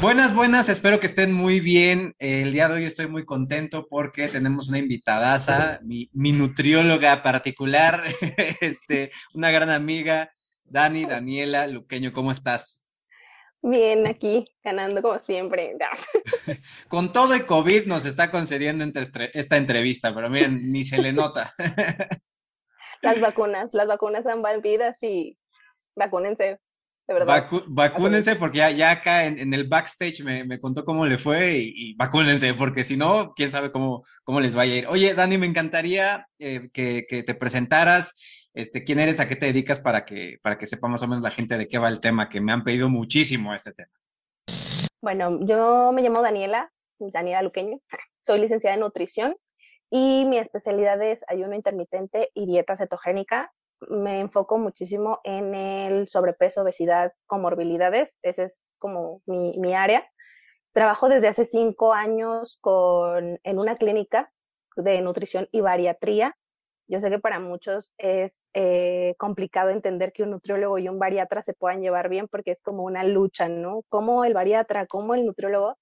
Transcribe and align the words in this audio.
Buenas, 0.00 0.34
buenas, 0.34 0.70
espero 0.70 0.98
que 0.98 1.06
estén 1.06 1.30
muy 1.30 1.60
bien. 1.60 2.14
El 2.18 2.52
día 2.52 2.68
de 2.68 2.74
hoy 2.74 2.84
estoy 2.86 3.06
muy 3.06 3.26
contento 3.26 3.86
porque 3.86 4.28
tenemos 4.28 4.70
una 4.70 4.78
invitadaza, 4.78 5.78
mi, 5.82 6.08
mi 6.14 6.32
nutrióloga 6.32 7.22
particular, 7.22 8.04
este, 8.62 9.10
una 9.34 9.50
gran 9.50 9.68
amiga, 9.68 10.32
Dani, 10.64 11.04
Daniela 11.04 11.66
Luqueño, 11.66 12.14
¿cómo 12.14 12.32
estás? 12.32 12.94
Bien, 13.60 14.06
aquí, 14.06 14.46
ganando 14.64 15.02
como 15.02 15.18
siempre. 15.18 15.76
Con 16.88 17.12
todo 17.12 17.34
el 17.34 17.44
COVID 17.44 17.84
nos 17.84 18.06
está 18.06 18.30
concediendo 18.30 18.86
esta 19.34 19.58
entrevista, 19.58 20.14
pero 20.14 20.30
miren, 20.30 20.72
ni 20.72 20.82
se 20.82 20.96
le 20.96 21.12
nota. 21.12 21.54
Las 23.02 23.20
vacunas, 23.20 23.72
las 23.72 23.86
vacunas 23.86 24.26
han 24.26 24.42
vidas 24.60 24.96
y 25.02 25.38
vacúnense 25.94 26.58
vacúnense 27.68 28.36
porque 28.36 28.58
ya, 28.58 28.90
acá 28.90 29.26
en, 29.26 29.52
el 29.52 29.68
backstage 29.68 30.22
me, 30.22 30.58
contó 30.58 30.84
cómo 30.84 31.06
le 31.06 31.18
fue 31.18 31.58
y, 31.58 31.94
vacúnense 31.94 32.54
porque 32.54 32.84
si 32.84 32.96
no, 32.96 33.32
quién 33.34 33.50
sabe 33.50 33.70
cómo, 33.72 34.04
cómo 34.22 34.40
les 34.40 34.54
vaya 34.54 34.72
a 34.72 34.76
ir. 34.76 34.86
Oye, 34.86 35.14
Dani, 35.14 35.38
me 35.38 35.46
encantaría 35.46 36.26
eh, 36.38 36.70
que, 36.72 37.04
te 37.26 37.34
presentaras, 37.34 38.14
este, 38.54 38.84
quién 38.84 39.00
eres, 39.00 39.20
a 39.20 39.28
qué 39.28 39.36
te 39.36 39.46
dedicas 39.46 39.80
para 39.80 40.04
que, 40.04 40.38
para 40.42 40.58
que 40.58 40.66
sepa 40.66 40.88
más 40.88 41.02
o 41.02 41.08
menos 41.08 41.22
la 41.22 41.30
gente 41.30 41.58
de 41.58 41.68
qué 41.68 41.78
va 41.78 41.88
el 41.88 42.00
tema, 42.00 42.28
que 42.28 42.40
me 42.40 42.52
han 42.52 42.64
pedido 42.64 42.88
muchísimo 42.88 43.54
este 43.54 43.72
tema. 43.72 43.92
Bueno, 45.02 45.38
yo 45.42 45.92
me 45.92 46.02
llamo 46.02 46.22
Daniela, 46.22 46.70
Daniela 46.98 47.42
Luqueño, 47.42 47.80
soy 48.22 48.40
licenciada 48.40 48.74
en 48.74 48.80
nutrición 48.80 49.36
y 49.90 50.24
mi 50.26 50.38
especialidad 50.38 51.02
es 51.02 51.24
ayuno 51.26 51.54
intermitente 51.54 52.30
y 52.34 52.46
dieta 52.46 52.76
cetogénica 52.76 53.52
me 53.88 54.20
enfoco 54.20 54.58
muchísimo 54.58 55.20
en 55.24 55.54
el 55.54 56.08
sobrepeso, 56.08 56.62
obesidad, 56.62 57.12
comorbilidades. 57.26 58.18
Ese 58.22 58.44
es 58.44 58.60
como 58.78 59.22
mi, 59.26 59.58
mi 59.58 59.74
área. 59.74 60.06
Trabajo 60.72 61.08
desde 61.08 61.28
hace 61.28 61.44
cinco 61.44 61.92
años 61.92 62.58
con, 62.60 63.40
en 63.42 63.58
una 63.58 63.76
clínica 63.76 64.32
de 64.76 65.00
nutrición 65.02 65.48
y 65.52 65.60
bariatría. 65.60 66.36
Yo 66.88 67.00
sé 67.00 67.10
que 67.10 67.18
para 67.20 67.38
muchos 67.38 67.94
es 67.98 68.40
eh, 68.52 69.14
complicado 69.18 69.70
entender 69.70 70.12
que 70.12 70.24
un 70.24 70.30
nutriólogo 70.30 70.78
y 70.78 70.88
un 70.88 70.98
bariatra 70.98 71.42
se 71.42 71.54
puedan 71.54 71.82
llevar 71.82 72.08
bien 72.08 72.28
porque 72.28 72.50
es 72.50 72.60
como 72.62 72.82
una 72.82 73.04
lucha, 73.04 73.48
¿no? 73.48 73.82
Como 73.88 74.24
el 74.24 74.34
bariatra, 74.34 74.86
como 74.86 75.14
el 75.14 75.24
nutriólogo, 75.24 75.76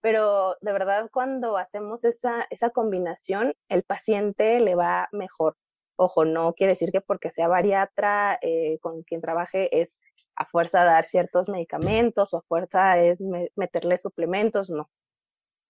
pero 0.00 0.56
de 0.60 0.72
verdad 0.72 1.10
cuando 1.12 1.56
hacemos 1.56 2.04
esa, 2.04 2.46
esa 2.50 2.70
combinación, 2.70 3.54
el 3.68 3.84
paciente 3.84 4.60
le 4.60 4.74
va 4.74 5.08
mejor. 5.12 5.56
Ojo, 6.00 6.24
no 6.24 6.52
quiere 6.54 6.74
decir 6.74 6.92
que 6.92 7.00
porque 7.00 7.28
sea 7.28 7.48
bariatra 7.48 8.38
eh, 8.40 8.78
con 8.80 9.02
quien 9.02 9.20
trabaje 9.20 9.80
es 9.82 9.98
a 10.36 10.46
fuerza 10.46 10.84
dar 10.84 11.06
ciertos 11.06 11.48
medicamentos 11.48 12.32
o 12.32 12.38
a 12.38 12.42
fuerza 12.42 12.98
es 13.00 13.18
meterle 13.56 13.98
suplementos, 13.98 14.70
no. 14.70 14.88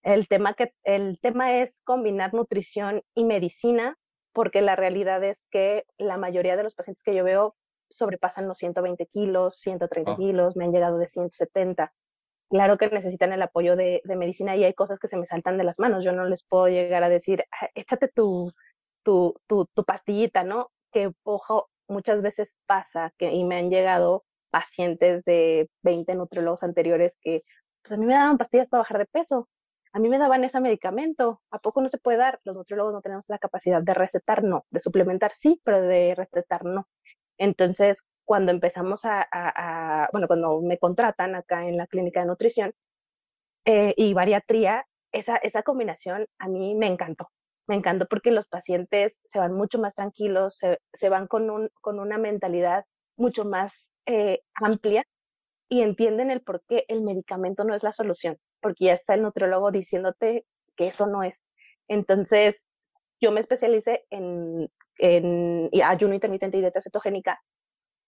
El 0.02 0.28
tema, 0.28 0.52
que, 0.52 0.74
el 0.84 1.18
tema 1.22 1.56
es 1.62 1.80
combinar 1.82 2.34
nutrición 2.34 3.02
y 3.14 3.24
medicina, 3.24 3.98
porque 4.34 4.60
la 4.60 4.76
realidad 4.76 5.24
es 5.24 5.46
que 5.50 5.86
la 5.96 6.18
mayoría 6.18 6.58
de 6.58 6.62
los 6.62 6.74
pacientes 6.74 7.02
que 7.02 7.14
yo 7.14 7.24
veo 7.24 7.56
sobrepasan 7.88 8.46
los 8.46 8.58
120 8.58 9.06
kilos, 9.06 9.58
130 9.60 10.14
kilos, 10.16 10.56
me 10.56 10.66
han 10.66 10.72
llegado 10.72 10.98
de 10.98 11.08
170. 11.08 11.90
Claro 12.50 12.76
que 12.76 12.90
necesitan 12.90 13.32
el 13.32 13.40
apoyo 13.40 13.76
de, 13.76 14.02
de, 14.04 14.16
medicina 14.16 14.56
y 14.56 14.64
hay 14.64 14.74
cosas 14.74 14.98
que 14.98 15.08
se 15.08 15.16
me 15.16 15.24
saltan 15.24 15.56
de 15.56 15.64
las 15.64 15.78
manos. 15.78 16.04
Yo 16.04 16.12
no 16.12 16.26
les 16.26 16.44
puedo 16.44 16.68
llegar 16.68 17.02
a 17.02 17.08
decir, 17.08 17.46
ah, 17.50 17.70
échate 17.74 18.08
tu 18.08 18.52
tu, 19.02 19.34
tu, 19.46 19.66
tu 19.74 19.84
pastillita, 19.84 20.44
¿no? 20.44 20.70
Que, 20.92 21.12
ojo, 21.24 21.68
muchas 21.88 22.22
veces 22.22 22.56
pasa 22.66 23.12
que, 23.18 23.32
y 23.32 23.44
me 23.44 23.56
han 23.56 23.70
llegado 23.70 24.24
pacientes 24.50 25.24
de 25.24 25.68
20 25.82 26.14
nutriólogos 26.14 26.62
anteriores 26.62 27.16
que, 27.20 27.42
pues 27.82 27.92
a 27.92 27.96
mí 27.96 28.06
me 28.06 28.14
daban 28.14 28.38
pastillas 28.38 28.69
para 28.69 28.82
bajar 28.82 28.98
de 28.98 29.06
peso, 29.06 29.48
a 29.92 29.98
mí 29.98 30.08
me 30.08 30.19
daban 30.19 30.44
ese 30.44 30.60
medicamento, 30.60 31.41
¿a 31.50 31.58
poco 31.58 31.80
no 31.80 31.88
se 31.88 31.98
puede 31.98 32.19
dar? 32.19 32.41
Los 32.44 32.56
nutriólogos 32.56 32.92
no 32.92 33.00
tenemos 33.00 33.24
la 33.28 33.38
capacidad 33.38 33.82
de 33.82 33.94
recetar, 33.94 34.44
no, 34.44 34.66
de 34.70 34.80
suplementar 34.80 35.32
sí, 35.32 35.60
pero 35.64 35.80
de 35.80 36.15
recetar 36.15 36.65
no. 36.65 36.86
Entonces, 37.38 38.04
cuando 38.25 38.53
empezamos 38.53 39.03
a, 39.04 40.09
bueno, 40.12 40.26
cuando 40.26 40.60
me 40.60 40.78
contratan 40.78 41.34
acá 41.34 41.66
en 41.66 41.78
la 41.78 41.86
clínica 41.86 42.20
de 42.20 42.26
nutrición 42.26 42.75
eh, 43.65 43.94
y 43.97 44.12
bariatría, 44.15 44.86
esa, 45.12 45.36
esa 45.36 45.62
combinación 45.62 46.26
a 46.38 46.48
mí 46.48 46.75
me 46.75 46.86
encantó 46.86 47.30
me 47.68 47.76
encantó 47.76 48.06
porque 48.06 48.30
los 48.30 48.48
pacientes 48.48 49.20
se 49.30 49.38
van 49.38 49.52
mucho 49.52 49.78
más 49.78 49.94
tranquilos, 49.94 50.58
se, 50.58 51.08
van 51.08 51.26
con, 51.26 51.50
un, 51.50 51.70
con 51.80 52.00
una 52.00 52.18
mentalidad 52.18 52.84
mucho 53.16 53.44
más 53.44 53.92
eh, 54.06 54.40
amplia 54.54 55.04
y 55.68 55.82
entienden 55.82 56.30
el 56.30 56.40
por 56.40 56.62
qué 56.66 56.84
el 56.88 57.02
medicamento 57.02 57.64
no 57.64 57.74
es 57.74 57.82
la 57.82 57.92
solución, 57.92 58.38
porque 58.60 58.86
ya 58.86 58.94
está 58.94 59.14
el 59.14 59.22
nutriólogo 59.22 59.70
diciéndote 59.70 60.46
que 60.76 60.88
eso 60.88 61.06
no 61.06 61.22
es. 61.22 61.34
Entonces, 61.88 62.64
yo 63.20 63.32
me 63.32 63.40
especialicé 63.40 64.06
en, 64.10 64.70
en 64.96 65.70
ayuno 65.84 66.14
intermitente 66.14 66.56
y 66.56 66.60
dieta 66.60 66.80
cetogénica 66.80 67.40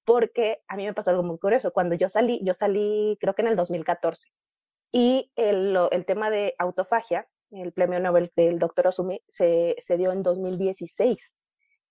porque 0.05 0.63
a 0.69 0.77
mí 0.77 0.87
me 0.87 0.95
pasó 0.95 1.11
algo 1.11 1.23
muy 1.23 1.39
curioso. 1.39 1.73
Cuando 1.73 1.95
yo 1.95 2.09
salí, 2.09 2.41
yo 2.43 2.55
salí 2.55 3.19
creo 3.21 3.35
que 3.35 3.43
en 3.43 3.49
el 3.49 3.57
2014 3.57 4.27
y 4.93 5.31
el, 5.37 5.77
el 5.91 6.05
tema 6.07 6.31
de 6.31 6.55
autofagia 6.59 7.29
el 7.51 7.73
premio 7.73 8.01
Nobel 8.01 8.31
del 8.37 8.59
doctor 8.59 8.89
Osumi 8.89 9.21
se, 9.29 9.77
se 9.79 9.97
dio 9.97 10.13
en 10.13 10.23
2016. 10.23 11.19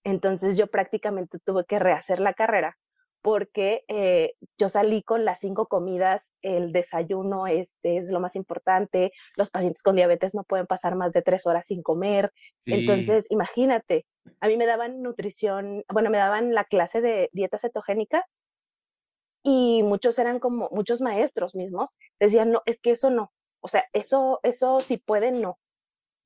Entonces 0.03 0.57
yo 0.57 0.67
prácticamente 0.67 1.39
tuve 1.39 1.65
que 1.65 1.79
rehacer 1.79 2.19
la 2.19 2.33
carrera 2.33 2.77
porque 3.21 3.83
eh, 3.87 4.33
yo 4.57 4.69
salí 4.69 5.03
con 5.03 5.25
las 5.25 5.39
cinco 5.39 5.67
comidas, 5.67 6.29
el 6.41 6.71
desayuno 6.71 7.47
este 7.47 7.97
es 7.97 8.11
lo 8.11 8.19
más 8.19 8.35
importante, 8.35 9.11
los 9.35 9.49
pacientes 9.49 9.83
con 9.83 9.95
diabetes 9.95 10.33
no 10.33 10.43
pueden 10.43 10.67
pasar 10.67 10.95
más 10.95 11.11
de 11.11 11.21
tres 11.21 11.45
horas 11.45 11.65
sin 11.67 11.83
comer, 11.83 12.31
entonces 12.65 13.25
imagínate, 13.29 14.05
a 14.39 14.47
mí 14.47 14.57
me 14.57 14.65
daban 14.65 15.01
nutrición, 15.01 15.83
bueno, 15.91 16.09
me 16.09 16.17
daban 16.17 16.53
la 16.53 16.63
clase 16.63 17.01
de 17.01 17.29
dieta 17.33 17.59
cetogénica 17.59 18.25
y 19.43 19.83
muchos 19.83 20.17
eran 20.19 20.39
como, 20.39 20.69
muchos 20.71 21.01
maestros 21.01 21.55
mismos 21.55 21.89
decían, 22.19 22.51
no, 22.51 22.61
es 22.65 22.79
que 22.79 22.91
eso 22.91 23.09
no, 23.09 23.33
o 23.61 23.67
sea, 23.67 23.85
eso, 23.93 24.39
eso 24.43 24.81
si 24.81 24.97
pueden, 24.97 25.41
no. 25.41 25.59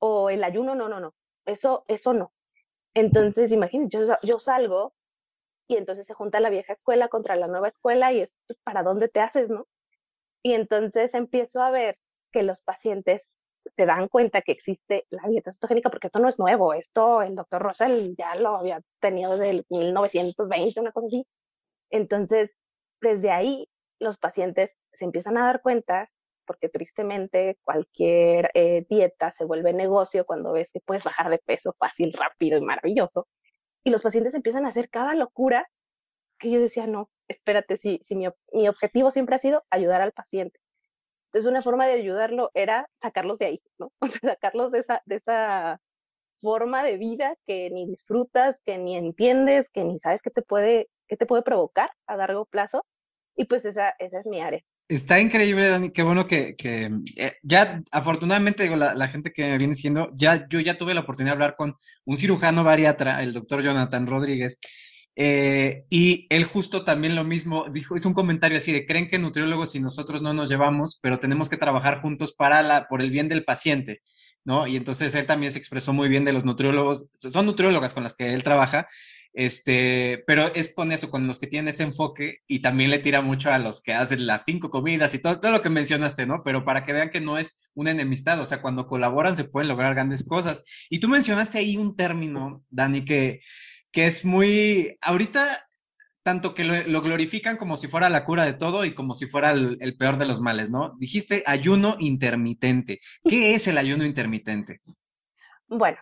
O 0.00 0.30
el 0.30 0.44
ayuno, 0.44 0.74
no, 0.74 0.88
no, 0.88 1.00
no. 1.00 1.14
Eso, 1.46 1.84
eso 1.88 2.14
no. 2.14 2.32
Entonces, 2.94 3.52
imagínense, 3.52 3.98
yo, 4.22 4.38
salgo 4.38 4.94
y 5.68 5.76
entonces 5.76 6.06
se 6.06 6.14
junta 6.14 6.40
la 6.40 6.50
vieja 6.50 6.72
escuela 6.72 7.08
contra 7.08 7.36
la 7.36 7.48
nueva 7.48 7.68
escuela 7.68 8.12
y 8.12 8.20
es, 8.22 8.38
pues, 8.46 8.58
¿para 8.60 8.82
dónde 8.82 9.08
te 9.08 9.20
haces, 9.20 9.48
no? 9.50 9.66
Y 10.42 10.54
entonces 10.54 11.14
empiezo 11.14 11.62
a 11.62 11.70
ver 11.70 11.98
que 12.32 12.42
los 12.42 12.60
pacientes 12.62 13.26
se 13.76 13.86
dan 13.86 14.08
cuenta 14.08 14.42
que 14.42 14.52
existe 14.52 15.06
la 15.10 15.28
dieta 15.28 15.52
cetogénica, 15.52 15.90
porque 15.90 16.08
esto 16.08 16.20
no 16.20 16.28
es 16.28 16.38
nuevo, 16.38 16.74
esto 16.74 17.22
el 17.22 17.34
doctor 17.34 17.62
Russell 17.62 18.14
ya 18.16 18.34
lo 18.36 18.56
había 18.56 18.80
tenido 19.00 19.32
desde 19.32 19.50
el 19.50 19.66
1920, 19.70 20.80
una 20.80 20.92
cosa 20.92 21.06
así. 21.08 21.26
Entonces, 21.90 22.50
desde 23.00 23.30
ahí, 23.30 23.68
los 24.00 24.18
pacientes 24.18 24.70
se 24.92 25.04
empiezan 25.04 25.38
a 25.38 25.46
dar 25.46 25.62
cuenta 25.62 26.10
porque 26.46 26.68
tristemente 26.68 27.58
cualquier 27.62 28.50
eh, 28.54 28.86
dieta 28.88 29.32
se 29.32 29.44
vuelve 29.44 29.72
negocio 29.72 30.24
cuando 30.26 30.52
ves 30.52 30.70
que 30.72 30.80
puedes 30.80 31.04
bajar 31.04 31.30
de 31.30 31.38
peso 31.38 31.74
fácil, 31.78 32.12
rápido 32.12 32.58
y 32.58 32.62
maravilloso. 32.62 33.28
Y 33.84 33.90
los 33.90 34.02
pacientes 34.02 34.34
empiezan 34.34 34.66
a 34.66 34.70
hacer 34.70 34.90
cada 34.90 35.14
locura 35.14 35.68
que 36.38 36.50
yo 36.50 36.60
decía, 36.60 36.86
no, 36.86 37.10
espérate, 37.28 37.78
si, 37.78 38.00
si 38.04 38.16
mi, 38.16 38.28
mi 38.52 38.68
objetivo 38.68 39.10
siempre 39.10 39.36
ha 39.36 39.38
sido 39.38 39.64
ayudar 39.70 40.02
al 40.02 40.12
paciente. 40.12 40.60
Entonces 41.26 41.50
una 41.50 41.62
forma 41.62 41.86
de 41.86 41.94
ayudarlo 41.94 42.50
era 42.54 42.88
sacarlos 43.02 43.38
de 43.38 43.46
ahí, 43.46 43.62
¿no? 43.78 43.92
O 44.00 44.06
sea, 44.06 44.30
sacarlos 44.34 44.70
de 44.70 44.78
esa, 44.80 45.02
de 45.06 45.16
esa 45.16 45.80
forma 46.40 46.84
de 46.84 46.96
vida 46.98 47.36
que 47.46 47.70
ni 47.70 47.86
disfrutas, 47.86 48.60
que 48.64 48.78
ni 48.78 48.96
entiendes, 48.96 49.68
que 49.70 49.84
ni 49.84 49.98
sabes 49.98 50.22
qué 50.22 50.30
te 50.30 50.42
puede, 50.42 50.88
qué 51.08 51.16
te 51.16 51.26
puede 51.26 51.42
provocar 51.42 51.90
a 52.06 52.16
largo 52.16 52.46
plazo. 52.46 52.86
Y 53.36 53.46
pues 53.46 53.64
esa, 53.64 53.94
esa 53.98 54.20
es 54.20 54.26
mi 54.26 54.40
área. 54.40 54.62
Está 54.88 55.18
increíble, 55.18 55.68
Dani. 55.68 55.90
Qué 55.90 56.02
bueno 56.02 56.26
que, 56.26 56.56
eh, 57.16 57.32
ya, 57.42 57.82
afortunadamente, 57.90 58.64
digo, 58.64 58.76
la, 58.76 59.08
gente 59.08 59.32
que 59.32 59.42
me 59.42 59.56
viene 59.58 59.74
siguiendo, 59.74 60.10
ya, 60.14 60.46
yo 60.48 60.60
ya 60.60 60.76
tuve 60.76 60.92
la 60.92 61.00
oportunidad 61.00 61.32
de 61.32 61.42
hablar 61.42 61.56
con 61.56 61.76
un 62.04 62.16
cirujano 62.18 62.64
bariatra, 62.64 63.22
el 63.22 63.32
doctor 63.32 63.62
Jonathan 63.62 64.06
Rodríguez, 64.06 64.58
eh, 65.16 65.84
y 65.88 66.26
él 66.28 66.44
justo 66.44 66.84
también 66.84 67.14
lo 67.14 67.24
mismo, 67.24 67.66
dijo, 67.72 67.96
es 67.96 68.04
un 68.04 68.12
comentario 68.12 68.58
así 68.58 68.72
de, 68.72 68.84
creen 68.84 69.08
que 69.08 69.18
nutriólogos 69.18 69.74
y 69.74 69.80
nosotros 69.80 70.20
no 70.20 70.34
nos 70.34 70.50
llevamos, 70.50 70.98
pero 71.00 71.18
tenemos 71.18 71.48
que 71.48 71.56
trabajar 71.56 72.02
juntos 72.02 72.32
para 72.32 72.62
la, 72.62 72.86
por 72.86 73.00
el 73.00 73.10
bien 73.10 73.28
del 73.28 73.44
paciente, 73.44 74.02
¿no? 74.44 74.66
Y 74.66 74.76
entonces 74.76 75.14
él 75.14 75.26
también 75.26 75.52
se 75.52 75.58
expresó 75.58 75.94
muy 75.94 76.08
bien 76.08 76.26
de 76.26 76.32
los 76.32 76.44
nutriólogos, 76.44 77.06
son 77.16 77.46
nutriólogas 77.46 77.94
con 77.94 78.02
las 78.02 78.14
que 78.14 78.34
él 78.34 78.42
trabaja, 78.42 78.88
este, 79.34 80.22
pero 80.26 80.46
es 80.54 80.72
con 80.72 80.92
eso, 80.92 81.10
con 81.10 81.26
los 81.26 81.40
que 81.40 81.48
tienen 81.48 81.68
ese 81.68 81.82
enfoque 81.82 82.38
y 82.46 82.60
también 82.60 82.90
le 82.90 83.00
tira 83.00 83.20
mucho 83.20 83.52
a 83.52 83.58
los 83.58 83.82
que 83.82 83.92
hacen 83.92 84.26
las 84.26 84.44
cinco 84.44 84.70
comidas 84.70 85.12
y 85.12 85.18
todo, 85.18 85.50
lo 85.50 85.60
que 85.60 85.70
mencionaste, 85.70 86.24
¿no? 86.24 86.42
Pero 86.44 86.64
para 86.64 86.84
que 86.84 86.92
vean 86.92 87.10
que 87.10 87.20
no 87.20 87.36
es 87.36 87.68
una 87.74 87.90
enemistad, 87.90 88.40
o 88.40 88.44
sea, 88.44 88.62
cuando 88.62 88.86
colaboran 88.86 89.36
se 89.36 89.44
pueden 89.44 89.68
lograr 89.68 89.94
grandes 89.94 90.24
cosas. 90.24 90.62
Y 90.88 91.00
tú 91.00 91.08
mencionaste 91.08 91.58
ahí 91.58 91.76
un 91.76 91.96
término, 91.96 92.64
Dani, 92.70 93.04
que, 93.04 93.40
que 93.90 94.06
es 94.06 94.24
muy, 94.24 94.96
ahorita 95.00 95.66
tanto 96.24 96.54
que 96.54 96.64
lo, 96.64 97.02
glorifican 97.02 97.58
como 97.58 97.76
si 97.76 97.86
fuera 97.86 98.08
la 98.08 98.24
cura 98.24 98.44
de 98.44 98.54
todo 98.54 98.86
y 98.86 98.94
como 98.94 99.14
si 99.14 99.26
fuera 99.26 99.50
el, 99.50 99.96
peor 99.98 100.16
de 100.16 100.24
los 100.24 100.40
males, 100.40 100.70
¿no? 100.70 100.96
Dijiste 100.98 101.44
ayuno 101.46 101.96
intermitente. 101.98 103.00
¿Qué 103.28 103.54
es 103.54 103.68
el 103.68 103.76
ayuno 103.76 104.06
intermitente? 104.06 104.80
Bueno, 105.68 105.98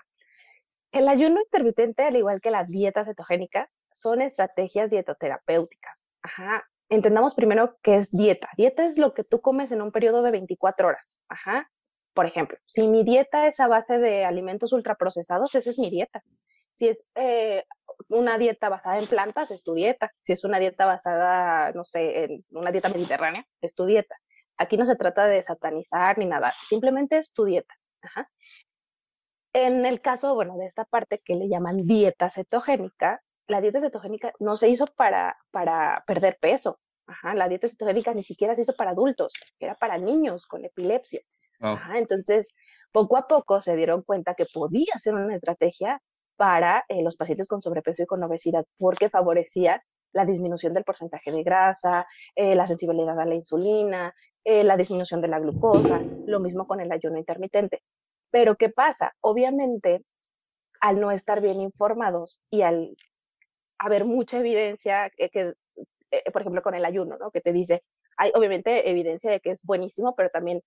el 0.93 1.09
ayuno 1.09 1.41
intermitente, 1.41 2.05
al 2.05 2.17
igual 2.17 2.41
que 2.41 2.51
la 2.51 2.65
dieta 2.65 3.05
cetogénica, 3.05 3.71
son 3.91 4.21
estrategias 4.21 4.91
dietoterapéuticas. 4.91 6.07
Ajá. 6.23 6.65
Entendamos 6.89 7.35
primero 7.35 7.79
qué 7.83 7.97
es 7.97 8.11
dieta. 8.11 8.51
Dieta 8.57 8.85
es 8.85 8.99
lo 8.99 9.15
que 9.15 9.25
tú 9.25 9.41
comes 9.41 9.73
en 9.73 9.81
un 9.81 9.93
periodo 9.93 10.23
de 10.23 10.31
24 10.31 10.89
horas. 10.89 11.21
Ajá. 11.29 11.71
Por 12.13 12.27
ejemplo, 12.27 12.59
si 12.67 12.87
mi 12.89 13.05
dieta 13.05 13.47
es 13.47 13.59
a 13.61 13.67
base 13.67 13.99
de 13.99 14.27
alimentos 14.27 14.73
ultraprocesados, 14.75 15.55
esa 15.55 15.71
es 15.71 15.79
mi 15.79 15.91
dieta. 15.91 16.23
Si 16.75 16.89
es 16.89 17.03
eh, 17.15 17.65
una 18.09 18.37
dieta 18.37 18.69
basada 18.69 18.99
en 18.99 19.07
plantas, 19.07 19.51
es 19.51 19.63
tu 19.63 19.73
dieta. 19.73 20.13
Si 20.21 20.33
es 20.33 20.45
una 20.45 20.59
dieta 20.59 20.85
basada, 20.85 21.73
no 21.73 21.85
sé, 21.85 22.25
en 22.25 22.45
una 22.51 22.71
dieta 22.71 22.91
mediterránea, 22.91 23.47
es 23.63 23.75
tu 23.75 23.87
dieta. 23.87 24.17
Aquí 24.59 24.77
no 24.77 24.85
se 24.85 24.97
trata 24.97 25.27
de 25.27 25.43
satanizar 25.43 26.19
ni 26.19 26.27
nada, 26.27 26.53
simplemente 26.69 27.17
es 27.17 27.33
tu 27.33 27.45
dieta. 27.45 27.75
Ajá. 28.03 28.31
En 29.53 29.85
el 29.85 30.01
caso, 30.01 30.35
bueno, 30.35 30.57
de 30.57 30.67
esta 30.67 30.85
parte 30.85 31.21
que 31.25 31.37
le 31.37 31.49
llaman 31.49 31.87
dieta 31.87 32.31
cetogénica, 32.31 33.23
la 33.49 33.61
dieta 33.61 33.81
cetogénica 33.81 34.33
no 34.41 34.57
se 34.57 34.69
hizo 34.69 34.87
para, 34.87 35.37
para 35.51 36.05
perder 36.07 36.39
peso. 36.41 36.79
Ajá, 37.07 37.35
la 37.35 37.49
dieta 37.49 37.69
cetogénica 37.69 38.15
ni 38.15 38.23
siquiera 38.23 38.55
se 38.55 38.63
hizo 38.63 38.75
para 38.75 38.93
adultos, 38.93 39.35
era 39.59 39.75
para 39.75 39.99
niños 39.99 40.47
con 40.47 40.65
epilepsia. 40.65 41.21
Ajá, 41.61 41.99
entonces, 41.99 42.49
poco 42.93 43.17
a 43.17 43.27
poco 43.27 43.61
se 43.61 43.77
dieron 43.77 44.03
cuenta 44.03 44.35
que 44.35 44.47
podía 44.53 44.99
ser 45.01 45.15
una 45.15 45.35
estrategia 45.35 46.01
para 46.37 46.85
eh, 46.89 47.03
los 47.03 47.17
pacientes 47.17 47.47
con 47.47 47.61
sobrepeso 47.61 48.03
y 48.03 48.07
con 48.07 48.23
obesidad, 48.23 48.65
porque 48.79 49.11
favorecía 49.11 49.83
la 50.13 50.25
disminución 50.25 50.73
del 50.73 50.85
porcentaje 50.85 51.31
de 51.31 51.43
grasa, 51.43 52.07
eh, 52.35 52.55
la 52.55 52.67
sensibilidad 52.67 53.19
a 53.19 53.25
la 53.25 53.35
insulina, 53.35 54.15
eh, 54.45 54.65
la 54.65 54.77
disminución 54.77 55.21
de 55.21 55.29
la 55.29 55.39
glucosa, 55.39 56.01
lo 56.27 56.41
mismo 56.41 56.67
con 56.67 56.81
el 56.81 56.91
ayuno 56.91 57.19
intermitente. 57.19 57.83
Pero 58.33 58.57
¿qué 58.57 58.71
pasa? 58.71 59.13
Obviamente, 59.21 60.05
al 60.81 60.99
no 60.99 61.13
estar 61.13 61.41
bien 61.41 61.61
informados 61.61 62.43
y 62.51 62.63
al 62.63 62.97
haber 63.79 64.05
mucha 64.05 64.41
evidencia 64.41 65.11
que, 65.17 65.55
eh, 66.11 66.31
por 66.33 66.43
ejemplo, 66.43 66.63
con 66.63 66.75
el 66.75 66.85
ayuno, 66.85 67.17
¿no? 67.19 67.31
Que 67.31 67.41
te 67.41 67.53
dice, 67.53 67.85
hay 68.17 68.33
obviamente 68.35 68.91
evidencia 68.91 69.31
de 69.31 69.41
que 69.41 69.51
es 69.51 69.63
buenísimo, 69.63 70.15
pero 70.17 70.31
también 70.31 70.63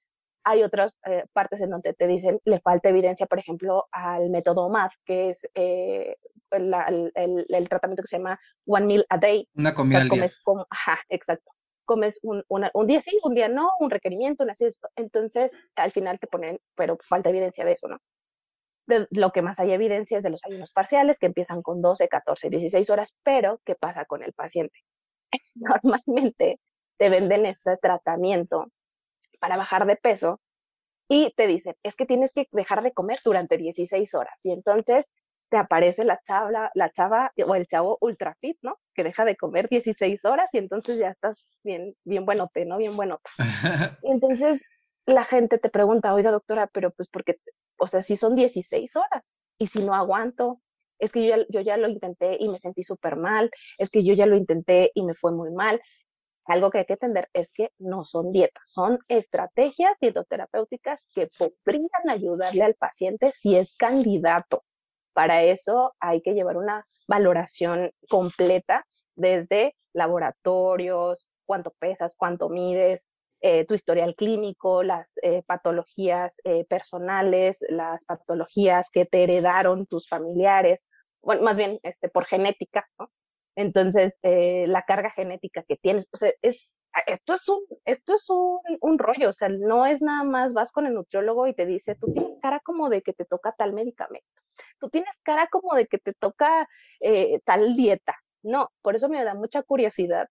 hay 0.46 0.62
otras 0.62 1.00
eh, 1.06 1.26
partes 1.34 1.60
en 1.62 1.72
donde 1.72 1.94
te 1.94 2.08
dicen, 2.08 2.40
le 2.46 2.60
falta 2.60 2.90
evidencia, 2.90 3.26
por 3.26 3.40
ejemplo, 3.40 3.88
al 3.92 4.30
método 4.30 4.70
MAD, 4.70 4.92
que 5.04 5.32
es 5.32 5.48
eh, 5.56 6.18
el, 6.52 7.68
tratamiento 7.68 8.04
que 8.04 8.08
se 8.08 8.18
llama 8.18 8.40
One 8.68 8.86
Meal 8.86 9.06
a 9.10 9.18
Day. 9.18 9.50
Una 9.56 9.74
comida 9.74 10.02
al 10.02 10.10
día. 10.10 10.28
Ajá, 10.70 11.00
exacto. 11.10 11.52
Comes 11.86 12.20
un, 12.24 12.44
día 12.88 13.02
sí, 13.02 13.20
un 13.24 13.36
día 13.36 13.48
no, 13.48 13.70
un 13.80 13.90
requerimiento, 13.90 14.44
un 14.44 14.50
así. 14.50 14.68
Entonces, 14.96 15.54
al 15.76 15.92
final 15.92 16.20
te 16.20 16.28
ponen, 16.28 16.60
pero 16.76 16.98
falta 17.08 17.30
evidencia 17.30 17.64
de 17.66 17.74
eso, 17.74 17.88
¿no? 17.88 18.00
de 18.88 19.08
lo 19.12 19.32
que 19.32 19.42
más 19.42 19.60
hay 19.60 19.72
evidencia 19.72 20.18
es 20.18 20.24
de 20.24 20.30
los 20.30 20.44
ayunos 20.46 20.72
parciales 20.72 21.20
que 21.20 21.26
empiezan 21.26 21.62
con 21.62 21.82
12, 21.82 22.08
14, 22.08 22.50
16 22.50 22.90
horas, 22.90 23.14
pero 23.24 23.60
¿qué 23.66 23.76
pasa 23.76 24.06
con 24.06 24.24
el 24.24 24.34
paciente? 24.34 24.80
Normalmente 25.56 26.60
te 26.98 27.10
venden 27.10 27.46
este 27.46 27.78
tratamiento 27.78 28.72
para 29.40 29.58
bajar 29.58 29.86
de 29.86 29.96
peso 29.96 30.40
y 31.08 31.34
te 31.36 31.48
dicen, 31.48 31.76
es 31.84 31.96
que 31.96 32.06
tienes 32.06 32.32
que 32.32 32.48
dejar 32.52 32.82
de 32.84 32.94
comer 32.94 33.20
durante 33.24 33.58
16 33.58 34.14
horas. 34.16 34.34
Y 34.44 34.52
entonces 34.52 35.06
te 35.50 35.58
aparece 35.58 36.04
la 36.04 36.20
chava, 36.26 36.72
la 36.74 36.92
chava 36.92 37.32
o 37.46 37.56
el 37.56 37.68
chavo 37.68 37.98
ultra 38.02 38.36
fit, 38.42 38.58
¿no? 38.62 38.78
Que 38.94 39.04
deja 39.04 39.26
de 39.26 39.36
comer 39.36 39.70
16 39.70 40.26
horas 40.26 40.50
y 40.52 40.58
entonces 40.58 40.98
ya 40.98 41.10
estás 41.10 41.48
bien, 41.64 41.96
bien 42.04 42.26
buenote, 42.26 42.66
¿no? 42.66 42.78
Bien 42.78 42.96
buenote. 42.96 43.30
y 44.04 44.12
entonces 44.12 44.62
la 45.06 45.24
gente 45.24 45.58
te 45.58 45.70
pregunta, 45.70 46.14
oiga 46.14 46.32
doctora, 46.32 46.68
pero 46.68 46.92
pues 46.92 47.08
porque 47.10 47.40
o 47.78 47.88
sea, 47.88 48.02
si 48.02 48.16
son 48.16 48.36
16 48.36 48.96
horas 48.96 49.36
y 49.58 49.68
si 49.68 49.84
no 49.84 49.96
aguanto, 49.96 50.62
es 51.00 51.12
que 51.12 51.26
yo 51.28 51.36
ya, 51.36 51.46
yo 51.50 51.62
ya 51.62 51.78
lo 51.78 51.90
intenté 51.90 52.38
y 52.40 52.50
me 52.50 52.60
sentí 52.60 52.84
súper 52.84 53.18
mal, 53.18 53.52
es 53.78 53.90
que 53.90 54.04
yo 54.04 54.14
ya 54.14 54.26
lo 54.26 54.38
intenté 54.38 54.92
y 54.94 55.04
me 55.04 55.14
fue 55.14 55.32
muy 55.32 55.52
mal. 55.52 55.82
Algo 56.46 56.70
que 56.70 56.80
hay 56.80 56.86
que 56.86 56.94
entender 56.94 57.28
es 57.34 57.50
que 57.52 57.72
no 57.80 58.04
son 58.04 58.32
dietas, 58.32 58.70
son 58.70 59.00
estrategias 59.08 59.94
dietoterapéuticas 60.00 61.02
que 61.14 61.28
podrían 61.38 62.10
ayudarle 62.10 62.64
al 62.64 62.76
paciente 62.76 63.34
si 63.40 63.56
es 63.56 63.76
candidato. 63.76 64.64
Para 65.16 65.44
eso 65.44 65.96
hay 66.02 66.22
que 66.22 66.34
llevar 66.34 66.58
una 66.58 66.86
valoración 67.08 67.90
completa 68.10 68.86
desde 69.16 69.74
laboratorios, 69.94 71.30
cuánto 71.46 71.72
pesas, 71.80 72.18
cuánto 72.18 72.50
mides, 72.50 73.02
eh, 73.40 73.66
tu 73.66 73.76
historial 73.76 74.14
clínico, 74.16 74.84
las 74.84 75.10
eh, 75.22 75.42
patologías 75.48 76.36
eh, 76.44 76.66
personales, 76.66 77.58
las 77.70 78.04
patologías 78.04 78.90
que 78.92 79.06
te 79.06 79.24
heredaron 79.24 79.86
tus 79.86 80.10
familiares, 80.10 80.86
bueno, 81.22 81.44
más 81.44 81.56
bien 81.56 81.80
este, 81.84 82.10
por 82.10 82.26
genética. 82.26 82.86
Entonces, 83.56 84.14
la 84.22 84.84
carga 84.84 85.12
genética 85.12 85.64
que 85.64 85.78
tienes, 85.78 86.10
o 86.12 86.18
sea, 86.18 86.34
es, 86.42 86.76
esto 87.08 87.36
es, 87.36 87.48
un, 87.48 87.60
esto 87.86 88.16
es 88.16 88.30
un, 88.30 88.60
un, 88.82 89.00
rollo, 89.00 89.30
o 89.30 89.34
sea, 89.34 89.48
no 89.48 89.86
es 89.86 90.02
nada 90.02 90.26
más 90.26 90.54
vas 90.54 90.74
con 90.74 90.88
el 90.88 90.94
nutriólogo 90.94 91.48
y 91.48 91.54
te 91.54 91.66
dice, 91.66 91.96
tú 91.96 92.12
tienes 92.12 92.34
cara 92.42 92.60
como 92.60 92.90
de 92.90 93.02
que 93.02 93.14
te 93.14 93.24
toca 93.24 93.54
tal 93.58 93.72
medicamento, 93.72 94.35
tú 94.80 94.90
tienes 94.90 95.16
cara 95.24 95.48
como 95.48 95.76
de 95.76 95.88
que 95.88 95.98
te 96.00 96.14
toca 96.14 96.68
tal 97.46 97.76
dieta. 97.76 98.16
No, 98.44 98.72
por 98.82 98.96
eso 98.96 99.10
me 99.10 99.24
da 99.24 99.34
mucha 99.34 99.64
curiosidad 99.64 100.28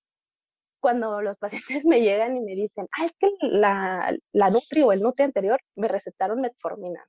cuando 0.85 1.23
los 1.23 1.39
pacientes 1.79 1.85
me 1.87 2.03
llegan 2.03 2.37
y 2.37 2.41
me 2.41 2.55
dicen, 2.55 2.87
ah, 2.99 3.07
es 3.07 3.13
que 3.19 3.31
la, 3.41 4.15
la 4.33 4.51
Nutri 4.51 4.83
o 4.83 4.93
el 4.93 5.01
Nutri 5.01 5.25
anterior 5.25 5.59
me 5.77 5.89
recetaron 5.89 6.43
metformina. 6.43 7.03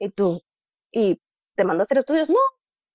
Y 0.00 0.10
tú, 0.10 0.40
y 0.92 1.20
te 1.54 1.64
mando 1.64 1.82
a 1.82 1.84
hacer 1.84 1.98
estudios, 1.98 2.28
no, 2.28 2.40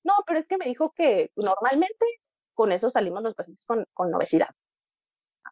no, 0.03 0.13
pero 0.27 0.39
es 0.39 0.47
que 0.47 0.57
me 0.57 0.65
dijo 0.65 0.91
que 0.91 1.31
normalmente 1.37 2.05
con 2.53 2.71
eso 2.73 2.89
salimos 2.89 3.23
los 3.23 3.33
pacientes 3.35 3.65
con, 3.65 3.85
con 3.93 4.13
obesidad. 4.13 4.49
Ah, 5.45 5.51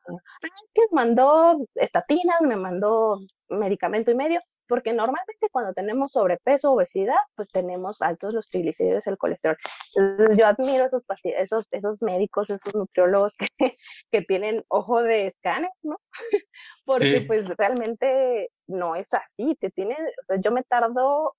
que 0.73 0.81
mandó 0.91 1.65
estatinas, 1.75 2.41
me 2.41 2.55
mandó 2.57 3.19
medicamento 3.49 4.11
y 4.11 4.15
medio 4.15 4.41
porque 4.71 4.93
normalmente 4.93 5.49
cuando 5.51 5.73
tenemos 5.73 6.13
sobrepeso, 6.13 6.71
obesidad, 6.71 7.17
pues 7.35 7.49
tenemos 7.49 8.01
altos 8.01 8.33
los 8.33 8.47
triglicéridos, 8.47 9.05
el 9.05 9.17
colesterol. 9.17 9.57
Entonces 9.97 10.37
yo 10.37 10.47
admiro 10.47 10.85
esos, 10.85 11.03
esos, 11.25 11.67
esos 11.71 12.01
médicos, 12.01 12.49
esos 12.49 12.73
nutriólogos 12.73 13.33
que, 13.35 13.47
que 14.13 14.21
tienen 14.21 14.63
ojo 14.69 15.03
de 15.03 15.27
escáner, 15.27 15.71
¿no? 15.83 15.97
porque 16.85 17.25
pues 17.27 17.45
realmente 17.57 18.49
no 18.65 18.95
es 18.95 19.07
así. 19.11 19.57
Te 19.59 19.71
tiene, 19.71 19.97
yo 20.41 20.51
me 20.51 20.63
tardo 20.63 21.35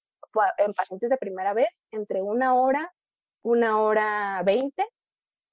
en 0.58 0.74
pacientes 0.74 1.08
de 1.08 1.16
primera 1.16 1.54
vez 1.54 1.70
entre 1.90 2.20
una 2.20 2.54
hora, 2.54 2.92
una 3.40 3.80
hora 3.80 4.42
veinte 4.44 4.86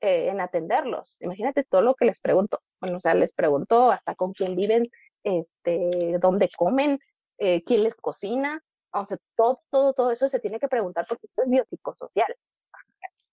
eh, 0.01 0.27
en 0.27 0.41
atenderlos. 0.41 1.15
Imagínate 1.21 1.63
todo 1.63 1.79
lo 1.79 1.95
que 1.95 2.03
les 2.03 2.19
pregunto. 2.19 2.57
Bueno, 2.81 2.97
o 2.97 2.99
sea, 2.99 3.13
les 3.13 3.31
pregunto 3.31 3.89
hasta 3.89 4.15
con 4.15 4.33
quién 4.33 4.57
viven, 4.57 4.83
este, 5.23 6.17
dónde 6.19 6.49
comen, 6.57 6.99
eh, 7.39 7.63
quién 7.63 7.83
les 7.83 7.97
cocina, 7.97 8.63
o 8.91 9.05
sea, 9.05 9.17
todo, 9.35 9.61
todo, 9.69 9.93
todo 9.93 10.11
eso 10.11 10.27
se 10.29 10.39
tiene 10.39 10.59
que 10.59 10.67
preguntar 10.67 11.05
porque 11.07 11.27
esto 11.27 11.43
es 11.43 11.49
biopsicosocial. 11.49 12.35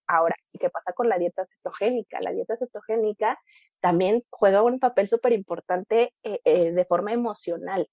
Ahora, 0.08 0.36
¿y 0.52 0.58
qué 0.58 0.70
pasa 0.70 0.92
con 0.92 1.08
la 1.08 1.18
dieta 1.18 1.46
cetogénica? 1.46 2.20
La 2.20 2.32
dieta 2.32 2.56
cetogénica 2.56 3.38
también 3.80 4.22
juega 4.30 4.62
un 4.62 4.78
papel 4.78 5.08
súper 5.08 5.32
importante 5.32 6.14
eh, 6.22 6.40
eh, 6.44 6.72
de 6.72 6.84
forma 6.84 7.12
emocional, 7.12 7.88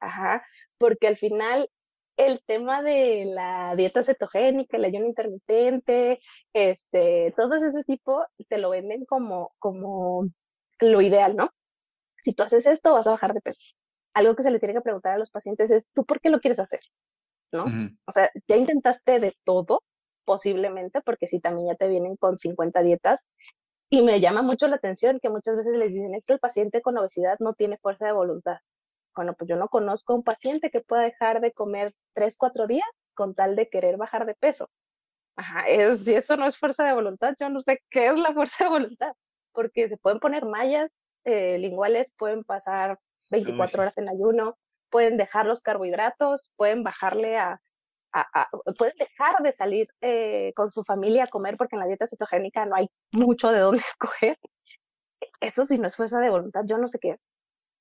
Ajá, 0.00 0.44
porque 0.78 1.06
al 1.08 1.16
final 1.16 1.70
el 2.16 2.42
tema 2.44 2.82
de 2.82 3.24
la 3.26 3.74
dieta 3.76 4.04
cetogénica, 4.04 4.76
el 4.76 4.84
ayuno 4.84 5.06
intermitente, 5.06 6.20
este, 6.52 7.32
todo 7.36 7.54
ese 7.56 7.84
tipo, 7.84 8.24
te 8.48 8.58
lo 8.58 8.70
venden 8.70 9.04
como, 9.06 9.52
como 9.58 10.28
lo 10.80 11.00
ideal, 11.00 11.36
¿no? 11.36 11.50
Si 12.24 12.34
tú 12.34 12.42
haces 12.44 12.66
esto, 12.66 12.94
vas 12.94 13.06
a 13.06 13.12
bajar 13.12 13.34
de 13.34 13.40
peso 13.40 13.74
algo 14.14 14.34
que 14.34 14.42
se 14.42 14.50
le 14.50 14.58
tiene 14.58 14.74
que 14.74 14.80
preguntar 14.80 15.14
a 15.14 15.18
los 15.18 15.30
pacientes 15.30 15.70
es, 15.70 15.88
¿tú 15.92 16.04
por 16.04 16.20
qué 16.20 16.30
lo 16.30 16.40
quieres 16.40 16.60
hacer? 16.60 16.80
¿No? 17.52 17.64
O 18.06 18.12
sea, 18.12 18.30
ya 18.48 18.56
intentaste 18.56 19.20
de 19.20 19.34
todo, 19.44 19.82
posiblemente, 20.24 21.02
porque 21.02 21.28
si 21.28 21.40
también 21.40 21.68
ya 21.68 21.74
te 21.76 21.88
vienen 21.88 22.16
con 22.16 22.38
50 22.38 22.82
dietas, 22.82 23.20
y 23.90 24.02
me 24.02 24.20
llama 24.20 24.42
mucho 24.42 24.66
la 24.66 24.76
atención 24.76 25.20
que 25.20 25.28
muchas 25.28 25.56
veces 25.56 25.76
les 25.76 25.92
dicen, 25.92 26.14
es 26.14 26.24
que 26.24 26.32
el 26.32 26.40
paciente 26.40 26.82
con 26.82 26.96
obesidad 26.96 27.36
no 27.38 27.54
tiene 27.54 27.78
fuerza 27.78 28.06
de 28.06 28.12
voluntad. 28.12 28.58
Bueno, 29.14 29.34
pues 29.34 29.48
yo 29.48 29.56
no 29.56 29.68
conozco 29.68 30.12
a 30.12 30.16
un 30.16 30.24
paciente 30.24 30.70
que 30.70 30.80
pueda 30.80 31.02
dejar 31.02 31.40
de 31.40 31.52
comer 31.52 31.94
3, 32.14 32.36
4 32.36 32.66
días 32.66 32.88
con 33.14 33.34
tal 33.34 33.54
de 33.54 33.68
querer 33.68 33.96
bajar 33.96 34.26
de 34.26 34.34
peso. 34.34 34.68
Ajá, 35.36 35.64
si 35.96 36.14
eso 36.14 36.36
no 36.36 36.46
es 36.46 36.58
fuerza 36.58 36.84
de 36.84 36.94
voluntad, 36.94 37.34
yo 37.38 37.48
no 37.48 37.60
sé 37.60 37.80
qué 37.90 38.08
es 38.08 38.18
la 38.18 38.32
fuerza 38.34 38.64
de 38.64 38.70
voluntad, 38.70 39.12
porque 39.52 39.88
se 39.88 39.96
pueden 39.96 40.18
poner 40.18 40.44
mallas 40.44 40.90
eh, 41.24 41.58
linguales, 41.58 42.12
pueden 42.16 42.44
pasar 42.44 42.98
24 43.34 43.82
horas 43.82 43.98
en 43.98 44.08
ayuno, 44.08 44.56
pueden 44.90 45.16
dejar 45.16 45.46
los 45.46 45.60
carbohidratos, 45.60 46.52
pueden 46.56 46.82
bajarle 46.82 47.38
a, 47.38 47.60
pueden 48.78 48.94
dejar 48.96 49.42
de 49.42 49.52
salir 49.52 49.88
eh, 50.00 50.52
con 50.54 50.70
su 50.70 50.84
familia 50.84 51.24
a 51.24 51.26
comer 51.26 51.56
porque 51.56 51.74
en 51.74 51.80
la 51.80 51.86
dieta 51.86 52.06
cetogénica 52.06 52.64
no 52.64 52.76
hay 52.76 52.88
mucho 53.12 53.50
de 53.50 53.58
dónde 53.58 53.82
escoger. 53.90 54.38
Eso 55.40 55.64
si 55.64 55.78
no 55.78 55.88
es 55.88 55.96
fuerza 55.96 56.20
de 56.20 56.30
voluntad, 56.30 56.62
yo 56.66 56.78
no 56.78 56.88
sé 56.88 56.98
qué. 57.00 57.16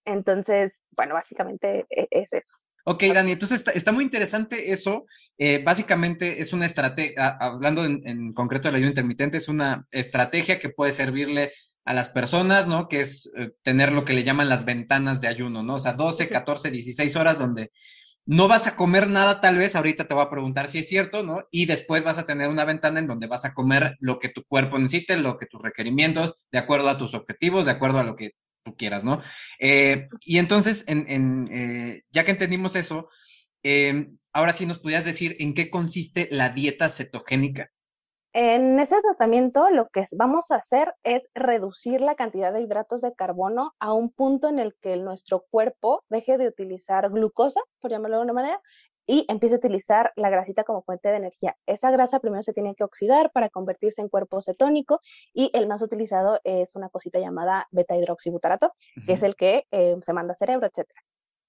Entonces, 0.05 0.73
bueno, 0.91 1.13
básicamente 1.13 1.85
e, 1.89 2.07
es 2.09 2.33
eso. 2.33 2.53
Ok, 2.85 3.03
Dani, 3.13 3.31
entonces 3.31 3.63
está, 3.73 3.91
muy 3.93 4.03
interesante 4.03 4.73
eso. 4.73 5.05
Eh, 5.37 5.63
básicamente 5.63 6.41
es 6.41 6.51
una 6.51 6.65
estrategia, 6.65 7.37
hablando 7.39 7.85
en, 7.85 8.33
concreto 8.33 8.67
del 8.67 8.75
ayuno 8.75 8.89
intermitente, 8.89 9.37
es 9.37 9.47
una 9.47 9.87
estrategia 9.91 10.59
que 10.59 10.67
puede 10.69 10.91
servirle 10.91 11.53
a 11.85 11.93
las 11.93 12.09
personas, 12.09 12.67
¿no? 12.67 12.87
Que 12.87 13.01
es 13.01 13.31
eh, 13.37 13.51
tener 13.61 13.91
lo 13.91 14.05
que 14.05 14.13
le 14.13 14.23
llaman 14.23 14.49
las 14.49 14.65
ventanas 14.65 15.21
de 15.21 15.27
ayuno, 15.27 15.63
¿no? 15.63 15.75
O 15.75 15.79
sea, 15.79 15.93
12, 15.93 16.29
14, 16.29 16.71
16 16.71 17.15
horas 17.15 17.39
donde 17.39 17.71
no 18.25 18.47
vas 18.47 18.67
a 18.67 18.75
comer 18.75 19.09
nada 19.09 19.41
tal 19.41 19.57
vez, 19.57 19.75
ahorita 19.75 20.07
te 20.07 20.13
voy 20.13 20.23
a 20.23 20.29
preguntar 20.29 20.67
si 20.69 20.79
es 20.79 20.87
cierto, 20.87 21.23
¿no? 21.23 21.45
Y 21.51 21.65
después 21.65 22.03
vas 22.03 22.17
a 22.17 22.25
tener 22.25 22.47
una 22.47 22.63
ventana 22.65 22.99
en 22.99 23.07
donde 23.07 23.27
vas 23.27 23.43
a 23.45 23.53
comer 23.53 23.97
lo 23.99 24.19
que 24.19 24.29
tu 24.29 24.43
cuerpo 24.45 24.79
necesite, 24.79 25.17
lo 25.17 25.37
que 25.37 25.45
tus 25.45 25.61
requerimientos, 25.61 26.47
de 26.51 26.59
acuerdo 26.59 26.89
a 26.89 26.97
tus 26.97 27.13
objetivos, 27.13 27.65
de 27.65 27.71
acuerdo 27.71 27.99
a 27.99 28.03
lo 28.03 28.15
que 28.15 28.31
tú 28.63 28.75
quieras, 28.77 29.03
¿no? 29.03 29.21
Eh, 29.59 30.07
y 30.21 30.37
entonces, 30.37 30.85
en, 30.87 31.47
eh, 31.51 32.03
ya 32.11 32.23
que 32.23 32.31
entendimos 32.31 32.77
eso, 32.77 33.09
em, 33.61 34.17
ahora 34.31 34.53
sí 34.53 34.65
nos 34.65 34.79
podrías 34.79 35.05
decir 35.05 35.35
en 35.39 35.53
qué 35.53 35.69
consiste 35.69 36.29
la 36.31 36.49
dieta 36.49 36.87
cetogénica. 36.89 37.71
En 38.35 38.79
ese 38.79 38.99
tratamiento 38.99 39.69
lo 39.69 39.89
que 39.89 40.05
vamos 40.11 40.49
a 40.49 40.55
hacer 40.55 40.95
es 41.03 41.29
reducir 41.35 42.01
la 42.01 42.15
cantidad 42.15 42.51
de 42.51 42.61
hidratos 42.61 43.01
de 43.01 43.13
carbono 43.13 43.73
a 43.79 43.93
un 43.93 44.09
punto 44.09 44.49
en 44.49 44.57
el 44.57 44.73
que 44.81 44.97
nuestro 44.97 45.45
cuerpo 45.51 46.03
deje 46.09 46.39
de 46.39 46.47
utilizar 46.47 47.11
glucosa, 47.11 47.61
por 47.79 47.91
llamarlo 47.91 48.17
de 48.17 48.23
una 48.23 48.33
manera, 48.33 48.59
y 49.05 49.27
empiece 49.29 49.53
a 49.53 49.57
utilizar 49.59 50.13
la 50.15 50.31
grasita 50.31 50.63
como 50.63 50.81
fuente 50.81 51.09
de 51.09 51.17
energía. 51.17 51.55
Esa 51.67 51.91
grasa 51.91 52.19
primero 52.19 52.41
se 52.41 52.53
tiene 52.53 52.73
que 52.73 52.83
oxidar 52.83 53.31
para 53.31 53.49
convertirse 53.49 54.01
en 54.01 54.09
cuerpo 54.09 54.41
cetónico 54.41 54.99
y 55.31 55.51
el 55.53 55.67
más 55.67 55.83
utilizado 55.83 56.39
es 56.43 56.75
una 56.75 56.89
cosita 56.89 57.19
llamada 57.19 57.67
beta 57.69 57.95
hidroxibutarato, 57.95 58.73
que 59.05 59.13
es 59.13 59.21
el 59.21 59.35
que 59.35 59.67
eh, 59.69 59.95
se 60.01 60.13
manda 60.13 60.33
al 60.33 60.37
cerebro, 60.37 60.65
etcétera. 60.65 61.01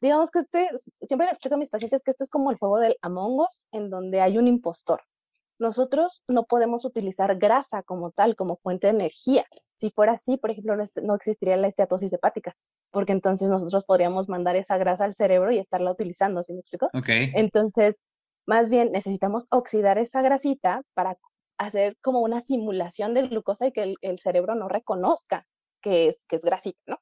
Digamos 0.03 0.31
que 0.31 0.41
este, 0.41 0.69
siempre 1.07 1.29
le 1.29 1.31
explico 1.31 1.55
a 1.55 1.59
mis 1.59 1.71
pacientes 1.71 2.03
que 2.03 2.11
esto 2.11 2.25
es 2.25 2.31
como 2.31 2.51
el 2.51 2.59
juego 2.59 2.79
del 2.79 2.99
Among 3.01 3.41
Us, 3.41 3.65
en 3.73 3.89
donde 3.89 4.21
hay 4.21 4.37
un 4.37 4.49
impostor. 4.49 5.01
Nosotros 5.59 6.25
no 6.29 6.45
podemos 6.45 6.85
utilizar 6.85 7.37
grasa 7.37 7.83
como 7.83 8.11
tal, 8.11 8.37
como 8.37 8.57
fuente 8.57 8.89
de 8.89 8.95
energía. 8.95 9.47
Si 9.77 9.91
fuera 9.91 10.13
así, 10.13 10.37
por 10.37 10.51
ejemplo, 10.51 10.77
no 11.03 11.15
existiría 11.15 11.57
la 11.57 11.69
esteatosis 11.69 12.13
hepática, 12.13 12.57
porque 12.91 13.13
entonces 13.13 13.49
nosotros 13.49 13.85
podríamos 13.85 14.29
mandar 14.29 14.57
esa 14.57 14.79
grasa 14.79 15.05
al 15.05 15.15
cerebro 15.15 15.53
y 15.53 15.59
estarla 15.59 15.93
utilizando, 15.93 16.43
¿sí 16.43 16.53
me 16.53 16.61
explico? 16.61 16.87
Ok. 16.95 17.09
Entonces, 17.35 18.01
más 18.47 18.71
bien 18.71 18.93
necesitamos 18.93 19.47
oxidar 19.51 19.99
esa 19.99 20.23
grasita 20.23 20.83
para 20.95 21.19
hacer 21.59 21.97
como 22.03 22.21
una 22.21 22.41
simulación 22.41 23.15
de 23.15 23.29
glucosa 23.29 23.67
y 23.67 23.73
que 23.73 23.95
el, 24.01 24.19
cerebro 24.19 24.55
no 24.55 24.69
reconozca 24.69 25.47
que 25.81 26.09
es, 26.09 26.21
que 26.29 26.37
es 26.37 26.43
grasita, 26.43 26.81
¿no? 26.87 26.99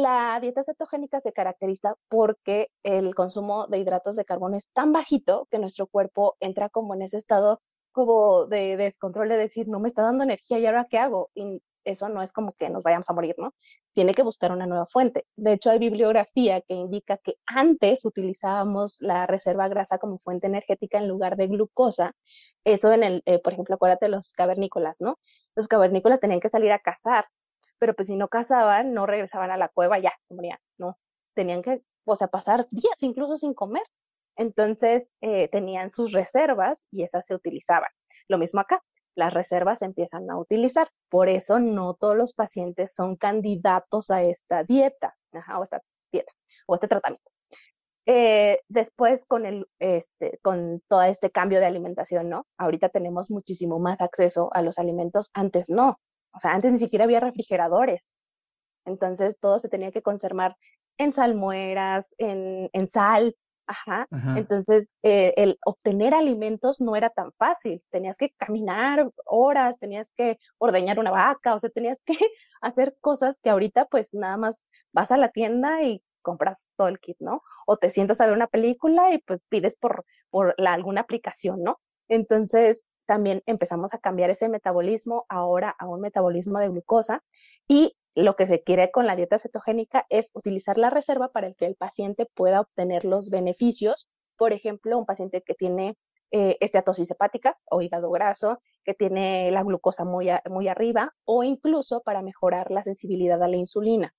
La 0.00 0.40
dieta 0.40 0.62
cetogénica 0.64 1.20
se 1.20 1.34
caracteriza 1.34 1.94
porque 2.08 2.68
el 2.82 3.14
consumo 3.14 3.66
de 3.66 3.80
hidratos 3.80 4.16
de 4.16 4.24
carbono 4.24 4.56
es 4.56 4.66
tan 4.72 4.92
bajito 4.92 5.46
que 5.50 5.58
nuestro 5.58 5.86
cuerpo 5.86 6.38
entra 6.40 6.70
como 6.70 6.94
en 6.94 7.02
ese 7.02 7.18
estado 7.18 7.60
como 7.92 8.46
de, 8.46 8.78
descontrol 8.78 9.28
de 9.28 9.36
decir, 9.36 9.68
no 9.68 9.78
me 9.78 9.88
está 9.88 10.00
dando 10.02 10.24
energía 10.24 10.58
y 10.58 10.64
ahora 10.64 10.86
qué 10.88 10.96
hago. 10.96 11.30
Y 11.34 11.60
eso 11.84 12.08
no 12.08 12.22
es 12.22 12.32
como 12.32 12.52
que 12.52 12.70
nos 12.70 12.82
vayamos 12.82 13.10
a 13.10 13.12
morir, 13.12 13.34
¿no? 13.36 13.52
Tiene 13.92 14.14
que 14.14 14.22
buscar 14.22 14.52
una 14.52 14.66
nueva 14.66 14.86
fuente. 14.86 15.26
De 15.36 15.52
hecho, 15.52 15.68
hay 15.68 15.78
bibliografía 15.78 16.62
que 16.62 16.72
indica 16.72 17.18
que 17.18 17.34
antes 17.44 18.06
utilizábamos 18.06 18.96
la 19.00 19.26
reserva 19.26 19.68
grasa 19.68 19.98
como 19.98 20.18
fuente 20.18 20.46
energética 20.46 20.96
en 20.96 21.08
lugar 21.08 21.36
de 21.36 21.48
glucosa. 21.48 22.14
Eso 22.64 22.90
en 22.92 23.02
el, 23.02 23.22
eh, 23.26 23.38
por 23.38 23.52
ejemplo, 23.52 23.74
acuérdate 23.74 24.06
de 24.06 24.12
los 24.12 24.32
cavernícolas, 24.32 24.98
¿no? 25.02 25.18
Los 25.54 25.68
cavernícolas 25.68 26.20
tenían 26.20 26.40
que 26.40 26.48
salir 26.48 26.72
a 26.72 26.78
cazar 26.78 27.26
pero 27.80 27.94
pues 27.94 28.08
si 28.08 28.16
no 28.16 28.28
cazaban, 28.28 28.92
no 28.92 29.06
regresaban 29.06 29.50
a 29.50 29.56
la 29.56 29.68
cueva 29.68 29.98
ya, 29.98 30.12
morían, 30.28 30.58
no, 30.78 30.98
tenían 31.34 31.62
que, 31.62 31.82
o 32.04 32.14
sea, 32.14 32.28
pasar 32.28 32.66
días 32.70 33.02
incluso 33.02 33.36
sin 33.36 33.54
comer. 33.54 33.82
Entonces 34.36 35.10
eh, 35.20 35.48
tenían 35.48 35.90
sus 35.90 36.12
reservas 36.12 36.86
y 36.92 37.02
esas 37.02 37.26
se 37.26 37.34
utilizaban. 37.34 37.90
Lo 38.28 38.38
mismo 38.38 38.60
acá, 38.60 38.82
las 39.16 39.34
reservas 39.34 39.80
se 39.80 39.86
empiezan 39.86 40.30
a 40.30 40.38
utilizar. 40.38 40.88
Por 41.08 41.28
eso 41.28 41.58
no 41.58 41.94
todos 41.94 42.16
los 42.16 42.34
pacientes 42.34 42.94
son 42.94 43.16
candidatos 43.16 44.10
a 44.10 44.22
esta 44.22 44.62
dieta, 44.64 45.16
o 45.58 45.62
esta 45.62 45.82
dieta, 46.12 46.32
o 46.66 46.74
este 46.74 46.88
tratamiento. 46.88 47.30
Eh, 48.06 48.60
después 48.68 49.24
con 49.26 49.46
el, 49.46 49.66
este, 49.78 50.38
con 50.42 50.82
todo 50.88 51.02
este 51.02 51.30
cambio 51.30 51.60
de 51.60 51.66
alimentación, 51.66 52.28
¿no? 52.28 52.46
Ahorita 52.58 52.88
tenemos 52.88 53.30
muchísimo 53.30 53.78
más 53.78 54.00
acceso 54.00 54.50
a 54.52 54.62
los 54.62 54.78
alimentos, 54.78 55.30
antes 55.34 55.68
no. 55.68 55.96
O 56.32 56.40
sea, 56.40 56.52
antes 56.52 56.72
ni 56.72 56.78
siquiera 56.78 57.04
había 57.04 57.20
refrigeradores. 57.20 58.16
Entonces 58.84 59.38
todo 59.40 59.58
se 59.58 59.68
tenía 59.68 59.92
que 59.92 60.02
conservar 60.02 60.56
en 60.98 61.12
salmueras, 61.12 62.14
en, 62.18 62.70
en 62.72 62.88
sal. 62.88 63.36
Ajá. 63.66 64.08
Entonces 64.36 64.90
eh, 65.02 65.32
el 65.36 65.56
obtener 65.64 66.12
alimentos 66.12 66.80
no 66.80 66.96
era 66.96 67.08
tan 67.10 67.32
fácil. 67.32 67.82
Tenías 67.90 68.16
que 68.16 68.30
caminar 68.30 69.08
horas, 69.26 69.78
tenías 69.78 70.10
que 70.16 70.38
ordeñar 70.58 70.98
una 70.98 71.12
vaca, 71.12 71.54
o 71.54 71.58
sea, 71.60 71.70
tenías 71.70 71.98
que 72.04 72.14
hacer 72.60 72.96
cosas 73.00 73.38
que 73.40 73.50
ahorita 73.50 73.86
pues 73.86 74.12
nada 74.12 74.36
más 74.36 74.66
vas 74.92 75.12
a 75.12 75.16
la 75.16 75.30
tienda 75.30 75.82
y 75.82 76.02
compras 76.20 76.68
todo 76.76 76.88
el 76.88 77.00
kit, 77.00 77.16
¿no? 77.20 77.42
O 77.66 77.76
te 77.76 77.90
sientas 77.90 78.20
a 78.20 78.26
ver 78.26 78.34
una 78.34 78.46
película 78.48 79.12
y 79.12 79.18
pues 79.18 79.40
pides 79.48 79.76
por, 79.76 80.04
por 80.30 80.54
la, 80.58 80.72
alguna 80.72 81.02
aplicación, 81.02 81.62
¿no? 81.62 81.78
Entonces, 82.08 82.84
también 83.10 83.42
empezamos 83.46 83.92
a 83.92 83.98
cambiar 83.98 84.30
ese 84.30 84.48
metabolismo 84.48 85.26
ahora 85.28 85.74
a 85.80 85.88
un 85.88 86.00
metabolismo 86.00 86.60
de 86.60 86.68
glucosa 86.68 87.24
y 87.66 87.96
lo 88.14 88.36
que 88.36 88.46
se 88.46 88.62
quiere 88.62 88.92
con 88.92 89.04
la 89.08 89.16
dieta 89.16 89.36
cetogénica 89.36 90.06
es 90.10 90.30
utilizar 90.32 90.78
la 90.78 90.90
reserva 90.90 91.26
para 91.32 91.52
que 91.54 91.66
el 91.66 91.74
paciente 91.74 92.28
pueda 92.36 92.60
obtener 92.60 93.04
los 93.04 93.28
beneficios. 93.28 94.08
Por 94.36 94.52
ejemplo, 94.52 94.96
un 94.96 95.06
paciente 95.06 95.42
que 95.42 95.54
tiene 95.54 95.96
eh, 96.30 96.56
esteatosis 96.60 97.10
hepática 97.10 97.58
o 97.68 97.82
hígado 97.82 98.12
graso, 98.12 98.62
que 98.84 98.94
tiene 98.94 99.50
la 99.50 99.64
glucosa 99.64 100.04
muy, 100.04 100.30
muy 100.48 100.68
arriba 100.68 101.12
o 101.24 101.42
incluso 101.42 102.02
para 102.04 102.22
mejorar 102.22 102.70
la 102.70 102.84
sensibilidad 102.84 103.42
a 103.42 103.48
la 103.48 103.56
insulina. 103.56 104.14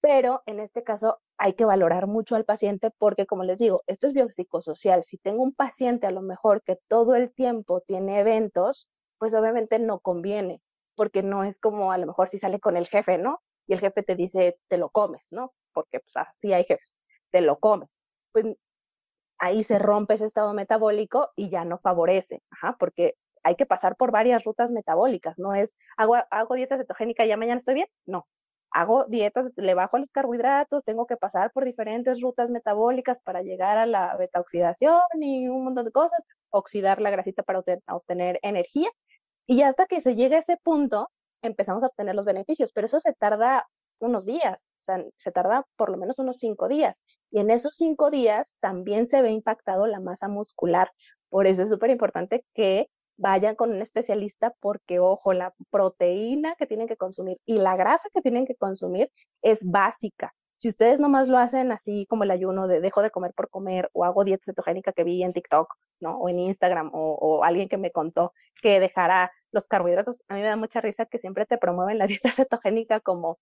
Pero 0.00 0.42
en 0.46 0.60
este 0.60 0.82
caso 0.82 1.18
hay 1.38 1.54
que 1.54 1.64
valorar 1.64 2.06
mucho 2.06 2.36
al 2.36 2.44
paciente 2.44 2.90
porque, 2.98 3.26
como 3.26 3.44
les 3.44 3.58
digo, 3.58 3.82
esto 3.86 4.06
es 4.06 4.14
biopsicosocial. 4.14 5.02
Si 5.04 5.18
tengo 5.18 5.42
un 5.42 5.54
paciente 5.54 6.06
a 6.06 6.10
lo 6.10 6.22
mejor 6.22 6.62
que 6.62 6.78
todo 6.88 7.14
el 7.14 7.32
tiempo 7.32 7.82
tiene 7.82 8.20
eventos, 8.20 8.88
pues 9.18 9.34
obviamente 9.34 9.78
no 9.78 10.00
conviene, 10.00 10.62
porque 10.94 11.22
no 11.22 11.44
es 11.44 11.58
como 11.58 11.92
a 11.92 11.98
lo 11.98 12.06
mejor 12.06 12.28
si 12.28 12.38
sale 12.38 12.60
con 12.60 12.76
el 12.76 12.86
jefe, 12.88 13.18
¿no? 13.18 13.42
Y 13.66 13.74
el 13.74 13.80
jefe 13.80 14.02
te 14.02 14.16
dice, 14.16 14.58
te 14.68 14.78
lo 14.78 14.90
comes, 14.90 15.26
¿no? 15.30 15.52
Porque 15.72 16.00
pues 16.00 16.16
así 16.16 16.52
hay 16.52 16.64
jefes, 16.64 16.96
te 17.30 17.40
lo 17.40 17.58
comes. 17.58 18.00
Pues 18.32 18.46
ahí 19.38 19.62
se 19.62 19.78
rompe 19.78 20.14
ese 20.14 20.24
estado 20.24 20.54
metabólico 20.54 21.30
y 21.36 21.50
ya 21.50 21.64
no 21.64 21.78
favorece, 21.78 22.42
Ajá, 22.50 22.76
porque 22.78 23.16
hay 23.42 23.54
que 23.56 23.66
pasar 23.66 23.96
por 23.96 24.10
varias 24.10 24.44
rutas 24.44 24.72
metabólicas, 24.72 25.38
no 25.38 25.54
es, 25.54 25.76
hago, 25.96 26.16
hago 26.30 26.54
dieta 26.56 26.78
cetogénica 26.78 27.24
y 27.24 27.28
ya 27.28 27.36
mañana 27.36 27.58
estoy 27.58 27.74
bien, 27.74 27.88
no, 28.06 28.26
hago 28.70 29.04
dietas, 29.06 29.50
le 29.56 29.74
bajo 29.74 29.98
los 29.98 30.10
carbohidratos, 30.10 30.84
tengo 30.84 31.06
que 31.06 31.16
pasar 31.16 31.52
por 31.52 31.64
diferentes 31.64 32.20
rutas 32.20 32.50
metabólicas 32.50 33.20
para 33.20 33.42
llegar 33.42 33.78
a 33.78 33.86
la 33.86 34.16
beta 34.16 34.40
oxidación 34.40 35.00
y 35.20 35.48
un 35.48 35.64
montón 35.64 35.86
de 35.86 35.92
cosas, 35.92 36.20
oxidar 36.50 37.00
la 37.00 37.10
grasita 37.10 37.42
para 37.42 37.62
obtener 37.88 38.38
energía. 38.42 38.90
Y 39.46 39.62
hasta 39.62 39.86
que 39.86 40.00
se 40.00 40.14
llegue 40.14 40.36
a 40.36 40.40
ese 40.40 40.58
punto, 40.62 41.10
empezamos 41.42 41.82
a 41.82 41.86
obtener 41.88 42.14
los 42.14 42.24
beneficios, 42.24 42.72
pero 42.72 42.86
eso 42.86 43.00
se 43.00 43.12
tarda 43.14 43.66
unos 43.98 44.26
días, 44.26 44.66
o 44.78 44.82
sea, 44.82 45.04
se 45.16 45.32
tarda 45.32 45.66
por 45.76 45.90
lo 45.90 45.96
menos 45.96 46.18
unos 46.18 46.38
cinco 46.38 46.68
días. 46.68 47.02
Y 47.30 47.40
en 47.40 47.50
esos 47.50 47.76
cinco 47.76 48.10
días 48.10 48.56
también 48.60 49.06
se 49.06 49.22
ve 49.22 49.30
impactado 49.30 49.86
la 49.86 50.00
masa 50.00 50.28
muscular. 50.28 50.90
Por 51.28 51.46
eso 51.46 51.62
es 51.62 51.70
súper 51.70 51.90
importante 51.90 52.44
que 52.54 52.88
vayan 53.16 53.54
con 53.54 53.70
un 53.70 53.82
especialista 53.82 54.54
porque, 54.60 54.98
ojo, 54.98 55.32
la 55.32 55.54
proteína 55.70 56.54
que 56.56 56.66
tienen 56.66 56.86
que 56.86 56.96
consumir 56.96 57.38
y 57.46 57.58
la 57.58 57.76
grasa 57.76 58.08
que 58.12 58.22
tienen 58.22 58.46
que 58.46 58.56
consumir 58.56 59.10
es 59.42 59.64
básica. 59.64 60.34
Si 60.56 60.68
ustedes 60.68 61.00
nomás 61.00 61.28
lo 61.28 61.38
hacen 61.38 61.70
así 61.70 62.06
como 62.08 62.24
el 62.24 62.30
ayuno 62.30 62.66
de 62.66 62.80
dejo 62.80 63.02
de 63.02 63.10
comer 63.10 63.32
por 63.34 63.50
comer 63.50 63.90
o 63.92 64.04
hago 64.04 64.24
dieta 64.24 64.44
cetogénica 64.46 64.92
que 64.92 65.04
vi 65.04 65.22
en 65.22 65.34
TikTok, 65.34 65.74
¿no? 66.00 66.16
O 66.16 66.28
en 66.28 66.38
Instagram 66.38 66.90
o, 66.94 67.14
o 67.14 67.44
alguien 67.44 67.68
que 67.68 67.76
me 67.76 67.92
contó 67.92 68.32
que 68.62 68.80
dejara 68.80 69.32
los 69.52 69.66
carbohidratos, 69.66 70.22
a 70.28 70.34
mí 70.34 70.40
me 70.40 70.48
da 70.48 70.56
mucha 70.56 70.80
risa 70.80 71.06
que 71.06 71.18
siempre 71.18 71.46
te 71.46 71.58
promueven 71.58 71.98
la 71.98 72.06
dieta 72.20 72.30
cetogénica 72.32 73.00
como 73.00 73.38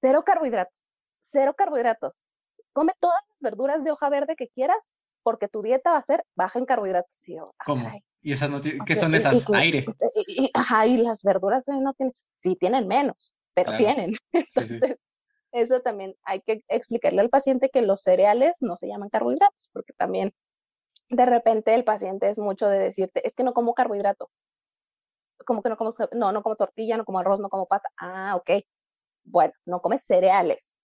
cero 0.00 0.24
carbohidratos, 0.24 0.90
cero 1.24 1.54
carbohidratos. 1.56 2.26
Come 2.72 2.92
todas 3.00 3.20
las 3.28 3.40
verduras 3.40 3.84
de 3.84 3.90
hoja 3.90 4.08
verde 4.08 4.34
que 4.36 4.48
quieras 4.48 4.94
porque 5.22 5.48
tu 5.48 5.62
dieta 5.62 5.92
va 5.92 5.98
a 5.98 6.02
ser 6.02 6.24
baja 6.34 6.58
en 6.58 6.64
carbohidratos. 6.64 7.28
Y 7.28 7.36
¿Cómo? 7.64 7.90
¿Y 8.22 8.32
esas 8.32 8.50
no 8.50 8.60
¿Qué 8.60 8.96
son 8.96 9.14
esas? 9.14 9.44
Aire. 9.52 9.84
ajá, 10.54 10.86
y 10.86 10.98
las 10.98 11.22
verduras 11.22 11.66
no 11.68 11.92
tienen, 11.94 12.14
sí 12.40 12.56
tienen 12.56 12.86
menos, 12.86 13.34
pero 13.52 13.76
tienen. 13.76 14.14
Entonces, 14.32 14.96
eso 15.52 15.80
también 15.80 16.14
hay 16.22 16.40
que 16.40 16.64
explicarle 16.68 17.20
al 17.20 17.30
paciente 17.30 17.68
que 17.68 17.82
los 17.82 18.02
cereales 18.02 18.56
no 18.60 18.76
se 18.76 18.88
llaman 18.88 19.10
carbohidratos, 19.10 19.70
porque 19.72 19.92
también 19.92 20.32
de 21.10 21.26
repente 21.26 21.74
el 21.74 21.84
paciente 21.84 22.28
es 22.30 22.38
mucho 22.38 22.68
de 22.68 22.78
decirte, 22.78 23.26
es 23.26 23.34
que 23.34 23.44
no 23.44 23.52
como 23.52 23.74
carbohidrato. 23.74 24.30
Como 25.44 25.62
que 25.62 25.68
no 25.68 25.76
como, 25.76 25.92
no, 26.12 26.32
no 26.32 26.42
como 26.42 26.56
tortilla, 26.56 26.96
no 26.96 27.04
como 27.04 27.18
arroz, 27.18 27.40
no 27.40 27.48
como 27.48 27.66
pasta. 27.66 27.88
Ah, 27.98 28.36
ok. 28.36 28.62
Bueno, 29.24 29.52
no 29.66 29.80
comes 29.80 30.04
cereales. 30.04 30.76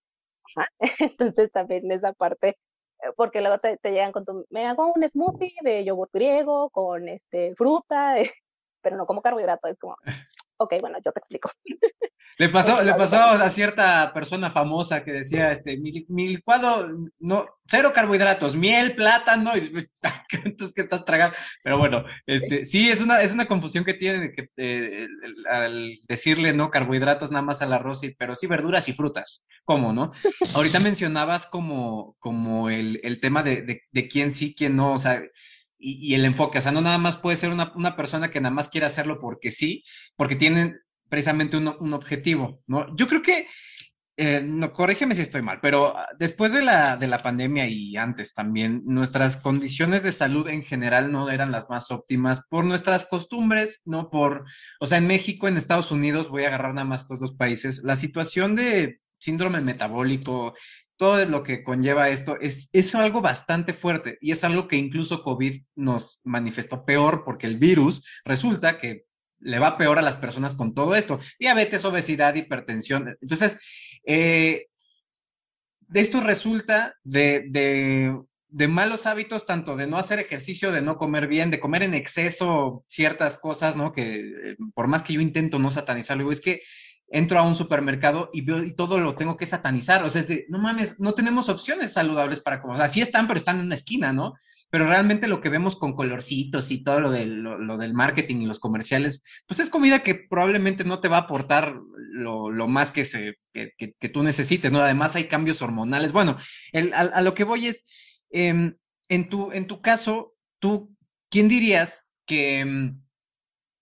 Entonces 0.99 1.51
también 1.53 1.91
esa 1.93 2.13
parte, 2.13 2.57
porque 3.17 3.41
luego 3.41 3.59
te, 3.59 3.79
llegan 3.85 4.13
con 4.13 4.25
tu, 4.25 4.47
me 4.51 4.67
hago 4.67 4.93
un 4.95 5.09
smoothie 5.09 5.55
de 5.63 5.85
yogur 5.85 6.11
griego 6.13 6.71
con 6.71 7.09
este 7.09 7.55
fruta, 7.57 8.17
pero 8.83 8.97
no 8.97 9.07
como 9.07 9.23
carbohidrato. 9.23 9.69
Es 9.69 9.79
como, 9.79 9.97
ok, 10.59 10.75
bueno, 10.81 10.99
yo 11.05 11.13
te 11.13 11.21
explico. 11.21 11.51
Le 12.39 12.49
pasó, 12.51 12.83
le 12.83 12.95
pasó 12.95 13.17
a 13.17 13.51
cierta 13.51 14.13
persona 14.13 14.51
famosa 14.51 15.05
que 15.05 15.13
decía, 15.13 15.53
este, 15.53 15.77
mi, 15.77 16.05
mi, 16.09 16.29
licuado, 16.29 16.89
no, 17.19 17.47
cero 17.67 17.93
carbohidratos, 17.95 18.57
miel, 18.57 18.95
plátano, 18.95 19.53
y 19.57 19.73
entonces 20.45 20.73
que 20.75 20.83
estás 20.83 21.05
tragando. 21.05 21.37
Pero 21.63 21.79
bueno, 21.79 22.05
este, 22.27 22.65
sí, 22.65 22.89
es 22.91 23.01
una, 23.01 23.23
es 23.23 23.33
una 23.33 23.47
confusión 23.47 23.85
que 23.85 23.95
tiene 23.95 24.33
que, 24.33 24.51
eh, 24.57 25.07
al 25.51 25.99
decirle 26.09 26.53
no 26.53 26.71
carbohidratos 26.71 27.31
nada 27.31 27.43
más 27.43 27.63
al 27.63 27.73
arroz, 27.73 28.03
y, 28.05 28.15
pero 28.15 28.37
sí 28.37 28.47
verduras 28.47 28.89
y 28.89 28.93
frutas. 28.93 29.45
¿Cómo, 29.65 29.93
no? 29.93 30.13
Ahorita 30.55 30.81
mencionabas 30.81 31.47
como, 31.47 32.17
como 32.19 32.71
el, 32.71 33.01
el 33.03 33.21
tema 33.21 33.43
de, 33.43 33.63
de, 33.63 33.83
de 33.91 34.09
quién 34.09 34.33
sí, 34.33 34.55
quién 34.55 34.77
no, 34.77 34.95
o 34.95 34.99
sea, 34.99 35.23
y, 35.79 36.15
el 36.15 36.25
enfoque. 36.25 36.59
O 36.59 36.63
sea, 36.63 36.73
no 36.73 36.81
nada 36.81 36.99
más 36.99 37.17
puede 37.17 37.37
ser 37.37 37.51
una, 37.51 37.73
una, 37.75 37.97
persona 37.97 38.31
que 38.31 38.41
nada 38.41 38.55
más 38.55 38.69
quiere 38.69 38.87
hacerlo 38.87 39.19
porque 39.21 39.51
sí, 39.51 39.85
porque 40.17 40.37
tienen 40.37 40.81
precisamente 41.09 41.57
un, 41.57 41.69
un 41.81 41.95
objetivo, 41.95 42.61
¿no? 42.67 42.95
Yo 42.97 43.07
creo 43.07 43.23
que, 43.23 43.47
eh, 44.21 44.43
no, 44.45 44.73
corrígeme 44.73 45.15
si 45.15 45.23
estoy 45.23 45.43
mal, 45.43 45.61
pero 45.63 45.95
después 46.19 46.53
de 46.53 46.61
la, 46.63 46.97
de 46.97 47.07
la 47.07 47.19
pandemia 47.19 47.69
y 47.69 47.97
antes 47.97 48.35
también, 48.35 48.83
nuestras 48.85 49.37
condiciones 49.37 50.03
de 50.03 50.11
salud 50.11 50.49
en 50.49 50.65
general 50.65 51.13
no 51.13 51.31
eran 51.31 51.53
las 51.53 51.71
más 51.71 51.93
óptimas 51.93 52.45
por 52.51 52.65
nuestras 52.65 53.07
costumbres, 53.07 53.83
¿no? 53.85 54.11
Por, 54.11 54.45
o 54.81 54.87
sea, 54.87 54.99
en 54.99 55.07
México, 55.07 55.47
en 55.47 55.57
Estados 55.57 55.93
Unidos, 55.93 56.29
voy 56.29 56.43
a 56.43 56.49
agarrar 56.49 56.75
nada 56.75 56.89
más 56.89 57.03
estos 57.03 57.21
dos 57.21 57.35
países, 57.35 57.83
la 57.85 57.95
situación 57.95 58.57
de 58.57 58.99
síndrome 59.21 59.61
metabólico, 59.61 60.55
todo 60.99 61.25
lo 61.25 61.43
que 61.45 61.63
conlleva 61.63 62.11
esto 62.11 62.39
es, 62.41 62.69
es 62.73 62.95
algo 62.95 63.21
bastante 63.23 63.73
fuerte 63.73 64.19
y 64.21 64.33
es 64.33 64.45
algo 64.45 64.67
que 64.69 64.77
incluso 64.77 65.23
COVID 65.23 65.63
nos 65.77 66.21
manifestó 66.25 66.85
peor 66.85 67.23
porque 67.25 67.47
el 67.47 67.57
virus 67.57 68.05
resulta 68.25 68.79
que 68.79 69.05
le 69.41 69.61
va 69.61 69.79
peor 69.79 69.99
a 69.99 70.03
las 70.03 70.17
personas 70.17 70.55
con 70.55 70.75
todo 70.75 70.97
esto. 70.97 71.21
Diabetes, 71.39 71.85
obesidad, 71.85 72.35
hipertensión. 72.35 73.17
Entonces, 73.21 73.61
eh, 74.05 74.67
esto 75.95 76.21
resulta 76.21 76.97
de, 77.05 77.45
de, 77.49 78.21
de, 78.49 78.69
malos 78.69 79.07
hábitos, 79.07 79.47
tanto 79.47 79.77
de 79.77 79.87
no 79.87 79.99
hacer 79.99 80.19
ejercicio, 80.19 80.73
de 80.73 80.83
no 80.83 80.99
comer 80.99 81.29
bien, 81.29 81.53
de 81.53 81.61
comer 81.61 81.85
en 81.85 81.95
exceso 81.95 82.85
ciertas 82.89 83.39
cosas, 83.39 83.77
¿no? 83.77 83.93
Que 83.93 84.19
eh, 84.19 84.57
por 84.75 84.89
más 84.89 85.05
que 85.05 85.13
yo 85.13 85.21
intento 85.21 85.61
no 85.61 85.71
satanizarlo, 85.71 86.31
es 86.33 86.41
que 86.41 86.63
entro 87.11 87.39
a 87.39 87.43
un 87.43 87.55
supermercado 87.55 88.31
y 88.33 88.43
veo 88.43 88.63
y 88.63 88.75
todo 88.75 88.99
lo 88.99 89.15
tengo 89.15 89.37
que 89.37 89.47
satanizar. 89.47 90.05
O 90.05 90.11
sea, 90.11 90.21
es 90.21 90.29
de, 90.29 90.47
no 90.49 90.59
mames, 90.59 91.01
no 91.01 91.15
tenemos 91.15 91.49
opciones 91.49 91.93
saludables 91.93 92.41
para 92.41 92.61
comer. 92.61 92.77
O 92.77 92.79
sea, 92.79 92.89
sí 92.89 93.01
están, 93.01 93.27
pero 93.27 93.39
están 93.39 93.59
en 93.59 93.67
una 93.67 93.75
esquina, 93.75 94.13
¿no? 94.13 94.35
Pero 94.71 94.87
realmente 94.87 95.29
lo 95.29 95.41
que 95.41 95.49
vemos 95.49 95.77
con 95.77 95.95
colorcitos 95.95 96.71
y 96.71 96.85
todo 96.85 97.01
lo 97.01 97.11
del, 97.11 97.43
lo, 97.43 97.79
del 97.79 97.95
marketing 97.95 98.43
y 98.43 98.47
los 98.47 98.61
comerciales, 98.61 99.23
pues 99.47 99.61
es 99.61 99.71
comida 99.71 100.03
que 100.03 100.15
probablemente 100.15 100.85
no 100.85 101.01
te 101.01 101.09
va 101.09 101.17
a 101.17 101.21
aportar 101.21 101.75
lo, 101.97 102.51
lo 102.51 102.69
más 102.69 102.91
que, 102.91 103.05
se, 103.05 103.39
que, 103.53 104.09
tú 104.13 104.23
necesites, 104.23 104.71
¿no? 104.71 104.81
Además 104.81 105.17
hay 105.17 105.25
cambios 105.25 105.63
hormonales. 105.63 106.13
Bueno, 106.13 106.37
el, 106.73 106.93
a, 106.93 107.23
lo 107.23 107.33
que 107.33 107.45
voy 107.45 107.67
es, 107.67 107.85
eh, 108.31 108.75
en, 109.09 109.29
tu, 109.31 109.53
en 109.53 109.67
tu 109.67 109.81
caso, 109.81 110.35
tú, 110.59 110.95
¿quién 111.31 111.49
dirías 111.49 112.07
que... 112.27 112.93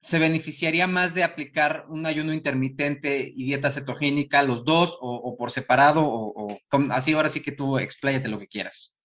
Se 0.06 0.20
beneficiaría 0.20 0.86
más 0.86 1.14
de 1.14 1.24
aplicar 1.24 1.86
un 1.88 2.06
ayuno 2.06 2.32
intermitente 2.32 3.32
y 3.34 3.44
dieta 3.44 3.70
cetogénica, 3.70 4.44
los 4.44 4.64
dos, 4.64 4.96
o, 5.00 5.36
por 5.36 5.50
separado, 5.50 6.06
o, 6.06 6.46
o, 6.46 6.58
así 6.90 7.12
ahora 7.12 7.28
sí 7.28 7.42
que 7.42 7.50
tú 7.50 7.78
expláyate 7.80 8.28
lo 8.28 8.38
que 8.38 8.46
quieras. 8.46 8.96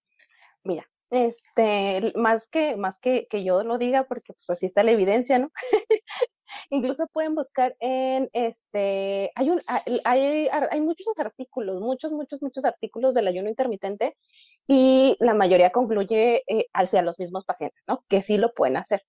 Mira, 0.62 0.88
este, 1.10 2.12
más 2.14 2.46
que, 2.46 2.76
más 2.76 2.98
que, 2.98 3.26
que 3.28 3.42
yo 3.42 3.64
lo 3.64 3.78
diga, 3.78 4.04
porque 4.04 4.32
pues 4.32 4.48
así 4.48 4.66
está 4.66 4.84
la 4.84 4.92
evidencia, 4.92 5.40
¿no? 5.40 5.50
Incluso 6.70 7.06
pueden 7.12 7.34
buscar 7.34 7.74
en 7.80 8.30
este, 8.32 9.32
hay 9.34 9.50
un, 9.50 9.60
hay, 10.04 10.48
hay 10.48 10.80
muchos 10.80 11.08
artículos, 11.18 11.80
muchos, 11.80 12.12
muchos, 12.12 12.40
muchos 12.42 12.64
artículos 12.64 13.12
del 13.12 13.26
ayuno 13.26 13.48
intermitente 13.48 14.16
y 14.68 15.16
la 15.18 15.34
mayoría 15.34 15.70
concluye 15.70 16.44
eh, 16.46 16.66
hacia 16.72 17.02
los 17.02 17.18
mismos 17.18 17.44
pacientes, 17.44 17.82
¿no? 17.88 17.98
Que 18.08 18.22
sí 18.22 18.38
lo 18.38 18.54
pueden 18.54 18.76
hacer. 18.76 19.02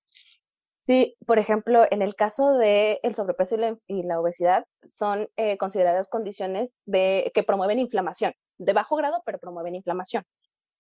Sí, 0.86 1.16
por 1.26 1.40
ejemplo, 1.40 1.86
en 1.90 2.02
el 2.02 2.14
caso 2.16 2.58
del 2.58 3.00
el 3.04 3.16
sobrepeso 3.16 3.56
y 3.56 3.58
la, 3.60 3.78
y 3.88 4.04
la, 4.04 4.20
obesidad, 4.20 4.66
son 4.90 5.30
eh, 5.38 5.58
consideradas 5.58 6.10
condiciones 6.10 6.74
de, 6.86 7.32
que 7.34 7.44
promueven 7.44 7.80
inflamación, 7.80 8.34
de 8.58 8.74
bajo 8.74 8.98
grado, 8.98 9.22
pero 9.26 9.40
promueven 9.40 9.76
inflamación. 9.76 10.26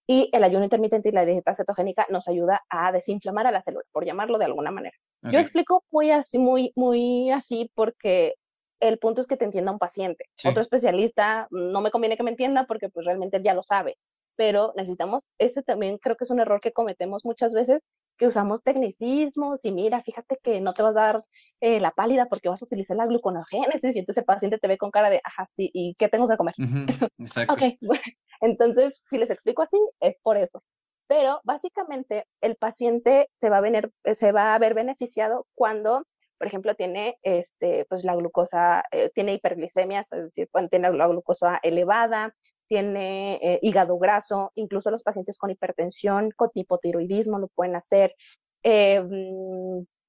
Y 0.06 0.30
el 0.34 0.44
ayuno 0.44 0.66
intermitente 0.66 1.08
y 1.08 1.14
la 1.14 1.26
dieta 1.26 1.54
cetogénica 1.54 2.06
nos 2.10 2.28
ayuda 2.28 2.62
a 2.70 2.92
desinflamar 2.92 3.48
a 3.48 3.52
la 3.52 3.64
célula, 3.64 3.86
por 3.94 4.06
llamarlo 4.06 4.38
de 4.38 4.46
alguna 4.46 4.72
manera. 4.72 4.98
Okay. 5.22 5.34
Yo 5.34 5.40
explico 5.40 5.86
muy 5.90 6.12
así, 6.12 6.38
muy, 6.38 6.74
muy 6.76 7.32
así, 7.32 7.72
porque 7.74 8.36
el 8.82 9.00
punto 9.00 9.22
es 9.22 9.28
que 9.28 9.38
te 9.38 9.46
entienda 9.46 9.72
un 9.72 9.80
paciente. 9.80 10.26
Sí. 10.36 10.50
Otro 10.50 10.62
especialista 10.62 11.48
no 11.50 11.80
me 11.80 11.92
conviene 11.92 12.18
que 12.18 12.24
me 12.24 12.32
entienda 12.32 12.66
porque 12.66 12.90
pues 12.90 13.06
realmente 13.06 13.38
él 13.38 13.44
ya 13.44 13.54
lo 13.54 13.64
sabe. 13.64 13.98
Pero 14.36 14.74
necesitamos, 14.76 15.30
este 15.38 15.64
también 15.64 15.98
creo 15.98 16.18
que 16.18 16.26
es 16.26 16.32
un 16.32 16.42
error 16.42 16.60
que 16.60 16.74
cometemos 16.74 17.24
muchas 17.24 17.54
veces, 17.54 17.82
que 18.18 18.28
usamos 18.28 18.64
tecnicismos 18.64 19.64
y 19.66 19.72
mira, 19.72 20.02
fíjate 20.02 20.38
que 20.44 20.62
no 20.62 20.74
te 20.74 20.84
vas 20.84 20.96
a 20.96 21.00
dar 21.00 21.24
eh, 21.62 21.80
la 21.80 21.92
pálida 21.92 22.28
porque 22.28 22.50
vas 22.50 22.62
a 22.62 22.66
utilizar 22.66 22.98
la 22.98 23.06
gluconogénesis 23.06 23.96
y 23.96 24.00
entonces 24.00 24.22
el 24.22 24.26
paciente 24.26 24.58
te 24.58 24.68
ve 24.68 24.78
con 24.78 24.92
cara 24.92 25.10
de, 25.10 25.22
ajá, 25.24 25.50
sí, 25.56 25.70
¿y 25.74 25.96
qué 25.96 26.10
tengo 26.10 26.28
que 26.28 26.38
comer? 26.38 26.54
Uh 26.58 26.62
-huh, 26.64 27.10
exacto. 27.20 27.54
ok, 27.54 27.62
bueno, 27.82 28.04
entonces 28.42 29.04
si 29.08 29.18
les 29.18 29.32
explico 29.32 29.62
así, 29.62 29.78
es 30.00 30.20
por 30.22 30.38
eso. 30.38 30.60
Pero 31.08 31.42
básicamente 31.44 32.26
el 32.42 32.56
paciente 32.56 33.30
se 33.40 33.50
va 33.50 33.58
a, 33.58 33.62
venir, 33.62 33.92
se 34.14 34.32
va 34.32 34.56
a 34.56 34.60
ver 34.60 34.74
beneficiado 34.74 35.48
cuando, 35.54 36.06
por 36.38 36.48
ejemplo, 36.48 36.76
tiene 36.76 37.18
este, 37.24 37.86
pues 37.90 38.04
la 38.04 38.16
glucosa, 38.16 38.84
eh, 38.92 39.10
tiene 39.14 39.34
hiperglicemias, 39.34 40.12
es 40.14 40.24
decir, 40.24 40.48
cuando 40.52 40.70
tiene 40.70 40.92
la 40.92 41.08
glucosa 41.08 41.60
elevada, 41.62 42.34
tiene 42.74 43.36
eh, 43.36 43.60
hígado 43.62 44.00
graso, 44.00 44.52
incluso 44.56 44.90
los 44.90 45.04
pacientes 45.04 45.38
con 45.38 45.52
hipertensión, 45.52 46.32
con 46.32 46.50
hipotiroidismo 46.56 47.38
lo 47.38 47.48
pueden 47.50 47.76
hacer, 47.76 48.16
eh, 48.64 49.00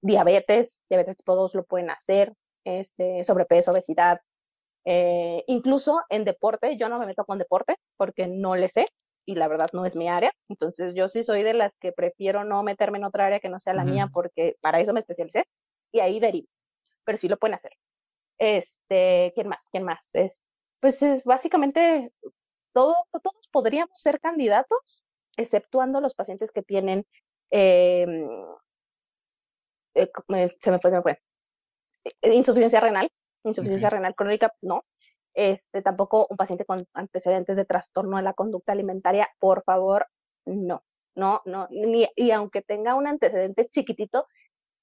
diabetes, 0.00 0.81
diabetes 0.88 1.18
tipo 1.18 1.37
2 1.37 1.57
lo 1.57 1.64
pueden 1.64 1.90
hacer, 1.90 2.33
este, 2.64 3.22
sobrepeso, 3.27 3.70
obesidad, 3.70 4.18
eh, 4.87 5.44
incluso 5.46 6.00
en 6.09 6.24
deporte, 6.24 6.74
yo 6.79 6.88
no 6.88 6.98
me 6.98 7.05
meto 7.05 7.27
con 7.27 7.38
deporte 7.38 7.77
porque 7.98 8.29
no 8.29 8.57
le 8.57 8.70
sé 8.70 8.87
y 9.27 9.35
la 9.35 9.46
verdad 9.48 9.68
no 9.74 9.85
es 9.85 9.94
mi 9.94 10.09
área, 10.09 10.33
entonces 10.48 10.94
yo 10.94 11.11
sí 11.11 11.22
soy 11.22 11.42
de 11.42 11.53
las 11.53 11.72
que 11.81 11.92
prefiero 11.92 12.44
no 12.44 12.62
meterme 12.62 12.96
en 12.96 13.05
otra 13.05 13.27
área 13.27 13.40
que 13.40 13.50
no 13.50 13.61
sea 13.61 13.74
la 13.74 13.83
uh 13.83 13.87
-huh. 13.87 13.90
mía 13.90 14.11
porque 14.11 14.55
para 14.62 14.81
eso 14.81 14.94
me 14.94 15.00
especialicé 15.00 15.44
y 15.92 16.00
ahí 16.00 16.18
derivo, 16.18 16.48
pero 17.05 17.18
sí 17.18 17.29
lo 17.29 17.37
pueden 17.37 17.57
hacer. 17.57 17.72
Este, 18.38 19.33
¿quién 19.35 19.48
más? 19.48 19.68
¿Quién 19.70 19.85
más? 19.85 20.09
Es, 20.14 20.42
pues 20.81 21.03
es 21.03 21.24
básicamente 21.24 22.11
todo, 22.75 22.97
todos 23.23 23.49
podríamos 23.51 23.99
ser 23.99 24.21
candidatos, 24.21 25.03
exceptuando 25.39 26.01
los 26.01 26.15
pacientes 26.15 26.53
que 26.53 26.63
tienen, 26.63 27.07
eh, 27.51 28.07
eh, 29.95 30.11
se 30.61 30.71
me 30.71 30.79
puede, 30.79 31.01
me 31.01 31.19
insuficiencia 32.35 32.81
renal, 32.81 33.09
insuficiencia 33.45 33.89
okay. 33.89 33.99
renal 33.99 34.15
crónica, 34.15 34.53
no. 34.61 34.81
Este, 35.33 35.83
tampoco 35.83 36.27
un 36.31 36.37
paciente 36.37 36.65
con 36.65 36.85
antecedentes 36.93 37.57
de 37.57 37.65
trastorno 37.65 38.19
de 38.19 38.23
la 38.23 38.35
conducta 38.35 38.73
alimentaria, 38.73 39.29
por 39.41 39.65
favor, 39.65 40.07
no, 40.45 40.85
no, 41.17 41.43
no, 41.45 41.67
ni, 41.71 42.09
y 42.15 42.31
aunque 42.31 42.63
tenga 42.63 42.95
un 42.95 43.07
antecedente 43.07 43.69
chiquitito, 43.69 44.27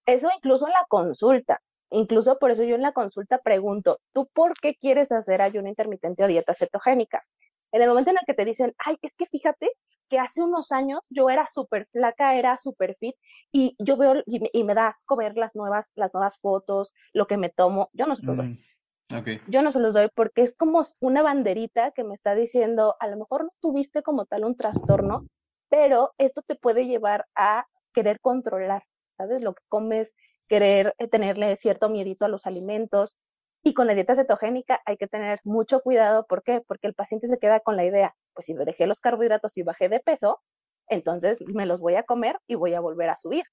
eso 0.05 0.29
incluso 0.35 0.67
en 0.67 0.73
la 0.73 0.85
consulta, 0.89 1.61
incluso 1.89 2.37
por 2.37 2.51
eso 2.51 2.63
yo 2.63 2.75
en 2.75 2.81
la 2.81 2.91
consulta 2.91 3.39
pregunto, 3.39 3.99
¿tú 4.13 4.25
por 4.33 4.53
qué 4.59 4.75
quieres 4.75 5.11
hacer 5.11 5.41
ayuno 5.41 5.69
intermitente 5.69 6.23
o 6.23 6.27
dieta 6.27 6.53
cetogénica? 6.53 7.23
En 7.71 7.81
el 7.81 7.89
momento 7.89 8.11
en 8.11 8.17
el 8.17 8.25
que 8.25 8.33
te 8.33 8.45
dicen, 8.45 8.73
ay, 8.77 8.97
es 9.01 9.13
que 9.15 9.25
fíjate 9.25 9.71
que 10.09 10.19
hace 10.19 10.41
unos 10.41 10.71
años 10.73 10.99
yo 11.09 11.29
era 11.29 11.47
súper 11.47 11.87
flaca, 11.91 12.35
era 12.35 12.57
súper 12.57 12.97
fit, 12.99 13.15
y 13.51 13.75
yo 13.79 13.95
veo 13.95 14.21
y 14.25 14.41
me, 14.41 14.49
y 14.51 14.63
me, 14.65 14.73
da 14.73 14.89
asco 14.89 15.15
ver 15.15 15.37
las 15.37 15.55
nuevas, 15.55 15.89
las 15.95 16.13
nuevas 16.13 16.37
fotos, 16.39 16.93
lo 17.13 17.27
que 17.27 17.37
me 17.37 17.49
tomo, 17.49 17.89
yo 17.93 18.07
no 18.07 18.17
se 18.17 18.25
los 18.25 18.35
doy. 18.35 18.61
Mm, 19.09 19.15
okay. 19.15 19.41
Yo 19.47 19.61
no 19.61 19.71
se 19.71 19.79
los 19.79 19.93
doy 19.93 20.09
porque 20.13 20.41
es 20.41 20.53
como 20.55 20.81
una 20.99 21.21
banderita 21.21 21.91
que 21.91 22.03
me 22.03 22.13
está 22.13 22.35
diciendo, 22.35 22.95
a 22.99 23.07
lo 23.07 23.17
mejor 23.17 23.45
no 23.45 23.51
tuviste 23.61 24.03
como 24.03 24.25
tal 24.25 24.43
un 24.43 24.57
trastorno, 24.57 25.27
pero 25.69 26.13
esto 26.17 26.41
te 26.41 26.55
puede 26.55 26.85
llevar 26.85 27.25
a 27.33 27.65
querer 27.93 28.19
controlar, 28.19 28.83
¿sabes? 29.17 29.41
Lo 29.41 29.53
que 29.53 29.63
comes, 29.69 30.13
querer 30.49 30.93
eh, 30.97 31.07
tenerle 31.07 31.55
cierto 31.55 31.87
miedito 31.87 32.25
a 32.25 32.27
los 32.27 32.45
alimentos, 32.45 33.17
y 33.63 33.73
con 33.73 33.87
la 33.87 33.93
dieta 33.93 34.15
cetogénica 34.15 34.81
hay 34.85 34.97
que 34.97 35.07
tener 35.07 35.39
mucho 35.43 35.81
cuidado. 35.81 36.25
¿Por 36.27 36.41
qué? 36.41 36.61
Porque 36.67 36.87
el 36.87 36.93
paciente 36.93 37.27
se 37.27 37.37
queda 37.37 37.59
con 37.59 37.75
la 37.75 37.85
idea, 37.85 38.15
pues 38.33 38.45
si 38.45 38.53
dejé 38.53 38.87
los 38.87 38.99
carbohidratos 38.99 39.57
y 39.57 39.63
bajé 39.63 39.89
de 39.89 39.99
peso, 39.99 40.39
entonces 40.87 41.41
me 41.47 41.65
los 41.65 41.79
voy 41.79 41.95
a 41.95 42.03
comer 42.03 42.39
y 42.47 42.55
voy 42.55 42.73
a 42.73 42.79
volver 42.79 43.09
a 43.09 43.15
subir. 43.15 43.45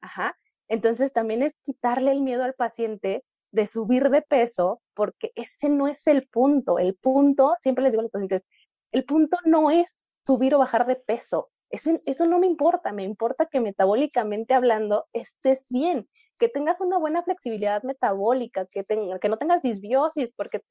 Ajá. 0.00 0.36
Entonces 0.68 1.12
también 1.12 1.42
es 1.42 1.54
quitarle 1.64 2.12
el 2.12 2.20
miedo 2.20 2.44
al 2.44 2.54
paciente 2.54 3.24
de 3.50 3.66
subir 3.66 4.10
de 4.10 4.22
peso, 4.22 4.80
porque 4.94 5.32
ese 5.34 5.68
no 5.70 5.88
es 5.88 6.06
el 6.06 6.28
punto. 6.28 6.78
El 6.78 6.94
punto, 6.94 7.56
siempre 7.62 7.82
les 7.82 7.92
digo 7.92 8.00
a 8.00 8.04
los 8.04 8.12
pacientes, 8.12 8.42
el 8.92 9.04
punto 9.04 9.38
no 9.44 9.70
es 9.70 10.10
subir 10.22 10.54
o 10.54 10.58
bajar 10.58 10.86
de 10.86 10.96
peso. 10.96 11.50
Eso, 11.70 12.26
no 12.26 12.38
me 12.38 12.46
importa, 12.46 12.92
me 12.92 13.04
importa 13.04 13.46
que 13.46 13.60
metabólicamente 13.60 14.54
hablando 14.54 15.06
estés 15.12 15.66
bien, 15.68 16.08
que 16.38 16.48
tengas 16.48 16.80
una 16.80 16.98
buena 16.98 17.22
flexibilidad 17.22 17.82
metabólica, 17.82 18.66
que, 18.66 18.84
que 18.84 19.28
no 19.28 19.36
tengas 19.36 19.62
disbiosis, 19.62 20.30
porque 20.34 20.62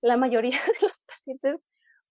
la 0.00 0.16
mayoría 0.16 0.58
de 0.66 0.86
los 0.86 1.00
pacientes 1.06 1.60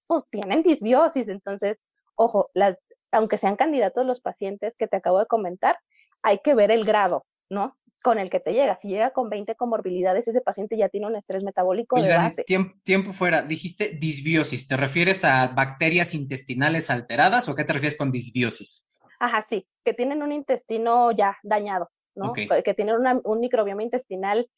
pues 0.07 0.29
tienen 0.29 0.63
disbiosis, 0.63 1.27
entonces, 1.27 1.77
ojo, 2.15 2.49
las, 2.53 2.77
aunque 3.11 3.37
sean 3.37 3.55
candidatos 3.55 4.05
los 4.05 4.21
pacientes 4.21 4.75
que 4.77 4.87
te 4.87 4.97
acabo 4.97 5.19
de 5.19 5.25
comentar, 5.25 5.77
hay 6.21 6.39
que 6.39 6.55
ver 6.55 6.71
el 6.71 6.85
grado, 6.85 7.25
¿no? 7.49 7.77
Con 8.01 8.17
el 8.17 8.29
que 8.29 8.39
te 8.39 8.53
llega. 8.53 8.75
Si 8.75 8.87
llega 8.87 9.11
con 9.11 9.29
20 9.29 9.55
comorbilidades, 9.55 10.27
ese 10.27 10.41
paciente 10.41 10.77
ya 10.77 10.89
tiene 10.89 11.07
un 11.07 11.15
estrés 11.15 11.43
metabólico 11.43 12.01
de 12.01 12.07
base. 12.07 12.43
Tiempo, 12.43 12.75
tiempo, 12.83 13.11
fuera, 13.11 13.41
dijiste 13.41 13.89
disbiosis. 13.89 14.67
¿Te 14.67 14.77
refieres 14.77 15.25
a 15.25 15.47
bacterias 15.47 16.13
intestinales 16.13 16.89
alteradas 16.89 17.49
o 17.49 17.55
qué 17.55 17.65
te 17.65 17.73
refieres 17.73 17.97
con 17.97 18.11
disbiosis? 18.11 18.85
Ajá, 19.19 19.41
sí, 19.41 19.67
que 19.83 19.93
tienen 19.93 20.23
un 20.23 20.31
intestino 20.31 21.11
ya 21.11 21.37
dañado, 21.43 21.89
¿no? 22.15 22.31
Que 22.33 22.73
tienen 22.73 22.95
un 23.23 23.39
microbioma 23.39 23.83
intestinal 23.83 24.49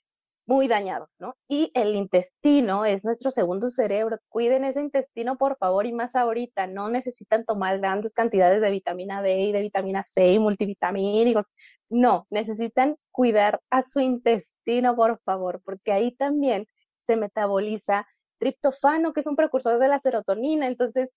muy 0.45 0.67
dañado, 0.67 1.09
¿no? 1.19 1.35
Y 1.47 1.71
el 1.75 1.95
intestino 1.95 2.85
es 2.85 3.03
nuestro 3.03 3.31
segundo 3.31 3.69
cerebro. 3.69 4.17
Cuiden 4.29 4.63
ese 4.65 4.81
intestino, 4.81 5.37
por 5.37 5.57
favor, 5.57 5.85
y 5.85 5.93
más 5.93 6.15
ahorita. 6.15 6.67
No 6.67 6.89
necesitan 6.89 7.45
tomar 7.45 7.79
grandes 7.79 8.11
cantidades 8.13 8.61
de 8.61 8.71
vitamina 8.71 9.21
D 9.21 9.39
y 9.39 9.51
de 9.51 9.61
vitamina 9.61 10.03
C 10.03 10.33
y 10.33 10.39
multivitamínicos. 10.39 11.45
No, 11.89 12.27
necesitan 12.29 12.97
cuidar 13.11 13.61
a 13.69 13.81
su 13.81 13.99
intestino, 13.99 14.95
por 14.95 15.19
favor, 15.23 15.61
porque 15.63 15.91
ahí 15.91 16.15
también 16.15 16.67
se 17.07 17.15
metaboliza 17.15 18.07
triptofano, 18.39 19.13
que 19.13 19.21
es 19.21 19.27
un 19.27 19.35
precursor 19.35 19.79
de 19.79 19.87
la 19.87 19.99
serotonina. 19.99 20.67
Entonces, 20.67 21.11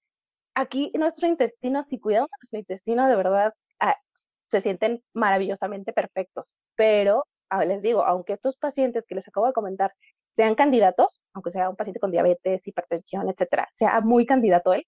aquí 0.54 0.92
nuestro 0.94 1.28
intestino, 1.28 1.82
si 1.82 1.98
cuidamos 2.00 2.30
a 2.32 2.38
nuestro 2.38 2.58
intestino, 2.60 3.08
de 3.08 3.16
verdad, 3.16 3.54
ah, 3.80 3.96
se 4.48 4.60
sienten 4.60 5.02
maravillosamente 5.14 5.92
perfectos, 5.92 6.54
pero 6.76 7.24
les 7.64 7.83
digo, 7.83 8.05
aunque 8.05 8.35
estos 8.35 8.57
pacientes 8.57 9.05
que 9.07 9.14
les 9.14 9.29
acabo 9.29 9.47
de 9.47 9.53
comentar 9.53 9.93
sean 10.37 10.55
candidatos, 10.55 11.21
aunque 11.33 11.53
sea 11.53 11.71
un 11.71 11.77
paciente 11.77 12.01
con 12.01 12.11
diabetes, 12.11 12.67
hipertensión, 12.67 13.29
etcétera, 13.29 13.69
sea 13.75 14.01
muy 14.01 14.27
candidato 14.27 14.73
él, 14.73 14.85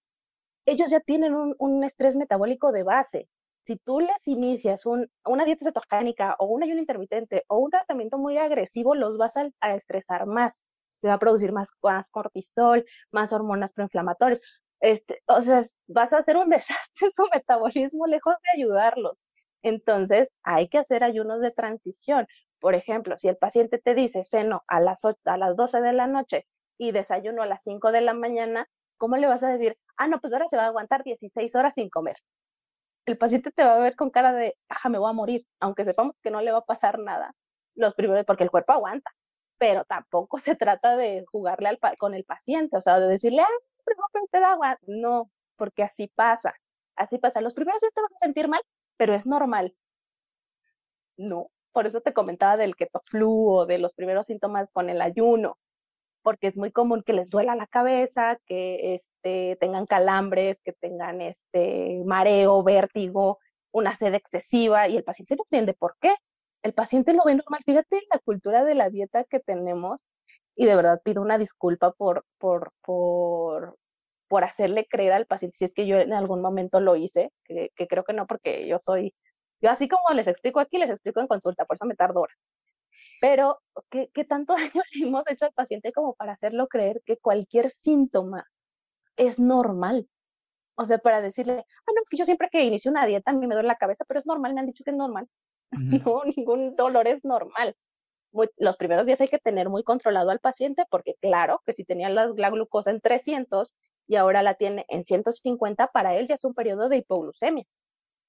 ellos 0.65 0.89
ya 0.89 0.99
tienen 0.99 1.33
un, 1.33 1.83
estrés 1.83 2.15
metabólico 2.17 2.71
de 2.73 2.83
base. 2.83 3.29
Si 3.65 3.77
tú 3.77 4.01
les 4.01 4.27
inicias 4.27 4.83
una 4.85 5.45
dieta 5.45 5.65
cetogénica 5.65 6.35
o 6.39 6.45
un 6.47 6.63
ayuno 6.63 6.79
intermitente 6.79 7.43
o 7.47 7.57
un 7.59 7.71
tratamiento 7.71 8.17
muy 8.17 8.37
agresivo, 8.37 8.95
los 8.95 9.17
vas 9.17 9.35
a, 9.37 9.75
estresar 9.75 10.25
más. 10.25 10.65
Se 10.87 11.07
va 11.07 11.15
a 11.15 11.19
producir 11.19 11.51
más, 11.53 11.69
más 11.81 12.09
cortisol, 12.09 12.83
más 13.11 13.31
hormonas 13.33 13.71
proinflamatorias. 13.73 14.61
Este, 14.81 15.21
o 15.27 15.41
sea, 15.41 15.61
vas 15.87 16.13
a 16.13 16.19
hacer 16.19 16.37
un 16.37 16.49
desastre 16.49 17.11
su 17.11 17.25
metabolismo 17.33 18.07
lejos 18.07 18.35
de 18.43 18.61
ayudarlos. 18.61 19.17
Entonces, 19.63 20.29
hay 20.43 20.69
que 20.69 20.77
hacer 20.79 21.03
ayunos 21.03 21.41
de 21.41 21.51
transición. 21.51 22.27
Por 22.59 22.75
ejemplo, 22.75 23.17
si 23.19 23.27
el 23.27 23.37
paciente 23.37 23.79
te 23.79 23.93
dice 23.95 24.23
seno 24.23 24.63
a 24.67 24.79
las, 24.79 25.01
a 25.05 25.37
las 25.37 25.55
12 25.55 25.81
de 25.81 25.93
la 25.93 26.07
noche 26.07 26.45
y 26.77 26.91
desayuno 26.91 27.43
a 27.43 27.45
las 27.45 27.63
5 27.63 27.91
de 27.91 28.01
la 28.01 28.13
mañana, 28.13 28.67
¿cómo 28.97 29.17
le 29.17 29.27
vas 29.27 29.43
a 29.43 29.49
decir, 29.49 29.75
ah, 29.97 30.07
no, 30.07 30.19
pues 30.19 30.33
ahora 30.33 30.47
se 30.47 30.57
va 30.57 30.63
a 30.63 30.67
aguantar 30.67 31.03
16 31.03 31.55
horas 31.55 31.73
sin 31.75 31.89
comer? 31.89 32.17
El 33.05 33.17
paciente 33.17 33.51
te 33.51 33.63
va 33.63 33.75
a 33.75 33.79
ver 33.79 33.95
con 33.95 34.09
cara 34.09 34.33
de, 34.33 34.55
ajá, 34.69 34.89
me 34.89 34.97
voy 34.99 35.09
a 35.09 35.13
morir, 35.13 35.45
aunque 35.59 35.85
sepamos 35.85 36.15
que 36.21 36.31
no 36.31 36.41
le 36.41 36.51
va 36.51 36.59
a 36.59 36.65
pasar 36.65 36.99
nada 36.99 37.33
los 37.75 37.95
primeros, 37.95 38.25
porque 38.25 38.43
el 38.43 38.51
cuerpo 38.51 38.73
aguanta, 38.73 39.11
pero 39.57 39.85
tampoco 39.85 40.39
se 40.39 40.55
trata 40.55 40.97
de 40.97 41.25
jugarle 41.31 41.69
al 41.69 41.79
con 41.97 42.13
el 42.13 42.25
paciente, 42.25 42.77
o 42.77 42.81
sea, 42.81 42.99
de 42.99 43.07
decirle, 43.07 43.41
ah, 43.41 43.47
pero 43.85 43.97
da 44.41 44.51
agua. 44.51 44.77
No, 44.87 45.31
porque 45.55 45.83
así 45.83 46.07
pasa, 46.07 46.53
así 46.95 47.17
pasa. 47.17 47.41
Los 47.41 47.53
primeros 47.53 47.81
días 47.81 47.93
te 47.93 48.01
vas 48.01 48.11
a 48.13 48.25
sentir 48.25 48.47
mal, 48.47 48.61
pero 48.97 49.13
es 49.15 49.25
normal. 49.27 49.75
No, 51.17 51.49
por 51.77 51.85
eso 51.85 52.01
te 52.01 52.11
comentaba 52.11 52.57
del 52.57 52.75
keto 52.75 53.03
flu 53.05 53.51
o 53.51 53.65
de 53.67 53.77
los 53.77 53.93
primeros 53.93 54.25
síntomas 54.25 54.67
con 54.73 54.89
el 54.89 54.99
ayuno, 54.99 55.59
porque 56.23 56.47
es 56.47 56.57
muy 56.57 56.71
común 56.71 57.03
que 57.05 57.13
les 57.13 57.29
duela 57.29 57.55
la 57.55 57.67
cabeza, 57.67 58.39
que 58.47 58.95
este, 58.95 59.57
tengan 59.59 59.85
calambres, 59.85 60.57
que 60.63 60.73
tengan 60.73 61.21
este, 61.21 62.01
mareo, 62.03 62.63
vértigo, 62.63 63.37
una 63.71 63.95
sed 63.95 64.15
excesiva 64.15 64.87
y 64.87 64.97
el 64.97 65.03
paciente 65.03 65.35
no 65.35 65.43
entiende 65.43 65.75
por 65.75 65.97
qué. 66.01 66.15
El 66.63 66.73
paciente 66.73 67.13
lo 67.13 67.23
ve 67.25 67.35
normal. 67.35 67.61
Fíjate 67.63 68.01
la 68.11 68.17
cultura 68.25 68.63
de 68.63 68.73
la 68.73 68.89
dieta 68.89 69.23
que 69.25 69.39
tenemos 69.39 70.03
y 70.55 70.65
de 70.65 70.75
verdad 70.75 70.99
pido 71.03 71.21
una 71.21 71.37
disculpa 71.37 71.91
por, 71.91 72.25
por, 72.39 72.71
por, 72.83 73.77
por 74.27 74.43
hacerle 74.43 74.87
creer 74.89 75.13
al 75.13 75.27
paciente, 75.27 75.59
si 75.59 75.65
es 75.65 75.73
que 75.75 75.85
yo 75.85 75.99
en 75.99 76.13
algún 76.13 76.41
momento 76.41 76.79
lo 76.79 76.95
hice, 76.95 77.29
que 77.45 77.87
creo 77.87 78.03
que 78.03 78.13
no, 78.13 78.25
porque 78.25 78.67
yo 78.67 78.79
soy 78.83 79.13
yo 79.61 79.69
así 79.69 79.87
como 79.87 80.03
les 80.13 80.27
explico 80.27 80.59
aquí, 80.59 80.77
les 80.77 80.89
explico 80.89 81.19
en 81.19 81.27
consulta, 81.27 81.65
por 81.65 81.75
eso 81.75 81.85
me 81.85 81.95
tardo 81.95 82.21
horas. 82.21 82.37
Pero, 83.19 83.59
¿qué, 83.89 84.09
¿qué, 84.13 84.25
tanto 84.25 84.53
daño 84.73 84.81
le 84.93 85.07
hemos 85.07 85.23
hecho 85.27 85.45
al 85.45 85.53
paciente 85.53 85.91
como 85.91 86.13
para 86.13 86.33
hacerlo 86.33 86.67
creer 86.67 87.01
que 87.05 87.17
cualquier 87.17 87.69
síntoma 87.69 88.45
es 89.15 89.39
normal? 89.39 90.07
O 90.75 90.85
sea, 90.85 90.99
para 90.99 91.21
decirle, 91.21 91.53
ah, 91.53 91.91
no, 91.95 92.01
es 92.03 92.09
que 92.09 92.17
yo 92.17 92.25
siempre 92.25 92.49
que 92.51 92.63
inicio 92.63 92.91
una 92.91 93.07
dieta 93.07 93.31
a 93.31 93.33
mí 93.33 93.47
me 93.47 93.55
duele 93.55 93.67
la 93.67 93.77
cabeza, 93.77 94.05
pero 94.07 94.19
es 94.19 94.27
normal, 94.27 94.53
me 94.53 94.59
han 94.59 94.67
dicho 94.67 94.83
que 94.83 94.91
es 94.91 94.97
normal. 94.97 95.27
No, 96.07 96.21
ningún 96.23 96.75
dolor 96.75 97.07
es 97.07 97.25
normal. 97.25 97.75
los 98.57 98.77
primeros 98.77 99.05
días 99.05 99.19
hay 99.19 99.27
que 99.27 99.39
tener 99.39 99.69
muy 99.69 99.83
controlado 99.83 100.29
al 100.29 100.39
paciente 100.39 100.85
porque 100.89 101.15
claro 101.19 101.61
que 101.65 101.73
si 101.73 101.83
tenía 101.83 102.09
la, 102.09 102.31
la, 102.35 102.49
glucosa 102.51 102.91
en 102.91 103.01
300 103.01 103.75
y 104.07 104.15
ahora 104.15 104.43
la 104.43 104.53
tiene 104.53 104.85
en 104.87 105.03
150, 105.03 105.87
para 105.87 106.15
él 106.15 106.27
ya 106.27 106.35
es 106.35 106.43
un 106.45 106.53
periodo 106.53 106.87
de 106.89 106.97
hipoglucemia. 106.97 107.65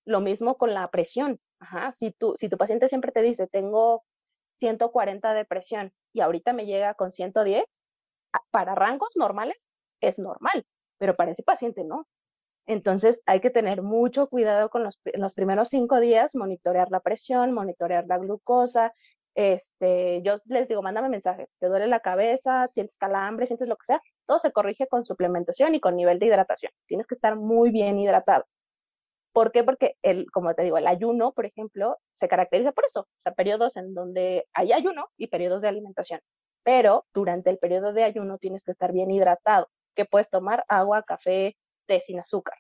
Lo 0.08 0.20
mismo 0.20 0.56
con 0.56 0.72
la 0.72 0.88
presión. 0.88 1.38
Ajá, 1.60 1.92
si, 1.92 2.12
tu, 2.12 2.34
si 2.38 2.48
tu 2.48 2.56
paciente 2.56 2.88
siempre 2.88 3.12
te 3.12 3.20
dice, 3.20 3.46
tengo 3.46 4.04
140 4.54 5.34
de 5.34 5.44
presión 5.44 5.92
y 6.14 6.22
ahorita 6.22 6.54
me 6.54 6.64
llega 6.64 6.94
con 6.94 7.12
110, 7.12 7.64
para 8.50 8.74
rangos 8.74 9.10
normales 9.16 9.68
es 10.00 10.18
normal, 10.18 10.64
pero 10.96 11.14
para 11.14 11.32
ese 11.32 11.42
paciente 11.42 11.84
no. 11.84 12.06
Entonces 12.66 13.22
hay 13.26 13.40
que 13.40 13.50
tener 13.50 13.82
mucho 13.82 14.28
cuidado 14.28 14.70
con 14.70 14.82
los, 14.82 14.98
los 15.14 15.34
primeros 15.34 15.68
cinco 15.68 16.00
días, 16.00 16.34
monitorear 16.34 16.90
la 16.90 17.00
presión, 17.00 17.52
monitorear 17.52 18.06
la 18.06 18.16
glucosa. 18.16 18.94
Este, 19.34 20.22
yo 20.22 20.36
les 20.46 20.68
digo, 20.68 20.82
mándame 20.82 21.10
mensaje, 21.10 21.48
te 21.58 21.68
duele 21.68 21.86
la 21.86 22.00
cabeza, 22.00 22.68
sientes 22.72 22.96
calambre, 22.96 23.46
sientes 23.46 23.68
lo 23.68 23.76
que 23.76 23.84
sea, 23.84 24.02
todo 24.26 24.38
se 24.38 24.52
corrige 24.52 24.86
con 24.88 25.04
suplementación 25.04 25.74
y 25.74 25.80
con 25.80 25.96
nivel 25.96 26.18
de 26.18 26.26
hidratación. 26.26 26.72
Tienes 26.86 27.06
que 27.06 27.14
estar 27.16 27.36
muy 27.36 27.70
bien 27.70 27.98
hidratado. 27.98 28.46
¿Por 29.32 29.52
qué? 29.52 29.62
Porque, 29.64 29.96
el, 30.02 30.30
como 30.30 30.54
te 30.54 30.64
digo, 30.64 30.78
el 30.78 30.86
ayuno, 30.86 31.32
por 31.32 31.46
ejemplo, 31.46 31.98
se 32.16 32.28
caracteriza 32.28 32.72
por 32.72 32.84
eso. 32.86 33.00
O 33.00 33.20
sea, 33.20 33.32
periodos 33.32 33.76
en 33.76 33.94
donde 33.94 34.46
hay 34.52 34.72
ayuno 34.72 35.08
y 35.16 35.28
periodos 35.28 35.62
de 35.62 35.68
alimentación. 35.68 36.20
Pero 36.64 37.06
durante 37.14 37.50
el 37.50 37.58
periodo 37.58 37.92
de 37.92 38.04
ayuno 38.04 38.38
tienes 38.38 38.64
que 38.64 38.72
estar 38.72 38.92
bien 38.92 39.10
hidratado, 39.10 39.68
que 39.94 40.04
puedes 40.04 40.30
tomar 40.30 40.64
agua, 40.68 41.02
café, 41.02 41.56
té 41.86 42.00
sin 42.00 42.20
azúcar. 42.20 42.58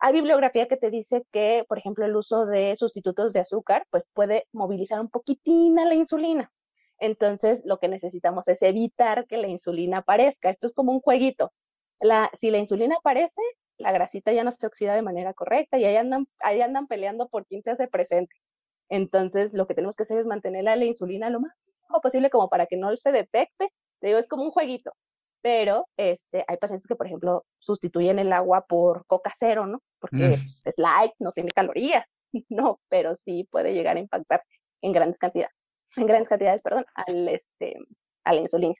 Hay 0.00 0.12
bibliografía 0.12 0.68
que 0.68 0.76
te 0.76 0.90
dice 0.90 1.24
que, 1.32 1.64
por 1.68 1.78
ejemplo, 1.78 2.04
el 2.04 2.16
uso 2.16 2.46
de 2.46 2.76
sustitutos 2.76 3.32
de 3.32 3.40
azúcar, 3.40 3.86
pues 3.90 4.06
puede 4.14 4.46
movilizar 4.52 5.00
un 5.00 5.10
poquitín 5.10 5.78
a 5.78 5.84
la 5.84 5.94
insulina. 5.94 6.52
Entonces, 6.98 7.62
lo 7.64 7.78
que 7.78 7.88
necesitamos 7.88 8.48
es 8.48 8.62
evitar 8.62 9.26
que 9.26 9.36
la 9.36 9.48
insulina 9.48 9.98
aparezca. 9.98 10.50
Esto 10.50 10.66
es 10.66 10.74
como 10.74 10.92
un 10.92 11.00
jueguito. 11.00 11.52
Si 12.34 12.50
la 12.50 12.58
insulina 12.58 12.96
aparece, 12.96 13.40
la 13.78 13.92
grasita 13.92 14.32
ya 14.32 14.44
no 14.44 14.52
se 14.52 14.66
oxida 14.66 14.94
de 14.94 15.02
manera 15.02 15.34
correcta 15.34 15.78
y 15.78 15.84
ahí 15.84 15.96
andan, 15.96 16.26
ahí 16.40 16.60
andan 16.60 16.86
peleando 16.86 17.28
por 17.28 17.46
quién 17.46 17.62
se 17.62 17.70
hace 17.70 17.88
presente. 17.88 18.34
Entonces, 18.88 19.52
lo 19.54 19.66
que 19.66 19.74
tenemos 19.74 19.96
que 19.96 20.02
hacer 20.02 20.18
es 20.18 20.26
mantener 20.26 20.64
la 20.64 20.76
insulina 20.76 21.30
lo 21.30 21.40
más 21.40 21.52
posible 22.02 22.30
como 22.30 22.48
para 22.48 22.66
que 22.66 22.76
no 22.76 22.94
se 22.96 23.12
detecte. 23.12 23.72
Te 24.00 24.06
digo, 24.06 24.18
es 24.18 24.28
como 24.28 24.44
un 24.44 24.50
jueguito. 24.50 24.92
Pero 25.40 25.86
este, 25.96 26.44
hay 26.48 26.56
pacientes 26.56 26.86
que, 26.86 26.96
por 26.96 27.06
ejemplo, 27.06 27.44
sustituyen 27.58 28.18
el 28.18 28.32
agua 28.32 28.64
por 28.68 29.06
coca 29.06 29.32
cero, 29.38 29.66
¿no? 29.66 29.80
Porque 30.00 30.36
mm. 30.36 30.54
es 30.64 30.78
light, 30.78 31.12
no 31.18 31.32
tiene 31.32 31.50
calorías. 31.50 32.04
No, 32.50 32.78
pero 32.90 33.16
sí 33.24 33.48
puede 33.50 33.72
llegar 33.72 33.96
a 33.96 34.00
impactar 34.00 34.42
en 34.82 34.92
grandes 34.92 35.18
cantidades, 35.18 35.54
en 35.96 36.06
grandes 36.06 36.28
cantidades, 36.28 36.60
perdón, 36.60 36.84
al, 36.94 37.26
este, 37.28 37.74
a 38.24 38.34
la 38.34 38.42
insulina. 38.42 38.74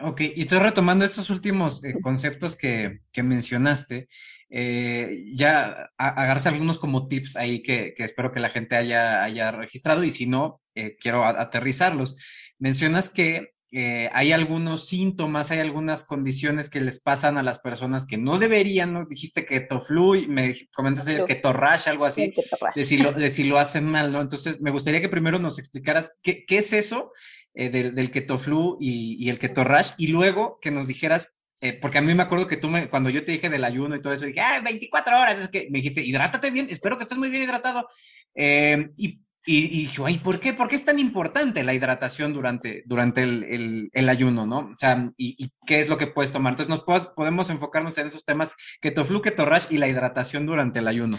Ok, 0.00 0.20
y 0.20 0.42
estoy 0.42 0.58
retomando 0.58 1.04
estos 1.04 1.30
últimos 1.30 1.82
eh, 1.84 1.94
conceptos 2.02 2.56
que, 2.56 3.00
mencionaste, 3.16 4.08
eh, 4.48 5.24
ya 5.32 5.90
agarrarse 5.96 6.48
algunos 6.48 6.78
como 6.78 7.08
tips 7.08 7.36
ahí 7.36 7.62
que, 7.62 7.94
espero 7.98 8.32
que 8.32 8.40
la 8.40 8.50
gente 8.50 8.76
haya, 8.76 9.24
haya 9.24 9.50
registrado 9.50 10.04
y 10.04 10.10
si 10.10 10.26
no, 10.26 10.60
eh, 10.74 10.96
quiero 11.00 11.24
aterrizarlos. 11.24 12.16
Mencionas 12.58 13.08
que 13.08 13.56
eh, 13.72 14.08
hay 14.12 14.32
algunos 14.32 14.86
síntomas, 14.86 15.50
hay 15.50 15.58
algunas 15.58 16.04
condiciones 16.04 16.70
que 16.70 16.80
les 16.80 17.00
pasan 17.00 17.36
a 17.36 17.42
las 17.42 17.58
personas 17.58 18.06
que 18.06 18.16
no 18.16 18.38
deberían, 18.38 18.92
¿no? 18.92 19.06
Dijiste 19.06 19.44
ketoflu 19.44 20.14
y 20.14 20.28
me 20.28 20.56
comentaste 20.74 21.16
el 21.16 21.26
ketorrash, 21.26 21.88
algo 21.88 22.04
así, 22.04 22.32
de 22.74 22.84
si, 22.84 22.96
lo, 22.96 23.12
de 23.12 23.28
si 23.28 23.44
lo 23.44 23.58
hacen 23.58 23.84
mal, 23.84 24.12
¿no? 24.12 24.20
Entonces, 24.20 24.60
me 24.60 24.70
gustaría 24.70 25.00
que 25.00 25.08
primero 25.08 25.40
nos 25.40 25.58
explicaras 25.58 26.16
qué, 26.22 26.46
qué 26.46 26.58
es 26.58 26.72
eso 26.72 27.12
eh, 27.56 27.70
del, 27.70 27.94
del 27.96 28.12
ketoflu 28.12 28.78
y, 28.80 29.16
y 29.18 29.30
el 29.30 29.40
ketorrash, 29.40 29.94
y 29.98 30.06
luego 30.08 30.60
que 30.60 30.70
nos 30.70 30.86
dijeras 30.86 31.36
eh, 31.60 31.72
porque 31.80 31.98
a 31.98 32.02
mí 32.02 32.14
me 32.14 32.22
acuerdo 32.22 32.46
que 32.46 32.58
tú, 32.58 32.68
me, 32.68 32.90
cuando 32.90 33.08
yo 33.08 33.24
te 33.24 33.32
dije 33.32 33.48
del 33.48 33.64
ayuno 33.64 33.96
y 33.96 34.02
todo 34.02 34.12
eso, 34.12 34.26
dije, 34.26 34.40
ah, 34.40 34.60
24 34.62 35.16
horas, 35.18 35.38
es 35.38 35.48
que 35.48 35.68
me 35.70 35.78
dijiste, 35.78 36.02
hidrátate 36.02 36.50
bien, 36.50 36.66
espero 36.68 36.98
que 36.98 37.04
estés 37.04 37.16
muy 37.18 37.30
bien 37.30 37.44
hidratado. 37.44 37.88
Eh, 38.34 38.90
y, 38.96 39.20
y, 39.46 39.84
y 39.84 39.90
ay, 40.04 40.18
¿por 40.18 40.38
qué? 40.38 40.52
¿Por 40.52 40.68
qué 40.68 40.76
es 40.76 40.84
tan 40.84 40.98
importante 40.98 41.64
la 41.64 41.72
hidratación 41.72 42.34
durante, 42.34 42.82
durante 42.84 43.22
el, 43.22 43.90
el, 43.92 44.08
ayuno, 44.08 44.44
no? 44.44 44.58
O 44.58 44.74
sea, 44.76 45.10
y, 45.16 45.36
y, 45.42 45.50
qué 45.66 45.80
es 45.80 45.88
lo 45.88 45.96
que 45.96 46.08
puedes 46.08 46.32
tomar? 46.32 46.52
Entonces, 46.52 46.68
nos 46.68 46.84
podemos 47.14 47.48
enfocarnos 47.48 47.96
en 47.96 48.08
esos 48.08 48.24
temas, 48.24 48.54
ketoflu, 48.82 49.22
ketorrash 49.22 49.66
y 49.70 49.78
la 49.78 49.88
hidratación 49.88 50.44
durante 50.44 50.80
el 50.80 50.88
ayuno. 50.88 51.18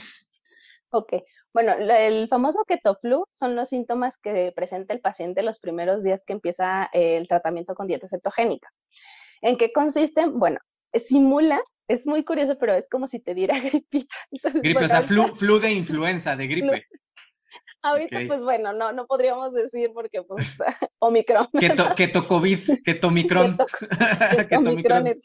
Ok, 0.89 1.13
bueno, 1.53 1.73
el 1.73 2.27
famoso 2.27 2.63
ketoflu 2.65 3.25
son 3.31 3.55
los 3.55 3.69
síntomas 3.69 4.17
que 4.17 4.51
presenta 4.55 4.93
el 4.93 5.01
paciente 5.01 5.43
los 5.43 5.60
primeros 5.60 6.03
días 6.03 6.23
que 6.25 6.33
empieza 6.33 6.89
el 6.93 7.27
tratamiento 7.27 7.75
con 7.75 7.88
dieta 7.88 8.07
cetogénica. 8.07 8.71
¿En 9.41 9.57
qué 9.57 9.71
consisten? 9.71 10.39
Bueno, 10.39 10.60
simula, 10.99 11.62
es 11.88 12.05
muy 12.05 12.23
curioso, 12.23 12.57
pero 12.60 12.73
es 12.73 12.89
como 12.89 13.07
si 13.07 13.19
te 13.19 13.33
diera 13.33 13.60
gripita. 13.60 14.15
Entonces, 14.31 14.62
gripe, 14.62 14.86
o 14.86 14.88
sea, 14.88 15.01
flu, 15.01 15.27
flu, 15.33 15.60
de 15.60 15.71
influenza, 15.71 16.36
de 16.36 16.47
gripe. 16.47 16.86
Ahorita, 17.83 18.17
okay. 18.17 18.27
pues 18.27 18.43
bueno, 18.43 18.73
no, 18.73 18.91
no 18.91 19.05
podríamos 19.05 19.53
decir 19.53 19.91
porque, 19.93 20.23
pues, 20.23 20.45
Omicron. 20.99 21.47
Keto, 21.60 21.95
keto 21.95 22.27
COVID, 22.27 22.83
keto 22.83 23.07
Omicron. 23.07 23.57
Keto, 23.57 24.47
keto 24.47 24.60
Omicron. 24.60 25.15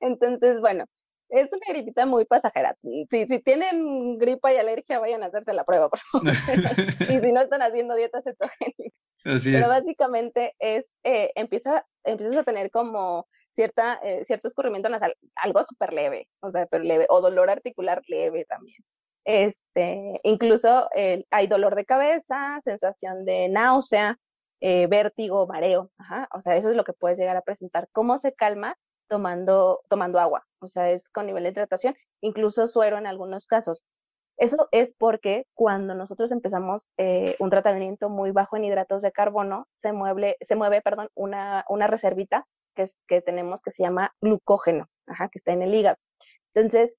Entonces, 0.00 0.60
bueno, 0.60 0.84
es 1.28 1.52
una 1.52 1.66
gripita 1.68 2.06
muy 2.06 2.24
pasajera. 2.24 2.76
Si, 2.82 3.26
si 3.26 3.38
tienen 3.40 4.18
gripa 4.18 4.52
y 4.52 4.56
alergia, 4.56 4.98
vayan 4.98 5.22
a 5.22 5.26
hacerse 5.26 5.52
la 5.52 5.64
prueba, 5.64 5.88
por 5.88 5.98
favor. 5.98 6.32
y 7.10 7.20
si 7.20 7.32
no 7.32 7.40
están 7.40 7.62
haciendo 7.62 7.94
dieta 7.94 8.22
cetogénica. 8.22 8.96
Así 9.24 9.50
Pero 9.50 9.64
es. 9.64 9.68
básicamente 9.68 10.54
es, 10.58 10.90
eh, 11.02 11.32
empieza, 11.34 11.84
empiezas 12.04 12.36
a 12.36 12.44
tener 12.44 12.70
como 12.70 13.26
cierta, 13.54 13.98
eh, 14.02 14.24
cierto 14.24 14.46
escurrimiento 14.46 14.88
nasal, 14.88 15.16
algo 15.34 15.64
súper 15.64 15.92
leve, 15.92 16.28
o 16.40 16.50
sea, 16.50 16.66
pero 16.70 16.84
leve, 16.84 17.06
o 17.08 17.20
dolor 17.20 17.50
articular 17.50 18.02
leve 18.06 18.44
también. 18.44 18.78
Este, 19.24 20.20
incluso 20.22 20.88
eh, 20.94 21.24
hay 21.30 21.48
dolor 21.48 21.74
de 21.74 21.84
cabeza, 21.84 22.60
sensación 22.62 23.24
de 23.24 23.48
náusea, 23.48 24.18
eh, 24.60 24.86
vértigo, 24.86 25.46
mareo, 25.48 25.90
ajá, 25.98 26.28
o 26.32 26.40
sea, 26.40 26.56
eso 26.56 26.70
es 26.70 26.76
lo 26.76 26.84
que 26.84 26.92
puedes 26.92 27.18
llegar 27.18 27.36
a 27.36 27.42
presentar. 27.42 27.88
¿Cómo 27.92 28.18
se 28.18 28.32
calma? 28.32 28.76
Tomando, 29.08 29.80
tomando 29.88 30.18
agua, 30.18 30.44
o 30.58 30.66
sea, 30.66 30.90
es 30.90 31.08
con 31.10 31.26
nivel 31.26 31.44
de 31.44 31.50
hidratación, 31.50 31.94
incluso 32.20 32.66
suero 32.66 32.98
en 32.98 33.06
algunos 33.06 33.46
casos. 33.46 33.84
Eso 34.36 34.68
es 34.70 34.94
porque 34.94 35.46
cuando 35.54 35.94
nosotros 35.94 36.30
empezamos 36.32 36.90
eh, 36.98 37.36
un 37.38 37.50
tratamiento 37.50 38.10
muy 38.10 38.32
bajo 38.32 38.56
en 38.56 38.64
hidratos 38.64 39.02
de 39.02 39.12
carbono, 39.12 39.66
se 39.72 39.92
mueve, 39.92 40.36
se 40.40 40.56
mueve 40.56 40.82
perdón, 40.82 41.08
una, 41.14 41.64
una 41.68 41.86
reservita 41.86 42.46
que, 42.74 42.86
que 43.06 43.22
tenemos 43.22 43.62
que 43.62 43.70
se 43.70 43.82
llama 43.82 44.12
glucógeno, 44.20 44.88
ajá, 45.06 45.28
que 45.28 45.38
está 45.38 45.52
en 45.52 45.62
el 45.62 45.74
hígado. 45.74 45.96
Entonces, 46.52 46.96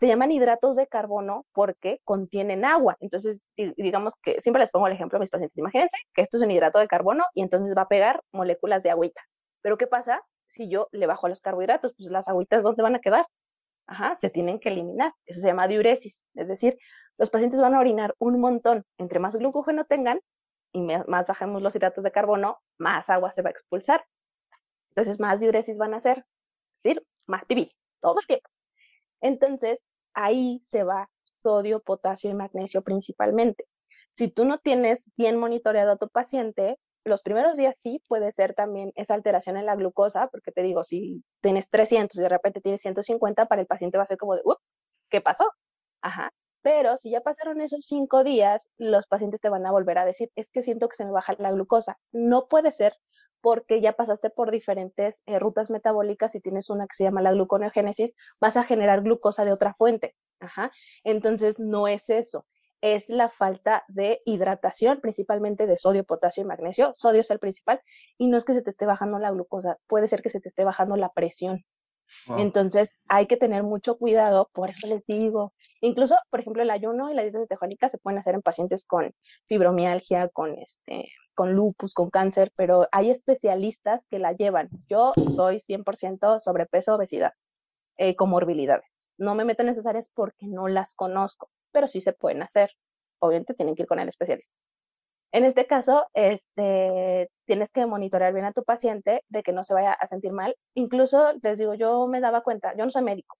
se 0.00 0.08
llaman 0.08 0.32
hidratos 0.32 0.76
de 0.76 0.86
carbono 0.86 1.46
porque 1.52 2.00
contienen 2.04 2.64
agua. 2.64 2.96
Entonces, 3.00 3.40
digamos 3.56 4.14
que 4.22 4.40
siempre 4.40 4.60
les 4.60 4.70
pongo 4.70 4.86
el 4.86 4.92
ejemplo 4.92 5.16
a 5.16 5.20
mis 5.20 5.30
pacientes. 5.30 5.56
Imagínense 5.56 5.96
que 6.14 6.22
esto 6.22 6.36
es 6.36 6.42
un 6.42 6.50
hidrato 6.50 6.78
de 6.78 6.88
carbono 6.88 7.24
y 7.34 7.42
entonces 7.42 7.74
va 7.76 7.82
a 7.82 7.88
pegar 7.88 8.20
moléculas 8.32 8.82
de 8.82 8.90
agüita. 8.90 9.22
Pero 9.62 9.78
¿qué 9.78 9.86
pasa 9.86 10.20
si 10.54 10.68
yo 10.68 10.88
le 10.92 11.06
bajo 11.06 11.28
los 11.28 11.40
carbohidratos? 11.40 11.94
Pues 11.96 12.10
las 12.10 12.28
agüitas, 12.28 12.62
¿dónde 12.62 12.82
van 12.82 12.94
a 12.94 13.00
quedar? 13.00 13.26
Ajá, 13.86 14.14
se 14.16 14.30
tienen 14.30 14.60
que 14.60 14.70
eliminar. 14.70 15.12
Eso 15.26 15.40
se 15.40 15.48
llama 15.48 15.68
diuresis. 15.68 16.24
Es 16.34 16.48
decir, 16.48 16.78
los 17.18 17.30
pacientes 17.30 17.60
van 17.60 17.74
a 17.74 17.80
orinar 17.80 18.14
un 18.18 18.40
montón. 18.40 18.84
Entre 18.98 19.18
más 19.18 19.34
glucógeno 19.34 19.84
tengan 19.84 20.20
y 20.72 20.80
más 20.80 21.26
bajemos 21.28 21.62
los 21.62 21.76
hidratos 21.76 22.02
de 22.02 22.10
carbono, 22.10 22.58
más 22.78 23.08
agua 23.10 23.32
se 23.32 23.42
va 23.42 23.50
a 23.50 23.52
expulsar. 23.52 24.04
Entonces, 24.90 25.20
más 25.20 25.40
diuresis 25.40 25.78
van 25.78 25.94
a 25.94 25.98
hacer. 25.98 26.24
Es 26.74 26.82
decir, 26.82 27.06
más 27.26 27.44
pipí, 27.44 27.68
todo 28.00 28.18
el 28.20 28.26
tiempo. 28.26 28.48
Entonces, 29.20 29.82
ahí 30.14 30.62
se 30.66 30.84
va 30.84 31.10
sodio, 31.42 31.80
potasio 31.80 32.30
y 32.30 32.34
magnesio 32.34 32.82
principalmente. 32.82 33.66
Si 34.14 34.28
tú 34.28 34.44
no 34.44 34.58
tienes 34.58 35.10
bien 35.16 35.36
monitoreado 35.36 35.92
a 35.92 35.96
tu 35.96 36.08
paciente, 36.08 36.78
los 37.04 37.22
primeros 37.22 37.56
días 37.56 37.78
sí 37.80 38.02
puede 38.08 38.32
ser 38.32 38.54
también 38.54 38.92
esa 38.96 39.14
alteración 39.14 39.56
en 39.56 39.66
la 39.66 39.76
glucosa, 39.76 40.28
porque 40.28 40.52
te 40.52 40.62
digo, 40.62 40.84
si 40.84 41.22
tienes 41.40 41.68
300 41.70 42.18
y 42.18 42.22
de 42.22 42.28
repente 42.28 42.60
tienes 42.60 42.80
150, 42.80 43.46
para 43.46 43.60
el 43.60 43.66
paciente 43.66 43.98
va 43.98 44.04
a 44.04 44.06
ser 44.06 44.18
como 44.18 44.34
de, 44.34 44.42
¿qué 45.10 45.20
pasó? 45.20 45.44
Ajá. 46.02 46.30
Pero 46.62 46.96
si 46.96 47.10
ya 47.10 47.20
pasaron 47.20 47.60
esos 47.60 47.84
cinco 47.86 48.24
días, 48.24 48.70
los 48.78 49.06
pacientes 49.06 49.40
te 49.40 49.50
van 49.50 49.66
a 49.66 49.70
volver 49.70 49.98
a 49.98 50.06
decir, 50.06 50.30
es 50.34 50.50
que 50.50 50.62
siento 50.62 50.88
que 50.88 50.96
se 50.96 51.04
me 51.04 51.10
baja 51.12 51.34
la 51.38 51.52
glucosa. 51.52 51.98
No 52.10 52.48
puede 52.48 52.72
ser 52.72 52.96
porque 53.42 53.82
ya 53.82 53.92
pasaste 53.92 54.30
por 54.30 54.50
diferentes 54.50 55.22
eh, 55.26 55.38
rutas 55.38 55.70
metabólicas 55.70 56.34
y 56.34 56.40
tienes 56.40 56.70
una 56.70 56.86
que 56.86 56.96
se 56.96 57.04
llama 57.04 57.20
la 57.20 57.32
gluconeogénesis, 57.32 58.14
vas 58.40 58.56
a 58.56 58.64
generar 58.64 59.02
glucosa 59.02 59.44
de 59.44 59.52
otra 59.52 59.74
fuente. 59.74 60.14
Ajá. 60.40 60.72
Entonces, 61.04 61.58
no 61.58 61.86
es 61.86 62.08
eso 62.08 62.46
es 62.84 63.08
la 63.08 63.30
falta 63.30 63.82
de 63.88 64.20
hidratación, 64.26 65.00
principalmente 65.00 65.66
de 65.66 65.78
sodio, 65.78 66.04
potasio 66.04 66.42
y 66.42 66.46
magnesio. 66.46 66.92
Sodio 66.94 67.22
es 67.22 67.30
el 67.30 67.38
principal 67.38 67.80
y 68.18 68.28
no 68.28 68.36
es 68.36 68.44
que 68.44 68.52
se 68.52 68.60
te 68.60 68.68
esté 68.68 68.84
bajando 68.84 69.18
la 69.18 69.30
glucosa, 69.30 69.78
puede 69.86 70.06
ser 70.06 70.20
que 70.20 70.28
se 70.28 70.38
te 70.38 70.50
esté 70.50 70.64
bajando 70.64 70.94
la 70.96 71.08
presión. 71.08 71.64
Wow. 72.26 72.40
Entonces 72.40 72.92
hay 73.08 73.26
que 73.26 73.38
tener 73.38 73.62
mucho 73.62 73.96
cuidado, 73.96 74.50
por 74.52 74.68
eso 74.68 74.86
les 74.86 75.02
digo, 75.06 75.54
incluso, 75.80 76.14
por 76.28 76.40
ejemplo, 76.40 76.62
el 76.62 76.68
ayuno 76.68 77.10
y 77.10 77.14
la 77.14 77.22
dieta 77.22 77.38
cetogénica 77.38 77.88
se 77.88 77.96
pueden 77.96 78.18
hacer 78.18 78.34
en 78.34 78.42
pacientes 78.42 78.84
con 78.84 79.14
fibromialgia, 79.46 80.28
con 80.28 80.54
este, 80.58 81.08
con 81.34 81.54
lupus, 81.54 81.94
con 81.94 82.10
cáncer, 82.10 82.52
pero 82.54 82.86
hay 82.92 83.08
especialistas 83.10 84.06
que 84.10 84.18
la 84.18 84.32
llevan. 84.32 84.68
Yo 84.90 85.14
soy 85.34 85.60
100% 85.60 86.38
sobrepeso, 86.40 86.96
obesidad, 86.96 87.32
eh, 87.96 88.14
comorbilidades. 88.14 88.90
No 89.16 89.34
me 89.34 89.46
meto 89.46 89.62
en 89.62 89.70
esas 89.70 89.86
áreas 89.86 90.10
porque 90.14 90.46
no 90.46 90.68
las 90.68 90.94
conozco 90.94 91.48
pero 91.74 91.88
sí 91.88 92.00
se 92.00 92.14
pueden 92.14 92.42
hacer. 92.42 92.72
Obviamente 93.20 93.54
tienen 93.54 93.74
que 93.76 93.82
ir 93.82 93.88
con 93.88 94.00
el 94.00 94.08
especialista. 94.08 94.52
En 95.32 95.44
este 95.44 95.66
caso, 95.66 96.06
este, 96.14 97.28
tienes 97.46 97.72
que 97.72 97.86
monitorear 97.86 98.32
bien 98.32 98.46
a 98.46 98.52
tu 98.52 98.62
paciente 98.64 99.22
de 99.28 99.42
que 99.42 99.52
no 99.52 99.64
se 99.64 99.74
vaya 99.74 99.92
a 99.92 100.06
sentir 100.06 100.32
mal. 100.32 100.56
Incluso, 100.74 101.34
les 101.42 101.58
digo, 101.58 101.74
yo 101.74 102.06
me 102.06 102.20
daba 102.20 102.42
cuenta, 102.42 102.74
yo 102.76 102.84
no 102.84 102.90
soy 102.90 103.02
médico, 103.02 103.36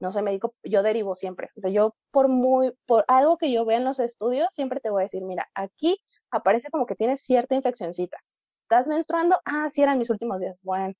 no 0.00 0.12
soy 0.12 0.22
médico, 0.22 0.54
yo 0.64 0.82
derivo 0.82 1.14
siempre. 1.14 1.50
O 1.56 1.60
sea, 1.60 1.70
yo 1.70 1.94
por 2.12 2.28
muy, 2.28 2.72
por 2.86 3.04
algo 3.08 3.38
que 3.38 3.52
yo 3.52 3.64
vea 3.66 3.78
en 3.78 3.84
los 3.84 4.00
estudios, 4.00 4.48
siempre 4.54 4.80
te 4.80 4.90
voy 4.90 5.02
a 5.02 5.04
decir, 5.04 5.22
mira, 5.24 5.48
aquí 5.54 5.98
aparece 6.30 6.70
como 6.70 6.86
que 6.86 6.96
tienes 6.96 7.20
cierta 7.22 7.54
infeccióncita. 7.54 8.18
¿Estás 8.64 8.88
menstruando? 8.88 9.38
Ah, 9.44 9.68
sí, 9.70 9.82
eran 9.82 9.98
mis 9.98 10.10
últimos 10.10 10.40
días. 10.40 10.56
Bueno, 10.62 10.94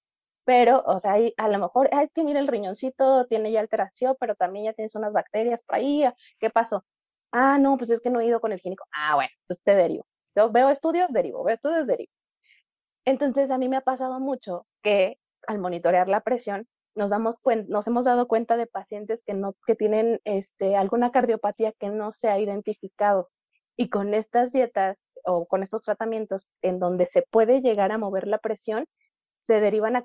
pero, 0.46 0.82
o 0.86 1.00
sea, 1.00 1.16
a 1.36 1.48
lo 1.48 1.58
mejor, 1.58 1.90
ah, 1.92 2.04
es 2.04 2.12
que 2.12 2.22
mira, 2.22 2.38
el 2.38 2.46
riñoncito 2.46 3.26
tiene 3.26 3.50
ya 3.50 3.60
alteración, 3.60 4.16
pero 4.20 4.36
también 4.36 4.66
ya 4.66 4.72
tienes 4.74 4.94
unas 4.94 5.12
bacterias 5.12 5.62
por 5.62 5.74
ahí, 5.76 6.04
¿qué 6.38 6.50
pasó? 6.50 6.84
Ah, 7.32 7.58
no, 7.58 7.76
pues 7.76 7.90
es 7.90 8.00
que 8.00 8.10
no 8.10 8.20
he 8.20 8.26
ido 8.26 8.40
con 8.40 8.52
el 8.52 8.60
clínico. 8.60 8.84
Ah, 8.92 9.16
bueno, 9.16 9.30
entonces 9.40 9.64
te 9.64 9.74
derivo. 9.74 10.06
Yo 10.36 10.52
veo 10.52 10.70
estudios, 10.70 11.12
derivo, 11.12 11.42
veo 11.42 11.54
estudios, 11.54 11.88
derivo. 11.88 12.12
Entonces, 13.04 13.50
a 13.50 13.58
mí 13.58 13.68
me 13.68 13.76
ha 13.76 13.80
pasado 13.80 14.20
mucho 14.20 14.66
que 14.82 15.18
al 15.48 15.58
monitorear 15.58 16.08
la 16.08 16.20
presión, 16.20 16.68
nos 16.94 17.10
damos 17.10 17.40
nos 17.68 17.86
hemos 17.88 18.04
dado 18.04 18.28
cuenta 18.28 18.56
de 18.56 18.66
pacientes 18.66 19.22
que 19.26 19.34
no, 19.34 19.54
que 19.66 19.74
tienen 19.74 20.20
este, 20.24 20.76
alguna 20.76 21.10
cardiopatía 21.10 21.72
que 21.72 21.88
no 21.88 22.12
se 22.12 22.28
ha 22.28 22.38
identificado. 22.38 23.30
Y 23.76 23.90
con 23.90 24.14
estas 24.14 24.52
dietas 24.52 24.96
o 25.24 25.46
con 25.46 25.64
estos 25.64 25.82
tratamientos 25.82 26.52
en 26.62 26.78
donde 26.78 27.06
se 27.06 27.22
puede 27.22 27.60
llegar 27.60 27.90
a 27.90 27.98
mover 27.98 28.28
la 28.28 28.38
presión, 28.38 28.86
se 29.46 29.60
derivan 29.60 29.96
a, 29.96 30.02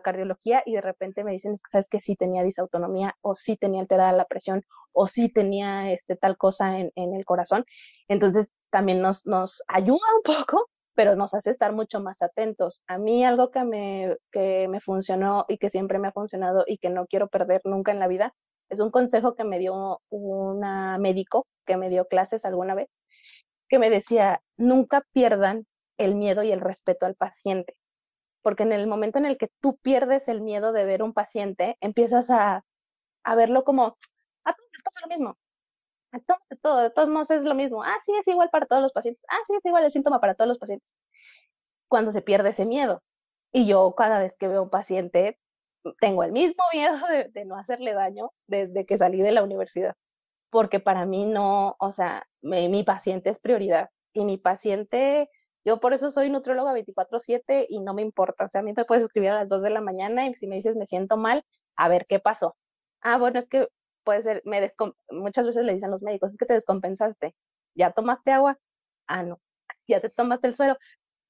cardiología 0.00 0.62
y 0.64 0.74
de 0.74 0.80
repente 0.80 1.24
me 1.24 1.32
dicen, 1.32 1.56
sabes 1.70 1.88
que 1.88 2.00
sí 2.00 2.16
tenía 2.16 2.42
disautonomía 2.42 3.16
o 3.20 3.34
sí 3.34 3.56
tenía 3.56 3.82
alterada 3.82 4.12
la 4.12 4.24
presión 4.24 4.64
o 4.92 5.08
sí 5.08 5.28
tenía 5.28 5.92
este, 5.92 6.16
tal 6.16 6.36
cosa 6.36 6.78
en, 6.78 6.90
en 6.96 7.14
el 7.14 7.24
corazón. 7.24 7.64
Entonces 8.08 8.50
también 8.70 9.00
nos, 9.02 9.26
nos 9.26 9.62
ayuda 9.68 10.06
un 10.16 10.22
poco, 10.22 10.68
pero 10.94 11.16
nos 11.16 11.34
hace 11.34 11.50
estar 11.50 11.72
mucho 11.72 12.00
más 12.00 12.22
atentos. 12.22 12.82
A 12.86 12.98
mí 12.98 13.24
algo 13.24 13.50
que 13.50 13.64
me, 13.64 14.16
que 14.30 14.68
me 14.68 14.80
funcionó 14.80 15.44
y 15.48 15.58
que 15.58 15.70
siempre 15.70 15.98
me 15.98 16.08
ha 16.08 16.12
funcionado 16.12 16.64
y 16.66 16.78
que 16.78 16.90
no 16.90 17.06
quiero 17.06 17.28
perder 17.28 17.60
nunca 17.64 17.92
en 17.92 17.98
la 18.00 18.08
vida 18.08 18.34
es 18.70 18.80
un 18.80 18.90
consejo 18.90 19.34
que 19.34 19.44
me 19.44 19.58
dio 19.58 20.00
una 20.08 20.96
médico 20.98 21.46
que 21.66 21.76
me 21.76 21.90
dio 21.90 22.06
clases 22.08 22.44
alguna 22.46 22.74
vez, 22.74 22.88
que 23.68 23.78
me 23.78 23.90
decía, 23.90 24.42
nunca 24.56 25.04
pierdan 25.12 25.66
el 25.98 26.14
miedo 26.14 26.42
y 26.42 26.52
el 26.52 26.60
respeto 26.60 27.06
al 27.06 27.14
paciente 27.14 27.74
porque 28.42 28.64
en 28.64 28.72
el 28.72 28.86
momento 28.86 29.18
en 29.18 29.26
el 29.26 29.38
que 29.38 29.50
tú 29.60 29.76
pierdes 29.78 30.28
el 30.28 30.40
miedo 30.42 30.72
de 30.72 30.84
ver 30.84 31.02
un 31.02 31.12
paciente, 31.14 31.76
empiezas 31.80 32.30
a, 32.30 32.64
a 33.24 33.34
verlo 33.36 33.64
como, 33.64 33.98
a 34.44 34.52
todos 34.54 34.70
les 34.72 34.82
pasa 34.82 35.00
lo 35.02 35.08
mismo, 35.08 35.38
a 36.12 36.20
todos, 36.20 36.40
de 36.50 36.56
todo, 36.56 36.78
de 36.82 36.90
todos 36.90 37.08
modos 37.10 37.30
es 37.30 37.44
lo 37.44 37.54
mismo, 37.54 37.82
ah, 37.84 37.98
sí, 38.04 38.12
es 38.20 38.26
igual 38.28 38.50
para 38.50 38.66
todos 38.66 38.82
los 38.82 38.92
pacientes, 38.92 39.24
ah, 39.30 39.38
sí, 39.46 39.54
es 39.56 39.64
igual 39.64 39.84
el 39.84 39.92
síntoma 39.92 40.20
para 40.20 40.34
todos 40.34 40.48
los 40.48 40.58
pacientes. 40.58 40.88
cuando 41.88 42.10
se 42.12 42.22
pierde 42.22 42.50
ese 42.50 42.64
miedo. 42.66 43.02
Y 43.52 43.66
yo 43.66 43.94
cada 43.96 44.18
vez 44.20 44.36
que 44.38 44.48
veo 44.48 44.62
un 44.62 44.70
paciente, 44.70 45.38
tengo 46.00 46.24
el 46.24 46.32
mismo 46.32 46.62
miedo 46.72 46.96
de, 47.32 47.44
no 47.44 47.56
hacerle 47.56 47.94
daño 47.94 48.32
desde 48.46 48.86
que 48.86 48.98
salí 48.98 49.20
de 49.22 49.32
la 49.32 49.42
universidad, 49.44 49.94
porque 50.50 50.80
para 50.80 51.06
mí 51.06 51.24
no, 51.26 51.76
o 51.80 51.92
sea, 51.92 52.26
mi 52.42 52.84
paciente 52.84 53.30
es 53.30 53.38
prioridad 53.40 53.90
y 54.12 54.24
mi 54.24 54.38
paciente, 54.38 55.30
yo 55.64 55.80
por 55.80 55.92
eso 55.94 56.10
soy 56.10 56.30
nutróloga 56.30 56.72
24/7 56.72 57.66
y 57.68 57.80
no 57.80 57.94
me 57.94 58.02
importa, 58.02 58.44
o 58.46 58.48
sea, 58.48 58.60
a 58.60 58.64
mí 58.64 58.72
me 58.76 58.84
puedes 58.84 59.04
escribir 59.04 59.30
a 59.30 59.34
las 59.36 59.48
2 59.48 59.62
de 59.62 59.70
la 59.70 59.80
mañana 59.80 60.26
y 60.28 60.34
si 60.34 60.46
me 60.46 60.56
dices 60.56 60.76
me 60.76 60.86
siento 60.86 61.16
mal, 61.16 61.44
a 61.76 61.88
ver 61.88 62.04
qué 62.08 62.18
pasó. 62.20 62.56
Ah, 63.02 63.18
bueno, 63.18 63.38
es 63.38 63.46
que 63.48 63.68
puede 64.04 64.22
ser, 64.22 64.42
me 64.44 64.70
muchas 65.10 65.46
veces 65.46 65.64
le 65.64 65.74
dicen 65.74 65.90
los 65.90 66.02
médicos, 66.02 66.32
es 66.32 66.38
que 66.38 66.46
te 66.46 66.54
descompensaste, 66.54 67.34
¿ya 67.74 67.92
tomaste 67.92 68.32
agua? 68.32 68.58
Ah, 69.06 69.22
no. 69.22 69.40
¿Ya 69.88 70.00
te 70.00 70.10
tomaste 70.10 70.48
el 70.48 70.54
suero? 70.54 70.76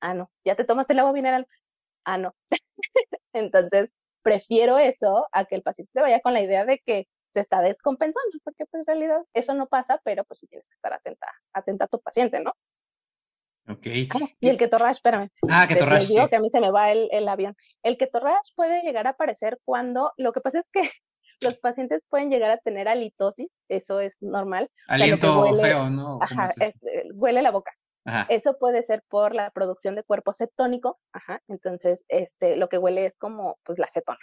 Ah, 0.00 0.14
no. 0.14 0.30
¿Ya 0.44 0.56
te 0.56 0.64
tomaste 0.64 0.92
el 0.94 1.00
agua 1.00 1.12
mineral? 1.12 1.46
Ah, 2.04 2.18
no. 2.18 2.34
Entonces, 3.34 3.92
prefiero 4.22 4.78
eso 4.78 5.28
a 5.32 5.44
que 5.46 5.56
el 5.56 5.62
paciente 5.62 6.00
vaya 6.00 6.20
con 6.20 6.34
la 6.34 6.42
idea 6.42 6.64
de 6.66 6.80
que 6.86 7.08
se 7.34 7.40
está 7.40 7.62
descompensando, 7.62 8.38
porque 8.44 8.66
pues, 8.66 8.80
en 8.82 8.86
realidad 8.86 9.22
eso 9.34 9.54
no 9.54 9.68
pasa, 9.68 10.00
pero 10.04 10.24
pues 10.24 10.40
sí 10.40 10.46
tienes 10.48 10.68
que 10.68 10.74
estar 10.76 10.92
atenta, 10.94 11.26
atenta 11.54 11.84
a 11.86 11.88
tu 11.88 12.00
paciente, 12.00 12.40
¿no? 12.42 12.52
Ok. 13.68 13.86
Ah, 14.10 14.28
y 14.40 14.48
el 14.48 14.56
ketorrash, 14.56 14.96
espérame. 14.96 15.30
Ah, 15.48 15.66
ketorrash. 15.68 16.08
digo 16.08 16.28
que 16.28 16.36
a 16.36 16.40
mí 16.40 16.50
se 16.50 16.60
me 16.60 16.70
va 16.70 16.90
el, 16.90 17.08
el 17.12 17.28
avión. 17.28 17.54
El 17.82 17.96
ketorrash 17.96 18.54
puede 18.56 18.82
llegar 18.82 19.06
a 19.06 19.10
aparecer 19.10 19.58
cuando, 19.64 20.12
lo 20.16 20.32
que 20.32 20.40
pasa 20.40 20.60
es 20.60 20.66
que 20.72 20.82
los 21.40 21.58
pacientes 21.58 22.02
pueden 22.08 22.30
llegar 22.30 22.50
a 22.50 22.58
tener 22.58 22.88
halitosis, 22.88 23.50
eso 23.68 24.00
es 24.00 24.14
normal. 24.20 24.70
Aliento 24.88 25.56
feo, 25.60 25.90
¿no? 25.90 26.18
Ajá, 26.20 26.50
eh, 26.60 26.72
huele 27.14 27.42
la 27.42 27.50
boca. 27.50 27.72
Eso 28.28 28.58
puede 28.58 28.82
ser 28.82 29.04
por 29.08 29.32
la 29.32 29.50
producción 29.50 29.94
de 29.94 30.02
cuerpo 30.02 30.32
cetónico, 30.32 30.98
ajá, 31.12 31.40
entonces 31.46 32.04
este, 32.08 32.56
lo 32.56 32.68
que 32.68 32.78
huele 32.78 33.06
es 33.06 33.16
como 33.16 33.58
pues 33.64 33.78
la 33.78 33.88
cetona. 33.92 34.18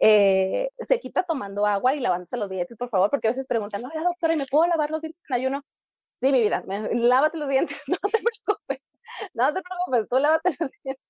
Eh, 0.00 0.70
se 0.88 1.00
quita 1.00 1.22
tomando 1.22 1.66
agua 1.66 1.94
y 1.94 2.00
lavándose 2.00 2.36
los 2.36 2.48
dientes, 2.48 2.76
por 2.78 2.88
favor, 2.88 3.10
porque 3.10 3.28
a 3.28 3.30
veces 3.30 3.46
preguntan, 3.46 3.84
hola 3.84 4.04
doctora, 4.04 4.34
¿y 4.34 4.38
me 4.38 4.46
puedo 4.46 4.66
lavar 4.66 4.90
los 4.90 5.02
dientes 5.02 5.22
en 5.28 5.34
ayuno? 5.34 5.64
Sí, 6.20 6.32
mi 6.32 6.40
vida, 6.40 6.64
lávate 6.92 7.36
los 7.36 7.48
dientes, 7.48 7.76
no 7.88 7.96
te 7.96 8.18
preocupes, 8.18 8.53
no 9.34 9.52
te 9.52 9.62
preocupes, 9.62 10.08
tú 10.08 10.18
lávate 10.18 10.50
los 10.58 10.70
dientes. 10.84 11.04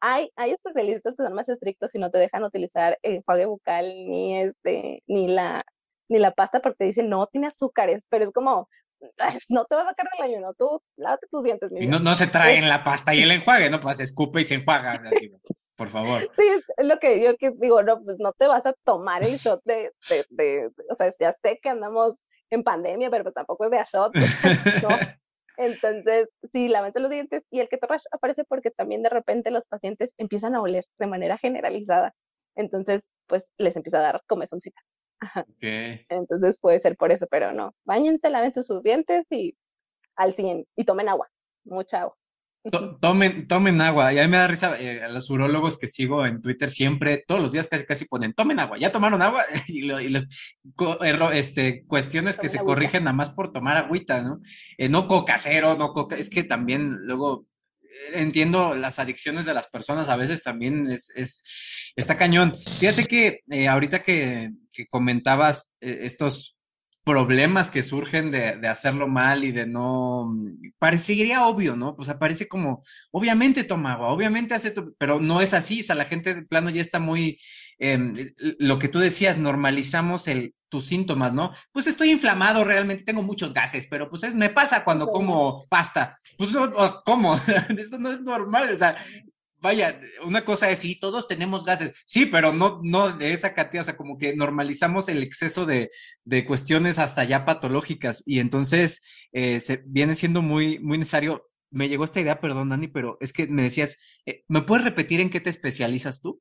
Hay, 0.00 0.30
hay 0.36 0.52
especialistas 0.52 1.16
que 1.16 1.24
son 1.24 1.34
más 1.34 1.48
estrictos 1.48 1.94
y 1.94 1.98
no 1.98 2.10
te 2.10 2.18
dejan 2.18 2.44
utilizar 2.44 2.98
el 3.02 3.16
enjuague 3.16 3.46
bucal 3.46 3.84
ni 3.84 4.38
este, 4.38 5.02
ni 5.08 5.26
la, 5.26 5.64
ni 6.08 6.18
la 6.20 6.30
pasta 6.30 6.60
porque 6.60 6.84
dicen 6.84 7.08
no 7.08 7.26
tiene 7.26 7.48
azúcares, 7.48 8.04
pero 8.08 8.24
es 8.24 8.32
como, 8.32 8.68
no 9.48 9.64
te 9.64 9.74
vas 9.74 9.86
a 9.86 9.90
sacar 9.90 10.06
del 10.16 10.30
ayuno, 10.30 10.52
tú 10.56 10.82
lávate 10.96 11.26
tus 11.30 11.42
dientes. 11.42 11.70
y 11.74 11.86
no, 11.86 11.98
no 11.98 12.14
se 12.14 12.26
traen 12.26 12.68
la 12.68 12.84
pasta 12.84 13.14
y 13.14 13.22
el 13.22 13.30
enjuague, 13.30 13.70
¿no? 13.70 13.80
Pues 13.80 13.96
se 13.96 14.04
escupe 14.04 14.40
y 14.40 14.44
se 14.44 14.54
enjuaga, 14.54 15.00
por 15.76 15.88
favor. 15.88 16.28
Sí, 16.36 16.44
es 16.76 16.86
lo 16.86 16.98
que 16.98 17.22
yo 17.22 17.34
digo, 17.60 17.82
no, 17.82 18.02
pues 18.02 18.18
no 18.18 18.32
te 18.32 18.46
vas 18.46 18.66
a 18.66 18.74
tomar 18.84 19.22
el 19.24 19.36
shot 19.36 19.62
de, 19.64 19.92
de, 20.08 20.26
de, 20.30 20.70
o 20.90 20.94
sea, 20.96 21.14
ya 21.20 21.32
sé 21.32 21.58
que 21.62 21.68
andamos 21.68 22.16
en 22.50 22.64
pandemia, 22.64 23.10
pero 23.10 23.24
pues 23.24 23.34
tampoco 23.34 23.64
es 23.64 23.70
de 23.70 23.78
a 23.78 23.84
shot, 23.84 24.14
¿no? 24.14 24.88
Entonces, 25.58 26.28
sí, 26.52 26.68
lávate 26.68 27.00
los 27.00 27.10
dientes 27.10 27.42
y 27.50 27.58
el 27.58 27.68
keto 27.68 27.88
aparece 28.12 28.44
porque 28.44 28.70
también 28.70 29.02
de 29.02 29.08
repente 29.10 29.50
los 29.50 29.66
pacientes 29.66 30.10
empiezan 30.16 30.54
a 30.54 30.62
oler 30.62 30.84
de 30.98 31.06
manera 31.08 31.36
generalizada. 31.36 32.14
Entonces, 32.54 33.08
pues 33.26 33.48
les 33.58 33.74
empieza 33.76 33.98
a 33.98 34.02
dar 34.02 34.22
comezoncita. 34.28 34.80
Okay. 35.56 36.06
Entonces 36.08 36.58
puede 36.60 36.78
ser 36.78 36.96
por 36.96 37.10
eso, 37.10 37.26
pero 37.28 37.52
no. 37.52 37.74
Báñense, 37.84 38.30
lávense 38.30 38.62
sus 38.62 38.84
dientes 38.84 39.26
y 39.30 39.56
al 40.14 40.32
100 40.32 40.64
y 40.76 40.84
tomen 40.84 41.08
agua, 41.08 41.28
mucha 41.64 42.02
agua. 42.02 42.16
Tomen, 43.00 43.46
tomen 43.46 43.80
agua. 43.80 44.12
Y 44.12 44.18
a 44.18 44.22
mí 44.22 44.28
me 44.28 44.36
da 44.36 44.46
risa, 44.46 44.78
eh, 44.80 45.02
a 45.02 45.08
los 45.08 45.30
urólogos 45.30 45.78
que 45.78 45.88
sigo 45.88 46.26
en 46.26 46.42
Twitter 46.42 46.68
siempre, 46.68 47.24
todos 47.26 47.40
los 47.40 47.52
días 47.52 47.68
casi 47.68 47.84
casi 47.86 48.04
ponen, 48.04 48.34
tomen 48.34 48.60
agua. 48.60 48.78
¿Ya 48.78 48.92
tomaron 48.92 49.22
agua? 49.22 49.44
y, 49.68 49.82
lo, 49.82 51.32
este, 51.32 51.84
cuestiones 51.86 52.36
que 52.36 52.48
se 52.48 52.58
corrigen 52.58 53.04
nada 53.04 53.16
más 53.16 53.30
por 53.30 53.52
tomar 53.52 53.76
agüita, 53.76 54.22
¿no? 54.22 54.40
Eh, 54.76 54.88
no 54.88 55.08
coca 55.08 55.38
cero, 55.38 55.76
no 55.78 55.92
coca, 55.92 56.16
es 56.16 56.28
que 56.28 56.44
también 56.44 56.98
luego 57.06 57.46
entiendo 58.12 58.74
las 58.74 58.98
adicciones 58.98 59.46
de 59.46 59.54
las 59.54 59.68
personas, 59.68 60.08
a 60.08 60.16
veces 60.16 60.42
también 60.42 60.90
es, 60.90 61.10
es 61.14 61.92
está 61.96 62.16
cañón. 62.16 62.52
Fíjate 62.78 63.04
que 63.04 63.40
eh, 63.50 63.68
ahorita 63.68 64.02
que, 64.02 64.50
que 64.72 64.86
comentabas 64.86 65.70
eh, 65.80 66.00
estos 66.02 66.57
problemas 67.08 67.70
que 67.70 67.82
surgen 67.82 68.30
de, 68.30 68.58
de, 68.58 68.68
hacerlo 68.68 69.08
mal 69.08 69.42
y 69.42 69.50
de 69.50 69.66
no, 69.66 70.30
parecería 70.78 71.46
obvio, 71.46 71.74
¿no? 71.74 71.96
O 71.98 72.04
sea, 72.04 72.18
parece 72.18 72.48
como, 72.48 72.82
obviamente 73.10 73.64
toma 73.64 73.94
agua, 73.94 74.08
obviamente 74.08 74.52
hace 74.52 74.68
esto, 74.68 74.92
pero 74.98 75.18
no 75.18 75.40
es 75.40 75.54
así, 75.54 75.80
o 75.80 75.84
sea, 75.84 75.96
la 75.96 76.04
gente 76.04 76.34
de 76.34 76.46
plano 76.46 76.68
ya 76.68 76.82
está 76.82 76.98
muy, 76.98 77.40
eh, 77.78 78.34
lo 78.58 78.78
que 78.78 78.88
tú 78.88 78.98
decías, 78.98 79.38
normalizamos 79.38 80.28
el, 80.28 80.54
tus 80.68 80.86
síntomas, 80.86 81.32
¿no? 81.32 81.52
Pues 81.72 81.86
estoy 81.86 82.10
inflamado, 82.10 82.62
realmente 82.62 83.04
tengo 83.04 83.22
muchos 83.22 83.54
gases, 83.54 83.86
pero 83.88 84.10
pues 84.10 84.22
es, 84.24 84.34
me 84.34 84.50
pasa 84.50 84.84
cuando 84.84 85.08
como 85.08 85.64
pasta. 85.70 86.18
Pues 86.36 86.50
no, 86.52 86.70
¿cómo? 87.04 87.34
Esto 87.78 87.98
no 87.98 88.12
es 88.12 88.20
normal, 88.20 88.70
o 88.70 88.76
sea, 88.76 88.96
vaya, 89.60 90.00
una 90.24 90.44
cosa 90.44 90.70
es, 90.70 90.80
sí, 90.80 90.98
todos 90.98 91.28
tenemos 91.28 91.64
gases, 91.64 91.94
sí, 92.06 92.26
pero 92.26 92.52
no, 92.52 92.80
no 92.82 93.16
de 93.16 93.32
esa 93.32 93.54
cantidad, 93.54 93.82
o 93.82 93.84
sea, 93.84 93.96
como 93.96 94.18
que 94.18 94.34
normalizamos 94.36 95.08
el 95.08 95.22
exceso 95.22 95.66
de, 95.66 95.90
de 96.24 96.44
cuestiones 96.44 96.98
hasta 96.98 97.24
ya 97.24 97.44
patológicas 97.44 98.22
y 98.26 98.40
entonces 98.40 99.02
eh, 99.32 99.60
se 99.60 99.82
viene 99.86 100.14
siendo 100.14 100.42
muy, 100.42 100.78
muy 100.78 100.98
necesario. 100.98 101.48
Me 101.70 101.88
llegó 101.88 102.04
esta 102.04 102.20
idea, 102.20 102.40
perdón, 102.40 102.70
Dani, 102.70 102.88
pero 102.88 103.18
es 103.20 103.32
que 103.32 103.46
me 103.46 103.62
decías, 103.62 103.98
eh, 104.24 104.42
¿me 104.48 104.62
puedes 104.62 104.84
repetir 104.84 105.20
en 105.20 105.30
qué 105.30 105.40
te 105.40 105.50
especializas 105.50 106.20
tú? 106.20 106.40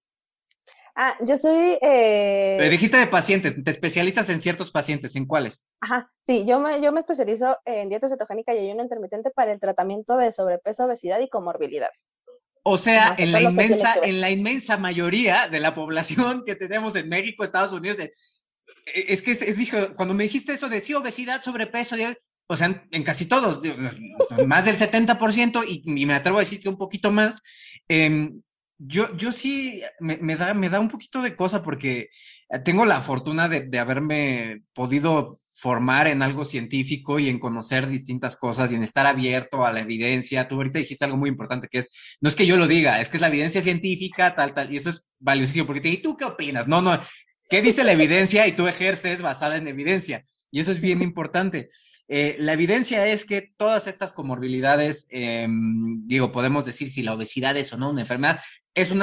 Ah, 0.99 1.15
yo 1.19 1.37
soy... 1.37 1.77
Eh... 1.79 2.57
Me 2.59 2.69
dijiste 2.71 2.97
de 2.97 3.05
pacientes, 3.05 3.63
te 3.63 3.69
especializas 3.69 4.29
en 4.29 4.41
ciertos 4.41 4.71
pacientes, 4.71 5.15
¿en 5.15 5.27
cuáles? 5.27 5.69
Ajá, 5.79 6.11
sí, 6.25 6.43
yo 6.47 6.59
me, 6.59 6.81
yo 6.81 6.91
me 6.91 7.01
especializo 7.01 7.55
en 7.65 7.89
dieta 7.89 8.07
cetogénica 8.07 8.55
y 8.55 8.65
ayuno 8.65 8.81
intermitente 8.81 9.29
para 9.29 9.51
el 9.51 9.59
tratamiento 9.59 10.17
de 10.17 10.31
sobrepeso, 10.31 10.85
obesidad 10.85 11.19
y 11.19 11.29
comorbilidades. 11.29 12.09
O 12.69 12.77
sea, 12.77 13.15
en 13.17 13.31
la, 13.31 13.41
inmensa, 13.41 13.95
en 14.03 14.19
la 14.19 14.29
inmensa 14.29 14.77
mayoría 14.77 15.47
de 15.47 15.61
la 15.61 15.73
población 15.73 16.43
que 16.45 16.55
tenemos 16.55 16.97
en 16.97 17.07
México, 17.07 17.45
Estados 17.45 17.71
Unidos, 17.71 17.97
e, 17.99 18.11
es 18.93 19.21
que 19.21 19.31
es, 19.31 19.57
dijo, 19.57 19.95
cuando 19.95 20.13
me 20.13 20.25
dijiste 20.25 20.51
eso 20.51 20.67
de 20.67 20.81
sí, 20.81 20.93
obesidad, 20.93 21.41
sobrepeso, 21.41 21.95
o 22.47 22.57
sea, 22.57 22.85
en, 22.91 23.03
casi 23.03 23.25
todos, 23.25 23.61
más 24.45 24.65
del 24.65 24.77
70% 24.77 25.63
y, 25.65 25.81
y, 25.85 26.05
me 26.05 26.13
atrevo 26.13 26.39
a 26.39 26.41
decir 26.41 26.59
que 26.59 26.67
un 26.67 26.77
poquito 26.77 27.09
más, 27.09 27.41
eh, 27.87 28.31
yo, 28.77 29.15
yo 29.15 29.31
sí 29.31 29.81
me, 30.01 30.35
da, 30.35 30.53
me 30.53 30.67
da 30.67 30.81
un 30.81 30.89
poquito 30.89 31.21
de 31.21 31.37
cosa 31.37 31.63
porque 31.63 32.09
eh, 32.49 32.59
tengo 32.59 32.85
la 32.85 33.01
fortuna 33.01 33.47
de, 33.47 33.61
de, 33.61 33.79
haberme 33.79 34.63
podido 34.73 35.39
formar 35.57 36.07
en 36.07 36.21
algo 36.21 36.45
científico 36.45 37.17
y 37.17 37.29
en 37.29 37.39
conocer 37.39 37.87
distintas 37.87 38.37
cosas 38.37 38.71
y 38.71 38.75
en 38.75 38.83
estar 38.83 39.07
abierto 39.07 39.65
a 39.65 39.73
la 39.73 39.79
evidencia. 39.79 40.47
Tú 40.47 40.55
ahorita 40.55 40.77
dijiste 40.77 41.03
algo 41.03 41.17
muy 41.17 41.29
importante 41.29 41.67
que 41.67 41.79
es, 41.79 41.91
no 42.21 42.29
es 42.29 42.35
que 42.35 42.45
yo 42.45 42.57
lo 42.57 42.67
diga, 42.67 43.01
es 43.01 43.09
que 43.09 43.17
es 43.17 43.21
la 43.21 43.27
evidencia 43.27 43.61
científica, 43.63 44.35
tal, 44.35 44.53
tal, 44.53 44.71
y 44.71 44.77
eso 44.77 44.91
es 44.91 45.09
valiosísimo 45.19 45.65
porque 45.65 45.81
te 45.81 45.87
dije, 45.89 46.03
¿tú 46.03 46.15
qué 46.15 46.25
opinas? 46.25 46.67
No, 46.67 46.81
no, 46.81 46.99
¿qué 47.49 47.63
dice 47.63 47.83
la 47.83 47.93
evidencia? 47.93 48.45
Y 48.47 48.51
tú 48.51 48.67
ejerces 48.67 49.23
basada 49.23 49.57
en 49.57 49.67
evidencia. 49.67 50.25
Y 50.51 50.59
eso 50.59 50.71
es 50.71 50.79
bien 50.79 51.01
importante. 51.01 51.71
Eh, 52.07 52.35
la 52.39 52.53
evidencia 52.53 53.07
es 53.07 53.25
que 53.25 53.51
todas 53.57 53.87
estas 53.87 54.13
comorbilidades, 54.13 55.07
eh, 55.09 55.47
digo, 55.49 56.31
podemos 56.31 56.65
decir 56.65 56.91
si 56.91 57.01
la 57.01 57.13
obesidad 57.13 57.57
es 57.57 57.73
o 57.73 57.77
no 57.77 57.89
una 57.89 58.01
enfermedad, 58.01 58.39
es 58.75 58.91
un 58.91 59.01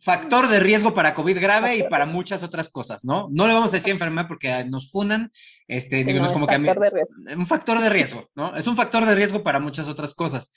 factor 0.00 0.48
de 0.48 0.60
riesgo 0.60 0.94
para 0.94 1.12
COVID 1.14 1.40
grave 1.40 1.76
y 1.76 1.82
para 1.84 2.06
muchas 2.06 2.42
otras 2.42 2.68
cosas, 2.68 3.04
¿no? 3.04 3.28
No 3.32 3.46
le 3.46 3.54
vamos 3.54 3.72
a 3.72 3.76
decir 3.76 3.90
enfermedad 3.90 4.28
porque 4.28 4.64
nos 4.64 4.90
funan, 4.90 5.32
este, 5.66 6.04
digo, 6.04 6.20
no, 6.20 6.26
es 6.26 6.32
como 6.32 6.46
que 6.46 6.56
un 6.56 7.46
factor 7.46 7.80
de 7.80 7.90
riesgo, 7.90 8.30
¿no? 8.34 8.54
Es 8.56 8.66
un 8.66 8.76
factor 8.76 9.04
de 9.04 9.14
riesgo 9.14 9.42
para 9.42 9.58
muchas 9.58 9.88
otras 9.88 10.14
cosas. 10.14 10.52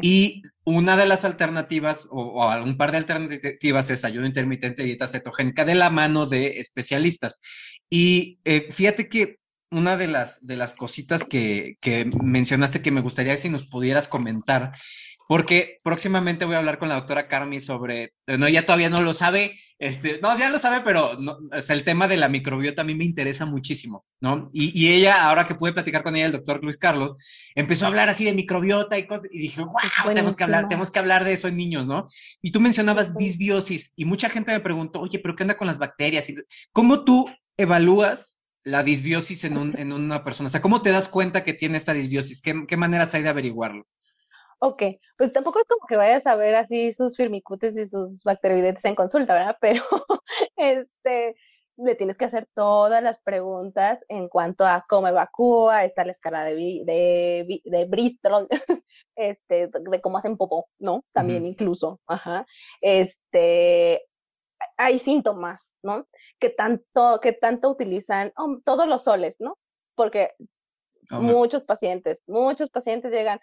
Y 0.00 0.42
una 0.64 0.96
de 0.96 1.06
las 1.06 1.24
alternativas, 1.24 2.06
o, 2.10 2.42
o, 2.42 2.62
un 2.62 2.76
par 2.76 2.90
de 2.90 2.98
alternativas, 2.98 3.90
es 3.90 4.04
ayuno 4.04 4.26
intermitente 4.26 4.82
y 4.82 4.86
dieta 4.86 5.06
cetogénica 5.06 5.64
de 5.64 5.74
la 5.74 5.90
mano 5.90 6.26
de 6.26 6.58
especialistas. 6.58 7.40
Y 7.90 8.38
eh, 8.44 8.68
fíjate 8.72 9.08
que 9.08 9.38
una 9.70 9.96
de 9.96 10.06
las, 10.06 10.44
de 10.46 10.56
las 10.56 10.74
cositas 10.74 11.24
que, 11.24 11.76
que 11.80 12.08
mencionaste 12.22 12.82
que 12.82 12.90
me 12.90 13.00
gustaría 13.00 13.36
si 13.36 13.50
nos 13.50 13.66
pudieras 13.66 14.08
comentar, 14.08 14.72
porque 15.28 15.76
próximamente 15.82 16.44
voy 16.44 16.54
a 16.54 16.58
hablar 16.58 16.78
con 16.78 16.88
la 16.88 16.96
doctora 16.96 17.26
Carmi 17.28 17.60
sobre, 17.60 18.14
no, 18.26 18.46
ella 18.46 18.64
todavía 18.64 18.88
no 18.88 19.02
lo 19.02 19.12
sabe, 19.12 19.58
este, 19.78 20.20
no, 20.22 20.36
ya 20.38 20.50
lo 20.50 20.58
sabe, 20.58 20.82
pero 20.84 21.16
no, 21.18 21.38
el 21.68 21.84
tema 21.84 22.06
de 22.08 22.16
la 22.16 22.28
microbiota 22.28 22.82
a 22.82 22.84
mí 22.84 22.94
me 22.94 23.04
interesa 23.04 23.44
muchísimo, 23.44 24.06
¿no? 24.20 24.48
Y, 24.52 24.78
y, 24.78 24.92
ella, 24.92 25.24
ahora 25.28 25.46
que 25.46 25.54
pude 25.54 25.72
platicar 25.72 26.02
con 26.02 26.16
ella, 26.16 26.26
el 26.26 26.32
doctor 26.32 26.62
Luis 26.62 26.78
Carlos, 26.78 27.16
empezó 27.54 27.84
a 27.84 27.88
hablar 27.88 28.08
así 28.08 28.24
de 28.24 28.32
microbiota 28.32 28.96
y 28.98 29.06
cosas, 29.06 29.28
y 29.32 29.38
dije, 29.38 29.60
wow, 29.62 29.74
tenemos 30.06 30.36
que 30.36 30.44
hablar, 30.44 30.68
tenemos 30.68 30.90
que 30.90 30.98
hablar 30.98 31.24
de 31.24 31.32
eso 31.32 31.48
en 31.48 31.56
niños, 31.56 31.86
¿no? 31.86 32.06
Y 32.40 32.52
tú 32.52 32.60
mencionabas 32.60 33.16
disbiosis, 33.16 33.92
y 33.96 34.04
mucha 34.04 34.30
gente 34.30 34.52
me 34.52 34.60
preguntó, 34.60 35.00
oye, 35.00 35.18
pero 35.18 35.34
¿qué 35.34 35.42
onda 35.42 35.56
con 35.56 35.66
las 35.66 35.78
bacterias? 35.78 36.32
¿Cómo 36.72 37.04
tú 37.04 37.28
evalúas 37.56 38.38
la 38.64 38.82
disbiosis 38.82 39.44
en, 39.44 39.58
un, 39.58 39.78
en 39.78 39.92
una 39.92 40.24
persona? 40.24 40.46
O 40.46 40.50
sea, 40.50 40.62
¿cómo 40.62 40.82
te 40.82 40.92
das 40.92 41.08
cuenta 41.08 41.44
que 41.44 41.52
tiene 41.52 41.78
esta 41.78 41.92
disbiosis? 41.92 42.40
¿Qué, 42.40 42.64
qué 42.66 42.76
maneras 42.76 43.14
hay 43.14 43.22
de 43.22 43.28
averiguarlo? 43.28 43.86
Ok, 44.58 44.82
pues 45.18 45.32
tampoco 45.32 45.60
es 45.60 45.66
como 45.66 45.86
que 45.86 45.96
vayas 45.96 46.26
a 46.26 46.36
ver 46.36 46.56
así 46.56 46.92
sus 46.92 47.16
firmicutes 47.16 47.76
y 47.76 47.88
sus 47.88 48.22
bacteroidetes 48.22 48.84
en 48.86 48.94
consulta, 48.94 49.34
¿verdad? 49.34 49.56
Pero 49.60 49.82
este, 50.56 51.36
le 51.76 51.94
tienes 51.94 52.16
que 52.16 52.24
hacer 52.24 52.48
todas 52.54 53.02
las 53.02 53.20
preguntas 53.20 54.00
en 54.08 54.28
cuanto 54.28 54.64
a 54.64 54.84
cómo 54.88 55.08
evacúa, 55.08 55.84
está 55.84 56.04
la 56.04 56.12
escala 56.12 56.44
de, 56.44 56.54
de, 56.84 57.60
de 57.64 57.84
Bristol, 57.84 58.48
este, 59.16 59.68
de 59.68 60.00
cómo 60.00 60.18
hacen 60.18 60.36
popó, 60.36 60.66
¿no? 60.78 61.04
También 61.12 61.46
incluso, 61.46 62.00
ajá. 62.06 62.46
Este, 62.80 64.06
hay 64.78 64.98
síntomas, 64.98 65.70
¿no? 65.82 66.06
Que 66.38 66.50
tanto, 66.50 67.20
que 67.22 67.32
tanto 67.32 67.70
utilizan 67.70 68.32
oh, 68.36 68.58
todos 68.64 68.86
los 68.88 69.04
soles, 69.04 69.36
¿no? 69.38 69.58
Porque 69.94 70.32
muchos 71.10 71.64
pacientes, 71.64 72.20
muchos 72.26 72.70
pacientes 72.70 73.12
llegan, 73.12 73.40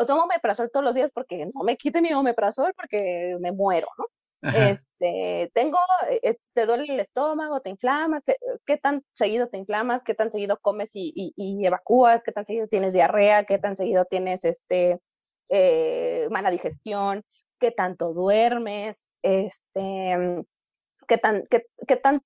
o 0.00 0.06
tomo 0.06 0.22
omeprazol 0.22 0.70
todos 0.72 0.84
los 0.84 0.94
días 0.94 1.12
porque 1.12 1.46
no 1.54 1.62
me 1.62 1.76
quite 1.76 2.00
mi 2.00 2.12
omeprazol 2.12 2.72
porque 2.74 3.36
me 3.38 3.52
muero, 3.52 3.86
¿no? 3.98 4.06
Este, 4.42 5.50
tengo, 5.52 5.76
eh, 6.22 6.38
te 6.54 6.64
duele 6.64 6.94
el 6.94 7.00
estómago, 7.00 7.60
te 7.60 7.68
inflamas, 7.68 8.22
¿qué, 8.64 8.78
tan 8.78 9.02
seguido 9.12 9.48
te 9.48 9.58
inflamas, 9.58 10.02
qué 10.02 10.14
tan 10.14 10.30
seguido 10.30 10.58
comes 10.62 10.90
y, 10.94 11.12
y, 11.36 11.66
evacúas, 11.66 12.22
qué 12.22 12.32
tan 12.32 12.46
seguido 12.46 12.66
tienes 12.66 12.94
diarrea, 12.94 13.44
qué 13.44 13.58
tan 13.58 13.76
seguido 13.76 14.06
tienes 14.06 14.42
este, 14.46 14.98
eh, 15.50 16.26
mala 16.30 16.50
digestión, 16.50 17.22
qué 17.58 17.70
tanto 17.70 18.14
duermes, 18.14 19.06
este, 19.20 20.42
qué 21.06 21.18
tan, 21.18 21.44
qué, 21.50 21.66
qué 21.86 21.96
tan, 21.96 22.22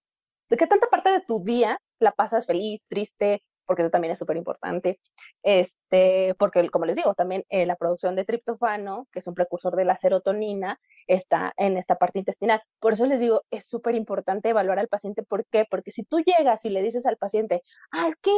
qué 0.49 0.67
tanta 0.69 0.87
parte 0.89 1.11
de 1.11 1.23
tu 1.27 1.43
día 1.43 1.81
la 1.99 2.13
pasas 2.13 2.47
feliz, 2.47 2.81
triste, 2.89 3.43
porque 3.67 3.83
eso 3.83 3.91
también 3.91 4.13
es 4.13 4.19
súper 4.19 4.37
importante, 4.37 5.01
este, 5.43 6.35
porque 6.39 6.69
como 6.71 6.87
les 6.87 6.97
digo, 6.97 7.15
también 7.15 7.45
eh, 7.49 7.67
la 7.67 7.77
producción 7.77 8.17
de 8.17 8.25
triptofano, 8.25 9.09
que 9.13 9.21
es 9.21 9.27
un 9.27 9.35
precursor 9.35 9.77
de 9.77 9.85
la 9.85 9.97
serotonina, 9.97 10.79
está 11.07 11.53
en 11.57 11.77
esta 11.77 11.97
parte 11.97 12.19
intestinal. 12.19 12.63
Por 12.81 12.95
eso 12.95 13.07
les 13.07 13.21
digo, 13.21 13.43
es 13.51 13.67
súper 13.67 13.95
importante 13.95 14.49
evaluar 14.51 14.79
al 14.79 14.89
paciente. 14.89 15.23
¿Por 15.23 15.47
qué? 15.47 15.67
Porque 15.71 15.91
si 15.91 16.05
tú 16.05 16.21
llegas 16.21 16.65
y 16.65 16.71
le 16.71 16.83
dices 16.83 17.07
al 17.07 17.17
paciente, 17.17 17.63
ah, 17.93 18.09
es 18.09 18.17
que, 18.17 18.33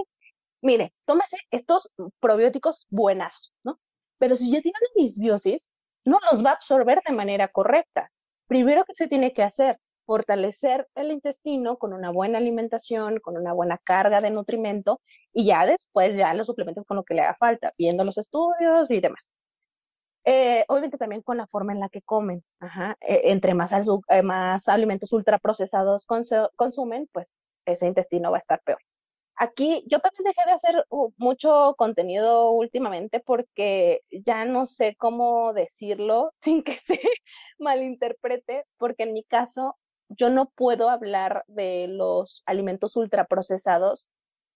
mire, 0.62 0.94
tómese 1.06 1.36
estos 1.50 1.90
probióticos 2.20 2.86
buenas, 2.90 3.52
¿no? 3.64 3.78
Pero 4.18 4.36
si 4.36 4.50
ya 4.50 4.60
tiene 4.62 4.78
una 4.80 5.04
disbiosis, 5.04 5.70
no 6.04 6.18
los 6.30 6.44
va 6.44 6.50
a 6.50 6.54
absorber 6.54 7.00
de 7.06 7.14
manera 7.14 7.48
correcta. 7.48 8.10
Primero 8.46 8.84
que 8.84 8.94
se 8.94 9.08
tiene 9.08 9.32
que 9.32 9.42
hacer, 9.42 9.78
fortalecer 10.06 10.88
el 10.94 11.12
intestino 11.12 11.76
con 11.78 11.92
una 11.92 12.10
buena 12.10 12.38
alimentación, 12.38 13.20
con 13.20 13.36
una 13.36 13.52
buena 13.52 13.78
carga 13.78 14.20
de 14.20 14.30
nutrimento 14.30 15.00
y 15.32 15.46
ya 15.46 15.66
después 15.66 16.16
ya 16.16 16.32
los 16.34 16.46
suplementos 16.46 16.84
con 16.84 16.96
lo 16.96 17.04
que 17.04 17.14
le 17.14 17.22
haga 17.22 17.36
falta, 17.38 17.72
viendo 17.78 18.04
los 18.04 18.18
estudios 18.18 18.90
y 18.90 19.00
demás. 19.00 19.32
Eh, 20.24 20.64
obviamente 20.68 20.98
también 20.98 21.22
con 21.22 21.36
la 21.36 21.46
forma 21.46 21.72
en 21.72 21.80
la 21.80 21.88
que 21.88 22.02
comen. 22.02 22.44
Ajá. 22.60 22.96
E, 23.00 23.30
entre 23.32 23.54
más, 23.54 23.72
eh, 23.72 24.22
más 24.22 24.68
alimentos 24.68 25.12
ultraprocesados 25.12 26.04
consumen, 26.56 27.08
pues 27.12 27.32
ese 27.64 27.86
intestino 27.86 28.30
va 28.30 28.38
a 28.38 28.40
estar 28.40 28.60
peor. 28.62 28.78
Aquí 29.36 29.84
yo 29.86 30.00
también 30.00 30.24
dejé 30.24 30.48
de 30.48 30.52
hacer 30.54 30.86
mucho 31.18 31.74
contenido 31.76 32.50
últimamente 32.52 33.20
porque 33.20 34.00
ya 34.10 34.46
no 34.46 34.64
sé 34.66 34.96
cómo 34.96 35.52
decirlo 35.52 36.32
sin 36.40 36.62
que 36.64 36.78
se 36.78 37.00
malinterprete, 37.58 38.64
porque 38.78 39.04
en 39.04 39.12
mi 39.12 39.22
caso 39.24 39.76
yo 40.08 40.30
no 40.30 40.50
puedo 40.54 40.90
hablar 40.90 41.44
de 41.48 41.88
los 41.88 42.42
alimentos 42.46 42.96
ultraprocesados 42.96 44.08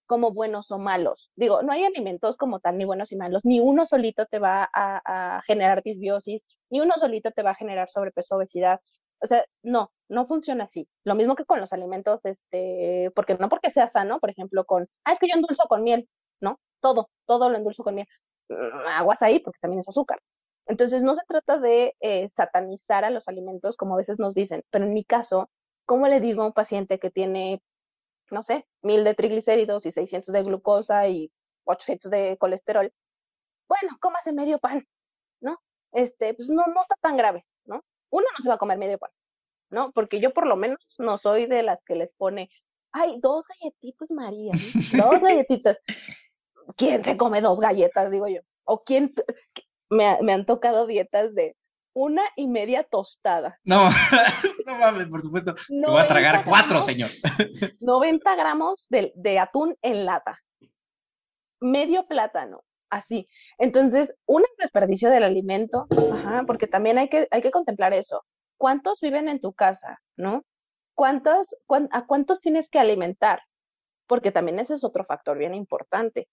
como 0.06 0.32
buenos 0.32 0.72
o 0.72 0.78
malos. 0.78 1.30
Digo, 1.36 1.62
no 1.62 1.72
hay 1.72 1.84
alimentos 1.84 2.36
como 2.36 2.58
tal, 2.58 2.76
ni 2.76 2.84
buenos 2.84 3.12
ni 3.12 3.18
malos, 3.18 3.44
ni 3.44 3.60
uno 3.60 3.86
solito 3.86 4.26
te 4.26 4.40
va 4.40 4.68
a, 4.74 5.40
generar 5.46 5.84
disbiosis, 5.84 6.44
ni 6.68 6.80
uno 6.80 6.94
solito 6.98 7.30
te 7.30 7.44
va 7.44 7.52
a 7.52 7.54
generar 7.54 7.88
sobrepeso, 7.88 8.34
obesidad. 8.34 8.80
O 9.22 9.26
sea, 9.26 9.44
no, 9.62 9.92
no 10.08 10.26
funciona 10.26 10.64
así. 10.64 10.88
Lo 11.04 11.14
mismo 11.14 11.36
que 11.36 11.44
con 11.44 11.60
los 11.60 11.72
alimentos, 11.72 12.20
este, 12.24 13.12
porque 13.14 13.34
no 13.34 13.48
porque 13.48 13.70
sea 13.70 13.88
sano, 13.88 14.18
por 14.18 14.30
ejemplo, 14.30 14.64
con, 14.64 14.88
ah, 15.04 15.12
es 15.12 15.20
que 15.20 15.28
yo 15.28 15.34
endulzo 15.36 15.64
con 15.68 15.84
miel, 15.84 16.08
¿no? 16.40 16.58
Todo, 16.80 17.08
todo 17.26 17.48
lo 17.48 17.56
endulzo 17.56 17.84
con 17.84 17.94
miel. 17.94 18.08
Mm, 18.48 18.88
aguas 18.88 19.22
ahí, 19.22 19.38
porque 19.38 19.58
también 19.60 19.80
es 19.80 19.88
azúcar. 19.88 20.18
Entonces, 20.66 21.02
no 21.02 21.14
se 21.14 21.22
trata 21.26 21.58
de 21.58 21.96
eh, 22.00 22.28
satanizar 22.30 23.04
a 23.04 23.10
los 23.10 23.28
alimentos, 23.28 23.76
como 23.76 23.94
a 23.94 23.98
veces 23.98 24.18
nos 24.18 24.34
dicen, 24.34 24.62
pero 24.70 24.84
en 24.84 24.94
mi 24.94 25.04
caso, 25.04 25.50
¿cómo 25.84 26.06
le 26.06 26.20
digo 26.20 26.42
a 26.42 26.46
un 26.46 26.52
paciente 26.52 26.98
que 26.98 27.10
tiene 27.10 27.62
no 28.30 28.42
sé, 28.42 28.66
mil 28.82 29.04
de 29.04 29.14
triglicéridos 29.14 29.84
y 29.86 29.92
600 29.92 30.32
de 30.32 30.42
glucosa 30.42 31.08
y 31.08 31.32
800 31.64 32.10
de 32.10 32.36
colesterol, 32.38 32.92
bueno, 33.68 33.96
cómase 34.00 34.32
medio 34.32 34.58
pan, 34.58 34.86
¿no? 35.40 35.60
Este, 35.92 36.34
pues 36.34 36.48
no, 36.48 36.66
no 36.66 36.82
está 36.82 36.96
tan 37.00 37.16
grave, 37.16 37.44
¿no? 37.64 37.84
Uno 38.10 38.26
no 38.36 38.42
se 38.42 38.48
va 38.48 38.56
a 38.56 38.58
comer 38.58 38.78
medio 38.78 38.98
pan, 38.98 39.10
¿no? 39.70 39.90
Porque 39.92 40.20
yo 40.20 40.32
por 40.32 40.46
lo 40.46 40.56
menos 40.56 40.78
no 40.98 41.18
soy 41.18 41.46
de 41.46 41.62
las 41.62 41.82
que 41.84 41.94
les 41.94 42.12
pone, 42.12 42.50
ay, 42.92 43.18
dos 43.20 43.46
galletitas 43.48 44.10
María, 44.10 44.52
dos 44.96 45.20
galletitas. 45.20 45.78
¿Quién 46.76 47.04
se 47.04 47.16
come 47.16 47.40
dos 47.40 47.60
galletas, 47.60 48.10
digo 48.10 48.28
yo? 48.28 48.42
O 48.64 48.84
quién, 48.84 49.12
me, 49.90 50.18
me 50.22 50.32
han 50.32 50.46
tocado 50.46 50.86
dietas 50.86 51.34
de 51.34 51.56
una 51.92 52.22
y 52.36 52.46
media 52.46 52.84
tostada. 52.84 53.58
No, 53.64 53.88
no 54.66 54.78
mames, 54.78 55.08
por 55.08 55.22
supuesto. 55.22 55.54
Te 55.54 55.86
voy 55.86 56.00
a 56.00 56.06
tragar 56.06 56.44
cuatro, 56.44 56.80
señor. 56.80 57.10
90 57.80 58.36
gramos 58.36 58.86
de, 58.88 59.12
de, 59.16 59.38
atún 59.38 59.76
en 59.82 60.06
lata. 60.06 60.38
Medio 61.60 62.06
plátano, 62.06 62.62
así. 62.88 63.28
Entonces, 63.58 64.16
un 64.26 64.44
desperdicio 64.58 65.10
del 65.10 65.24
alimento, 65.24 65.86
ajá, 66.12 66.44
porque 66.46 66.66
también 66.66 66.98
hay 66.98 67.08
que, 67.08 67.28
hay 67.30 67.42
que 67.42 67.50
contemplar 67.50 67.92
eso. 67.92 68.24
¿Cuántos 68.56 69.00
viven 69.00 69.28
en 69.28 69.40
tu 69.40 69.52
casa, 69.52 70.00
no? 70.16 70.44
¿Cuántos, 70.94 71.56
¿A 71.90 72.06
cuántos 72.06 72.40
tienes 72.40 72.68
que 72.68 72.78
alimentar? 72.78 73.42
Porque 74.06 74.32
también 74.32 74.58
ese 74.58 74.74
es 74.74 74.84
otro 74.84 75.04
factor 75.04 75.38
bien 75.38 75.54
importante. 75.54 76.28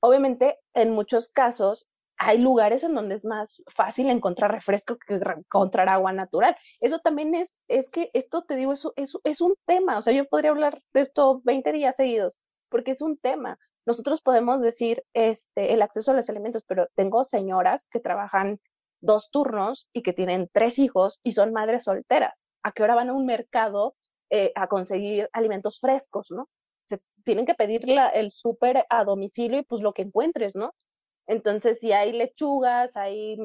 Obviamente, 0.00 0.58
en 0.74 0.90
muchos 0.90 1.30
casos, 1.30 1.88
hay 2.18 2.38
lugares 2.38 2.82
en 2.84 2.94
donde 2.94 3.14
es 3.14 3.24
más 3.24 3.62
fácil 3.74 4.08
encontrar 4.10 4.50
refresco 4.50 4.96
que 4.96 5.14
encontrar 5.14 5.88
agua 5.88 6.12
natural. 6.12 6.56
Eso 6.80 6.98
también 6.98 7.34
es, 7.34 7.54
es 7.68 7.90
que 7.90 8.10
esto 8.14 8.42
te 8.44 8.56
digo, 8.56 8.72
eso 8.72 8.92
es, 8.96 9.16
es 9.24 9.40
un 9.40 9.54
tema. 9.66 9.98
O 9.98 10.02
sea, 10.02 10.12
yo 10.12 10.26
podría 10.26 10.50
hablar 10.50 10.80
de 10.92 11.00
esto 11.02 11.40
20 11.44 11.72
días 11.72 11.96
seguidos, 11.96 12.38
porque 12.68 12.92
es 12.92 13.02
un 13.02 13.18
tema. 13.18 13.58
Nosotros 13.84 14.20
podemos 14.20 14.60
decir 14.60 15.04
este, 15.14 15.72
el 15.72 15.82
acceso 15.82 16.10
a 16.10 16.14
los 16.14 16.28
alimentos, 16.28 16.64
pero 16.66 16.88
tengo 16.94 17.24
señoras 17.24 17.88
que 17.90 18.00
trabajan 18.00 18.58
dos 19.00 19.30
turnos 19.30 19.88
y 19.92 20.02
que 20.02 20.12
tienen 20.12 20.48
tres 20.52 20.78
hijos 20.78 21.20
y 21.22 21.32
son 21.32 21.52
madres 21.52 21.84
solteras. 21.84 22.42
¿A 22.62 22.72
qué 22.72 22.82
hora 22.82 22.94
van 22.94 23.10
a 23.10 23.12
un 23.12 23.26
mercado 23.26 23.94
eh, 24.30 24.52
a 24.56 24.66
conseguir 24.66 25.28
alimentos 25.32 25.78
frescos, 25.78 26.30
no? 26.30 26.48
Se 26.84 27.00
tienen 27.24 27.46
que 27.46 27.54
pedir 27.54 27.82
el 28.14 28.30
súper 28.32 28.86
a 28.88 29.04
domicilio 29.04 29.58
y 29.58 29.62
pues 29.64 29.82
lo 29.82 29.92
que 29.92 30.02
encuentres, 30.02 30.56
¿no? 30.56 30.72
Entonces, 31.26 31.78
si 31.80 31.92
hay 31.92 32.12
lechugas, 32.12 32.96
hay, 32.96 33.38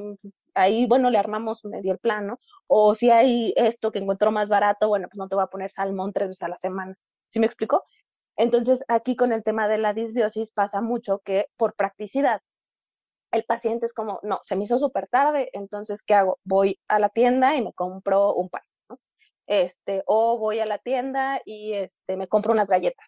ahí, 0.53 0.85
bueno, 0.87 1.09
le 1.09 1.17
armamos 1.17 1.63
medio 1.65 1.93
el 1.93 1.99
plano. 1.99 2.33
O 2.67 2.95
si 2.95 3.09
hay 3.11 3.53
esto 3.57 3.91
que 3.91 3.99
encuentro 3.99 4.31
más 4.31 4.49
barato, 4.49 4.87
bueno, 4.87 5.07
pues 5.09 5.17
no 5.17 5.27
te 5.27 5.35
voy 5.35 5.43
a 5.43 5.47
poner 5.47 5.71
salmón 5.71 6.13
tres 6.13 6.29
veces 6.29 6.43
a 6.43 6.49
la 6.49 6.57
semana. 6.57 6.95
¿Sí 7.27 7.39
me 7.39 7.45
explico? 7.47 7.83
Entonces, 8.37 8.83
aquí 8.87 9.15
con 9.15 9.31
el 9.33 9.43
tema 9.43 9.67
de 9.67 9.77
la 9.77 9.93
disbiosis 9.93 10.51
pasa 10.51 10.81
mucho 10.81 11.19
que 11.19 11.47
por 11.57 11.75
practicidad, 11.75 12.41
el 13.31 13.43
paciente 13.45 13.85
es 13.85 13.93
como, 13.93 14.19
no, 14.23 14.39
se 14.43 14.55
me 14.55 14.65
hizo 14.65 14.77
súper 14.77 15.07
tarde, 15.07 15.49
entonces, 15.53 16.03
¿qué 16.03 16.13
hago? 16.15 16.37
Voy 16.45 16.79
a 16.87 16.99
la 16.99 17.09
tienda 17.09 17.55
y 17.55 17.63
me 17.63 17.73
compro 17.73 18.33
un 18.33 18.49
pan, 18.49 18.63
¿no? 18.89 18.99
Este, 19.47 20.03
o 20.05 20.37
voy 20.39 20.59
a 20.59 20.65
la 20.65 20.79
tienda 20.79 21.41
y 21.45 21.73
este, 21.73 22.17
me 22.17 22.27
compro 22.27 22.53
unas 22.53 22.69
galletas, 22.69 23.05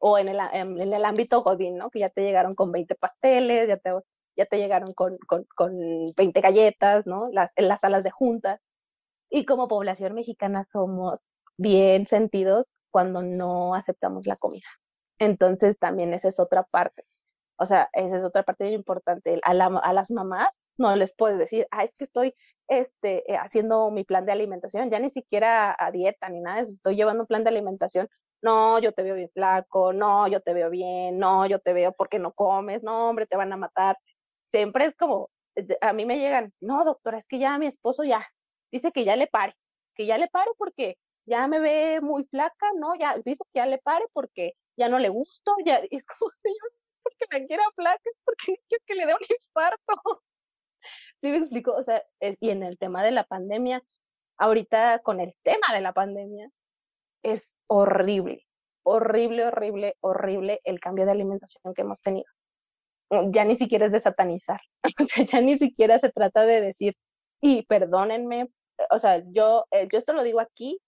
o 0.00 0.18
en 0.18 0.28
el, 0.28 0.38
en, 0.52 0.80
el 0.80 1.04
ámbito 1.04 1.42
Godín, 1.42 1.76
¿no? 1.76 1.90
Que 1.90 2.00
ya 2.00 2.08
te 2.08 2.22
llegaron 2.22 2.54
con 2.54 2.72
20 2.72 2.94
pasteles, 2.96 3.68
ya 3.68 3.76
te, 3.76 3.90
ya 4.36 4.46
te 4.46 4.58
llegaron 4.58 4.92
con, 4.94 5.16
con, 5.26 5.44
con 5.54 5.72
20 6.16 6.40
galletas, 6.40 7.06
¿no? 7.06 7.28
Las, 7.30 7.52
en 7.56 7.68
las 7.68 7.80
salas 7.80 8.02
de 8.02 8.10
juntas. 8.10 8.60
Y 9.30 9.44
como 9.44 9.68
población 9.68 10.14
mexicana 10.14 10.64
somos 10.64 11.30
bien 11.56 12.06
sentidos 12.06 12.72
cuando 12.90 13.22
no 13.22 13.74
aceptamos 13.74 14.26
la 14.26 14.36
comida. 14.36 14.66
Entonces 15.18 15.78
también 15.78 16.14
esa 16.14 16.28
es 16.28 16.40
otra 16.40 16.64
parte. 16.64 17.04
O 17.56 17.66
sea, 17.66 17.90
esa 17.92 18.18
es 18.18 18.24
otra 18.24 18.42
parte 18.42 18.70
importante. 18.70 19.38
A, 19.42 19.54
la, 19.54 19.66
a 19.66 19.92
las 19.92 20.10
mamás 20.10 20.48
no 20.78 20.96
les 20.96 21.14
puedes 21.14 21.38
decir, 21.38 21.66
ah, 21.70 21.84
es 21.84 21.94
que 21.94 22.04
estoy 22.04 22.34
este, 22.68 23.30
eh, 23.30 23.36
haciendo 23.36 23.90
mi 23.90 24.04
plan 24.04 24.24
de 24.24 24.32
alimentación, 24.32 24.90
ya 24.90 24.98
ni 24.98 25.10
siquiera 25.10 25.76
a 25.78 25.90
dieta 25.90 26.28
ni 26.30 26.40
nada 26.40 26.60
estoy 26.60 26.96
llevando 26.96 27.24
un 27.24 27.26
plan 27.26 27.44
de 27.44 27.50
alimentación 27.50 28.08
no, 28.42 28.78
yo 28.80 28.92
te 28.92 29.02
veo 29.02 29.14
bien 29.16 29.30
flaco, 29.32 29.92
no, 29.92 30.28
yo 30.28 30.40
te 30.40 30.54
veo 30.54 30.70
bien, 30.70 31.18
no, 31.18 31.46
yo 31.46 31.58
te 31.60 31.72
veo 31.72 31.92
porque 31.92 32.18
no 32.18 32.32
comes, 32.32 32.82
no, 32.82 33.08
hombre, 33.10 33.26
te 33.26 33.36
van 33.36 33.52
a 33.52 33.56
matar. 33.56 33.98
Siempre 34.50 34.86
es 34.86 34.94
como, 34.96 35.30
eh, 35.56 35.78
a 35.80 35.92
mí 35.92 36.06
me 36.06 36.18
llegan, 36.18 36.52
no, 36.60 36.84
doctora, 36.84 37.18
es 37.18 37.26
que 37.26 37.38
ya 37.38 37.58
mi 37.58 37.66
esposo 37.66 38.04
ya, 38.04 38.26
dice 38.72 38.92
que 38.92 39.04
ya 39.04 39.16
le 39.16 39.26
pare, 39.26 39.54
que 39.94 40.06
ya 40.06 40.18
le 40.18 40.28
pare 40.28 40.50
porque 40.58 40.96
ya 41.26 41.46
me 41.48 41.60
ve 41.60 42.00
muy 42.00 42.24
flaca, 42.24 42.66
no, 42.76 42.94
ya, 42.98 43.16
dice 43.24 43.44
que 43.52 43.60
ya 43.60 43.66
le 43.66 43.78
pare 43.78 44.04
porque 44.12 44.54
ya 44.76 44.88
no 44.88 44.98
le 44.98 45.08
gusto, 45.10 45.54
ya, 45.64 45.80
es 45.90 46.06
como, 46.06 46.30
señor, 46.42 46.72
porque 47.02 47.26
la 47.30 47.46
quiera 47.46 47.64
flaca, 47.76 48.02
es 48.04 48.16
porque 48.24 48.56
quiero 48.68 48.84
que 48.86 48.94
le 48.94 49.06
dé 49.06 49.14
un 49.14 49.20
infarto. 49.28 50.22
Sí 51.20 51.30
me 51.30 51.36
explico, 51.38 51.74
o 51.74 51.82
sea, 51.82 52.02
y 52.20 52.50
en 52.50 52.62
el 52.62 52.78
tema 52.78 53.02
de 53.02 53.10
la 53.10 53.24
pandemia, 53.24 53.82
ahorita 54.38 55.00
con 55.00 55.20
el 55.20 55.34
tema 55.42 55.74
de 55.74 55.80
la 55.82 55.92
pandemia, 55.92 56.50
es 57.22 57.52
horrible, 57.70 58.46
horrible, 58.82 59.46
horrible, 59.46 59.96
horrible 60.00 60.60
el 60.64 60.80
cambio 60.80 61.06
de 61.06 61.12
alimentación 61.12 61.72
que 61.72 61.82
hemos 61.82 62.00
tenido. 62.00 62.26
Ya 63.32 63.44
ni 63.44 63.56
siquiera 63.56 63.86
es 63.86 63.92
de 63.92 64.00
satanizar, 64.00 64.60
ya 65.32 65.40
ni 65.40 65.58
siquiera 65.58 65.98
se 65.98 66.10
trata 66.10 66.44
de 66.46 66.60
decir, 66.60 66.94
y 67.40 67.64
perdónenme, 67.66 68.50
o 68.90 68.98
sea, 68.98 69.22
yo, 69.32 69.66
eh, 69.70 69.88
yo 69.90 69.98
esto 69.98 70.12
lo 70.12 70.24
digo 70.24 70.40
aquí 70.40 70.78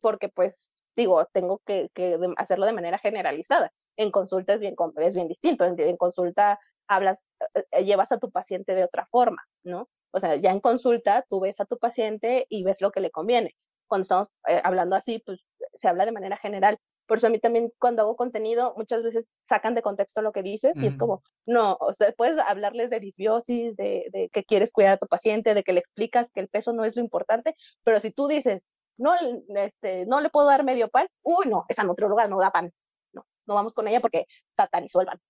porque 0.00 0.28
pues 0.28 0.80
digo, 0.96 1.24
tengo 1.32 1.60
que, 1.66 1.90
hacerlo 2.36 2.66
de 2.66 2.72
manera 2.72 2.98
generalizada. 2.98 3.72
En 3.96 4.10
consulta 4.10 4.54
es 4.54 4.60
bien, 4.60 4.74
es 4.98 5.14
bien 5.14 5.28
distinto, 5.28 5.64
en, 5.64 5.96
consulta 5.96 6.58
hablas, 6.88 7.22
eh, 7.54 7.64
eh, 7.72 7.84
llevas 7.84 8.12
a 8.12 8.18
tu 8.18 8.30
paciente 8.30 8.74
de 8.74 8.84
otra 8.84 9.06
forma, 9.10 9.42
¿no? 9.64 9.88
O 10.12 10.20
sea, 10.20 10.36
ya 10.36 10.50
en 10.50 10.60
consulta 10.60 11.24
tú 11.30 11.40
ves 11.40 11.60
a 11.60 11.66
tu 11.66 11.78
paciente 11.78 12.46
y 12.50 12.64
ves 12.64 12.80
lo 12.80 12.90
que 12.90 13.00
le 13.00 13.10
conviene. 13.10 13.54
Cuando 13.88 14.02
estamos 14.02 14.28
hablando 14.64 14.96
así, 14.96 15.22
pues 15.24 15.40
se 15.74 15.88
habla 15.88 16.06
de 16.06 16.12
manera 16.12 16.36
general. 16.36 16.78
Por 17.06 17.18
eso 17.18 17.26
a 17.26 17.30
mí 17.30 17.40
también 17.40 17.72
cuando 17.78 18.02
hago 18.02 18.14
contenido 18.14 18.72
muchas 18.76 19.02
veces 19.02 19.26
sacan 19.48 19.74
de 19.74 19.82
contexto 19.82 20.22
lo 20.22 20.30
que 20.30 20.42
dices 20.42 20.72
y 20.76 20.86
es 20.86 20.96
como, 20.96 21.24
no, 21.44 21.76
o 21.80 21.92
sea, 21.92 22.12
puedes 22.12 22.38
hablarles 22.38 22.88
de 22.88 23.00
disbiosis, 23.00 23.74
de, 23.76 24.06
de, 24.12 24.28
que 24.28 24.44
quieres 24.44 24.70
cuidar 24.70 24.92
a 24.92 24.96
tu 24.96 25.08
paciente, 25.08 25.54
de 25.54 25.64
que 25.64 25.72
le 25.72 25.80
explicas 25.80 26.30
que 26.30 26.38
el 26.38 26.48
peso 26.48 26.72
no 26.72 26.84
es 26.84 26.94
lo 26.94 27.02
importante, 27.02 27.56
pero 27.82 27.98
si 27.98 28.12
tú 28.12 28.28
dices, 28.28 28.62
no, 28.96 29.12
este, 29.56 30.06
no 30.06 30.20
le 30.20 30.30
puedo 30.30 30.46
dar 30.46 30.62
medio 30.62 30.88
pan, 30.88 31.08
uy, 31.22 31.46
no, 31.48 31.64
esa 31.68 31.82
nutrióloga 31.82 32.28
no 32.28 32.38
da 32.38 32.52
pan, 32.52 32.70
no, 33.12 33.26
no 33.46 33.54
vamos 33.54 33.74
con 33.74 33.88
ella 33.88 34.00
porque 34.00 34.26
satanizó 34.56 35.00
el 35.00 35.06
pan. 35.06 35.20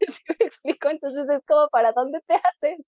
me 0.40 0.46
explico? 0.46 0.88
Entonces 0.88 1.28
es 1.28 1.44
como, 1.46 1.68
¿para 1.68 1.92
dónde 1.92 2.20
te 2.26 2.34
haces? 2.34 2.80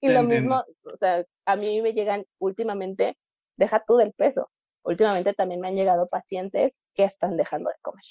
Y 0.00 0.08
lo 0.08 0.22
mismo, 0.24 0.56
o 0.56 0.96
sea, 0.98 1.24
a 1.46 1.56
mí 1.56 1.80
me 1.82 1.92
llegan 1.94 2.26
últimamente, 2.38 3.16
deja 3.56 3.84
tú 3.84 3.96
del 3.96 4.12
peso, 4.12 4.50
últimamente 4.84 5.34
también 5.34 5.60
me 5.60 5.68
han 5.68 5.76
llegado 5.76 6.08
pacientes 6.08 6.72
que 6.94 7.04
están 7.04 7.36
dejando 7.36 7.70
de 7.70 7.76
comer. 7.82 8.04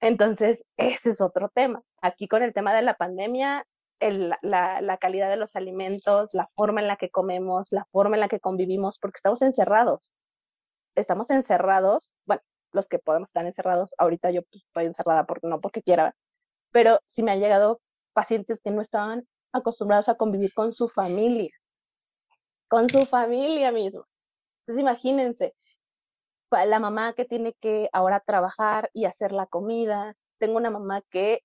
Entonces, 0.00 0.64
ese 0.76 1.10
es 1.10 1.20
otro 1.20 1.50
tema. 1.54 1.82
Aquí 2.02 2.28
con 2.28 2.42
el 2.42 2.54
tema 2.54 2.74
de 2.74 2.82
la 2.82 2.94
pandemia, 2.94 3.66
la, 4.00 4.98
calidad 5.00 5.30
de 5.30 5.36
los 5.36 5.56
alimentos, 5.56 6.30
la 6.32 6.48
forma 6.54 6.80
en 6.80 6.88
la 6.88 6.96
que 6.96 7.10
comemos, 7.10 7.68
la 7.70 7.84
forma 7.90 8.16
en 8.16 8.20
la 8.20 8.28
que 8.28 8.40
convivimos, 8.40 8.98
porque 8.98 9.18
estamos 9.18 9.42
encerrados. 9.42 10.14
Estamos 10.94 11.30
encerrados, 11.30 12.14
bueno, 12.26 12.42
los 12.72 12.88
que 12.88 12.98
podemos 12.98 13.30
estar 13.30 13.46
encerrados, 13.46 13.94
ahorita 13.98 14.30
yo 14.30 14.42
pues, 14.42 14.64
estoy 14.64 14.86
encerrada 14.86 15.24
porque 15.26 15.46
no 15.46 15.60
porque 15.60 15.82
quiera, 15.82 16.14
pero 16.72 17.00
sí 17.06 17.22
me 17.22 17.32
han 17.32 17.40
llegado 17.40 17.80
pacientes 18.12 18.60
que 18.60 18.70
no 18.70 18.80
estaban 18.80 19.26
acostumbrados 19.52 20.08
a 20.08 20.16
convivir 20.16 20.52
con 20.54 20.72
su 20.72 20.88
familia, 20.88 21.52
con 22.68 22.88
su 22.88 23.04
familia 23.04 23.72
misma. 23.72 24.04
Entonces 24.68 24.82
imagínense, 24.82 25.54
la 26.50 26.78
mamá 26.78 27.14
que 27.14 27.24
tiene 27.24 27.54
que 27.54 27.88
ahora 27.90 28.20
trabajar 28.20 28.90
y 28.92 29.06
hacer 29.06 29.32
la 29.32 29.46
comida. 29.46 30.14
Tengo 30.36 30.58
una 30.58 30.68
mamá 30.68 31.00
que 31.08 31.40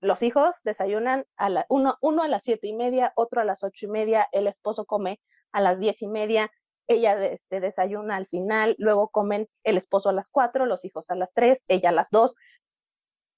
los 0.00 0.24
hijos 0.24 0.56
desayunan 0.64 1.24
a 1.36 1.50
la, 1.50 1.66
uno, 1.68 1.98
uno 2.00 2.24
a 2.24 2.28
las 2.28 2.42
siete 2.42 2.66
y 2.66 2.72
media, 2.72 3.12
otro 3.14 3.40
a 3.40 3.44
las 3.44 3.62
ocho 3.62 3.86
y 3.86 3.88
media, 3.88 4.26
el 4.32 4.48
esposo 4.48 4.86
come 4.86 5.20
a 5.52 5.60
las 5.60 5.78
diez 5.78 6.02
y 6.02 6.08
media, 6.08 6.50
ella 6.88 7.14
este, 7.26 7.60
desayuna 7.60 8.16
al 8.16 8.26
final, 8.26 8.74
luego 8.78 9.08
comen 9.08 9.48
el 9.62 9.76
esposo 9.76 10.08
a 10.08 10.12
las 10.12 10.28
cuatro, 10.28 10.66
los 10.66 10.84
hijos 10.84 11.10
a 11.10 11.14
las 11.14 11.32
tres, 11.32 11.62
ella 11.68 11.90
a 11.90 11.92
las 11.92 12.10
dos, 12.10 12.34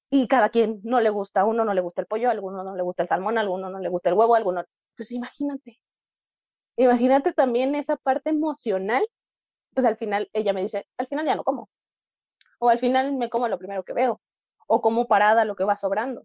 y 0.08 0.28
cada 0.28 0.48
quien 0.48 0.80
no 0.82 1.00
le 1.00 1.10
gusta, 1.10 1.42
a 1.42 1.44
uno 1.44 1.66
no 1.66 1.74
le 1.74 1.82
gusta 1.82 2.00
el 2.00 2.06
pollo, 2.06 2.28
a 2.28 2.32
alguno 2.32 2.64
no 2.64 2.74
le 2.74 2.82
gusta 2.82 3.02
el 3.02 3.08
salmón, 3.10 3.36
a 3.36 3.42
alguno 3.42 3.68
no 3.68 3.80
le 3.80 3.88
gusta 3.90 4.08
el 4.08 4.14
huevo, 4.14 4.34
a 4.34 4.38
alguno. 4.38 4.64
Entonces 4.94 5.12
imagínate, 5.12 5.78
imagínate 6.76 7.32
también 7.32 7.74
esa 7.74 7.96
parte 7.96 8.30
emocional, 8.30 9.06
pues 9.74 9.86
al 9.86 9.96
final 9.96 10.28
ella 10.32 10.52
me 10.52 10.62
dice, 10.62 10.86
al 10.98 11.06
final 11.08 11.26
ya 11.26 11.36
no 11.36 11.44
como, 11.44 11.70
o 12.58 12.68
al 12.70 12.78
final 12.78 13.14
me 13.14 13.30
como 13.30 13.48
lo 13.48 13.58
primero 13.58 13.84
que 13.84 13.92
veo, 13.94 14.20
o 14.66 14.82
como 14.82 15.08
parada 15.08 15.44
lo 15.44 15.56
que 15.56 15.64
va 15.64 15.76
sobrando. 15.76 16.24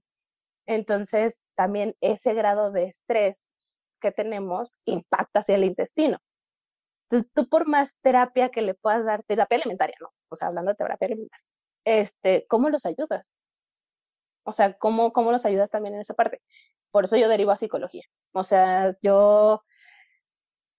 Entonces, 0.67 1.41
también 1.55 1.95
ese 2.01 2.33
grado 2.33 2.71
de 2.71 2.85
estrés 2.85 3.45
que 4.01 4.11
tenemos 4.11 4.73
impacta 4.85 5.41
hacia 5.41 5.55
el 5.55 5.65
intestino. 5.65 6.19
Entonces, 7.09 7.31
tú 7.33 7.49
por 7.49 7.67
más 7.67 7.95
terapia 8.01 8.49
que 8.49 8.61
le 8.61 8.73
puedas 8.75 9.05
dar, 9.05 9.23
terapia 9.23 9.57
alimentaria, 9.57 9.95
¿no? 10.01 10.09
O 10.29 10.35
sea, 10.35 10.47
hablando 10.49 10.71
de 10.71 10.75
terapia 10.75 11.07
alimentaria, 11.07 11.45
este, 11.85 12.45
¿cómo 12.47 12.69
los 12.69 12.85
ayudas? 12.85 13.35
O 14.43 14.53
sea, 14.53 14.77
¿cómo, 14.77 15.11
cómo 15.13 15.31
los 15.31 15.45
ayudas 15.45 15.71
también 15.71 15.95
en 15.95 16.01
esa 16.01 16.13
parte? 16.13 16.41
Por 16.91 17.05
eso 17.05 17.17
yo 17.17 17.29
derivo 17.29 17.51
a 17.51 17.57
psicología. 17.57 18.03
O 18.33 18.43
sea, 18.43 18.95
yo, 19.01 19.63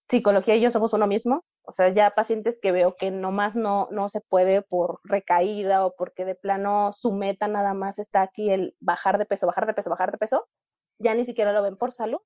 psicología 0.08 0.56
y 0.56 0.60
yo 0.60 0.70
somos 0.70 0.92
uno 0.92 1.06
mismo, 1.06 1.44
o 1.62 1.72
sea, 1.72 1.88
ya 1.88 2.10
pacientes 2.12 2.58
que 2.60 2.72
veo 2.72 2.94
que 2.96 3.10
nomás 3.10 3.56
no, 3.56 3.88
no 3.90 4.08
se 4.08 4.20
puede 4.20 4.62
por 4.62 5.00
recaída 5.04 5.84
o 5.86 5.94
porque 5.96 6.24
de 6.24 6.34
plano 6.36 6.92
su 6.92 7.12
meta 7.12 7.48
nada 7.48 7.74
más 7.74 7.98
está 7.98 8.22
aquí 8.22 8.50
el 8.50 8.76
bajar 8.80 9.18
de 9.18 9.26
peso, 9.26 9.46
bajar 9.46 9.66
de 9.66 9.74
peso, 9.74 9.90
bajar 9.90 10.12
de 10.12 10.18
peso, 10.18 10.48
ya 10.98 11.14
ni 11.14 11.24
siquiera 11.24 11.52
lo 11.52 11.62
ven 11.62 11.76
por 11.76 11.92
salud, 11.92 12.18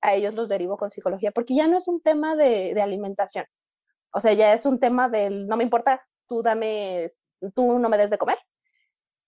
a 0.00 0.14
ellos 0.14 0.34
los 0.34 0.48
derivo 0.48 0.76
con 0.78 0.90
psicología, 0.90 1.32
porque 1.32 1.54
ya 1.56 1.66
no 1.68 1.76
es 1.78 1.88
un 1.88 2.00
tema 2.02 2.36
de, 2.36 2.72
de 2.74 2.82
alimentación. 2.82 3.46
O 4.12 4.20
sea, 4.20 4.32
ya 4.34 4.52
es 4.54 4.66
un 4.66 4.80
tema 4.80 5.08
del 5.08 5.46
no 5.48 5.56
me 5.56 5.64
importa, 5.64 6.06
tú 6.28 6.42
dame, 6.42 7.08
tú 7.54 7.78
no 7.78 7.88
me 7.88 7.98
des 7.98 8.10
de 8.10 8.18
comer, 8.18 8.38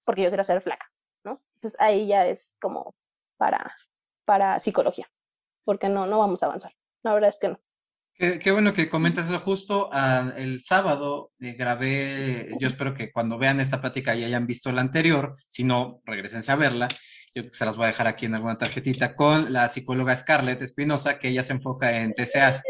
porque 0.05 0.23
yo 0.23 0.29
quiero 0.31 0.45
ser 0.45 0.63
flaca, 0.63 0.87
¿no? 1.25 1.43
Entonces 1.55 1.79
ahí 1.81 2.07
ya 2.09 2.27
es 2.27 2.57
como 2.61 2.95
para, 3.37 3.75
para 4.25 4.61
psicología, 4.61 5.07
porque 5.65 5.89
no, 5.89 6.07
no 6.07 6.19
vamos 6.21 6.43
a 6.43 6.47
avanzar. 6.47 6.73
La 7.03 7.15
verdad 7.15 7.31
es 7.31 7.39
que 7.39 7.49
no. 7.51 7.61
Qué, 8.19 8.51
bueno 8.51 8.73
que 8.73 8.89
comentas 8.89 9.27
eso. 9.27 9.41
Justo 9.41 9.91
ah, 9.93 10.33
el 10.37 10.62
sábado 10.62 11.33
eh, 11.39 11.53
grabé, 11.53 12.49
yo 12.59 12.69
espero 12.69 12.95
que 12.95 13.12
cuando 13.12 13.37
vean 13.37 13.61
esta 13.61 13.81
plática 13.81 14.14
ya 14.14 14.27
hayan 14.27 14.47
visto 14.47 14.73
la 14.73 14.81
anterior, 14.81 15.37
si 15.47 15.64
no, 15.64 16.01
regresense 16.07 16.51
a 16.51 16.57
verla. 16.57 16.89
Yo 17.35 17.43
se 17.53 17.67
las 17.67 17.77
voy 17.77 17.85
a 17.85 17.89
dejar 17.89 18.07
aquí 18.07 18.25
en 18.25 18.35
alguna 18.35 18.57
tarjetita 18.57 19.14
con 19.14 19.53
la 19.53 19.69
psicóloga 19.69 20.17
Scarlett 20.17 20.62
Espinosa, 20.62 21.19
que 21.19 21.29
ella 21.29 21.43
se 21.43 21.53
enfoca 21.53 21.99
en 21.99 22.14
TCA. 22.14 22.62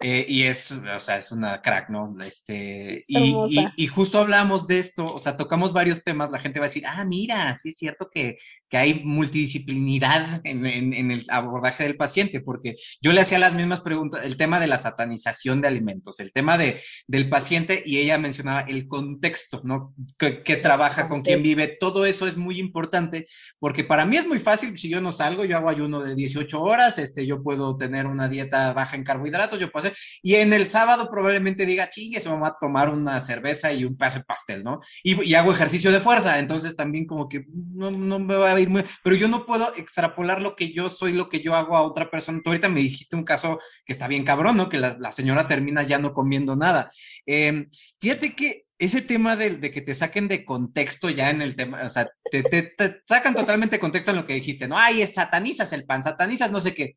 Eh, 0.00 0.24
y 0.28 0.44
es, 0.44 0.70
o 0.70 1.00
sea, 1.00 1.18
es 1.18 1.32
una 1.32 1.60
crack, 1.60 1.90
¿no? 1.90 2.14
Este, 2.24 3.02
y, 3.08 3.34
y, 3.76 3.86
justo 3.88 4.18
hablamos 4.20 4.68
de 4.68 4.78
esto, 4.78 5.04
o 5.04 5.18
sea, 5.18 5.36
tocamos 5.36 5.72
varios 5.72 6.04
temas, 6.04 6.30
la 6.30 6.38
gente 6.38 6.60
va 6.60 6.66
a 6.66 6.68
decir, 6.68 6.86
ah, 6.86 7.04
mira, 7.04 7.52
sí 7.56 7.70
es 7.70 7.78
cierto 7.78 8.08
que, 8.08 8.38
que 8.68 8.76
hay 8.76 9.02
multidisciplinidad 9.02 10.40
en, 10.44 10.64
en, 10.66 11.10
el 11.10 11.24
abordaje 11.28 11.82
del 11.82 11.96
paciente, 11.96 12.40
porque 12.40 12.76
yo 13.00 13.12
le 13.12 13.22
hacía 13.22 13.40
las 13.40 13.54
mismas 13.54 13.80
preguntas, 13.80 14.24
el 14.24 14.36
tema 14.36 14.60
de 14.60 14.68
la 14.68 14.78
satanización 14.78 15.60
de 15.60 15.66
alimentos, 15.66 16.20
el 16.20 16.32
tema 16.32 16.56
de, 16.56 16.80
del 17.08 17.28
paciente, 17.28 17.82
y 17.84 17.98
ella 17.98 18.18
mencionaba 18.18 18.60
el 18.60 18.86
contexto, 18.86 19.62
¿no? 19.64 19.94
Que, 20.16 20.56
trabaja, 20.58 21.08
con 21.08 21.22
quién 21.22 21.42
vive, 21.42 21.66
todo 21.66 22.06
eso 22.06 22.28
es 22.28 22.36
muy 22.36 22.60
importante, 22.60 23.26
porque 23.58 23.82
para 23.82 24.04
mí 24.04 24.16
es 24.16 24.28
muy 24.28 24.38
fácil, 24.38 24.78
si 24.78 24.88
yo 24.88 25.00
no 25.00 25.10
salgo, 25.10 25.44
yo 25.44 25.56
hago 25.56 25.68
ayuno 25.68 26.04
de 26.04 26.14
18 26.14 26.62
horas, 26.62 26.98
este, 26.98 27.26
yo 27.26 27.42
puedo 27.42 27.76
tener 27.76 28.06
una 28.06 28.28
dieta 28.28 28.72
baja 28.72 28.96
en 28.96 29.02
carbohidratos, 29.02 29.58
yo 29.58 29.72
puedo 29.72 29.80
hacer 29.80 29.87
y 30.22 30.36
en 30.36 30.52
el 30.52 30.68
sábado 30.68 31.08
probablemente 31.10 31.66
diga, 31.66 31.90
chingue, 31.90 32.20
se 32.20 32.28
me 32.28 32.38
va 32.38 32.48
a 32.48 32.58
tomar 32.58 32.90
una 32.90 33.20
cerveza 33.20 33.72
y 33.72 33.84
un 33.84 33.96
pedazo 33.96 34.18
de 34.18 34.24
pastel, 34.24 34.64
¿no? 34.64 34.80
Y, 35.02 35.34
hago 35.34 35.52
ejercicio 35.52 35.92
de 35.92 36.00
fuerza, 36.00 36.38
entonces 36.38 36.74
también 36.74 37.06
como 37.06 37.28
que 37.28 37.44
no, 37.48 37.90
no, 37.90 38.18
me 38.18 38.34
va 38.34 38.52
a 38.52 38.60
ir 38.60 38.68
muy, 38.68 38.84
pero 39.04 39.14
yo 39.14 39.28
no 39.28 39.46
puedo 39.46 39.74
extrapolar 39.76 40.42
lo 40.42 40.56
que 40.56 40.72
yo 40.72 40.90
soy, 40.90 41.12
lo 41.12 41.28
que 41.28 41.40
yo 41.40 41.54
hago 41.54 41.76
a 41.76 41.82
otra 41.82 42.10
persona. 42.10 42.40
Tú 42.42 42.50
ahorita 42.50 42.68
me 42.68 42.80
dijiste 42.80 43.16
un 43.16 43.24
caso 43.24 43.60
que 43.84 43.92
está 43.92 44.08
bien 44.08 44.24
cabrón, 44.24 44.56
¿no? 44.56 44.68
Que 44.68 44.78
la, 44.78 45.12
señora 45.12 45.46
termina 45.46 45.82
ya 45.82 45.98
no 45.98 46.12
comiendo 46.12 46.56
nada. 46.56 46.90
Em, 47.26 47.68
fíjate 48.00 48.34
que 48.34 48.68
ese 48.78 49.02
tema 49.02 49.34
de, 49.34 49.56
de, 49.56 49.72
que 49.72 49.80
te 49.80 49.94
saquen 49.94 50.28
de 50.28 50.44
contexto 50.44 51.10
ya 51.10 51.30
en 51.30 51.42
el 51.42 51.56
tema, 51.56 51.82
o 51.84 51.88
sea, 51.88 52.08
te, 52.30 52.44
te, 52.44 52.62
te, 52.62 53.00
sacan 53.06 53.34
totalmente 53.34 53.76
de 53.76 53.80
contexto 53.80 54.12
en 54.12 54.18
lo 54.18 54.26
que 54.26 54.34
dijiste, 54.34 54.68
¿no? 54.68 54.78
Ay, 54.78 55.04
satanizas 55.06 55.72
el 55.72 55.84
pan, 55.84 56.02
satanizas 56.04 56.52
no 56.52 56.60
sé 56.60 56.74
qué. 56.74 56.94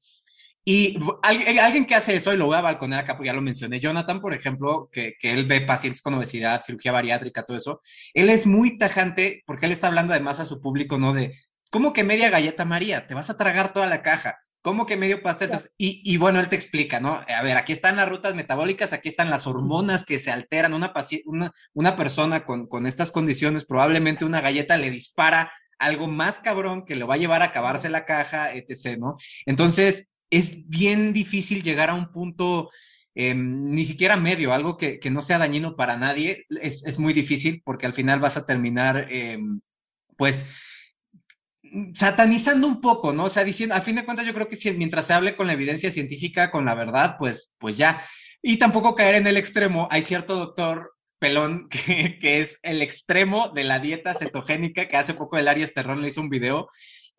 Y 0.63 0.99
alguien 1.23 1.85
que 1.85 1.95
hace 1.95 2.15
eso, 2.15 2.33
y 2.33 2.37
lo 2.37 2.45
voy 2.45 2.55
a 2.55 2.61
balconear 2.61 3.01
acá, 3.03 3.15
porque 3.17 3.27
ya 3.27 3.33
lo 3.33 3.41
mencioné, 3.41 3.79
Jonathan, 3.79 4.21
por 4.21 4.33
ejemplo, 4.33 4.89
que, 4.91 5.15
que, 5.19 5.31
él 5.31 5.45
ve 5.45 5.61
pacientes 5.61 6.03
con 6.03 6.13
obesidad, 6.13 6.61
cirugía 6.61 6.91
bariátrica, 6.91 7.43
todo 7.43 7.57
eso, 7.57 7.81
él 8.13 8.29
es 8.29 8.45
muy 8.45 8.77
tajante 8.77 9.43
porque 9.47 9.65
él 9.65 9.71
está 9.71 9.87
hablando 9.87 10.13
además 10.13 10.39
a 10.39 10.45
su 10.45 10.61
público, 10.61 10.99
¿no? 10.99 11.13
De, 11.13 11.33
¿cómo 11.71 11.93
que 11.93 12.03
media 12.03 12.29
galleta 12.29 12.63
María? 12.63 13.07
Te 13.07 13.15
vas 13.15 13.31
a 13.31 13.37
tragar 13.37 13.73
toda 13.73 13.87
la 13.87 14.03
caja. 14.03 14.37
¿Cómo 14.61 14.85
que 14.85 14.95
medio 14.95 15.19
pastel? 15.23 15.49
Y, 15.75 16.01
y, 16.03 16.17
bueno, 16.17 16.39
él 16.39 16.47
te 16.47 16.55
explica, 16.55 16.99
¿no? 16.99 17.21
A 17.27 17.41
ver, 17.41 17.57
aquí 17.57 17.71
están 17.71 17.95
las 17.95 18.07
rutas 18.07 18.35
metabólicas, 18.35 18.93
aquí 18.93 19.09
están 19.09 19.31
las 19.31 19.47
hormonas 19.47 20.05
que 20.05 20.19
se 20.19 20.29
alteran. 20.29 20.75
Una, 20.75 20.93
una, 21.25 21.51
una 21.73 21.97
persona 21.97 22.45
con, 22.45 22.67
con 22.67 22.85
estas 22.85 23.09
condiciones, 23.09 23.65
probablemente 23.65 24.23
una 24.23 24.39
galleta 24.39 24.77
le 24.77 24.91
dispara 24.91 25.51
algo 25.79 26.05
más 26.05 26.37
cabrón 26.37 26.85
que 26.85 26.95
lo 26.95 27.07
va 27.07 27.15
a 27.15 27.17
llevar 27.17 27.41
a 27.41 27.45
acabarse 27.45 27.89
la 27.89 28.05
caja, 28.05 28.53
etc., 28.53 28.99
¿no? 28.99 29.17
Entonces, 29.47 30.10
es 30.31 30.67
bien 30.67 31.13
difícil 31.13 31.61
llegar 31.61 31.89
a 31.89 31.93
un 31.93 32.11
punto 32.11 32.71
em, 33.13 33.71
ni 33.71 33.85
siquiera 33.85 34.15
medio, 34.15 34.53
algo 34.53 34.77
que, 34.77 34.99
no 35.11 35.21
sea 35.21 35.37
dañino 35.37 35.75
para 35.75 35.97
nadie, 35.97 36.45
es, 36.61 36.97
muy 36.97 37.13
difícil 37.13 37.61
porque 37.63 37.85
al 37.85 37.93
final 37.93 38.19
vas 38.19 38.37
a 38.37 38.45
terminar, 38.45 39.07
em, 39.11 39.59
pues, 40.17 40.45
satanizando 41.93 42.67
un 42.67 42.81
poco, 42.81 43.13
¿no? 43.13 43.25
O 43.25 43.29
sea, 43.29 43.43
diciendo, 43.43 43.75
a 43.75 43.81
fin 43.81 43.95
de 43.95 44.05
cuentas 44.05 44.25
yo 44.25 44.33
creo 44.33 44.47
que 44.47 44.55
si, 44.55 44.71
mientras 44.71 45.05
se 45.07 45.13
hable 45.13 45.35
con 45.35 45.47
la 45.47 45.53
evidencia 45.53 45.91
científica, 45.91 46.51
con 46.51 46.65
la 46.65 46.75
verdad, 46.75 47.15
pues, 47.19 47.55
pues 47.59 47.77
ya. 47.77 48.03
Y 48.41 48.57
tampoco 48.57 48.95
caer 48.95 49.15
en 49.15 49.27
el 49.27 49.37
extremo. 49.37 49.87
Hay 49.91 50.01
cierto 50.01 50.35
doctor 50.35 50.93
pelón 51.19 51.69
que, 51.85 52.17
que 52.19 52.41
es 52.41 52.59
el 52.63 52.81
extremo 52.81 53.49
de 53.49 53.63
la 53.63 53.79
dieta 53.79 54.13
cetogénica, 54.15 54.87
que 54.87 54.97
hace 54.97 55.13
poco 55.13 55.37
el 55.37 55.47
Arias 55.47 55.73
Terrón 55.73 56.01
le 56.01 56.07
hizo 56.09 56.21
un 56.21 56.29
video, 56.29 56.67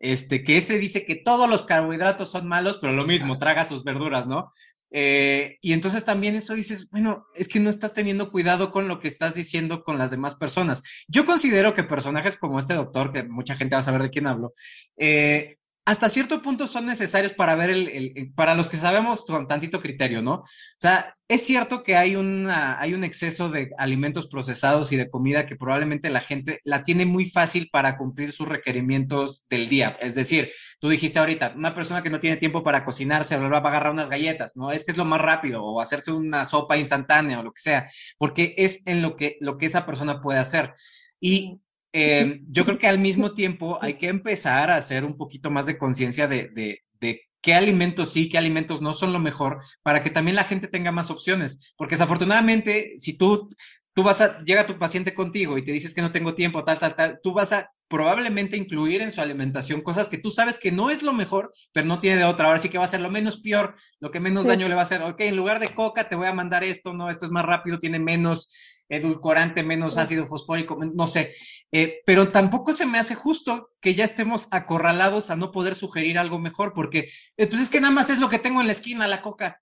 este, 0.03 0.43
que 0.43 0.57
ese 0.57 0.79
dice 0.79 1.07
que 1.07 1.15
todos 1.15 1.49
los 1.49 1.65
carbohidratos 1.65 2.31
son 2.31 2.47
malos, 2.49 2.79
pero 2.79 2.93
lo 2.93 3.07
mismo, 3.07 3.39
traga 3.39 3.65
sus 3.65 3.85
verduras, 3.85 4.27
¿no? 4.27 4.51
Eh, 4.91 5.59
y 5.63 5.73
entonces 5.73 6.05
también 6.05 6.35
eso 6.35 6.55
dices, 6.55 6.91
bueno, 6.91 7.27
es 7.35 7.49
que 7.49 7.61
no 7.61 7.71
estás 7.71 7.95
teniendo 7.95 8.31
cuidado 8.31 8.71
con 8.73 8.89
lo 8.89 8.99
que 8.99 9.09
estás 9.09 9.35
diciendo 9.35 9.85
con 9.85 9.97
las 9.97 10.11
demás 10.11 10.35
personas. 10.35 10.83
Yo 11.09 11.25
considero 11.25 11.73
que 11.73 11.85
personajes 11.85 12.37
como 12.37 12.59
este 12.59 12.75
doctor, 12.75 13.13
que 13.13 13.23
mucha 13.23 13.57
gente 13.57 13.77
va 13.77 13.81
a 13.81 13.85
saber 13.85 14.03
de 14.03 14.11
quién 14.11 14.27
hablo, 14.27 14.53
eh, 14.99 15.57
hasta 15.85 16.09
cierto 16.09 16.41
punto 16.43 16.69
son 16.69 16.87
necesarios 16.87 17.33
para 17.33 17.57
ver 17.57 17.71
el, 17.71 18.33
para 18.37 18.55
los 18.55 18.69
que 18.69 18.77
sabemos 18.77 19.25
con 19.25 19.49
tantito 19.49 19.81
criterio, 19.81 20.23
¿no? 20.23 20.35
O 20.35 20.47
sea, 20.79 21.13
es 21.27 21.45
cierto 21.45 21.83
que 21.83 21.97
hay, 21.97 22.15
una, 22.15 22.81
hay 22.81 22.95
un 22.95 23.03
exceso 23.03 23.49
de 23.49 23.71
alimentos 23.79 24.29
procesados 24.29 24.93
y 24.93 24.97
de 24.97 25.11
comida 25.11 25.45
que 25.45 25.57
probablemente 25.57 26.09
la 26.11 26.21
gente 26.21 26.61
la 26.63 26.85
tiene 26.85 27.05
muy 27.05 27.29
fácil 27.31 27.69
para 27.73 27.97
cumplir 27.97 28.31
sus 28.31 28.49
requerimientos 28.49 29.47
del 29.49 29.69
día. 29.69 29.97
Es 30.01 30.15
decir, 30.15 30.53
tú 30.79 30.89
dijiste 30.89 31.19
ahorita, 31.19 31.55
una 31.57 31.75
persona 31.75 32.03
que 32.03 32.11
no 32.11 32.21
tiene 32.21 32.37
tiempo 32.37 32.63
para 32.63 32.85
cocinarse, 32.85 33.37
va 33.37 33.57
a 33.57 33.61
agarrar 33.61 33.93
unas 33.93 34.09
galletas, 34.09 34.57
¿no? 34.57 34.71
Es 34.71 34.85
que 34.85 34.93
es 34.93 34.99
lo 34.99 35.05
más 35.05 35.21
rápido, 35.21 35.65
o 35.65 35.81
hacerse 35.81 36.13
una 36.13 36.45
sopa 36.45 36.77
instantánea 36.77 37.41
o 37.41 37.43
lo 37.43 37.53
que 37.53 37.61
sea, 37.61 37.91
porque 38.19 38.55
es 38.57 38.87
en 38.87 39.03
lo 39.03 39.17
que, 39.17 39.37
lo 39.41 39.59
que 39.59 39.67
esa 39.67 39.85
persona 39.85 40.21
puede 40.21 40.39
hacer. 40.39 40.75
Y 41.19 41.61
eh, 41.93 42.41
yo 42.49 42.65
creo 42.65 42.79
que 42.79 42.89
al 42.89 42.99
mismo 42.99 43.33
tiempo 43.35 43.79
hay 43.83 43.95
que 43.95 44.09
empezar 44.09 44.71
a 44.71 44.77
hacer 44.77 45.05
un 45.05 45.17
poquito 45.17 45.51
más 45.51 45.67
de 45.67 45.79
conciencia 45.79 46.27
de, 46.29 46.49
de, 46.49 46.83
de, 47.01 47.23
qué 47.41 47.55
alimentos 47.55 48.13
sí, 48.13 48.29
qué 48.29 48.39
alimentos 48.39 48.81
no 48.81 48.95
son 48.95 49.13
lo 49.13 49.19
mejor, 49.19 49.61
para 49.83 50.03
que 50.03 50.11
también 50.11 50.37
la 50.37 50.45
gente 50.45 50.69
tenga 50.69 50.93
más 50.93 51.11
opciones. 51.11 51.75
Porque 51.77 51.97
desafortunadamente, 51.97 52.95
si 52.99 53.15
tú, 53.15 53.51
tú 53.95 54.03
vas 54.03 54.21
a, 54.21 54.43
llega 54.45 54.67
tu 54.67 54.79
paciente 54.79 55.13
contigo 55.13 55.59
y 55.59 55.65
te 55.65 55.73
dices 55.73 55.93
que 55.93 56.03
no 56.03 56.13
tengo 56.13 56.35
tiempo, 56.35 56.63
tal, 56.65 56.79
tal, 56.79 56.95
tal, 56.95 57.21
tú 57.23 57.33
vas 57.33 57.53
a 57.53 57.71
probablemente 57.89 58.57
incluir 58.57 59.03
en 59.03 59.11
su 59.11 59.21
alimentación 59.21 59.83
cosas 59.83 60.09
que 60.09 60.17
tú 60.17 60.31
sabes 60.31 60.59
que 60.59 60.73
no 60.73 60.89
es 60.89 61.03
lo 61.03 61.13
mejor, 61.13 61.53
pero 61.73 61.87
no 61.87 62.01
tiene 62.01 62.17
de 62.17 62.25
otra. 62.25 62.47
Ahora 62.47 62.59
sí 62.59 62.71
que 62.71 62.79
va 62.79 62.85
a 62.85 62.89
ser 62.89 63.01
lo 63.01 63.11
menos 63.11 63.41
peor, 63.41 63.77
lo 64.01 64.11
que 64.11 64.19
menos 64.19 64.47
daño 64.47 64.67
le 64.67 64.75
va 64.75 64.81
a 64.81 64.85
hacer. 64.85 65.03
Ok, 65.03 65.21
en 65.21 65.37
lugar 65.37 65.61
de 65.61 65.69
coca 65.69 66.09
te 66.09 66.17
voy 66.17 66.27
a 66.27 66.33
mandar 66.33 66.65
esto, 66.65 66.95
no, 66.95 67.11
esto 67.11 67.27
es 67.27 67.33
más 67.33 67.45
rápido, 67.45 67.79
tiene 67.79 67.99
menos 67.99 68.51
edulcorante, 68.93 69.63
menos 69.63 69.97
ácido 69.97 70.27
fosfórico, 70.27 70.79
no 70.79 71.07
sé. 71.07 71.33
Eh, 71.73 72.03
pero 72.05 72.31
tampoco 72.31 72.75
se 72.75 72.85
me 72.85 72.99
hace 72.99 73.15
justo 73.15 73.71
que 73.81 73.95
ya 73.95 74.05
estemos 74.05 74.49
acorralados 74.51 75.31
a 75.31 75.37
no 75.37 75.51
poder 75.51 75.75
sugerir 75.75 76.19
algo 76.19 76.39
mejor, 76.39 76.75
porque 76.75 77.09
eh, 77.39 77.47
pues 77.47 77.63
es 77.63 77.71
que 77.71 77.81
nada 77.81 77.95
más 77.95 78.11
es 78.11 78.19
lo 78.19 78.29
que 78.29 78.39
tengo 78.39 78.61
en 78.61 78.67
la 78.67 78.75
esquina, 78.75 79.09
la 79.09 79.23
coca 79.23 79.62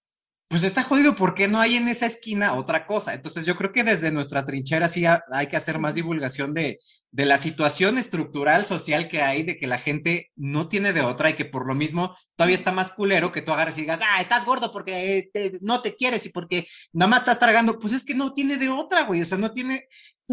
pues 0.51 0.65
está 0.65 0.83
jodido 0.83 1.15
porque 1.15 1.47
no 1.47 1.61
hay 1.61 1.77
en 1.77 1.87
esa 1.87 2.07
esquina 2.07 2.55
otra 2.55 2.85
cosa. 2.85 3.15
Entonces 3.15 3.47
yo 3.47 3.55
creo 3.55 3.71
que 3.71 3.85
desde 3.85 4.11
nuestra 4.11 4.45
trinchera 4.45 4.89
sí 4.89 5.05
hay 5.07 5.47
que 5.47 5.57
hacer 5.57 5.79
más 5.79 5.95
divulgación 5.95 6.55
de, 6.55 6.81
de 7.13 7.25
la 7.25 7.39
situación 7.39 7.99
estructural 7.99 8.67
social 8.67 9.07
que 9.07 9.23
hay, 9.23 9.45
de 9.45 9.57
que 9.57 9.69
la 9.69 9.79
gente 9.79 10.33
no 10.35 10.69
tiene 10.69 10.93
de 10.93 11.03
otra 11.03 11.31
y 11.31 11.35
que 11.35 11.45
por 11.45 11.69
lo 11.69 11.77
mismo 11.77 12.17
todavía 12.35 12.57
está 12.57 12.73
más 12.73 12.91
culero 12.91 13.31
que 13.31 13.43
tú 13.43 13.53
agarres 13.53 13.79
y 13.79 13.83
digas, 13.83 14.01
ah, 14.03 14.21
estás 14.21 14.45
gordo 14.45 14.73
porque 14.73 15.31
no 15.61 15.83
te 15.83 15.95
quieres 15.95 16.27
y 16.27 16.31
porque 16.31 16.67
nada 16.93 17.11
más 17.11 17.21
estás 17.21 17.39
tragando. 17.39 17.79
Pues 17.79 17.93
es 17.93 18.05
que 18.05 18.17
no 18.17 18.33
tiene 18.33 18.57
de 18.57 18.71
otra, 18.71 19.05
güey. 19.05 19.23
O 19.23 19.27
sea, 19.27 19.39
no 19.39 19.53
tiene, 19.53 19.87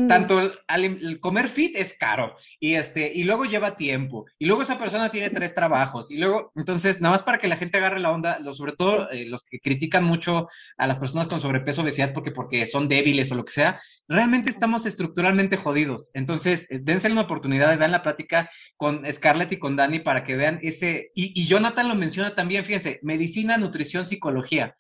tanto 0.08 0.40
el, 0.40 1.20
comer 1.20 1.48
fit 1.48 1.76
es 1.76 1.98
caro 1.98 2.36
y 2.60 2.76
este 2.76 3.12
y 3.14 3.24
luego 3.24 3.46
lleva 3.46 3.76
tiempo 3.76 4.26
y 4.38 4.46
luego 4.46 4.62
esa 4.62 4.78
persona 4.78 5.10
tiene 5.10 5.30
tres 5.30 5.56
trabajos 5.56 6.12
y 6.12 6.18
luego 6.18 6.52
entonces 6.56 7.02
nada 7.02 7.14
más 7.14 7.24
para 7.24 7.38
que 7.38 7.48
la 7.48 7.58
gente 7.58 7.78
agarre 7.78 8.00
la 8.00 8.12
onda, 8.12 8.40
lo, 8.40 8.54
sobre 8.54 8.74
todo 8.74 9.10
eh, 9.10 9.26
los 9.26 9.44
que 9.44 9.60
critican 9.60 10.04
mucho 10.04 10.48
a 10.78 10.88
las 10.88 11.00
personas 11.00 11.28
con 11.28 11.42
sobrepeso 11.42 11.82
obesidad 11.82 12.14
porque 12.14 12.32
porque 12.32 12.66
son 12.68 12.88
débiles 12.88 13.32
o 13.32 13.36
lo 13.36 13.46
que 13.46 13.54
sea, 13.54 13.82
realmente 14.08 14.50
estamos 14.50 14.86
estructuralmente 14.86 15.58
jodidos. 15.58 16.12
Entonces, 16.14 16.68
eh, 16.70 16.80
dense 16.82 17.12
una 17.12 17.22
oportunidad 17.22 17.70
de 17.70 17.78
ver 17.78 17.90
la 17.90 18.04
plática 18.04 18.50
con 18.76 19.10
Scarlett 19.12 19.54
y 19.54 19.60
con 19.60 19.76
Dani 19.76 20.00
para 20.00 20.24
que 20.24 20.36
vean 20.36 20.60
ese 20.62 21.08
y, 21.16 21.40
y 21.40 21.46
Jonathan 21.46 21.88
lo 21.88 21.96
menciona 21.96 22.36
también, 22.36 22.66
fíjense, 22.66 23.00
medicina, 23.02 23.58
nutrición, 23.58 24.06
psicología. 24.06 24.76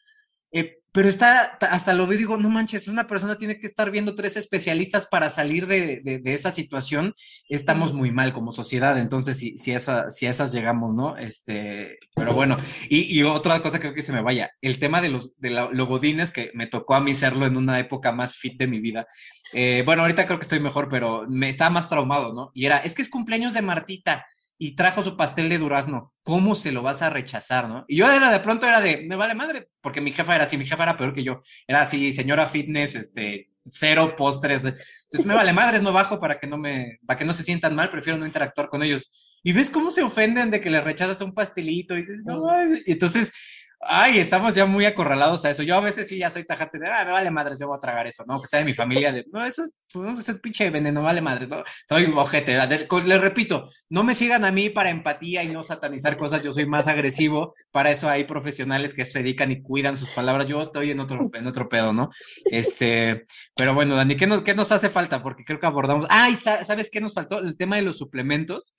Eh, 0.51 0.79
pero 0.97 1.09
está, 1.09 1.59
hasta 1.61 1.93
lo 1.93 2.07
veo 2.07 2.15
y 2.15 2.17
digo, 2.17 2.37
no 2.37 2.49
manches, 2.49 2.87
una 2.87 3.05
persona 3.05 3.37
tiene 3.37 3.59
que 3.59 3.67
estar 3.67 3.91
viendo 3.91 4.15
tres 4.15 4.35
especialistas 4.35 5.05
para 5.05 5.29
salir 5.29 5.67
de, 5.67 6.01
de, 6.03 6.33
esa 6.33 6.51
situación, 6.51 7.13
estamos 7.49 7.93
muy 7.93 8.09
mal 8.09 8.33
como 8.33 8.51
sociedad, 8.51 8.97
entonces 8.97 9.37
si, 9.37 9.59
si, 9.59 9.73
esa, 9.73 10.09
si 10.09 10.25
a 10.25 10.31
esas 10.31 10.51
llegamos, 10.51 10.95
¿no? 10.95 11.15
Este, 11.15 11.99
pero 12.15 12.33
bueno, 12.33 12.57
y, 12.89 13.15
y, 13.15 13.21
otra 13.21 13.61
cosa 13.61 13.77
creo 13.77 13.93
que 13.93 14.01
se 14.01 14.11
me 14.11 14.23
vaya, 14.23 14.49
el 14.59 14.79
tema 14.79 14.99
de 14.99 15.09
los 15.09 15.37
de 15.37 15.51
logodines, 15.51 16.31
que 16.31 16.49
me 16.55 16.65
tocó 16.65 16.95
a 16.95 16.99
mí 16.99 17.13
serlo 17.13 17.45
en 17.45 17.57
una 17.57 17.79
época 17.79 18.11
más 18.11 18.35
fit 18.35 18.57
de 18.57 18.65
mi 18.65 18.79
vida, 18.79 19.05
eh, 19.53 19.83
bueno, 19.85 20.01
ahorita 20.01 20.25
creo 20.25 20.39
que 20.39 20.45
estoy 20.45 20.61
mejor, 20.61 20.89
pero 20.89 21.27
me 21.29 21.49
estaba 21.49 21.69
más 21.69 21.89
traumado, 21.89 22.33
¿no? 22.33 22.49
Y 22.55 22.65
era, 22.65 22.79
es 22.79 22.95
que 22.95 23.03
es 23.03 23.09
cumpleaños 23.09 23.53
de 23.53 23.61
Martita, 23.61 24.25
y 24.57 24.75
trajo 24.75 25.03
su 25.03 25.15
pastel 25.15 25.49
de 25.49 25.59
durazno, 25.59 26.13
¿cómo 26.23 26.55
se 26.55 26.71
lo 26.71 26.81
vas 26.81 27.01
a 27.01 27.09
rechazar, 27.09 27.69
no? 27.69 27.85
Y 27.87 27.97
yo 27.97 28.11
era 28.11 28.31
de 28.31 28.39
pronto 28.39 28.65
era 28.65 28.81
de, 28.81 29.05
me 29.07 29.15
vale 29.15 29.35
madre, 29.35 29.69
porque 29.81 30.01
mi 30.01 30.11
jefa 30.11 30.35
era 30.35 30.45
así, 30.45 30.57
mi 30.57 30.65
jefa 30.65 30.83
era 30.83 30.97
peor 30.97 31.13
que 31.13 31.23
yo, 31.23 31.41
era 31.67 31.81
así, 31.81 32.11
señora 32.11 32.47
fitness, 32.47 32.95
este, 32.95 33.51
cero 33.71 34.15
postres, 34.17 34.63
entonces 34.65 35.25
me 35.25 35.35
vale 35.35 35.53
madres, 35.53 35.81
no 35.81 35.93
bajo 35.93 36.19
para 36.19 36.39
que 36.39 36.47
no 36.47 36.57
me, 36.57 36.99
para 37.05 37.19
que 37.19 37.25
no 37.25 37.33
se 37.33 37.43
sientan 37.43 37.75
mal, 37.75 37.89
prefiero 37.89 38.17
no 38.17 38.25
interactuar 38.25 38.69
con 38.69 38.81
ellos. 38.83 39.09
Y 39.43 39.53
ves 39.53 39.69
cómo 39.69 39.91
se 39.91 40.01
ofenden 40.01 40.49
de 40.51 40.59
que 40.59 40.69
les 40.69 40.83
rechazas 40.83 41.21
un 41.21 41.33
pastelito 41.33 41.93
y 41.93 41.97
dices, 41.97 42.21
no, 42.25 42.47
entonces 42.85 43.31
Ay, 43.79 44.17
estamos 44.17 44.55
ya 44.55 44.65
muy 44.65 44.85
acorralados 44.85 45.45
a 45.45 45.51
eso. 45.51 45.61
Yo 45.61 45.75
a 45.75 45.81
veces 45.81 46.07
sí 46.07 46.17
ya 46.17 46.31
soy 46.31 46.43
tajante 46.43 46.79
de, 46.79 46.87
ah, 46.87 47.05
me 47.05 47.11
vale 47.11 47.29
madre, 47.29 47.55
yo 47.59 47.67
voy 47.67 47.77
a 47.77 47.79
tragar 47.79 48.07
eso, 48.07 48.23
¿no? 48.27 48.41
Que 48.41 48.47
sea 48.47 48.59
de 48.59 48.65
mi 48.65 48.73
familia, 48.73 49.11
de, 49.11 49.25
no, 49.31 49.45
eso 49.45 49.65
pues, 49.93 50.19
es 50.19 50.29
el 50.29 50.41
pinche 50.41 50.69
veneno, 50.71 51.03
vale 51.03 51.21
madre, 51.21 51.45
¿no? 51.45 51.63
Soy 51.87 52.11
ojete. 52.15 52.57
Les 53.05 53.21
repito, 53.21 53.69
no 53.89 54.03
me 54.03 54.15
sigan 54.15 54.45
a 54.45 54.51
mí 54.51 54.71
para 54.71 54.89
empatía 54.89 55.43
y 55.43 55.49
no 55.49 55.61
satanizar 55.61 56.17
cosas, 56.17 56.41
yo 56.41 56.53
soy 56.53 56.65
más 56.65 56.87
agresivo. 56.87 57.53
Para 57.71 57.91
eso 57.91 58.09
hay 58.09 58.23
profesionales 58.23 58.95
que 58.95 59.05
se 59.05 59.19
dedican 59.19 59.51
y 59.51 59.61
cuidan 59.61 59.95
sus 59.95 60.09
palabras. 60.09 60.47
Yo 60.47 60.63
estoy 60.63 60.91
en 60.91 60.99
otro, 60.99 61.29
en 61.31 61.45
otro 61.45 61.69
pedo, 61.69 61.93
¿no? 61.93 62.09
Este, 62.51 63.25
pero 63.55 63.75
bueno, 63.75 63.95
Dani, 63.95 64.17
¿qué 64.17 64.25
nos, 64.25 64.41
¿qué 64.41 64.55
nos 64.55 64.71
hace 64.71 64.89
falta? 64.89 65.21
Porque 65.21 65.45
creo 65.45 65.59
que 65.59 65.67
abordamos. 65.67 66.07
Ay, 66.09 66.35
¿sabes 66.35 66.89
qué 66.89 66.99
nos 66.99 67.13
faltó? 67.13 67.39
El 67.39 67.55
tema 67.55 67.75
de 67.75 67.83
los 67.83 67.99
suplementos. 67.99 68.75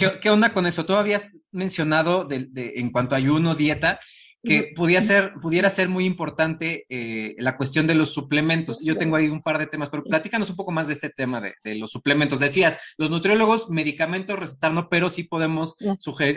¿Qué, 0.00 0.18
qué 0.20 0.30
onda 0.30 0.52
con 0.52 0.66
eso? 0.66 0.84
Tú 0.84 0.94
habías 0.94 1.30
mencionado 1.52 2.24
de, 2.24 2.46
de, 2.50 2.72
en 2.76 2.90
cuanto 2.90 3.14
a 3.14 3.18
ayuno, 3.18 3.54
dieta 3.54 4.00
que 4.42 4.72
pudiera 4.74 5.00
ser, 5.00 5.34
pudiera 5.40 5.70
ser 5.70 5.88
muy 5.88 6.04
importante 6.04 6.84
eh, 6.88 7.34
la 7.38 7.56
cuestión 7.56 7.86
de 7.86 7.94
los 7.94 8.12
suplementos. 8.12 8.80
Yo 8.80 8.96
tengo 8.96 9.16
ahí 9.16 9.28
un 9.28 9.42
par 9.42 9.58
de 9.58 9.66
temas, 9.66 9.88
pero 9.88 10.02
platícanos 10.02 10.50
un 10.50 10.56
poco 10.56 10.72
más 10.72 10.88
de 10.88 10.94
este 10.94 11.10
tema 11.10 11.40
de, 11.40 11.74
los 11.76 11.90
suplementos. 11.90 12.40
Decías, 12.40 12.78
los 12.96 13.10
nutriólogos, 13.10 13.70
medicamentos 13.70 14.38
recetar, 14.38 14.72
¿no? 14.72 14.88
Pero 14.88 15.10
sí 15.10 15.24
podemos 15.24 15.76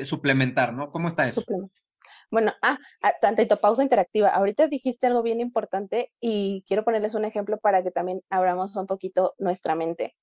suplementar, 0.03 0.73
¿no? 0.73 0.91
¿Cómo 0.91 1.07
está 1.07 1.27
eso? 1.27 1.43
Bueno, 2.31 2.53
ah, 2.61 2.77
ah 3.01 3.13
tantito 3.21 3.59
pausa 3.59 3.83
interactiva. 3.83 4.29
Ahorita 4.29 4.67
dijiste 4.67 5.07
algo 5.07 5.23
bien 5.23 5.41
importante 5.41 6.11
y 6.19 6.63
quiero 6.67 6.83
ponerles 6.83 7.15
un 7.15 7.25
ejemplo 7.25 7.57
para 7.57 7.83
que 7.83 7.91
también 7.91 8.21
abramos 8.29 8.75
un 8.75 8.87
poquito 8.87 9.35
nuestra 9.37 9.75
mente 9.75 10.15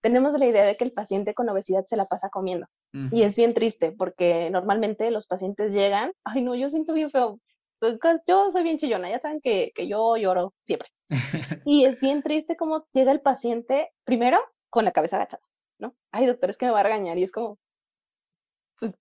tenemos 0.00 0.38
la 0.38 0.46
idea 0.46 0.64
de 0.64 0.76
que 0.76 0.84
el 0.84 0.92
paciente 0.92 1.34
con 1.34 1.48
obesidad 1.48 1.84
se 1.86 1.96
la 1.96 2.06
pasa 2.06 2.28
comiendo. 2.30 2.66
Y 3.12 3.22
es 3.22 3.36
bien 3.36 3.54
triste 3.54 3.92
porque 3.92 4.50
normalmente 4.50 5.10
los 5.12 5.26
pacientes 5.26 5.72
llegan, 5.72 6.12
ay 6.24 6.42
no, 6.42 6.56
yo 6.56 6.70
siento 6.70 6.92
bien 6.92 7.10
feo, 7.10 7.38
pues, 7.78 7.98
yo 8.26 8.50
soy 8.50 8.62
bien 8.62 8.78
chillona, 8.78 9.08
ya 9.08 9.20
saben 9.20 9.40
que, 9.40 9.72
que 9.74 9.86
yo 9.86 10.16
lloro 10.16 10.54
siempre. 10.62 10.88
y 11.64 11.84
es 11.84 12.00
bien 12.00 12.22
triste 12.22 12.56
como 12.56 12.86
llega 12.92 13.12
el 13.12 13.20
paciente 13.20 13.90
primero 14.04 14.38
con 14.70 14.84
la 14.84 14.92
cabeza 14.92 15.16
agachada, 15.16 15.42
¿no? 15.78 15.94
Ay, 16.12 16.26
doctor, 16.26 16.50
es 16.50 16.58
que 16.58 16.66
me 16.66 16.72
va 16.72 16.80
a 16.80 16.84
regañar 16.84 17.16
y 17.18 17.22
es 17.22 17.32
como, 17.32 17.58
pues, 18.78 18.98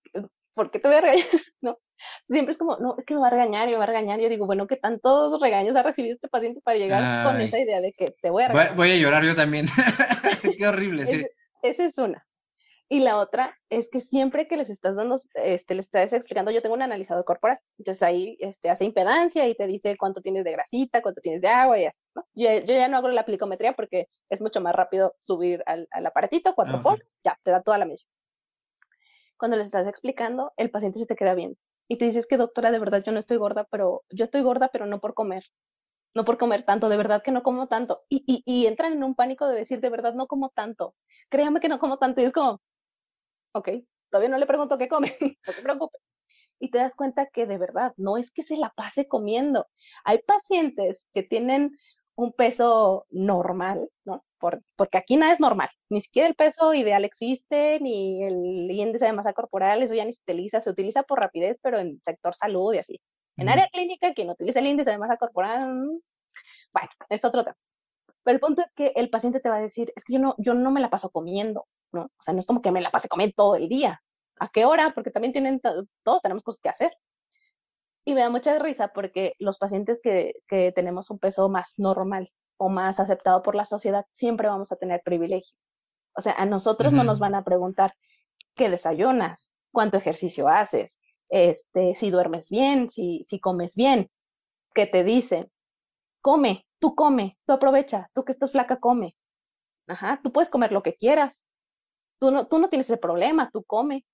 ¿por 0.54 0.72
qué 0.72 0.80
te 0.80 0.88
voy 0.88 0.98
a 0.98 1.02
regañar? 1.02 1.28
¿No? 1.62 1.78
Siempre 2.28 2.54
es 2.54 2.58
como, 2.58 2.78
no, 2.78 2.96
es 2.98 3.06
que 3.06 3.14
me 3.14 3.22
va 3.22 3.28
a 3.28 3.32
regañar 3.32 3.68
y 3.68 3.72
me 3.72 3.78
va 3.78 3.84
a 3.84 3.88
regañar. 3.88 4.20
Yo 4.20 4.30
digo, 4.30 4.46
bueno, 4.46 4.68
¿qué 4.68 4.78
tantos 4.78 5.40
regaños 5.42 5.76
ha 5.76 5.84
recibido 5.84 6.16
este 6.16 6.28
paciente 6.28 6.62
para 6.62 6.78
llegar 6.78 7.26
con 7.26 7.40
esa 7.42 7.60
idea 7.60 7.82
de 7.82 7.94
que 7.94 8.14
te 8.22 8.30
voy 8.30 8.44
a 8.44 8.48
regañar? 8.50 8.76
Voy, 8.76 8.92
a 8.92 8.98
llorar 8.98 9.24
yo 9.24 9.36
también. 9.36 9.66
Qué 10.58 10.68
horrible, 10.68 11.06
sí. 11.06 11.26
esa 11.62 11.86
es 11.86 11.98
una. 11.98 12.26
Y 12.92 13.02
la 13.02 13.20
otra 13.20 13.56
es 13.70 13.92
que 13.92 14.02
siempre 14.02 14.48
que 14.48 14.58
les 14.58 14.72
estás 14.72 14.96
dando, 14.96 15.18
este, 15.36 15.76
les 15.76 15.86
estás 15.86 16.12
explicando, 16.12 16.50
yo 16.50 16.64
tengo 16.64 16.74
un 16.74 16.82
analizador 16.82 17.24
corporal, 17.24 17.60
entonces 17.78 18.02
ahí 18.02 18.36
este, 18.40 18.72
hace 18.72 18.84
impedancia 18.84 19.48
y 19.48 19.54
te 19.54 19.68
dice 19.68 19.96
cuánto 19.96 20.22
tienes 20.22 20.44
de 20.44 20.54
grasita, 20.54 21.04
cuánto 21.04 21.22
tienes 21.22 21.40
de 21.42 21.50
agua 21.50 21.78
y 21.78 21.86
así, 21.86 22.00
¿no? 22.16 22.26
Yo, 22.34 22.50
yo 22.52 22.74
ya 22.74 22.88
no 22.88 22.98
hago 22.98 23.10
la 23.10 23.26
plicometría 23.26 23.74
porque 23.74 24.08
es 24.28 24.42
mucho 24.42 24.60
más 24.60 24.74
rápido 24.74 25.14
subir 25.20 25.62
al, 25.68 25.88
al 25.92 26.08
aparatito, 26.08 26.56
cuatro 26.56 26.82
por, 26.82 27.06
ya, 27.24 27.38
te 27.44 27.52
da 27.52 27.62
toda 27.62 27.78
la 27.78 27.86
medición. 27.86 28.12
Cuando 29.38 29.56
les 29.56 29.68
estás 29.68 29.88
explicando, 29.88 30.52
el 30.58 30.72
paciente 30.72 30.98
se 30.98 31.06
te 31.06 31.16
queda 31.16 31.36
bien 31.36 31.56
y 31.90 31.98
te 31.98 32.06
dices 32.06 32.28
que 32.28 32.38
doctora, 32.38 32.72
de 32.72 32.80
verdad 32.80 33.04
yo 33.06 33.12
no 33.14 33.20
estoy 33.20 33.38
gorda, 33.38 33.66
pero 33.72 34.04
yo 34.12 34.26
estoy 34.26 34.44
gorda, 34.44 34.70
pero 34.72 34.88
no 34.88 35.02
por 35.02 35.16
comer, 35.16 35.46
no 36.16 36.26
por 36.26 36.38
comer 36.38 36.64
tanto, 36.66 36.90
de 36.90 36.98
verdad 36.98 37.24
que 37.24 37.32
no 37.32 37.44
como 37.44 37.68
tanto. 37.68 38.04
Y, 38.10 38.24
y, 38.28 38.44
y 38.46 38.68
entran 38.68 38.94
en 38.94 39.04
un 39.04 39.16
pánico 39.16 39.48
de 39.48 39.58
decir, 39.58 39.82
de 39.82 39.90
verdad 39.90 40.14
no 40.16 40.28
como 40.28 40.50
tanto, 40.52 40.96
créame 41.30 41.60
que 41.62 41.70
no 41.70 41.80
como 41.80 41.98
tanto. 42.00 42.22
Y 42.22 42.26
es 42.26 42.34
como, 42.34 42.62
ok, 43.54 43.70
todavía 44.10 44.30
no 44.30 44.38
le 44.38 44.48
pregunto 44.48 44.78
qué 44.78 44.88
come, 44.88 45.16
no 45.48 45.54
se 45.54 45.62
preocupe. 45.62 45.98
Y 46.60 46.72
te 46.72 46.80
das 46.80 46.96
cuenta 46.96 47.28
que 47.28 47.46
de 47.48 47.58
verdad 47.58 47.94
no 47.98 48.18
es 48.18 48.32
que 48.32 48.44
se 48.44 48.58
la 48.58 48.72
pase 48.72 49.08
comiendo. 49.08 49.68
Hay 50.06 50.20
pacientes 50.20 51.08
que 51.14 51.24
tienen 51.24 51.72
un 52.20 52.34
peso 52.34 53.06
normal, 53.12 53.90
¿no? 54.04 54.24
porque 54.40 54.98
aquí 54.98 55.18
nada 55.18 55.34
es 55.34 55.40
normal, 55.40 55.70
ni 55.90 56.00
siquiera 56.02 56.28
el 56.28 56.36
peso 56.36 56.74
ideal 56.74 57.04
existe, 57.04 57.80
ni 57.82 58.24
el 58.24 58.72
índice 58.72 59.06
de 59.06 59.14
masa 59.14 59.34
corporal, 59.34 59.84
eso 59.84 59.94
ya 59.94 60.06
ni 60.06 60.14
se 60.14 60.22
utiliza, 60.22 60.62
se 60.62 60.70
utiliza 60.70 61.04
por 61.04 61.20
rapidez, 61.20 61.58
pero 61.62 61.78
en 61.80 62.02
sector 62.04 62.36
salud 62.36 62.74
y 62.74 62.78
así. 62.80 63.02
En 63.38 63.50
área 63.50 63.68
clínica, 63.70 64.14
quien 64.14 64.30
utiliza 64.30 64.60
el 64.60 64.68
índice 64.68 64.92
de 64.92 64.98
masa 64.98 65.18
corporal, 65.18 65.74
mm, 65.74 66.00
bueno, 66.74 66.90
es 67.10 67.26
otro 67.26 67.44
tema. 67.44 67.58
Pero 68.24 68.36
el 68.36 68.42
punto 68.42 68.62
es 68.62 68.72
que 68.74 68.94
el 68.96 69.10
paciente 69.10 69.40
te 69.40 69.50
va 69.50 69.58
a 69.58 69.62
decir, 69.62 69.92
es 69.96 70.04
que 70.04 70.14
yo 70.14 70.20
no, 70.20 70.36
yo 70.38 70.54
no 70.54 70.72
me 70.72 70.82
la 70.82 70.90
paso 70.90 71.10
comiendo, 71.10 71.68
¿no? 71.94 72.04
O 72.04 72.22
sea, 72.22 72.34
no 72.34 72.40
es 72.40 72.46
como 72.46 72.62
que 72.62 72.72
me 72.72 72.82
la 72.82 72.92
pase 72.92 73.10
comiendo 73.10 73.34
todo 73.36 73.56
el 73.56 73.70
día. 73.70 74.02
¿A 74.40 74.50
qué 74.50 74.66
hora? 74.66 74.94
Porque 74.94 75.12
también 75.12 75.34
tienen, 75.34 75.62
todos 76.04 76.22
tenemos 76.22 76.44
cosas 76.44 76.62
que 76.62 76.70
hacer. 76.70 76.92
Y 78.06 78.14
me 78.14 78.22
da 78.22 78.30
mucha 78.30 78.58
risa 78.60 78.90
porque 78.90 79.34
los 79.40 79.58
pacientes 79.58 80.00
que, 80.02 80.34
que 80.48 80.72
tenemos 80.72 81.10
un 81.10 81.20
peso 81.20 81.50
más 81.50 81.76
normal 81.78 82.32
o 82.58 82.70
más 82.70 83.00
aceptado 83.00 83.42
por 83.42 83.56
la 83.56 83.66
sociedad, 83.66 84.06
siempre 84.16 84.48
vamos 84.48 84.72
a 84.72 84.76
tener 84.76 85.02
privilegio. 85.04 85.56
O 86.16 86.22
sea, 86.22 86.34
a 86.34 86.46
nosotros 86.46 86.92
no 86.92 87.04
nos 87.04 87.20
van 87.20 87.36
a 87.36 87.44
preguntar 87.44 87.94
qué 88.56 88.70
desayunas, 88.70 89.52
cuánto 89.72 89.98
ejercicio 89.98 90.48
haces, 90.50 90.98
este, 91.30 91.96
si 91.96 92.10
duermes 92.10 92.50
bien, 92.50 92.90
si, 92.90 93.26
si 93.30 93.40
comes 93.40 93.76
bien, 93.76 94.10
qué 94.74 94.86
te 94.88 95.04
dicen. 95.04 95.50
Come, 96.22 96.66
tú 96.80 96.96
come, 96.96 97.38
tú 97.46 97.54
aprovecha, 97.54 98.10
tú 98.14 98.26
que 98.26 98.34
estás 98.34 98.52
flaca, 98.52 98.80
come. 98.80 99.16
Ajá, 99.88 100.20
tú 100.24 100.32
puedes 100.32 100.50
comer 100.50 100.72
lo 100.72 100.84
que 100.84 100.96
quieras. 100.96 101.46
Tú 102.20 102.32
no, 102.32 102.48
tú 102.48 102.60
no 102.60 102.70
tienes 102.70 102.90
ese 102.90 102.98
problema, 102.98 103.50
tú 103.52 103.64
come. 103.64 104.06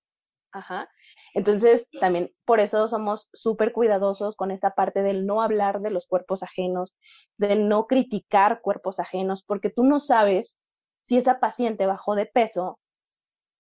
Ajá. 0.56 0.90
Entonces, 1.34 1.86
también 2.00 2.32
por 2.46 2.62
eso 2.62 2.88
somos 2.88 3.30
súper 3.34 3.74
cuidadosos 3.74 4.38
con 4.38 4.52
esta 4.52 4.72
parte 4.74 5.02
del 5.04 5.26
no 5.26 5.42
hablar 5.42 5.82
de 5.82 5.90
los 5.90 6.08
cuerpos 6.08 6.44
ajenos, 6.44 6.96
de 7.38 7.58
no 7.58 7.88
criticar 7.88 8.62
cuerpos 8.62 9.02
ajenos, 9.02 9.44
porque 9.44 9.70
tú 9.70 9.84
no 9.84 10.00
sabes 10.00 10.58
si 11.02 11.18
esa 11.18 11.42
paciente 11.42 11.86
bajó 11.88 12.16
de 12.16 12.26
peso 12.28 12.80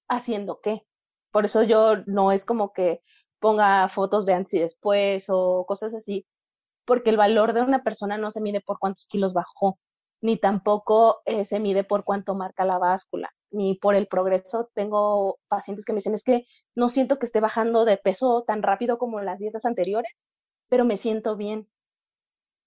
haciendo 0.09 0.61
qué. 0.61 0.83
Por 1.31 1.45
eso 1.45 1.63
yo 1.63 1.97
no 2.07 2.31
es 2.31 2.45
como 2.45 2.73
que 2.73 3.01
ponga 3.39 3.89
fotos 3.89 4.25
de 4.25 4.33
antes 4.33 4.53
y 4.55 4.59
después 4.59 5.25
o 5.29 5.65
cosas 5.67 5.93
así, 5.95 6.25
porque 6.85 7.09
el 7.11 7.17
valor 7.17 7.53
de 7.53 7.63
una 7.63 7.83
persona 7.83 8.17
no 8.17 8.31
se 8.31 8.41
mide 8.41 8.61
por 8.61 8.79
cuántos 8.79 9.07
kilos 9.07 9.33
bajó, 9.33 9.79
ni 10.21 10.37
tampoco 10.37 11.21
eh, 11.25 11.45
se 11.45 11.59
mide 11.59 11.83
por 11.83 12.03
cuánto 12.05 12.35
marca 12.35 12.65
la 12.65 12.77
báscula 12.79 13.31
ni 13.55 13.75
por 13.75 13.95
el 13.95 14.07
progreso. 14.07 14.69
Tengo 14.73 15.39
pacientes 15.47 15.85
que 15.85 15.93
me 15.93 15.97
dicen, 15.97 16.13
es 16.15 16.23
que 16.23 16.45
no 16.75 16.89
siento 16.89 17.19
que 17.19 17.25
esté 17.25 17.39
bajando 17.39 17.85
de 17.85 17.97
peso 17.97 18.43
tan 18.45 18.63
rápido 18.63 18.97
como 18.97 19.21
las 19.21 19.39
dietas 19.39 19.65
anteriores, 19.65 20.25
pero 20.69 20.85
me 20.85 20.97
siento 20.97 21.35
bien. 21.37 21.67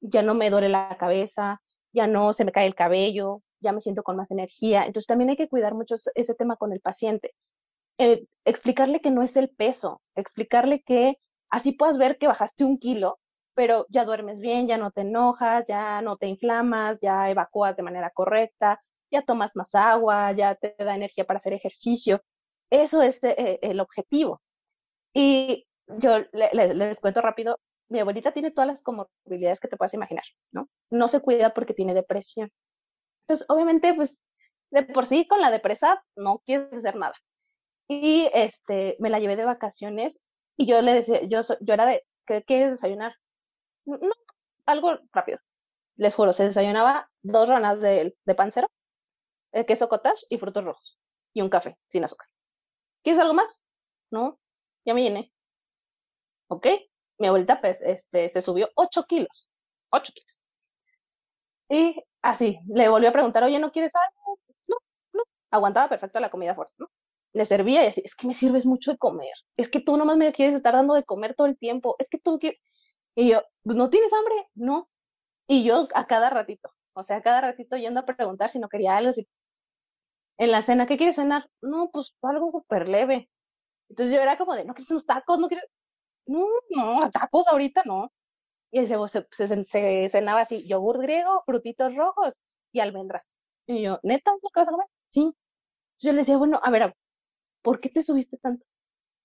Ya 0.00 0.22
no 0.22 0.34
me 0.34 0.50
duele 0.50 0.68
la 0.68 0.96
cabeza, 0.98 1.60
ya 1.92 2.06
no 2.06 2.32
se 2.32 2.44
me 2.44 2.52
cae 2.52 2.66
el 2.66 2.74
cabello, 2.74 3.42
ya 3.60 3.72
me 3.72 3.80
siento 3.80 4.02
con 4.02 4.16
más 4.16 4.30
energía. 4.30 4.84
Entonces 4.84 5.06
también 5.06 5.30
hay 5.30 5.36
que 5.36 5.48
cuidar 5.48 5.74
mucho 5.74 5.96
ese 6.14 6.34
tema 6.34 6.56
con 6.56 6.72
el 6.72 6.80
paciente. 6.80 7.34
Eh, 7.98 8.26
explicarle 8.44 9.00
que 9.00 9.10
no 9.10 9.22
es 9.22 9.36
el 9.36 9.50
peso, 9.50 10.00
explicarle 10.14 10.82
que 10.82 11.18
así 11.50 11.72
puedas 11.72 11.98
ver 11.98 12.18
que 12.18 12.28
bajaste 12.28 12.64
un 12.64 12.78
kilo, 12.78 13.18
pero 13.54 13.86
ya 13.90 14.04
duermes 14.04 14.40
bien, 14.40 14.68
ya 14.68 14.78
no 14.78 14.92
te 14.92 15.00
enojas, 15.02 15.66
ya 15.66 16.00
no 16.02 16.16
te 16.16 16.28
inflamas, 16.28 17.00
ya 17.00 17.28
evacúas 17.30 17.76
de 17.76 17.82
manera 17.82 18.10
correcta, 18.10 18.80
ya 19.10 19.22
tomas 19.22 19.56
más 19.56 19.74
agua, 19.74 20.32
ya 20.32 20.54
te 20.54 20.74
da 20.78 20.94
energía 20.96 21.24
para 21.24 21.38
hacer 21.38 21.52
ejercicio. 21.52 22.22
Eso 22.70 23.02
es 23.02 23.22
eh, 23.24 23.58
el 23.62 23.80
objetivo. 23.80 24.42
Y 25.14 25.66
yo 25.86 26.18
les 26.32 27.00
cuento 27.00 27.20
rápido, 27.22 27.58
mi 27.88 28.00
abuelita 28.00 28.32
tiene 28.32 28.50
todas 28.50 28.68
las 28.68 28.82
comorbilidades 28.82 29.60
que 29.60 29.68
te 29.68 29.76
puedas 29.76 29.94
imaginar, 29.94 30.24
¿no? 30.52 30.68
No 30.90 31.08
se 31.08 31.20
cuida 31.20 31.54
porque 31.54 31.74
tiene 31.74 31.94
depresión. 31.94 32.50
Entonces, 33.22 33.46
obviamente, 33.50 33.94
pues, 33.94 34.18
de 34.70 34.84
por 34.84 35.06
sí 35.06 35.26
con 35.26 35.40
la 35.40 35.50
depresa 35.50 36.02
no 36.16 36.42
quieres 36.46 36.72
hacer 36.72 36.96
nada. 36.96 37.14
Y 37.88 38.30
este, 38.34 38.96
me 39.00 39.10
la 39.10 39.20
llevé 39.20 39.36
de 39.36 39.44
vacaciones 39.44 40.20
y 40.56 40.66
yo 40.66 40.82
le 40.82 40.94
decía, 40.94 41.22
yo, 41.24 41.40
yo 41.60 41.74
era 41.74 41.86
de, 41.86 42.04
¿qué 42.26 42.42
quieres 42.44 42.72
desayunar? 42.72 43.14
No, 43.86 43.98
algo 44.66 44.98
rápido. 45.12 45.38
Les 45.96 46.14
juro, 46.14 46.32
se 46.32 46.44
desayunaba 46.44 47.10
dos 47.22 47.48
ranas 47.48 47.80
de, 47.80 48.16
de 48.24 48.34
pancero 48.34 48.68
el 49.52 49.66
queso 49.66 49.88
cottage 49.88 50.26
y 50.28 50.38
frutos 50.38 50.64
rojos. 50.64 50.98
Y 51.32 51.42
un 51.42 51.50
café 51.50 51.78
sin 51.88 52.04
azúcar. 52.04 52.28
¿Quieres 53.02 53.20
algo 53.20 53.34
más? 53.34 53.62
No, 54.10 54.38
ya 54.84 54.94
me 54.94 55.02
llené. 55.02 55.32
¿Ok? 56.48 56.66
Mi 57.18 57.26
abuelita 57.26 57.60
pues, 57.60 57.80
este, 57.82 58.28
se 58.28 58.42
subió 58.42 58.70
8 58.74 59.04
kilos. 59.04 59.48
8 59.90 60.12
kilos. 60.14 60.42
Y 61.70 62.02
así, 62.22 62.60
le 62.68 62.88
volvió 62.88 63.10
a 63.10 63.12
preguntar, 63.12 63.42
oye, 63.44 63.58
¿no 63.58 63.72
quieres 63.72 63.92
algo? 63.94 64.38
No, 64.66 64.76
no. 65.12 65.22
Aguantaba 65.50 65.88
perfecto 65.88 66.20
la 66.20 66.30
comida 66.30 66.54
fuerte, 66.54 66.74
¿no? 66.78 66.90
Le 67.34 67.44
servía 67.44 67.84
y 67.84 67.88
así, 67.88 68.02
es 68.04 68.14
que 68.16 68.26
me 68.26 68.34
sirves 68.34 68.66
mucho 68.66 68.92
de 68.92 68.98
comer. 68.98 69.32
Es 69.56 69.68
que 69.70 69.80
tú 69.80 69.96
nomás 69.96 70.16
me 70.16 70.32
quieres 70.32 70.56
estar 70.56 70.74
dando 70.74 70.94
de 70.94 71.04
comer 71.04 71.34
todo 71.34 71.46
el 71.46 71.58
tiempo. 71.58 71.96
Es 71.98 72.08
que 72.08 72.18
tú 72.18 72.38
quieres... 72.38 72.58
Y 73.14 73.30
yo, 73.30 73.42
pues, 73.62 73.76
¿no 73.76 73.90
tienes 73.90 74.12
hambre? 74.12 74.48
No. 74.54 74.88
Y 75.48 75.64
yo 75.64 75.88
a 75.94 76.06
cada 76.06 76.30
ratito, 76.30 76.70
o 76.94 77.02
sea, 77.02 77.16
a 77.18 77.22
cada 77.22 77.40
ratito 77.40 77.76
yendo 77.76 78.00
a 78.00 78.06
preguntar 78.06 78.50
si 78.50 78.58
no 78.58 78.68
quería 78.68 78.96
algo, 78.96 79.12
si 79.12 79.28
en 80.38 80.50
la 80.52 80.62
cena, 80.62 80.86
¿qué 80.86 80.96
quieres 80.96 81.16
cenar? 81.16 81.48
No, 81.60 81.90
pues 81.92 82.16
algo 82.22 82.50
súper 82.52 82.88
leve. 82.88 83.30
Entonces 83.90 84.14
yo 84.14 84.22
era 84.22 84.38
como 84.38 84.54
de, 84.54 84.64
¿no 84.64 84.74
quieres 84.74 84.90
unos 84.90 85.06
tacos? 85.06 85.38
¿No 85.38 85.48
quieres? 85.48 85.66
No, 86.26 86.46
no, 86.70 87.10
tacos 87.12 87.48
ahorita 87.48 87.82
no. 87.86 88.12
Y 88.72 88.86
se, 88.86 88.96
se, 89.32 90.08
cenaba 90.10 90.42
así, 90.42 90.68
yogur 90.68 91.00
griego, 91.02 91.42
frutitos 91.46 91.96
rojos 91.96 92.40
y 92.72 92.80
almendras. 92.80 93.38
Y 93.66 93.82
yo, 93.82 94.00
¿neta 94.02 94.32
es 94.32 94.38
lo 94.42 94.50
que 94.50 94.60
vas 94.60 94.68
a 94.68 94.72
comer? 94.72 94.88
Sí. 95.04 95.32
Yo 96.00 96.12
le 96.12 96.18
decía, 96.20 96.38
bueno, 96.38 96.60
a 96.62 96.70
ver, 96.70 96.94
¿por 97.62 97.80
qué 97.80 97.90
te 97.90 98.02
subiste 98.02 98.38
tanto? 98.38 98.64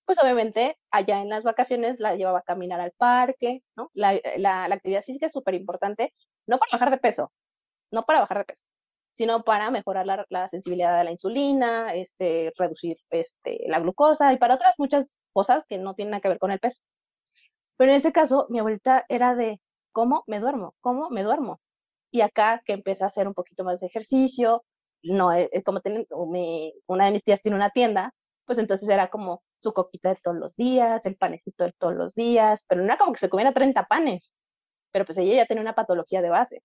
Pues 0.06 0.20
obviamente 0.22 0.78
allá 0.92 1.22
en 1.22 1.30
las 1.30 1.44
vacaciones 1.44 2.00
la 2.00 2.16
llevaba 2.16 2.40
a 2.40 2.44
caminar 2.44 2.80
al 2.82 2.92
parque, 2.94 3.64
¿no? 3.76 3.90
La, 3.94 4.14
la, 4.38 4.68
la 4.68 4.76
actividad 4.76 5.04
física 5.04 5.28
es 5.28 5.34
súper 5.34 5.56
importante, 5.56 6.14
no 6.48 6.60
para 6.60 6.72
bajar 6.74 6.92
de 6.92 6.98
peso, 6.98 7.32
no 7.92 8.06
para 8.06 8.22
bajar 8.22 8.40
de 8.40 8.46
peso, 8.46 8.64
sino 9.14 9.44
para 9.44 9.72
mejorar 9.72 10.06
la, 10.30 10.48
sensibilidad 10.48 11.00
a 11.00 11.04
la 11.04 11.12
insulina, 11.12 11.94
este, 11.94 12.52
reducir 12.58 12.98
este, 13.12 13.64
la 13.68 13.80
glucosa 13.80 14.34
y 14.34 14.38
para 14.38 14.56
otras 14.56 14.76
muchas 14.78 15.20
cosas 15.34 15.66
que 15.68 15.78
no 15.78 15.94
tienen 15.96 16.12
nada 16.12 16.22
que 16.22 16.30
ver 16.30 16.40
con 16.40 16.52
el 16.52 16.60
peso. 16.60 16.82
Pero 17.78 17.92
en 17.92 17.98
este 17.98 18.12
caso, 18.12 18.48
mi 18.50 18.60
abuelita 18.60 19.06
era 19.10 19.36
de, 19.36 19.60
¿cómo 19.92 20.24
me 20.28 20.40
duermo? 20.40 20.76
¿Cómo 20.82 21.10
me 21.10 21.24
duermo? 21.24 21.60
Y 22.12 22.22
acá 22.22 22.62
que 22.66 22.74
empecé 22.74 23.04
a 23.04 23.08
hacer 23.08 23.28
un 23.28 23.34
poquito 23.34 23.64
más 23.64 23.80
de 23.82 23.88
ejercicio, 23.88 24.64
no, 25.04 25.32
es, 25.34 25.50
eh, 25.52 25.64
como 25.64 25.82
tienen, 25.82 26.06
una 26.88 27.06
de 27.06 27.12
mis 27.12 27.24
tías 27.24 27.42
tiene 27.42 27.58
una 27.58 27.72
tienda, 27.72 28.14
pues 28.46 28.60
entonces 28.60 28.90
era 28.90 29.10
como 29.10 29.44
su 29.60 29.74
coquita 29.74 30.10
de 30.10 30.20
todos 30.22 30.38
los 30.38 30.56
días, 30.56 31.06
el 31.06 31.18
panecito 31.18 31.64
de 31.66 31.74
todos 31.78 31.96
los 31.96 32.16
días, 32.16 32.66
pero 32.68 32.82
no 32.82 32.86
era 32.88 32.98
como 32.98 33.14
que 33.14 33.20
se 33.20 33.30
comiera 33.30 33.54
30 33.54 33.86
panes, 33.88 34.34
pero 34.92 35.06
pues 35.06 35.18
ella 35.18 35.36
ya 35.36 35.46
tenía 35.46 35.62
una 35.62 35.76
patología 35.76 36.22
de 36.22 36.30
base. 36.30 36.64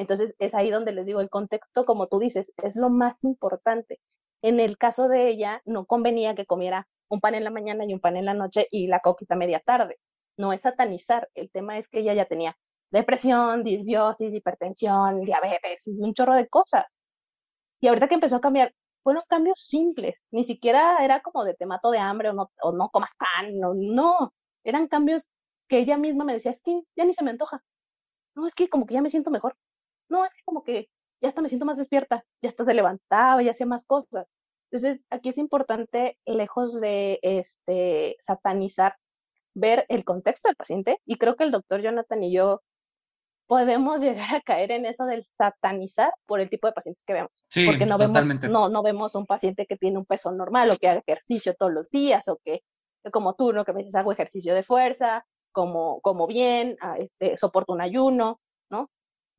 Entonces 0.00 0.34
es 0.38 0.54
ahí 0.54 0.70
donde 0.70 0.92
les 0.92 1.04
digo, 1.04 1.20
el 1.20 1.28
contexto, 1.28 1.84
como 1.84 2.06
tú 2.08 2.18
dices, 2.18 2.52
es 2.56 2.74
lo 2.74 2.88
más 2.88 3.16
importante. 3.22 4.00
En 4.40 4.58
el 4.58 4.78
caso 4.78 5.08
de 5.08 5.28
ella, 5.28 5.60
no 5.66 5.84
convenía 5.84 6.34
que 6.34 6.46
comiera 6.46 6.88
un 7.10 7.20
pan 7.20 7.34
en 7.34 7.44
la 7.44 7.50
mañana 7.50 7.84
y 7.84 7.92
un 7.92 8.00
pan 8.00 8.16
en 8.16 8.24
la 8.24 8.32
noche 8.32 8.66
y 8.70 8.86
la 8.86 9.00
coquita 9.00 9.36
media 9.36 9.60
tarde. 9.60 9.98
No 10.38 10.54
es 10.54 10.62
satanizar, 10.62 11.28
el 11.34 11.50
tema 11.50 11.76
es 11.76 11.86
que 11.88 12.00
ella 12.00 12.14
ya 12.14 12.24
tenía 12.24 12.56
depresión, 12.90 13.62
disbiosis, 13.62 14.32
hipertensión, 14.32 15.20
diabetes, 15.20 15.86
un 15.86 16.14
chorro 16.14 16.34
de 16.34 16.48
cosas. 16.48 16.96
Y 17.80 17.88
ahorita 17.88 18.08
que 18.08 18.14
empezó 18.14 18.36
a 18.36 18.40
cambiar, 18.40 18.74
fueron 19.02 19.22
cambios 19.28 19.60
simples, 19.60 20.16
ni 20.30 20.44
siquiera 20.44 21.04
era 21.04 21.20
como 21.20 21.44
de 21.44 21.52
te 21.54 21.66
mato 21.66 21.90
de 21.90 21.98
hambre 21.98 22.30
o 22.30 22.32
no, 22.32 22.50
o 22.62 22.72
no 22.72 22.88
comas 22.90 23.10
pan, 23.18 23.58
no, 23.58 23.74
no, 23.74 24.32
eran 24.64 24.88
cambios 24.88 25.28
que 25.68 25.78
ella 25.80 25.98
misma 25.98 26.24
me 26.24 26.32
decía, 26.34 26.52
es 26.52 26.62
que 26.62 26.80
ya 26.96 27.04
ni 27.04 27.12
se 27.14 27.22
me 27.24 27.30
antoja, 27.30 27.62
no, 28.34 28.46
es 28.46 28.54
que 28.54 28.68
como 28.68 28.86
que 28.86 28.94
ya 28.94 29.02
me 29.02 29.10
siento 29.10 29.30
mejor, 29.30 29.56
no, 30.10 30.24
es 30.24 30.34
que 30.34 30.42
como 30.44 30.64
que 30.64 30.88
ya 31.20 31.28
hasta 31.28 31.42
me 31.42 31.48
siento 31.48 31.66
más 31.66 31.78
despierta, 31.78 32.24
ya 32.42 32.48
hasta 32.48 32.64
se 32.64 32.74
levantaba, 32.74 33.42
ya 33.42 33.52
hacía 33.52 33.66
más 33.66 33.84
cosas. 33.84 34.26
Entonces, 34.70 35.02
aquí 35.10 35.30
es 35.30 35.38
importante, 35.38 36.16
lejos 36.26 36.80
de 36.80 37.18
este, 37.22 38.16
satanizar, 38.20 38.96
ver 39.54 39.84
el 39.88 40.04
contexto 40.04 40.48
del 40.48 40.56
paciente. 40.56 41.00
Y 41.04 41.16
creo 41.16 41.36
que 41.36 41.44
el 41.44 41.50
doctor 41.50 41.82
Jonathan 41.82 42.22
y 42.22 42.32
yo 42.32 42.62
podemos 43.46 44.00
llegar 44.30 44.36
a 44.36 44.40
caer 44.40 44.70
en 44.70 44.86
eso 44.86 45.04
del 45.06 45.26
satanizar 45.36 46.12
por 46.26 46.40
el 46.40 46.48
tipo 46.48 46.68
de 46.68 46.72
pacientes 46.72 47.04
que 47.04 47.14
vemos. 47.14 47.32
Sí, 47.48 47.66
Porque 47.66 47.84
no 47.84 47.98
totalmente. 47.98 48.46
vemos, 48.46 48.60
no, 48.60 48.68
no 48.68 48.82
vemos 48.82 49.14
un 49.16 49.26
paciente 49.26 49.66
que 49.66 49.76
tiene 49.76 49.98
un 49.98 50.06
peso 50.06 50.30
normal 50.30 50.70
o 50.70 50.76
que 50.76 50.88
haga 50.88 51.02
ejercicio 51.04 51.54
todos 51.54 51.72
los 51.72 51.90
días 51.90 52.28
o 52.28 52.38
que, 52.44 52.62
como 53.12 53.34
tú, 53.34 53.52
¿no? 53.52 53.64
Que 53.64 53.72
me 53.72 53.78
dices, 53.78 53.96
hago 53.96 54.12
ejercicio 54.12 54.54
de 54.54 54.62
fuerza, 54.62 55.26
como, 55.52 56.00
como 56.00 56.28
bien, 56.28 56.76
ah, 56.80 56.96
este, 56.98 57.36
soporto 57.36 57.72
un 57.72 57.80
ayuno, 57.80 58.40
¿no? 58.70 58.88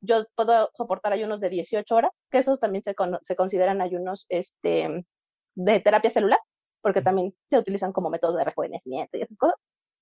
Yo 0.02 0.24
puedo 0.34 0.70
soportar 0.74 1.12
ayunos 1.12 1.40
de 1.40 1.48
18 1.48 1.94
horas, 1.94 2.10
que 2.30 2.38
esos 2.38 2.60
también 2.60 2.82
se, 2.82 2.94
se 3.22 3.36
consideran 3.36 3.80
ayunos 3.80 4.26
este, 4.28 5.06
de 5.54 5.80
terapia 5.80 6.10
celular. 6.10 6.40
porque 6.82 7.00
también 7.00 7.32
se 7.48 7.58
utilizan 7.58 7.92
como 7.92 8.10
método 8.10 8.36
de 8.36 8.44
rejuvenecimiento 8.44 9.16
y 9.16 9.22
esas 9.22 9.38
cosas. 9.38 9.56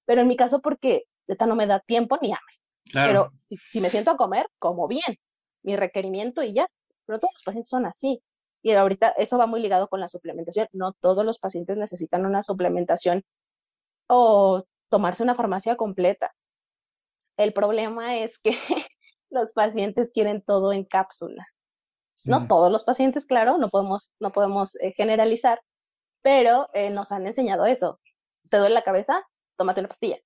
Pero 0.07 0.23
en 0.23 0.29
mi 0.29 0.37
caso, 0.37 0.63
porque 0.63 1.05
esta 1.27 1.47
no 1.47 1.55
me 1.55 1.67
da 1.67 1.81
tiempo 1.81 2.19
ni 2.23 2.33
hambre. 2.33 2.55
Pero 2.93 3.31
si, 3.71 3.81
me 3.81 3.91
siento 3.91 4.11
a 4.11 4.17
comer, 4.17 4.47
como 4.59 4.89
bien, 4.89 5.19
mi 5.63 5.77
requerimiento 5.77 6.43
y 6.43 6.55
ya. 6.55 6.67
Pero 7.07 7.21
todos 7.21 7.35
los 7.35 7.45
pacientes 7.45 7.69
son 7.69 7.85
así. 7.85 8.23
Y 8.63 8.73
ahorita 8.73 9.11
eso 9.11 9.37
va 9.37 9.47
muy 9.47 9.61
ligado 9.61 9.89
con 9.89 10.01
la 10.01 10.09
suplementación. 10.09 10.69
No 10.73 10.95
todos 10.95 11.25
los 11.25 11.39
pacientes 11.39 11.77
necesitan 11.77 12.25
una 12.25 12.43
suplementación 12.43 13.25
o 14.09 14.65
tomarse 14.89 15.23
una 15.23 15.35
farmacia 15.35 15.77
completa. 15.77 16.33
El 17.37 17.53
problema 17.53 18.17
es 18.19 18.39
que 18.39 18.53
los 19.31 19.53
pacientes 19.53 20.11
quieren 20.13 20.43
todo 20.43 20.73
en 20.73 20.85
cápsula. 20.85 21.47
No 22.25 22.49
todos 22.49 22.71
los 22.71 22.85
pacientes, 22.85 23.25
claro, 23.25 23.57
no 23.57 23.69
podemos, 23.69 24.13
no 24.21 24.31
podemos 24.31 24.77
eh, 24.77 24.93
generalizar, 24.93 25.61
pero 26.23 26.67
eh, 26.75 26.91
nos 26.91 27.13
han 27.13 27.27
enseñado 27.27 27.65
eso. 27.65 27.99
¿Te 28.51 28.59
duele 28.59 28.75
la 28.75 28.85
cabeza? 28.85 29.23
Tómate 29.57 29.81
una 29.81 29.89
pastilla. 29.89 30.19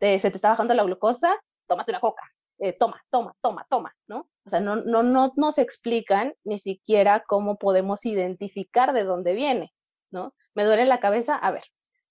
¿Se 0.00 0.18
te 0.18 0.28
está 0.28 0.50
bajando 0.50 0.74
la 0.74 0.84
glucosa? 0.84 1.34
Tómate 1.66 1.92
una 1.92 2.00
coca. 2.00 2.22
Eh, 2.58 2.72
toma, 2.72 3.00
toma, 3.10 3.36
toma, 3.40 3.66
toma, 3.70 3.94
¿no? 4.08 4.28
O 4.44 4.50
sea, 4.50 4.58
no, 4.60 4.76
no, 4.76 5.04
no 5.04 5.32
nos 5.36 5.58
explican 5.58 6.34
ni 6.44 6.58
siquiera 6.58 7.22
cómo 7.26 7.56
podemos 7.56 8.04
identificar 8.04 8.92
de 8.92 9.04
dónde 9.04 9.34
viene, 9.34 9.72
¿no? 10.10 10.34
¿Me 10.54 10.64
duele 10.64 10.84
la 10.84 10.98
cabeza? 10.98 11.36
A 11.36 11.52
ver, 11.52 11.62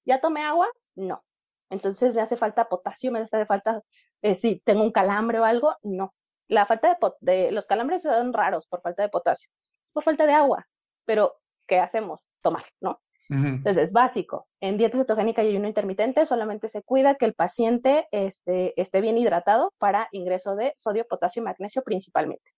¿ya 0.05 0.21
tomé 0.21 0.43
agua? 0.43 0.67
No. 0.95 1.23
Entonces, 1.69 2.15
¿me 2.15 2.21
hace 2.21 2.37
falta 2.37 2.69
potasio? 2.69 3.11
¿Me 3.11 3.19
hace 3.19 3.45
falta, 3.45 3.83
eh, 4.21 4.35
si 4.35 4.61
tengo 4.61 4.83
un 4.83 4.91
calambre 4.91 5.39
o 5.39 5.43
algo? 5.43 5.75
No. 5.83 6.13
La 6.47 6.65
falta 6.65 6.97
de, 7.21 7.51
los 7.51 7.67
calambres 7.67 8.03
son 8.03 8.33
raros 8.33 8.67
por 8.67 8.81
falta 8.81 9.03
de 9.03 9.09
potasio. 9.09 9.49
Es 9.83 9.91
por 9.91 10.03
falta 10.03 10.25
de 10.25 10.33
agua. 10.33 10.65
Pero, 11.05 11.35
¿qué 11.67 11.79
hacemos? 11.79 12.31
Tomar, 12.41 12.65
¿no? 12.81 13.01
Entonces, 13.29 13.83
es 13.83 13.91
básico. 13.91 14.47
En 14.61 14.77
dieta 14.77 14.97
cetogénica 14.97 15.43
y 15.43 15.49
ayuno 15.49 15.67
intermitente 15.67 16.25
solamente 16.25 16.69
se 16.69 16.81
cuida 16.81 17.15
que 17.15 17.25
el 17.25 17.33
paciente 17.33 18.07
esté, 18.11 18.79
esté 18.81 19.01
bien 19.01 19.17
hidratado 19.17 19.73
para 19.77 20.07
ingreso 20.13 20.55
de 20.55 20.71
sodio, 20.77 21.05
potasio 21.05 21.41
y 21.41 21.45
magnesio 21.45 21.81
principalmente. 21.83 22.51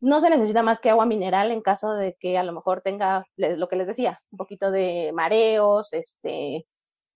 No 0.00 0.20
se 0.20 0.30
necesita 0.30 0.62
más 0.62 0.80
que 0.80 0.88
agua 0.88 1.04
mineral 1.04 1.50
en 1.50 1.60
caso 1.60 1.92
de 1.92 2.16
que 2.18 2.38
a 2.38 2.44
lo 2.44 2.52
mejor 2.52 2.80
tenga 2.80 3.26
lo 3.36 3.68
que 3.68 3.76
les 3.76 3.88
decía, 3.88 4.16
un 4.30 4.38
poquito 4.38 4.70
de 4.70 5.10
mareos, 5.12 5.92
este, 5.92 6.66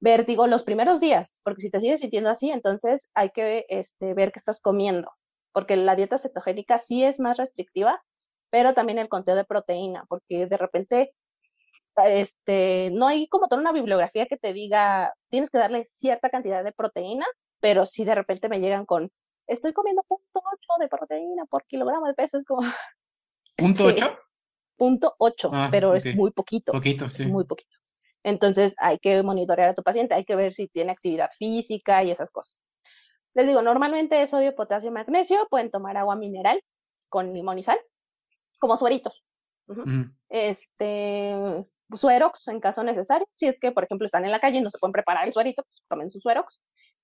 vértigo 0.00 0.48
los 0.48 0.64
primeros 0.64 1.00
días, 1.00 1.40
porque 1.44 1.62
si 1.62 1.70
te 1.70 1.80
sigues 1.80 2.00
sintiendo 2.00 2.28
así, 2.28 2.50
entonces 2.50 3.08
hay 3.14 3.30
que 3.30 3.64
este, 3.68 4.14
ver 4.14 4.32
qué 4.32 4.40
estás 4.40 4.60
comiendo, 4.60 5.12
porque 5.52 5.76
la 5.76 5.96
dieta 5.96 6.18
cetogénica 6.18 6.78
sí 6.78 7.04
es 7.04 7.20
más 7.20 7.36
restrictiva, 7.36 8.02
pero 8.50 8.74
también 8.74 8.98
el 8.98 9.08
conteo 9.08 9.36
de 9.36 9.44
proteína, 9.44 10.04
porque 10.08 10.46
de 10.46 10.56
repente 10.56 11.14
este, 11.96 12.90
no 12.92 13.06
hay 13.06 13.28
como 13.28 13.48
toda 13.48 13.60
una 13.60 13.72
bibliografía 13.72 14.26
que 14.26 14.36
te 14.36 14.52
diga, 14.52 15.14
tienes 15.28 15.50
que 15.50 15.58
darle 15.58 15.84
cierta 15.84 16.30
cantidad 16.30 16.64
de 16.64 16.72
proteína, 16.72 17.26
pero 17.60 17.86
si 17.86 18.04
de 18.04 18.14
repente 18.14 18.48
me 18.48 18.60
llegan 18.60 18.86
con, 18.86 19.10
estoy 19.46 19.72
comiendo 19.72 20.02
punto 20.02 20.24
ocho 20.34 20.80
de 20.80 20.88
proteína 20.88 21.44
por 21.46 21.64
kilogramo 21.66 22.06
de 22.06 22.14
peso, 22.14 22.38
es 22.38 22.44
como... 22.44 22.62
¿Punto 23.56 23.84
ocho? 23.84 24.18
Punto 24.76 25.14
ocho, 25.18 25.50
ah, 25.52 25.68
pero 25.70 25.94
es 25.94 26.04
muy 26.16 26.30
poquito. 26.30 26.72
Poquito, 26.72 27.08
sí. 27.10 27.26
muy 27.26 27.44
poquito. 27.44 27.76
Entonces 28.24 28.74
hay 28.78 28.98
que 28.98 29.22
monitorear 29.22 29.70
a 29.70 29.74
tu 29.74 29.82
paciente, 29.82 30.14
hay 30.14 30.24
que 30.24 30.36
ver 30.36 30.54
si 30.54 30.68
tiene 30.68 30.92
actividad 30.92 31.30
física 31.36 32.02
y 32.02 32.10
esas 32.10 32.30
cosas. 32.30 32.62
Les 33.34 33.46
digo, 33.46 33.62
normalmente 33.62 34.20
es 34.22 34.30
sodio, 34.30 34.54
potasio 34.54 34.90
y 34.90 34.92
magnesio, 34.92 35.46
pueden 35.50 35.70
tomar 35.70 35.96
agua 35.96 36.16
mineral 36.16 36.62
con 37.08 37.32
limón 37.32 37.58
y 37.58 37.62
sal, 37.62 37.78
como 38.58 38.76
sueritos. 38.76 39.24
Este, 40.28 41.64
suerox 41.94 42.48
en 42.48 42.60
caso 42.60 42.82
necesario. 42.82 43.26
Si 43.36 43.46
es 43.46 43.58
que, 43.58 43.72
por 43.72 43.84
ejemplo, 43.84 44.06
están 44.06 44.24
en 44.24 44.32
la 44.32 44.40
calle 44.40 44.58
y 44.58 44.60
no 44.60 44.70
se 44.70 44.78
pueden 44.78 44.92
preparar 44.92 45.26
el 45.26 45.32
suerito, 45.32 45.62
pues 45.62 45.82
tomen 45.88 46.10
su 46.10 46.20
suerox. 46.20 46.60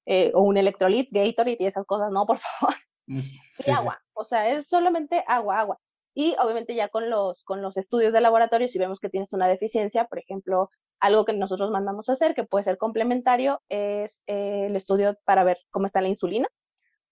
Eh, 0.06 0.32
o 0.34 0.40
un 0.40 0.56
electrolit, 0.56 1.10
Gatorade 1.12 1.58
y 1.60 1.66
esas 1.66 1.84
cosas, 1.84 2.10
no, 2.10 2.24
por 2.24 2.38
favor. 2.60 2.74
Mm, 3.06 3.20
y 3.66 3.70
agua, 3.70 4.00
o 4.14 4.24
sea, 4.24 4.48
es 4.48 4.66
solamente 4.66 5.22
agua, 5.26 5.60
agua. 5.60 5.78
Y 6.20 6.34
obviamente 6.40 6.74
ya 6.74 6.88
con 6.88 7.10
los, 7.10 7.44
con 7.44 7.62
los 7.62 7.76
estudios 7.76 8.12
de 8.12 8.20
laboratorio, 8.20 8.66
si 8.66 8.76
vemos 8.80 8.98
que 8.98 9.08
tienes 9.08 9.32
una 9.32 9.46
deficiencia, 9.46 10.06
por 10.06 10.18
ejemplo, 10.18 10.68
algo 10.98 11.24
que 11.24 11.32
nosotros 11.32 11.70
mandamos 11.70 12.08
a 12.08 12.12
hacer, 12.14 12.34
que 12.34 12.42
puede 12.42 12.64
ser 12.64 12.76
complementario, 12.76 13.62
es 13.68 14.24
eh, 14.26 14.66
el 14.66 14.74
estudio 14.74 15.16
para 15.24 15.44
ver 15.44 15.58
cómo 15.70 15.86
está 15.86 16.00
la 16.00 16.08
insulina, 16.08 16.48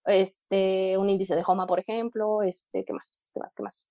este, 0.03 0.97
un 0.97 1.09
índice 1.09 1.37
de 1.37 1.43
HOMA, 1.47 1.67
por 1.67 1.79
ejemplo, 1.79 2.41
este, 2.43 2.83
¿qué 2.83 2.91
más? 2.91 3.31
¿Qué 3.33 3.39
más? 3.39 3.53
¿Qué 3.55 3.63
más? 3.63 3.89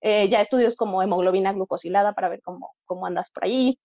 Eh, 0.00 0.30
ya 0.30 0.40
estudios 0.40 0.76
como 0.76 1.02
hemoglobina 1.02 1.52
glucosilada 1.52 2.12
para 2.12 2.30
ver 2.30 2.40
cómo, 2.42 2.74
cómo 2.86 3.04
andas 3.04 3.30
por 3.30 3.44
ahí. 3.44 3.78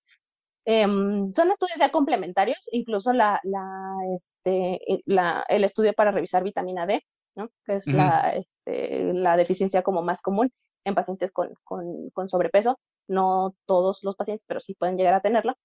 Em, 0.64 1.34
son 1.34 1.51
estudios 1.51 1.78
ya 1.78 1.91
complementarios, 1.91 2.70
incluso 2.72 3.11
la, 3.11 3.41
la, 3.43 3.97
este, 4.16 4.80
la, 5.07 5.43
el 5.49 5.66
estudio 5.66 5.91
para 5.91 6.11
revisar 6.11 6.41
vitamina 6.41 6.86
D, 6.86 7.03
¿no? 7.36 7.49
que 7.65 7.75
es 7.75 7.88
la, 7.88 8.34
este, 8.36 9.13
la 9.13 9.38
deficiencia 9.38 9.81
como 9.81 10.01
más 10.01 10.21
común 10.21 10.51
en 10.86 10.95
pacientes 10.95 11.31
con, 11.31 11.53
con, 11.63 12.09
con, 12.11 12.27
sobrepeso. 12.27 12.79
No 13.07 13.55
todos 13.65 14.03
los 14.03 14.15
pacientes, 14.15 14.45
pero 14.47 14.59
sí 14.59 14.75
pueden 14.75 14.97
llegar 14.97 15.13
a 15.13 15.21
tenerla. 15.21 15.57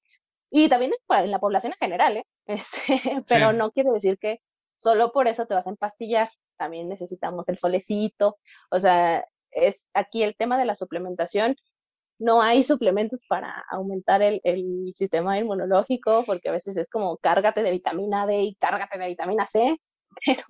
Y 0.50 0.68
también 0.68 0.92
en 1.08 1.30
la 1.30 1.40
población 1.40 1.72
en 1.72 1.78
general, 1.78 2.16
¿eh? 2.18 2.24
Este, 2.46 3.22
pero 3.28 3.52
no 3.52 3.70
quiere 3.70 3.90
decir 3.90 4.18
que 4.18 4.40
solo 4.76 5.12
por 5.12 5.28
eso 5.28 5.46
te 5.46 5.54
vas 5.54 5.66
a 5.66 5.70
empastillar. 5.70 6.30
También 6.56 6.88
necesitamos 6.88 7.48
el 7.48 7.58
solecito. 7.58 8.38
O 8.70 8.80
sea, 8.80 9.26
es 9.50 9.86
aquí 9.94 10.22
el 10.22 10.36
tema 10.36 10.58
de 10.58 10.64
la 10.64 10.74
suplementación. 10.74 11.56
No 12.18 12.42
hay 12.42 12.64
suplementos 12.64 13.20
para 13.28 13.64
aumentar 13.70 14.22
el, 14.22 14.40
el 14.42 14.92
sistema 14.96 15.38
inmunológico, 15.38 16.24
porque 16.26 16.48
a 16.48 16.52
veces 16.52 16.76
es 16.76 16.88
como 16.90 17.16
cárgate 17.18 17.62
de 17.62 17.70
vitamina 17.70 18.26
D 18.26 18.42
y 18.42 18.54
cárgate 18.56 18.98
de 18.98 19.06
vitamina 19.08 19.46
C, 19.46 19.78
pero 20.26 20.44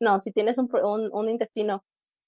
no, 0.00 0.18
si 0.18 0.32
tienes 0.32 0.58
un, 0.58 0.68
un, 1.12 1.28
intestino 1.28 1.84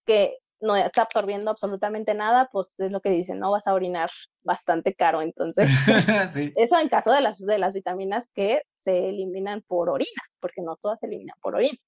que 0.07 0.39
no 0.61 0.77
está 0.77 1.03
absorbiendo 1.03 1.51
absolutamente 1.51 2.15
nada, 2.15 2.49
pues 2.51 2.79
es 2.79 2.91
lo 2.91 3.01
que 3.01 3.11
dicen, 3.11 3.39
no 3.39 3.51
vas 3.51 3.67
a 3.67 3.75
orinar 3.75 4.11
bastante 4.43 4.95
caro. 4.95 5.21
Entonces, 5.23 5.69
eso 6.57 6.79
en 6.79 6.89
caso 6.89 7.13
de 7.13 7.21
las, 7.21 7.39
de 7.39 7.59
las 7.59 7.75
vitaminas 7.75 8.29
que 8.35 8.63
se 8.77 9.09
eliminan 9.11 9.63
por 9.67 9.91
orina, 9.91 10.23
porque 10.41 10.63
no 10.63 10.77
todas 10.77 11.01
se 11.01 11.07
eliminan 11.07 11.37
por 11.41 11.55
orina. 11.55 11.79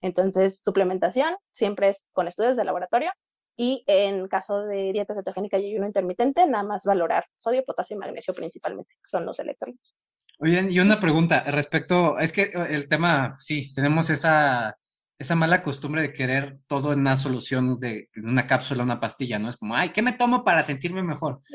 Entonces, 0.00 0.60
suplementación 0.62 1.34
siempre 1.52 1.88
es 1.88 2.04
con 2.12 2.28
estudios 2.28 2.58
de 2.58 2.64
laboratorio 2.64 3.10
y 3.56 3.84
en 3.86 4.28
caso 4.28 4.60
de 4.62 4.92
dieta 4.92 5.14
cetogénica 5.14 5.58
y 5.58 5.66
ayuno 5.66 5.86
intermitente, 5.86 6.46
nada 6.46 6.62
más 6.62 6.84
valorar 6.84 7.24
sodio, 7.38 7.64
potasio 7.64 7.96
y 7.96 8.00
magnesio 8.00 8.34
principalmente, 8.34 8.94
que 9.02 9.08
son 9.08 9.24
los 9.24 9.38
electrolitos. 9.38 9.94
Oye, 10.38 10.66
y 10.70 10.80
una 10.80 11.00
pregunta 11.00 11.44
respecto, 11.44 12.18
es 12.18 12.32
que 12.32 12.42
eh, 12.42 12.66
el 12.70 12.88
tema, 12.88 13.36
sí, 13.38 13.72
tenemos 13.74 14.10
esa, 14.10 14.76
esa 15.18 15.34
mala 15.34 15.62
costumbre 15.62 16.02
de 16.02 16.12
querer 16.12 16.58
todo 16.66 16.92
en 16.92 17.00
una 17.00 17.16
solución 17.16 17.78
de 17.78 18.08
una 18.16 18.46
cápsula, 18.46 18.82
una 18.82 19.00
pastilla, 19.00 19.38
¿no? 19.38 19.48
Es 19.48 19.56
como, 19.56 19.76
ay, 19.76 19.90
¿qué 19.90 20.02
me 20.02 20.12
tomo 20.12 20.44
para 20.44 20.62
sentirme 20.62 21.02
mejor? 21.02 21.40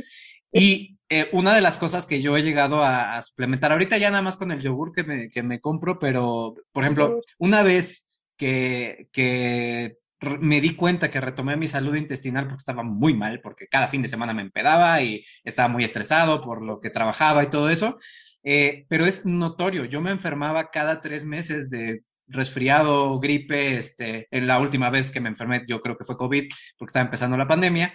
Y 0.52 0.98
eh, 1.10 1.30
una 1.32 1.54
de 1.54 1.62
las 1.62 1.78
cosas 1.78 2.08
que 2.08 2.24
yo 2.24 2.36
he 2.36 2.42
llegado 2.42 2.84
a, 2.84 3.22
suplementar, 3.22 3.72
ahorita 3.72 4.00
ya 4.00 4.10
nada 4.10 4.24
más 4.24 4.36
con 4.36 4.52
el 4.52 4.60
yogur 4.60 4.92
que 4.92 5.04
me, 5.04 5.30
que 5.30 5.44
me 5.44 5.60
compro, 5.60 6.00
pero, 6.00 6.56
por 6.72 6.84
ejemplo, 6.84 7.22
una 7.38 7.62
vez 7.62 8.10
que, 8.36 9.10
que 9.12 9.98
me 10.40 10.60
di 10.60 10.76
cuenta 10.76 11.10
que 11.10 11.22
retomé 11.22 11.56
mi 11.56 11.68
salud 11.68 11.96
intestinal 11.96 12.46
porque 12.46 12.58
estaba 12.58 12.84
muy 12.84 13.14
mal, 13.14 13.42
porque 13.42 13.68
cada 13.68 13.88
fin 13.88 14.02
de 14.02 14.08
semana 14.08 14.34
me 14.34 14.42
empedaba 14.42 15.02
y 15.02 15.24
estaba 15.44 15.68
muy 15.70 15.84
estresado 15.84 16.42
por 16.42 16.62
lo 16.62 16.80
que 16.82 16.90
trabajaba 16.90 17.44
y 17.44 17.50
todo 17.50 17.70
eso. 17.70 18.00
Eh, 18.44 18.86
pero 18.88 19.06
es 19.06 19.26
notorio, 19.26 19.86
yo 19.86 20.02
me 20.02 20.12
enfermaba 20.12 20.72
cada 20.72 21.02
tres 21.02 21.26
meses 21.26 21.70
de 21.70 22.04
resfriado, 22.28 23.20
gripe, 23.20 23.78
este, 23.78 24.28
en 24.32 24.48
la 24.48 24.60
última 24.60 24.90
vez 24.90 25.12
que 25.12 25.20
me 25.20 25.30
enfermé, 25.30 25.66
yo 25.68 25.82
creo 25.82 25.98
que 25.98 26.06
fue 26.06 26.18
COVID, 26.18 26.48
porque 26.78 26.90
estaba 26.90 27.06
empezando 27.06 27.36
la 27.38 27.48
pandemia, 27.48 27.94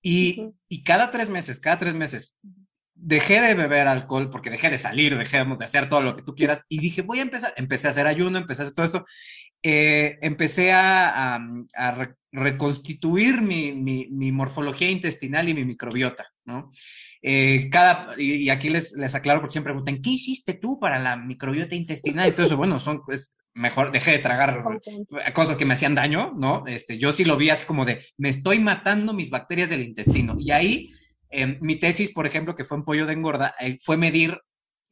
y, 0.00 0.50
y 0.68 0.82
cada 0.82 1.10
tres 1.10 1.28
meses, 1.28 1.60
cada 1.60 1.78
tres 1.78 1.94
meses, 1.94 2.36
dejé 2.94 3.40
de 3.40 3.54
beber 3.54 3.88
alcohol 3.88 4.30
porque 4.30 4.50
dejé 4.50 4.70
de 4.70 4.78
salir, 4.78 5.18
dejemos 5.18 5.58
de 5.58 5.64
hacer 5.64 5.88
todo 5.88 6.02
lo 6.02 6.14
que 6.14 6.22
tú 6.22 6.34
quieras 6.34 6.64
y 6.68 6.78
dije, 6.78 7.02
voy 7.02 7.18
a 7.18 7.22
empezar, 7.22 7.52
empecé 7.56 7.88
a 7.88 7.90
hacer 7.90 8.06
ayuno, 8.06 8.38
empecé 8.38 8.62
a 8.62 8.64
hacer 8.64 8.74
todo 8.74 8.86
esto, 8.86 9.04
eh, 9.62 10.18
empecé 10.22 10.72
a, 10.72 11.40
reconstituir 12.34 13.42
mi, 13.42 14.32
morfología 14.32 14.90
intestinal 14.90 15.48
y 15.48 15.54
mi 15.54 15.64
microbiota, 15.64 16.26
¿no? 16.44 16.70
Eh, 17.20 17.68
cada, 17.70 18.14
y, 18.18 18.48
aquí 18.48 18.70
les, 18.70 18.92
les 18.94 19.14
aclaro 19.14 19.40
porque 19.40 19.52
siempre 19.52 19.72
preguntan, 19.72 20.02
¿qué 20.02 20.10
hiciste 20.10 20.54
tú 20.54 20.80
para 20.80 20.98
la 20.98 21.16
microbiota 21.16 21.74
intestinal? 21.74 22.28
Y 22.28 22.32
todo 22.32 22.46
eso, 22.46 22.56
bueno, 22.56 22.80
son, 22.80 23.02
pues, 23.04 23.36
mejor 23.54 23.92
dejé 23.92 24.12
de 24.12 24.18
tragar 24.18 24.64
cosas 25.34 25.56
que 25.56 25.66
me 25.66 25.74
hacían 25.74 25.94
daño, 25.94 26.32
¿no? 26.36 26.64
Este, 26.66 26.98
yo 26.98 27.12
sí 27.12 27.24
lo 27.24 27.36
vi 27.36 27.50
así 27.50 27.66
como 27.66 27.84
de, 27.84 28.02
me 28.16 28.30
estoy 28.30 28.58
matando 28.60 29.12
mis 29.12 29.30
bacterias 29.30 29.68
del 29.68 29.82
intestino. 29.82 30.36
Y 30.38 30.50
ahí 30.50 30.90
Em, 31.32 31.56
mi 31.62 31.76
tesis, 31.76 32.12
por 32.12 32.26
ejemplo, 32.26 32.54
que 32.54 32.64
fue 32.64 32.76
en 32.76 32.84
pollo 32.84 33.06
de 33.06 33.14
engorda, 33.14 33.54
eh, 33.58 33.78
fue 33.80 33.96
medir 33.96 34.38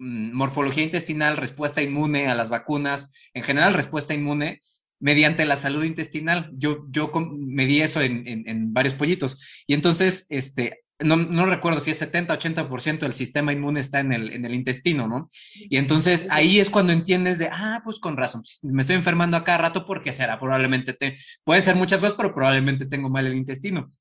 morfología 0.00 0.82
intestinal, 0.82 1.36
respuesta 1.36 1.82
inmune 1.82 2.26
a 2.26 2.34
las 2.34 2.48
vacunas, 2.48 3.12
en 3.34 3.42
general 3.42 3.74
respuesta 3.74 4.14
inmune, 4.14 4.60
mediante 4.98 5.44
la 5.44 5.56
salud 5.56 5.84
intestinal. 5.84 6.50
Yo, 6.54 6.86
yo 6.88 7.10
medí 7.12 7.80
eso 7.80 8.00
en, 8.00 8.26
en, 8.26 8.72
varios 8.72 8.94
pollitos. 8.94 9.40
Y 9.66 9.74
entonces, 9.74 10.26
este, 10.28 10.80
no, 10.98 11.16
no, 11.16 11.46
recuerdo 11.46 11.80
si 11.80 11.90
es 11.90 11.98
70, 11.98 12.38
80% 12.38 13.00
del 13.00 13.14
sistema 13.14 13.52
inmune 13.52 13.80
está 13.80 14.00
en 14.00 14.12
el, 14.12 14.32
en 14.32 14.44
el 14.44 14.54
intestino, 14.54 15.06
¿no? 15.06 15.30
Y 15.54 15.76
entonces 15.76 16.26
ahí 16.30 16.60
es 16.60 16.70
cuando 16.70 16.92
entiendes 16.92 17.38
de, 17.38 17.48
ah, 17.50 17.80
pues 17.84 17.98
con 17.98 18.16
razón, 18.16 18.42
me 18.62 18.82
estoy 18.82 18.96
enfermando 18.96 19.36
a 19.36 19.44
cada 19.44 19.58
rato 19.58 19.86
porque 19.86 20.12
será, 20.12 20.38
probablemente 20.38 20.92
te, 20.92 21.16
puede 21.44 21.62
ser 21.62 21.76
muchas 21.76 22.00
cosas, 22.00 22.16
pero 22.16 22.34
probablemente 22.34 22.86
tengo 22.86 23.08
mal 23.08 23.26
el 23.26 23.34
intestino. 23.34 23.92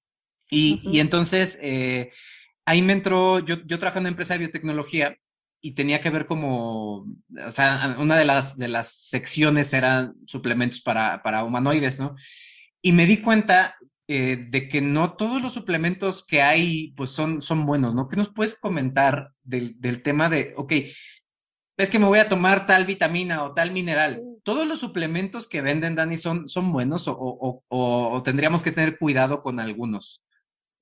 Y, 0.49 0.81
y 0.83 0.99
entonces 0.99 1.59
eh, 1.61 2.11
ahí 2.65 2.81
me 2.81 2.93
entró, 2.93 3.39
yo, 3.39 3.57
yo 3.65 3.79
trabajo 3.79 3.99
en 3.99 4.03
una 4.03 4.09
empresa 4.09 4.33
de 4.33 4.39
biotecnología 4.39 5.15
y 5.61 5.71
tenía 5.71 5.99
que 5.99 6.09
ver 6.09 6.25
como, 6.25 7.05
o 7.45 7.51
sea, 7.51 7.95
una 7.99 8.17
de 8.17 8.25
las, 8.25 8.57
de 8.57 8.67
las 8.67 8.93
secciones 8.93 9.73
eran 9.73 10.15
suplementos 10.25 10.81
para, 10.81 11.21
para 11.21 11.43
humanoides, 11.43 11.99
¿no? 11.99 12.15
Y 12.81 12.91
me 12.93 13.05
di 13.05 13.17
cuenta 13.17 13.75
eh, 14.07 14.47
de 14.49 14.67
que 14.67 14.81
no 14.81 15.13
todos 15.13 15.41
los 15.41 15.53
suplementos 15.53 16.25
que 16.25 16.41
hay 16.41 16.93
pues 16.97 17.11
son, 17.11 17.41
son 17.41 17.65
buenos, 17.65 17.93
¿no? 17.93 18.07
¿Qué 18.07 18.15
nos 18.15 18.33
puedes 18.33 18.57
comentar 18.57 19.33
del, 19.43 19.79
del 19.79 20.01
tema 20.01 20.29
de, 20.29 20.53
ok, 20.57 20.73
es 21.77 21.89
que 21.89 21.99
me 21.99 22.07
voy 22.07 22.19
a 22.19 22.27
tomar 22.27 22.65
tal 22.65 22.85
vitamina 22.85 23.43
o 23.43 23.53
tal 23.53 23.71
mineral? 23.71 24.21
¿Todos 24.43 24.65
los 24.65 24.79
suplementos 24.79 25.47
que 25.47 25.61
venden, 25.61 25.95
Dani, 25.95 26.17
son, 26.17 26.49
son 26.49 26.71
buenos 26.71 27.07
o, 27.07 27.15
o, 27.17 27.63
o, 27.67 28.23
tendríamos 28.23 28.63
que 28.63 28.71
tener 28.71 28.97
cuidado 28.97 29.43
con 29.43 29.59
algunos? 29.59 30.23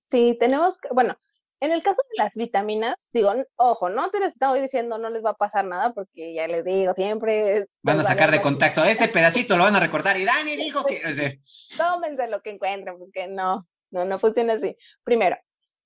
Sí, 0.10 0.38
tenemos 0.40 0.80
que, 0.80 0.88
bueno, 0.94 1.18
en 1.60 1.72
el 1.72 1.82
caso 1.82 2.02
de 2.10 2.24
las 2.24 2.36
vitaminas, 2.36 3.10
digo, 3.14 3.34
ojo, 3.56 3.90
no 3.90 4.10
te 4.12 4.20
les 4.20 4.34
estoy 4.34 4.62
diciendo 4.62 4.98
no 4.98 5.10
les 5.10 5.24
va 5.24 5.32
a 5.32 5.38
pasar 5.38 5.66
nada 5.66 5.94
porque 5.94 6.34
ya 6.34 6.48
les 6.48 6.64
digo, 6.64 6.94
siempre... 6.94 7.68
Van 7.82 8.00
a 8.00 8.04
sacar 8.04 8.32
de 8.32 8.42
contacto, 8.42 8.84
este 8.84 9.08
pedacito 9.08 9.58
lo 9.58 9.64
van 9.64 9.76
a 9.76 9.80
recortar 9.80 10.18
y 10.18 10.26
Dani 10.26 10.56
dijo 10.56 10.84
que... 10.86 11.40
Tómense 11.78 12.28
lo 12.28 12.42
que 12.42 12.52
encuentren 12.52 12.98
porque 13.00 13.28
no, 13.28 13.66
no, 13.92 14.06
no 14.06 14.20
funciona 14.20 14.54
así. 14.54 14.78
Primero, 15.04 15.38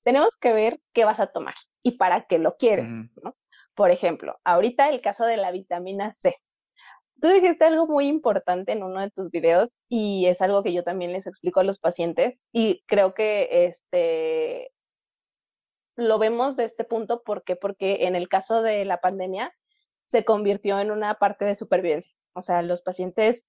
tenemos 0.03 0.35
que 0.35 0.53
ver 0.53 0.79
qué 0.93 1.05
vas 1.05 1.19
a 1.19 1.27
tomar 1.27 1.55
y 1.83 1.91
para 1.91 2.21
qué 2.21 2.37
lo 2.37 2.57
quieres, 2.57 2.91
¿no? 3.23 3.35
Por 3.73 3.91
ejemplo, 3.91 4.39
ahorita 4.43 4.89
el 4.89 5.01
caso 5.01 5.25
de 5.25 5.37
la 5.37 5.51
vitamina 5.51 6.11
C. 6.11 6.35
Tú 7.21 7.29
dijiste 7.29 7.65
algo 7.65 7.87
muy 7.87 8.07
importante 8.07 8.71
en 8.71 8.83
uno 8.83 8.99
de 8.99 9.11
tus 9.11 9.29
videos 9.29 9.79
y 9.87 10.25
es 10.25 10.41
algo 10.41 10.63
que 10.63 10.73
yo 10.73 10.83
también 10.83 11.13
les 11.13 11.27
explico 11.27 11.59
a 11.59 11.63
los 11.63 11.79
pacientes 11.79 12.35
y 12.51 12.83
creo 12.87 13.13
que 13.13 13.67
este 13.67 14.71
lo 15.95 16.19
vemos 16.19 16.55
de 16.55 16.65
este 16.65 16.83
punto, 16.83 17.23
¿por 17.23 17.43
qué? 17.43 17.55
Porque 17.55 18.05
en 18.05 18.15
el 18.15 18.29
caso 18.29 18.61
de 18.61 18.85
la 18.85 19.01
pandemia 19.01 19.53
se 20.05 20.25
convirtió 20.25 20.79
en 20.79 20.91
una 20.91 21.15
parte 21.15 21.45
de 21.45 21.55
supervivencia. 21.55 22.13
O 22.33 22.41
sea, 22.41 22.61
los 22.61 22.81
pacientes, 22.81 23.43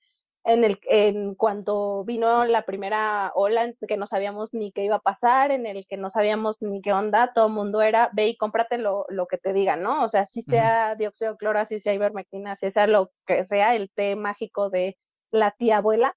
en, 0.45 0.65
el, 0.65 0.79
en 0.89 1.35
cuanto 1.35 2.05
vino 2.05 2.45
la 2.45 2.65
primera 2.65 3.33
ola, 3.35 3.73
que 3.87 3.97
no 3.97 4.07
sabíamos 4.07 4.55
ni 4.55 4.73
qué 4.73 4.85
iba 4.85 4.97
a 4.97 5.01
pasar, 5.01 5.51
en 5.51 5.67
el 5.67 5.87
que 5.87 5.97
no 5.97 6.11
sabíamos 6.11 6.63
ni 6.63 6.81
qué 6.81 6.93
onda, 6.93 7.33
todo 7.33 7.47
el 7.49 7.53
mundo 7.53 7.83
era, 7.83 8.11
ve 8.13 8.29
y 8.29 8.37
cómprate 8.37 8.79
lo, 8.79 9.07
lo 9.09 9.27
que 9.27 9.39
te 9.39 9.53
digan, 9.53 9.83
¿no? 9.83 10.05
O 10.05 10.09
sea, 10.09 10.27
si 10.27 10.43
sea 10.43 10.95
dióxido 10.97 11.33
de 11.33 11.39
cloro, 11.39 11.65
si 11.67 11.81
sea 11.81 11.95
ivermectina, 11.95 12.57
si 12.57 12.71
sea 12.71 12.87
lo 12.87 13.11
que 13.27 13.45
sea, 13.45 13.77
el 13.77 13.91
té 13.91 14.17
mágico 14.17 14.71
de 14.71 14.99
la 15.31 15.53
tía 15.53 15.79
abuela, 15.79 16.17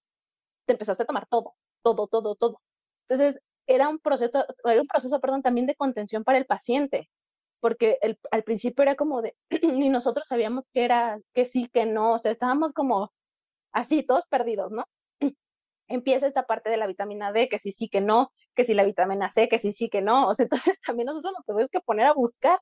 te 0.65 0.73
empezaste 0.73 1.03
a 1.03 1.05
tomar 1.07 1.27
todo, 1.27 1.55
todo, 1.83 2.07
todo, 2.07 2.35
todo. 2.35 2.61
Entonces, 3.07 3.41
era 3.67 3.89
un 3.89 3.99
proceso, 3.99 4.45
era 4.63 4.81
un 4.81 4.87
proceso, 4.87 5.19
perdón, 5.19 5.41
también 5.41 5.67
de 5.67 5.75
contención 5.75 6.23
para 6.23 6.37
el 6.37 6.45
paciente, 6.45 7.09
porque 7.59 7.97
el, 8.01 8.19
al 8.31 8.43
principio 8.43 8.83
era 8.83 8.95
como 8.95 9.21
de, 9.21 9.35
ni 9.63 9.89
nosotros 9.89 10.27
sabíamos 10.27 10.67
que 10.73 10.85
era, 10.85 11.19
que 11.33 11.45
sí, 11.45 11.69
que 11.73 11.85
no, 11.85 12.13
o 12.13 12.19
sea, 12.19 12.31
estábamos 12.31 12.73
como 12.73 13.11
así, 13.73 14.03
todos 14.03 14.25
perdidos, 14.27 14.71
¿no? 14.71 14.85
Empieza 15.87 16.27
esta 16.27 16.43
parte 16.45 16.69
de 16.69 16.77
la 16.77 16.87
vitamina 16.87 17.31
D, 17.31 17.49
que 17.49 17.59
sí, 17.59 17.71
sí, 17.73 17.89
que 17.89 18.01
no, 18.01 18.31
que 18.55 18.65
si 18.65 18.73
la 18.73 18.83
vitamina 18.83 19.31
C, 19.31 19.49
que 19.49 19.59
sí, 19.59 19.73
sí, 19.73 19.89
que 19.89 20.01
no, 20.01 20.27
o 20.29 20.33
sea, 20.35 20.43
entonces 20.43 20.79
también 20.85 21.07
nosotros 21.07 21.33
nos 21.37 21.45
tuvimos 21.45 21.69
que 21.69 21.81
poner 21.81 22.07
a 22.07 22.13
buscar. 22.13 22.59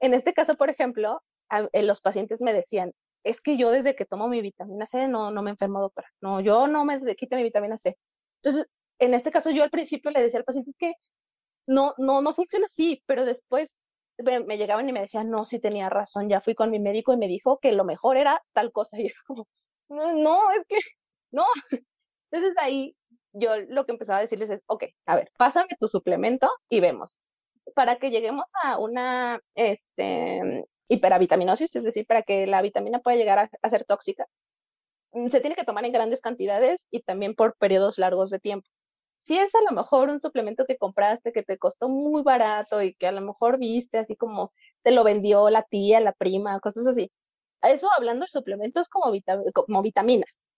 En 0.00 0.14
este 0.14 0.34
caso, 0.34 0.56
por 0.56 0.68
ejemplo, 0.70 1.22
eh, 1.72 1.82
los 1.82 2.00
pacientes 2.00 2.40
me 2.40 2.52
decían, 2.52 2.92
es 3.24 3.40
que 3.40 3.56
yo 3.56 3.70
desde 3.70 3.94
que 3.94 4.04
tomo 4.04 4.28
mi 4.28 4.42
vitamina 4.42 4.86
C 4.86 5.08
no, 5.08 5.30
no 5.30 5.42
me 5.42 5.50
enfermo, 5.50 5.80
doctora. 5.80 6.08
No, 6.20 6.40
yo 6.40 6.66
no 6.66 6.84
me 6.84 7.00
quito 7.16 7.36
mi 7.36 7.42
vitamina 7.44 7.78
C. 7.78 7.96
Entonces, 8.42 8.66
en 9.04 9.14
este 9.14 9.30
caso 9.30 9.50
yo 9.50 9.62
al 9.62 9.70
principio 9.70 10.10
le 10.10 10.22
decía 10.22 10.38
al 10.38 10.44
paciente 10.44 10.72
que 10.78 10.94
no, 11.66 11.94
no, 11.98 12.20
no 12.22 12.34
funciona 12.34 12.66
así, 12.66 13.02
pero 13.06 13.24
después 13.24 13.80
me, 14.18 14.56
llegaban 14.58 14.88
y 14.88 14.92
me 14.92 15.00
decían, 15.00 15.30
no, 15.30 15.44
sí 15.44 15.58
tenía 15.58 15.88
razón, 15.88 16.28
ya 16.28 16.40
fui 16.40 16.54
con 16.54 16.70
mi 16.70 16.78
médico 16.78 17.12
y 17.12 17.16
me 17.16 17.28
dijo 17.28 17.58
que 17.58 17.72
lo 17.72 17.84
mejor 17.84 18.16
era 18.16 18.42
tal 18.52 18.72
cosa. 18.72 18.96
Y 19.00 19.08
yo 19.08 19.14
como, 19.26 19.46
no, 19.88 20.12
no, 20.12 20.50
es 20.52 20.66
que, 20.68 20.76
no. 21.32 21.44
Entonces 22.30 22.56
ahí 22.60 22.96
yo 23.32 23.56
lo 23.68 23.84
que 23.86 23.92
empezaba 23.92 24.18
a 24.18 24.22
decirles 24.22 24.50
es, 24.50 24.62
ok, 24.66 24.84
a 25.06 25.16
ver, 25.16 25.30
pásame 25.36 25.68
tu 25.78 25.88
suplemento 25.88 26.50
y 26.68 26.80
vemos. 26.80 27.18
Para 27.74 27.96
que 27.96 28.10
lleguemos 28.10 28.50
a 28.62 28.78
una 28.78 29.40
este, 29.54 30.64
hiperavitaminosis, 30.88 31.74
es 31.76 31.84
decir, 31.84 32.06
para 32.06 32.22
que 32.22 32.46
la 32.46 32.62
vitamina 32.62 33.00
pueda 33.00 33.16
llegar 33.16 33.50
a, 33.62 33.70
ser 33.70 33.84
tóxica, 33.84 34.26
se 35.30 35.40
tiene 35.40 35.56
que 35.56 35.64
tomar 35.64 35.84
en 35.84 35.92
grandes 35.92 36.20
cantidades 36.20 36.86
y 36.90 37.02
también 37.02 37.34
por 37.34 37.56
periodos 37.56 37.98
largos 37.98 38.30
de 38.30 38.40
tiempo 38.40 38.68
si 39.22 39.38
es 39.38 39.54
a 39.54 39.60
lo 39.62 39.72
mejor 39.72 40.08
un 40.10 40.20
suplemento 40.20 40.66
que 40.66 40.76
compraste 40.78 41.32
que 41.32 41.44
te 41.44 41.58
costó 41.58 41.88
muy 41.88 42.22
barato 42.22 42.82
y 42.82 42.94
que 42.94 43.06
a 43.06 43.12
lo 43.12 43.20
mejor 43.20 43.58
viste 43.58 43.98
así 43.98 44.16
como 44.16 44.52
te 44.82 44.90
lo 44.90 45.04
vendió 45.04 45.48
la 45.50 45.62
tía, 45.62 46.00
la 46.00 46.12
prima, 46.12 46.58
cosas 46.60 46.86
así. 46.88 47.10
Eso 47.62 47.88
hablando 47.96 48.24
de 48.24 48.30
suplementos 48.30 48.88
como, 48.88 49.12
vitaminas, 49.82 50.50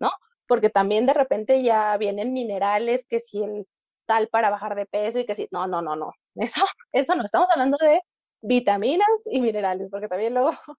¿no? 0.00 0.10
Porque 0.46 0.70
también 0.70 1.06
de 1.06 1.14
repente 1.14 1.62
ya 1.62 1.96
vienen 1.96 2.32
minerales, 2.34 3.06
que 3.06 3.20
si 3.20 3.42
el 3.42 3.66
tal 4.06 4.28
para 4.28 4.50
bajar 4.50 4.74
de 4.76 4.86
peso 4.86 5.18
y 5.20 5.26
que 5.26 5.34
si, 5.34 5.48
no, 5.52 5.66
no, 5.66 5.82
no, 5.82 5.96
no. 5.96 6.12
Eso, 6.36 6.64
eso 6.92 7.14
no, 7.16 7.24
estamos 7.24 7.48
hablando 7.50 7.76
de 7.80 8.00
vitaminas 8.42 9.08
y 9.30 9.40
minerales, 9.40 9.88
porque 9.90 10.08
también 10.08 10.34
luego 10.34 10.52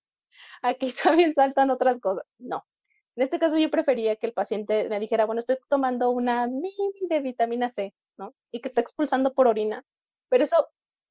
aquí 0.62 0.94
también 1.04 1.34
saltan 1.36 1.72
otras 1.72 2.00
cosas. 2.00 2.26
No, 2.40 2.66
en 3.16 3.24
este 3.24 3.40
caso 3.40 3.58
yo 3.58 3.70
prefería 3.70 4.16
que 4.16 4.28
el 4.28 4.34
paciente 4.34 4.88
me 4.90 5.00
dijera, 5.00 5.26
bueno, 5.26 5.40
estoy 5.40 5.58
tomando 5.70 6.12
una 6.12 6.48
mini 6.48 6.94
de 7.10 7.20
vitamina 7.20 7.70
C, 7.70 7.94
¿no? 8.18 8.34
Y 8.52 8.62
que 8.62 8.70
está 8.70 8.82
expulsando 8.82 9.34
por 9.34 9.48
orina, 9.48 9.84
pero 10.30 10.44
eso 10.44 10.68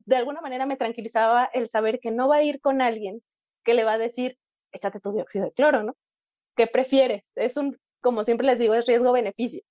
de 0.06 0.16
alguna 0.16 0.40
manera 0.40 0.66
me 0.66 0.76
tranquilizaba 0.76 1.44
el 1.52 1.68
saber 1.68 2.00
que 2.00 2.10
no 2.10 2.28
va 2.28 2.36
a 2.36 2.42
ir 2.42 2.60
con 2.60 2.80
alguien 2.80 3.22
que 3.64 3.74
le 3.74 3.84
va 3.84 3.94
a 3.94 3.98
decir, 3.98 4.38
échate 4.72 5.00
tu 5.00 5.12
dióxido 5.12 5.44
de 5.44 5.52
cloro, 5.52 5.82
¿no? 5.82 5.96
¿Qué 6.56 6.66
prefieres? 6.66 7.30
Es 7.36 7.56
un, 7.56 7.78
como 8.00 8.24
siempre 8.24 8.46
les 8.46 8.58
digo, 8.58 8.74
es 8.74 8.86
riesgo-beneficio. 8.86 9.62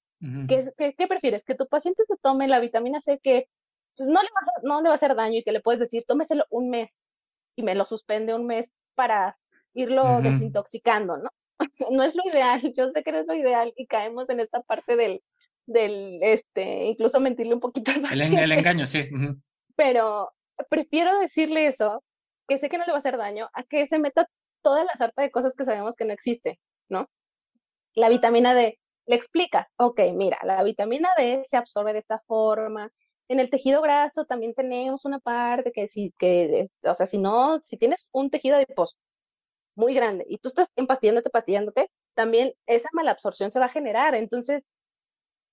¿Qué, 0.49 0.73
¿Qué, 0.97 1.07
prefieres? 1.07 1.45
Que 1.45 1.55
tu 1.55 1.65
paciente 1.67 2.03
se 2.05 2.17
tome 2.17 2.49
la 2.49 2.59
vitamina 2.59 2.99
C 2.99 3.19
que 3.23 3.47
pues, 3.95 4.09
no, 4.09 4.21
le 4.21 4.27
va 4.30 4.41
a, 4.41 4.61
no 4.63 4.82
le 4.82 4.89
va 4.89 4.93
a 4.93 4.95
hacer 4.95 5.15
daño 5.15 5.38
y 5.38 5.43
que 5.43 5.53
le 5.53 5.61
puedes 5.61 5.80
decir, 5.80 6.03
tómeselo 6.05 6.45
un 6.49 6.69
mes 6.69 7.03
y 7.55 7.63
me 7.63 7.73
lo 7.73 7.86
suspende 7.86 8.34
un 8.34 8.45
mes 8.45 8.69
para 8.95 9.38
irlo 9.73 10.21
desintoxicando, 10.21 11.17
¿no? 11.17 11.30
no 11.91 12.03
es 12.03 12.16
lo 12.16 12.22
ideal, 12.32 12.74
yo 12.76 12.89
sé 12.89 13.03
que 13.03 13.12
no 13.12 13.20
es 13.20 13.28
lo 13.28 13.36
ideal 13.36 13.74
y 13.76 13.88
caemos 13.88 14.30
en 14.30 14.39
esta 14.39 14.62
parte 14.62 14.95
del, 14.95 15.22
del 15.66 16.20
este, 16.22 16.86
incluso 16.86 17.20
mentirle 17.20 17.53
un 17.53 17.60
poquito 17.60 17.91
al 17.91 18.22
el, 18.22 18.38
el, 18.38 18.51
engaño, 18.51 18.88
sí. 18.88 19.10
Pero 19.76 20.32
prefiero 20.70 21.20
decirle 21.20 21.68
eso, 21.68 22.03
que 22.47 22.57
sé 22.57 22.70
que 22.70 22.78
no 22.78 22.86
le 22.86 22.91
va 22.91 22.97
a 22.97 22.99
hacer 22.99 23.18
daño, 23.18 23.49
a 23.53 23.64
que 23.64 23.88
se 23.88 23.99
meta 23.99 24.28
toda 24.62 24.84
la 24.84 24.93
sarta 24.95 25.22
de 25.22 25.32
cosas 25.32 25.53
que 25.55 25.66
sabemos 25.66 25.95
que 25.95 26.05
no 26.05 26.14
existe, 26.14 26.60
¿no? 26.89 27.10
La 27.95 28.10
vitamina 28.10 28.53
D, 28.53 28.80
le 29.05 29.16
explicas, 29.16 29.74
ok, 29.78 30.01
mira, 30.14 30.39
la 30.43 30.62
vitamina 30.64 31.10
D 31.18 31.45
se 31.49 31.57
absorbe 31.57 31.93
de 31.93 31.99
esta 31.99 32.22
forma, 32.28 32.91
en 33.30 33.39
el 33.39 33.49
tejido 33.49 33.82
graso 33.82 34.26
también 34.26 34.53
tenemos 34.55 35.05
una 35.05 35.20
parte 35.20 35.72
que 35.72 35.88
si, 35.88 36.14
que, 36.18 36.68
o 36.84 36.95
sea, 36.95 37.05
si 37.05 37.20
no, 37.20 37.62
si 37.64 37.78
tienes 37.78 38.10
un 38.12 38.30
tejido 38.30 38.55
adiposo 38.55 38.95
muy 39.80 39.93
grande 39.93 40.25
y 40.27 40.38
tú 40.39 40.49
estás 40.49 40.69
empastillándote, 40.75 41.30
pastillándote, 41.30 41.89
también 42.13 42.53
esa 42.67 42.89
mala 42.93 43.11
absorción 43.11 43.51
se 43.51 43.59
va 43.59 43.67
a 43.67 43.69
generar. 43.69 44.13
Entonces, 44.13 44.63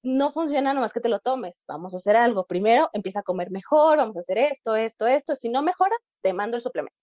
no 0.02 0.32
funciona 0.32 0.74
nomás 0.74 0.92
que 0.92 1.00
te 1.00 1.08
lo 1.08 1.20
tomes. 1.20 1.62
Vamos 1.68 1.94
a 1.94 1.98
hacer 1.98 2.16
algo. 2.16 2.46
Primero, 2.46 2.90
empieza 2.92 3.20
a 3.20 3.22
comer 3.22 3.50
mejor, 3.50 3.98
vamos 3.98 4.16
a 4.16 4.20
hacer 4.20 4.38
esto, 4.38 4.76
esto, 4.76 5.06
esto. 5.06 5.34
Si 5.34 5.48
no 5.48 5.62
mejora, 5.62 5.96
te 6.22 6.32
mando 6.32 6.56
el 6.56 6.62
suplemento. 6.62 6.96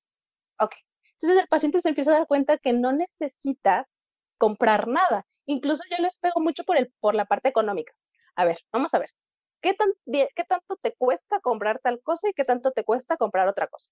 Ok. 0.60 0.76
Entonces 1.14 1.42
el 1.44 1.48
paciente 1.48 1.82
se 1.82 1.90
empieza 1.90 2.12
a 2.12 2.20
dar 2.20 2.28
cuenta 2.28 2.58
que 2.58 2.74
no 2.74 2.92
necesita 2.92 3.88
comprar 4.38 4.88
nada. 4.88 5.26
Incluso 5.46 5.84
yo 5.90 5.98
les 6.04 6.18
pego 6.20 6.42
mucho 6.42 6.64
por, 6.66 6.78
el, 6.78 6.94
por 7.00 7.16
la 7.16 7.26
parte 7.26 7.50
económica. 7.50 7.94
A 8.36 8.46
ver, 8.46 8.58
vamos 8.72 8.94
a 8.94 9.00
ver. 9.00 9.10
¿Qué, 9.62 9.74
tan, 9.74 9.90
¿Qué 10.06 10.44
tanto 10.48 10.76
te 10.82 10.94
cuesta 10.96 11.40
comprar 11.42 11.80
tal 11.82 12.02
cosa 12.02 12.30
y 12.30 12.34
qué 12.34 12.44
tanto 12.46 12.72
te 12.72 12.84
cuesta 12.84 13.18
comprar 13.18 13.48
otra 13.48 13.68
cosa? 13.68 13.90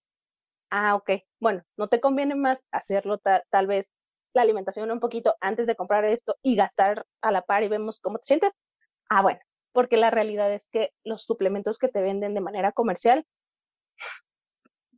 Ah, 0.71 0.95
ok, 0.95 1.11
bueno, 1.39 1.63
no 1.77 1.87
te 1.87 2.01
conviene 2.01 2.35
más 2.35 2.63
hacerlo 2.71 3.19
tal 3.19 3.67
vez 3.67 3.87
la 4.33 4.41
alimentación 4.41 4.89
un 4.91 4.99
poquito 4.99 5.35
antes 5.41 5.67
de 5.67 5.75
comprar 5.75 6.05
esto 6.05 6.37
y 6.41 6.55
gastar 6.55 7.05
a 7.21 7.31
la 7.31 7.41
par 7.43 7.63
y 7.63 7.67
vemos 7.67 7.99
cómo 7.99 8.17
te 8.17 8.27
sientes. 8.27 8.57
Ah, 9.09 9.21
bueno, 9.21 9.39
porque 9.73 9.97
la 9.97 10.09
realidad 10.09 10.51
es 10.51 10.67
que 10.69 10.91
los 11.03 11.23
suplementos 11.23 11.77
que 11.77 11.89
te 11.89 12.01
venden 12.01 12.33
de 12.33 12.41
manera 12.41 12.71
comercial 12.71 13.25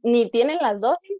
ni 0.03 0.29
tienen 0.29 0.59
las 0.61 0.81
dosis, 0.81 1.17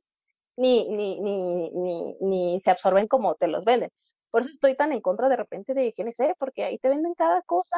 ni, 0.56 0.88
ni, 0.89 1.20
ni, 1.20 1.72
ni, 1.72 2.16
ni 2.22 2.60
se 2.60 2.70
absorben 2.70 3.08
como 3.08 3.36
te 3.36 3.47
los 3.47 3.66
venden. 3.66 3.89
Por 4.30 4.41
eso 4.41 4.51
estoy 4.51 4.76
tan 4.76 4.91
en 4.91 5.01
contra 5.01 5.30
de 5.30 5.38
repente 5.38 5.74
de 5.74 5.93
GNC, 5.97 6.36
porque 6.38 6.64
ahí 6.64 6.78
te 6.78 6.89
venden 6.89 7.14
cada 7.16 7.41
cosa, 7.43 7.78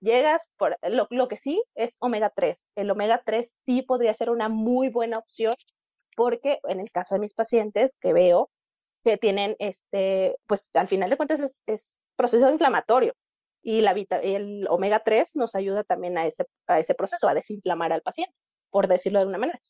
llegas, 0.00 0.48
por, 0.56 0.76
lo, 0.82 1.06
lo 1.10 1.28
que 1.28 1.36
sí 1.36 1.62
es 1.74 1.96
omega 2.00 2.32
3. 2.34 2.64
El 2.74 2.90
omega 2.90 3.22
3 3.24 3.52
sí 3.66 3.82
podría 3.82 4.14
ser 4.14 4.30
una 4.30 4.48
muy 4.48 4.88
buena 4.88 5.18
opción, 5.18 5.54
porque 6.16 6.58
en 6.64 6.80
el 6.80 6.90
caso 6.90 7.14
de 7.14 7.20
mis 7.20 7.34
pacientes 7.34 7.94
que 8.00 8.12
veo 8.12 8.50
que 9.04 9.16
tienen, 9.18 9.54
este, 9.60 10.36
pues 10.48 10.70
al 10.74 10.88
final 10.88 11.10
de 11.10 11.16
cuentas 11.16 11.40
es, 11.40 11.62
es 11.66 11.96
proceso 12.16 12.50
inflamatorio 12.50 13.14
y 13.62 13.80
la 13.80 13.92
el 14.22 14.66
omega 14.68 15.00
3 15.04 15.36
nos 15.36 15.54
ayuda 15.56 15.84
también 15.84 16.16
a 16.18 16.26
ese, 16.26 16.46
a 16.68 16.78
ese 16.80 16.94
proceso, 16.94 17.28
a 17.28 17.34
desinflamar 17.34 17.92
al 17.92 18.02
paciente, 18.02 18.34
por 18.70 18.88
decirlo 18.88 19.20
de 19.20 19.26
una 19.26 19.38
manera. 19.38 19.60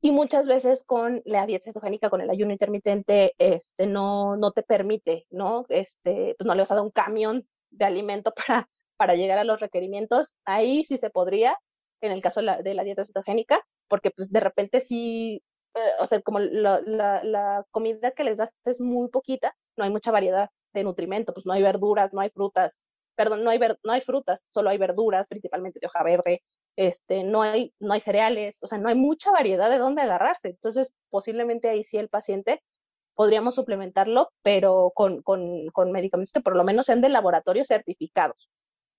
Y 0.00 0.12
muchas 0.12 0.48
veces 0.48 0.82
con 0.84 1.22
la 1.24 1.46
dieta 1.46 1.66
cetogénica, 1.66 2.10
con 2.10 2.22
el 2.22 2.30
ayuno 2.30 2.52
intermitente, 2.52 3.34
este, 3.38 3.86
no, 3.86 4.36
no 4.36 4.50
te 4.50 4.62
permite, 4.62 5.26
¿no? 5.30 5.66
Este, 5.68 6.34
pues 6.38 6.46
no 6.46 6.54
le 6.54 6.62
vas 6.62 6.72
a 6.72 6.74
dar 6.74 6.82
un 6.82 6.90
camión 6.90 7.46
de 7.70 7.84
alimento 7.84 8.32
para, 8.48 8.68
para 8.96 9.14
llegar 9.14 9.38
a 9.38 9.44
los 9.44 9.60
requerimientos. 9.60 10.36
Ahí 10.44 10.84
sí 10.84 10.98
se 10.98 11.10
podría, 11.10 11.56
en 12.00 12.12
el 12.12 12.22
caso 12.22 12.40
de 12.40 12.46
la, 12.46 12.62
de 12.62 12.74
la 12.74 12.82
dieta 12.82 13.04
cetogénica, 13.04 13.60
porque 13.88 14.10
pues 14.10 14.32
de 14.32 14.40
repente 14.40 14.80
sí, 14.80 15.42
eh, 15.74 15.92
o 16.00 16.06
sea, 16.06 16.20
como 16.22 16.40
la, 16.40 17.64
comida 17.70 18.10
que 18.12 18.24
les 18.24 18.38
das 18.38 18.54
es 18.64 18.80
muy 18.80 19.08
poquita, 19.08 19.54
no 19.76 19.84
hay 19.84 19.90
mucha 19.90 20.10
variedad 20.10 20.50
de 20.72 20.84
nutrimento, 20.84 21.32
pues 21.32 21.46
no 21.46 21.52
hay 21.52 21.62
verduras, 21.62 22.12
no 22.12 22.20
hay 22.20 22.30
frutas, 22.30 22.80
perdón, 23.16 23.44
no 23.44 23.50
hay, 23.50 23.58
ver, 23.58 23.78
no 23.84 23.92
hay 23.92 24.00
frutas, 24.00 24.46
solo 24.50 24.70
hay 24.70 24.78
verduras, 24.78 25.28
principalmente 25.28 25.78
de 25.80 25.86
hoja 25.86 26.02
verde, 26.02 26.42
este, 26.76 27.24
no 27.24 27.42
hay, 27.42 27.74
no 27.78 27.92
hay 27.92 28.00
cereales, 28.00 28.58
o 28.62 28.66
sea, 28.66 28.78
no 28.78 28.88
hay 28.88 28.94
mucha 28.94 29.30
variedad 29.30 29.70
de 29.70 29.78
dónde 29.78 30.02
agarrarse. 30.02 30.48
Entonces, 30.48 30.92
posiblemente 31.10 31.68
ahí 31.68 31.84
sí 31.84 31.98
el 31.98 32.08
paciente 32.08 32.62
podríamos 33.14 33.54
suplementarlo, 33.54 34.30
pero 34.42 34.92
con, 34.94 35.22
con, 35.22 35.66
con 35.68 35.92
medicamentos 35.92 36.32
que 36.32 36.40
por 36.40 36.56
lo 36.56 36.64
menos 36.64 36.86
sean 36.86 37.02
de 37.02 37.10
laboratorios 37.10 37.68
certificados, 37.68 38.50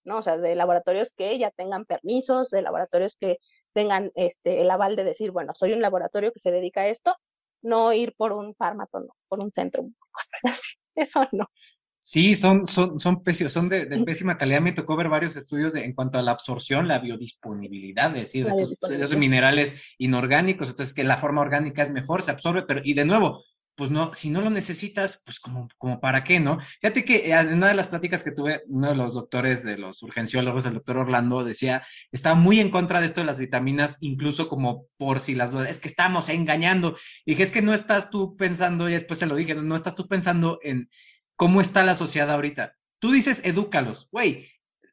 ¿no? 0.04 0.20
O 0.20 0.22
sea, 0.22 0.38
de 0.38 0.56
laboratorios 0.56 1.12
que 1.14 1.38
ya 1.40 1.52
tengan 1.52 1.86
permisos, 1.86 2.52
de 2.52 2.62
laboratorios 2.62 3.18
que 3.20 3.40
tengan 3.74 4.12
este, 4.16 4.62
el 4.62 4.70
aval 4.72 4.96
de 4.96 5.04
decir, 5.04 5.32
bueno, 5.32 5.54
soy 5.56 5.74
un 5.74 5.82
laboratorio 5.82 6.32
que 6.32 6.40
se 6.40 6.52
dedica 6.52 6.82
a 6.82 6.88
esto, 6.88 7.16
no 7.62 7.94
ir 7.94 8.14
por 8.16 8.32
un 8.32 8.56
fármaco, 8.56 9.00
no, 9.00 9.16
por 9.28 9.40
un 9.40 9.52
centro, 9.52 9.88
eso 10.96 11.28
no. 11.32 11.48
Sí, 12.04 12.34
son, 12.34 12.66
son, 12.66 12.98
son, 13.00 13.22
son 13.24 13.70
de, 13.70 13.86
de, 13.86 14.04
pésima 14.04 14.36
calidad. 14.36 14.60
Me 14.60 14.72
tocó 14.72 14.96
ver 14.96 15.08
varios 15.08 15.36
estudios 15.36 15.74
de, 15.74 15.86
en 15.86 15.94
cuanto 15.94 16.18
a 16.18 16.24
la 16.24 16.32
absorción, 16.32 16.88
la 16.88 16.98
biodisponibilidad, 16.98 18.16
es 18.16 18.24
decir, 18.24 18.48
de 18.48 18.64
estos, 18.64 19.16
minerales 19.16 19.80
inorgánicos. 20.00 20.70
Entonces, 20.70 20.96
que 20.96 21.04
la 21.04 21.20
forma 21.20 21.42
orgánica 21.42 21.84
es 21.84 21.92
mejor, 21.92 22.24
se 22.24 22.32
absorbe, 22.32 22.64
pero, 22.64 22.82
y 22.84 22.96
de 22.96 23.06
nuevo, 23.06 23.44
pues 23.76 23.92
no, 23.92 24.14
si 24.14 24.30
no 24.30 24.42
lo 24.42 24.50
necesitas, 24.50 25.22
pues 25.26 25.40
como, 25.40 25.68
como 25.78 26.00
para 26.00 26.24
qué, 26.24 26.40
¿no? 26.40 26.60
Fíjate 26.82 27.06
que 27.06 27.32
eh, 27.32 27.34
en 27.34 27.54
una 27.54 27.70
de 27.70 27.74
las 27.74 27.88
pláticas 27.88 28.24
que 28.24 28.32
tuve, 28.32 28.64
uno 28.68 28.90
de 28.90 28.96
los 28.96 29.14
doctores 29.14 29.64
de 29.64 29.78
los 29.78 30.04
urgenciólogos, 30.04 30.66
el 30.66 30.76
doctor 30.76 30.98
Orlando, 30.98 31.44
decía, 31.44 31.84
estaba 32.12 32.36
muy 32.36 32.60
en 32.60 32.70
contra 32.70 33.00
de 33.00 33.08
esto 33.08 33.22
de 33.22 33.28
las 33.28 33.38
vitaminas, 33.40 33.98
incluso 34.02 34.48
como 34.48 34.88
por 34.98 35.20
si 35.20 35.36
las 35.36 35.52
dudas, 35.52 35.70
es 35.70 35.80
que 35.80 35.88
estamos 35.88 36.30
engañando. 36.30 36.96
Y 37.26 37.32
dije, 37.32 37.44
es 37.44 37.52
que 37.52 37.62
no 37.62 37.74
estás 37.74 38.10
tú 38.10 38.36
pensando, 38.36 38.90
y 38.90 38.94
después 38.94 39.20
se 39.20 39.26
lo 39.26 39.36
dije, 39.36 39.56
no 39.56 39.76
estás 39.76 39.96
tú 39.96 40.08
pensando 40.08 40.60
en, 40.64 40.90
cómo 41.36 41.60
está 41.60 41.84
la 41.84 41.96
sociedad 41.96 42.30
ahorita. 42.32 42.76
Tú 43.00 43.12
dices, 43.12 43.42
edúcalos. 43.44 44.10
Güey, 44.12 44.48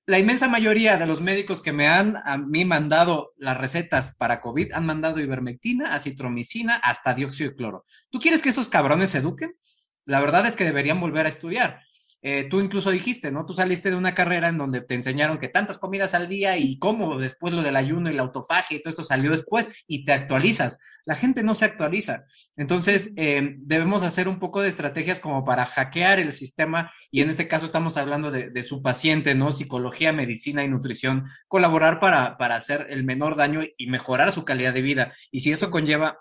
la 0.09 0.19
inmensa 0.19 0.49
mayoría 0.49 0.97
de 0.97 1.05
los 1.05 1.21
médicos 1.21 1.61
que 1.61 1.71
me 1.71 1.87
han 1.87 2.17
a 2.25 2.39
mí 2.39 2.65
mandado 2.65 3.35
las 3.37 3.59
recetas 3.59 4.17
para 4.17 4.41
COVID 4.41 4.73
han 4.73 4.87
mandado 4.87 5.21
ivermectina, 5.21 5.93
acitromicina, 5.93 6.77
hasta 6.77 7.13
dióxido 7.13 7.51
de 7.51 7.57
cloro. 7.57 7.85
¿Tú 8.09 8.19
quieres 8.19 8.41
que 8.41 8.49
esos 8.49 8.71
cabrones 8.71 9.11
se 9.11 9.19
eduquen? 9.19 9.59
La 10.07 10.21
verdad 10.21 10.47
es 10.47 10.57
que 10.57 10.65
deberían 10.65 10.99
volver 10.99 11.27
a 11.27 11.29
estudiar. 11.29 11.83
Eh, 12.21 12.49
tú 12.51 12.61
incluso 12.61 12.91
dijiste, 12.91 13.31
¿no? 13.31 13.47
Tú 13.47 13.55
saliste 13.55 13.91
de 13.91 13.97
una 13.97 14.15
carrera 14.15 14.49
en 14.49 14.59
donde 14.59 14.81
te 14.81 14.95
enseñaron 14.95 15.39
que 15.39 15.49
tantas 15.49 15.79
comidas 15.79 16.15
al 16.15 16.29
día 16.29 16.57
y 16.57 16.79
cómo 16.79 17.19
después 17.19 17.55
lo 17.55 17.63
del 17.63 17.77
ayuno 17.77 18.11
y 18.11 18.15
la 18.15 18.23
autofagia 18.23 18.77
y 18.77 18.83
todo 18.83 18.91
esto 18.91 19.05
salió 19.05 19.31
después 19.31 19.71
y 19.87 20.05
te 20.05 20.13
actualizas. 20.13 20.81
La 21.05 21.15
gente 21.15 21.43
no 21.43 21.55
se 21.55 21.65
actualiza. 21.65 22.25
Entonces, 22.57 23.13
eh, 23.17 23.55
debemos 23.59 24.03
hacer 24.03 24.29
un 24.29 24.41
poco 24.41 24.61
de 24.61 24.69
estrategias 24.69 25.21
como 25.21 25.45
para 25.45 25.65
hackear 25.65 26.19
el 26.19 26.33
sistema 26.33 26.93
y 27.11 27.23
en 27.23 27.31
este 27.31 27.47
caso 27.47 27.67
estamos 27.67 27.97
hablando 27.97 28.31
de, 28.31 28.51
de 28.51 28.63
su 28.65 28.83
paciente, 28.83 29.35
¿no? 29.35 29.53
Psicología, 29.53 30.13
medicina 30.13 30.65
y 30.65 30.69
nutrición, 30.69 31.27
colaborar 31.47 32.01
para, 32.01 32.37
para 32.37 32.57
hacer 32.57 32.89
el 32.91 33.05
menor 33.05 33.37
daño 33.37 33.63
y 33.77 33.87
mejorar 33.87 34.33
su 34.33 34.45
calidad 34.45 34.75
de 34.75 34.83
vida. 34.83 35.13
Y 35.31 35.41
si 35.41 35.53
eso 35.53 35.71
conlleva 35.71 36.19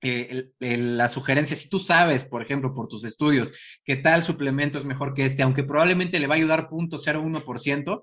eh, 0.00 0.50
la 0.60 1.08
sugerencia, 1.08 1.56
si 1.56 1.68
tú 1.68 1.78
sabes, 1.78 2.24
por 2.24 2.42
ejemplo, 2.42 2.74
por 2.74 2.88
tus 2.88 3.04
estudios, 3.04 3.52
que 3.84 3.96
tal 3.96 4.22
suplemento 4.22 4.78
es 4.78 4.84
mejor 4.84 5.14
que 5.14 5.24
este, 5.24 5.42
aunque 5.42 5.64
probablemente 5.64 6.18
le 6.20 6.26
va 6.26 6.34
a 6.34 6.38
ayudar 6.38 6.68
0.01%, 6.68 8.02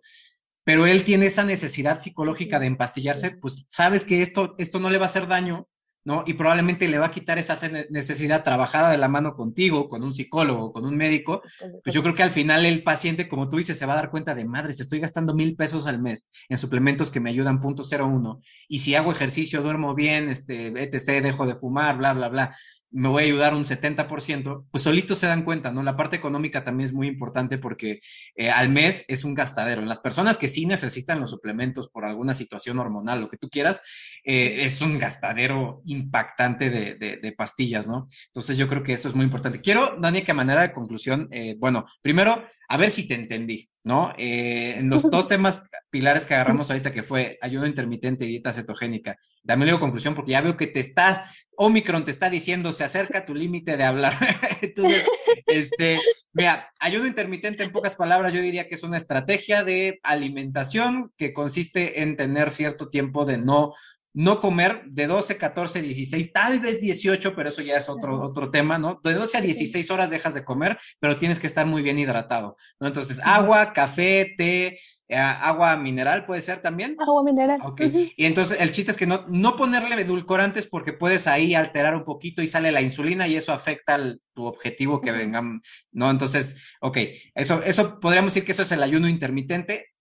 pero 0.64 0.88
él 0.88 1.04
tiene 1.04 1.28
esa 1.28 1.44
necesidad 1.44 2.00
psicológica 2.00 2.60
de 2.60 2.66
empastillarse, 2.66 3.32
pues 3.32 3.66
sabes 3.70 4.04
que 4.04 4.22
esto, 4.22 4.56
esto 4.58 4.80
no 4.80 4.90
le 4.90 4.98
va 4.98 5.06
a 5.06 5.10
hacer 5.10 5.28
daño 5.28 5.68
¿no? 6.06 6.24
Y 6.26 6.34
probablemente 6.34 6.88
le 6.88 7.00
va 7.00 7.08
a 7.08 7.12
quitar 7.12 7.40
esa 7.40 7.58
necesidad 7.90 8.44
trabajada 8.44 8.92
de 8.92 8.98
la 8.98 9.08
mano 9.08 9.36
contigo, 9.36 9.90
con 9.90 10.04
un 10.04 10.14
psicólogo, 10.14 10.72
con 10.72 10.86
un 10.86 10.96
médico, 10.96 11.42
pues 11.84 11.94
yo 11.94 12.04
creo 12.04 12.14
que 12.14 12.24
al 12.24 12.32
final 12.32 12.66
el 12.66 12.84
paciente, 12.84 13.28
como 13.28 13.50
tú 13.50 13.58
dices, 13.58 13.78
se 13.78 13.86
va 13.88 13.94
a 13.94 13.98
dar 13.98 14.12
cuenta 14.12 14.36
de, 14.36 14.46
madre, 14.46 14.72
estoy 14.72 15.00
gastando 15.00 15.34
mil 15.34 15.56
pesos 15.56 15.88
al 15.88 16.02
mes 16.02 16.30
en 16.48 16.60
suplementos 16.60 17.10
que 17.10 17.20
me 17.20 17.32
ayudan 17.32 17.60
punto 17.60 17.84
cero 17.84 18.08
uno, 18.08 18.42
y 18.68 18.80
si 18.80 18.94
hago 18.94 19.12
ejercicio, 19.12 19.64
duermo 19.64 19.96
bien, 19.96 20.30
este, 20.30 20.68
etc., 20.68 21.24
dejo 21.24 21.48
de 21.48 21.56
fumar, 21.56 21.98
bla, 21.98 22.14
bla, 22.14 22.30
bla, 22.30 22.56
me 22.96 23.10
voy 23.10 23.24
a 23.24 23.26
ayudar 23.26 23.54
un 23.54 23.66
70%, 23.66 24.68
pues 24.72 24.84
solitos 24.84 25.18
se 25.18 25.28
dan 25.28 25.44
cuenta, 25.44 25.70
¿no? 25.70 25.84
La 25.84 25.98
parte 25.98 26.16
económica 26.16 26.64
también 26.64 26.86
es 26.86 26.94
muy 26.94 27.08
importante 27.08 27.58
porque 27.58 28.00
eh, 28.36 28.50
al 28.50 28.70
mes 28.70 29.04
es 29.10 29.26
un 29.26 29.34
gastadero. 29.34 29.82
En 29.82 29.90
las 29.90 30.00
personas 30.00 30.38
que 30.38 30.48
sí 30.48 30.66
necesitan 30.66 31.20
los 31.20 31.30
suplementos 31.30 31.90
por 31.90 32.06
alguna 32.06 32.34
situación 32.34 32.80
hormonal, 32.80 33.20
lo 33.20 33.30
que 33.30 33.38
tú 33.38 33.50
quieras, 33.50 33.82
eh, 34.24 34.60
es 34.62 34.80
un 34.80 34.98
gastadero 34.98 35.82
impactante 35.84 36.70
de, 36.70 36.96
de, 36.96 37.32
pastillas, 37.34 37.86
¿no? 37.86 38.08
Entonces 38.28 38.58
yo 38.58 38.70
creo 38.70 38.82
que 38.82 38.94
eso 38.94 39.10
es 39.10 39.16
muy 39.16 39.26
importante. 39.26 39.60
Quiero, 39.60 39.98
Dani, 40.00 40.22
que 40.22 40.32
a 40.32 40.36
manera 40.36 40.62
de 40.62 40.72
conclusión, 40.72 41.28
eh, 41.32 41.58
bueno, 41.60 41.86
primero, 42.02 42.46
a 42.68 42.78
ver 42.78 42.92
si 42.92 43.08
te 43.08 43.16
entendí, 43.16 43.70
¿no? 43.84 44.14
Eh, 44.18 44.76
en 44.78 44.90
los 44.90 45.10
dos 45.10 45.28
temas 45.28 45.64
pilares 45.90 46.26
que 46.26 46.34
agarramos 46.34 46.70
ahorita, 46.72 46.92
que 46.92 47.04
fue 47.04 47.38
ayuno 47.42 47.68
intermitente 47.68 48.26
y 48.26 48.30
dieta 48.30 48.54
cetogénica, 48.54 49.18
dame 49.44 49.66
luego 49.66 49.80
conclusión, 49.80 50.16
porque 50.16 50.32
ya 50.32 50.42
veo 50.42 50.58
que 50.58 50.68
te 50.68 50.80
está, 50.80 51.30
Omicron 51.58 52.06
te 52.06 52.12
está 52.12 52.30
diciendo, 52.30 52.74
se 52.74 52.84
acerca 52.84 53.26
tu 53.26 53.36
límite 53.36 53.78
de 53.78 53.84
hablar. 53.84 54.14
Entonces, 54.62 55.06
este, 55.46 56.00
mira, 56.34 56.72
ayuno 56.80 57.08
intermitente, 57.08 57.64
en 57.64 57.72
pocas 57.72 57.96
palabras, 57.96 58.34
yo 58.34 58.42
diría 58.42 58.68
que 58.68 58.76
es 58.76 58.84
una 58.84 58.98
estrategia 58.98 59.64
de 59.64 60.00
alimentación 60.04 61.12
que 61.18 61.34
consiste 61.34 62.02
en 62.02 62.18
tener 62.18 62.52
cierto 62.52 62.90
tiempo 62.90 63.26
de 63.26 63.38
no 63.38 63.74
no 64.16 64.40
comer 64.40 64.84
de 64.86 65.08
12, 65.08 65.38
14, 65.38 65.82
16, 65.82 66.32
tal 66.32 66.62
vez 66.62 66.80
18, 66.80 67.36
pero 67.36 67.50
eso 67.50 67.62
ya 67.62 67.78
es 67.78 67.90
otro, 67.90 68.22
otro 68.22 68.50
tema, 68.50 68.78
¿no? 68.78 69.00
De 69.04 69.14
12 69.14 69.38
a 69.38 69.42
16 69.42 69.92
horas 69.92 70.10
dejas 70.10 70.34
de 70.34 70.46
comer, 70.46 70.80
pero 71.00 71.18
tienes 71.18 71.38
que 71.38 71.48
estar 71.48 71.66
muy 71.66 71.82
bien 71.82 72.00
hidratado, 72.00 72.56
¿no? 72.80 72.88
Entonces, 72.88 73.20
agua, 73.24 73.74
café, 73.74 74.34
té, 74.38 74.80
eh, 75.10 75.18
agua 75.18 75.76
mineral 75.76 76.26
puede 76.26 76.40
ser 76.40 76.62
también. 76.62 76.96
Agua 76.98 77.24
mineral. 77.24 77.60
Ok. 77.64 77.82
Y 78.16 78.26
entonces 78.26 78.60
el 78.60 78.72
chiste 78.72 78.92
es 78.92 78.98
que 78.98 79.06
no, 79.06 79.26
no 79.28 79.58
ponerle 79.58 80.02
edulcorantes 80.02 80.66
porque 80.66 80.94
puedes 80.94 81.28
ahí 81.28 81.54
alterar 81.54 81.94
un 81.94 82.06
poquito 82.06 82.42
y 82.42 82.48
sale 82.48 82.72
la 82.72 82.82
insulina 82.82 83.28
y 83.28 83.36
eso 83.36 83.52
afecta 83.52 83.96
al, 83.96 84.22
tu 84.34 84.46
objetivo 84.46 85.02
que 85.02 85.12
vengan, 85.12 85.62
¿no? 85.92 86.10
Entonces, 86.10 86.56
ok, 86.80 86.98
eso, 87.36 87.62
eso 87.64 88.00
podríamos 88.00 88.34
decir 88.34 88.46
que 88.46 88.54
eso 88.54 88.64
es 88.64 88.72
el 88.72 88.82
ayuno 88.82 89.10
intermitente. 89.10 89.95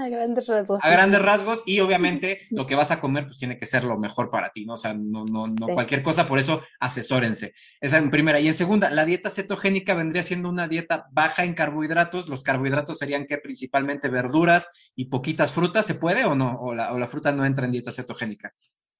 A 0.00 0.08
grandes 0.08 0.46
rasgos. 0.46 0.82
A 0.82 0.88
grandes 0.88 1.20
rasgos 1.20 1.62
y 1.66 1.80
obviamente 1.80 2.46
lo 2.50 2.66
que 2.66 2.74
vas 2.74 2.90
a 2.90 3.00
comer 3.00 3.26
pues 3.26 3.36
tiene 3.36 3.58
que 3.58 3.66
ser 3.66 3.84
lo 3.84 3.98
mejor 3.98 4.30
para 4.30 4.48
ti, 4.50 4.64
¿no? 4.64 4.74
O 4.74 4.76
sea, 4.78 4.94
no, 4.94 5.26
no, 5.26 5.46
no 5.46 5.66
cualquier 5.66 6.02
cosa, 6.02 6.26
por 6.26 6.38
eso 6.38 6.62
asesórense. 6.80 7.52
Esa 7.82 7.98
en 7.98 8.10
primera. 8.10 8.40
Y 8.40 8.48
en 8.48 8.54
segunda, 8.54 8.88
la 8.88 9.04
dieta 9.04 9.28
cetogénica 9.28 9.92
vendría 9.92 10.22
siendo 10.22 10.48
una 10.48 10.68
dieta 10.68 11.06
baja 11.12 11.44
en 11.44 11.52
carbohidratos. 11.52 12.30
Los 12.30 12.42
carbohidratos 12.42 12.96
serían 12.96 13.26
que 13.26 13.36
principalmente 13.36 14.08
verduras 14.08 14.70
y 14.96 15.10
poquitas 15.10 15.52
frutas, 15.52 15.84
¿se 15.84 15.94
puede 15.94 16.24
o 16.24 16.34
no? 16.34 16.58
O 16.62 16.74
la, 16.74 16.94
o 16.94 16.98
la 16.98 17.06
fruta 17.06 17.30
no 17.32 17.44
entra 17.44 17.66
en 17.66 17.72
dieta 17.72 17.92
cetogénica. 17.92 18.54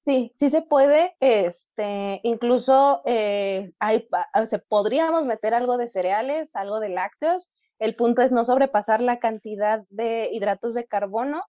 Sí, 0.05 0.35
sí 0.39 0.51
se 0.51 0.61
puede. 0.61 1.17
Este, 1.21 2.21
incluso 2.25 3.01
eh, 3.07 3.73
hay, 3.79 4.07
se 4.51 4.59
podríamos 4.59 5.25
meter 5.25 5.55
algo 5.55 5.79
de 5.79 5.89
cereales, 5.89 6.55
algo 6.55 6.79
de 6.79 6.91
lácteos, 6.91 7.51
el 7.81 7.97
punto 7.97 8.23
es 8.23 8.31
no 8.31 8.45
sobrepasar 8.45 9.01
la 9.01 9.19
cantidad 9.19 9.85
de 9.89 10.29
hidratos 10.33 10.75
de 10.75 10.85
carbono 10.85 11.43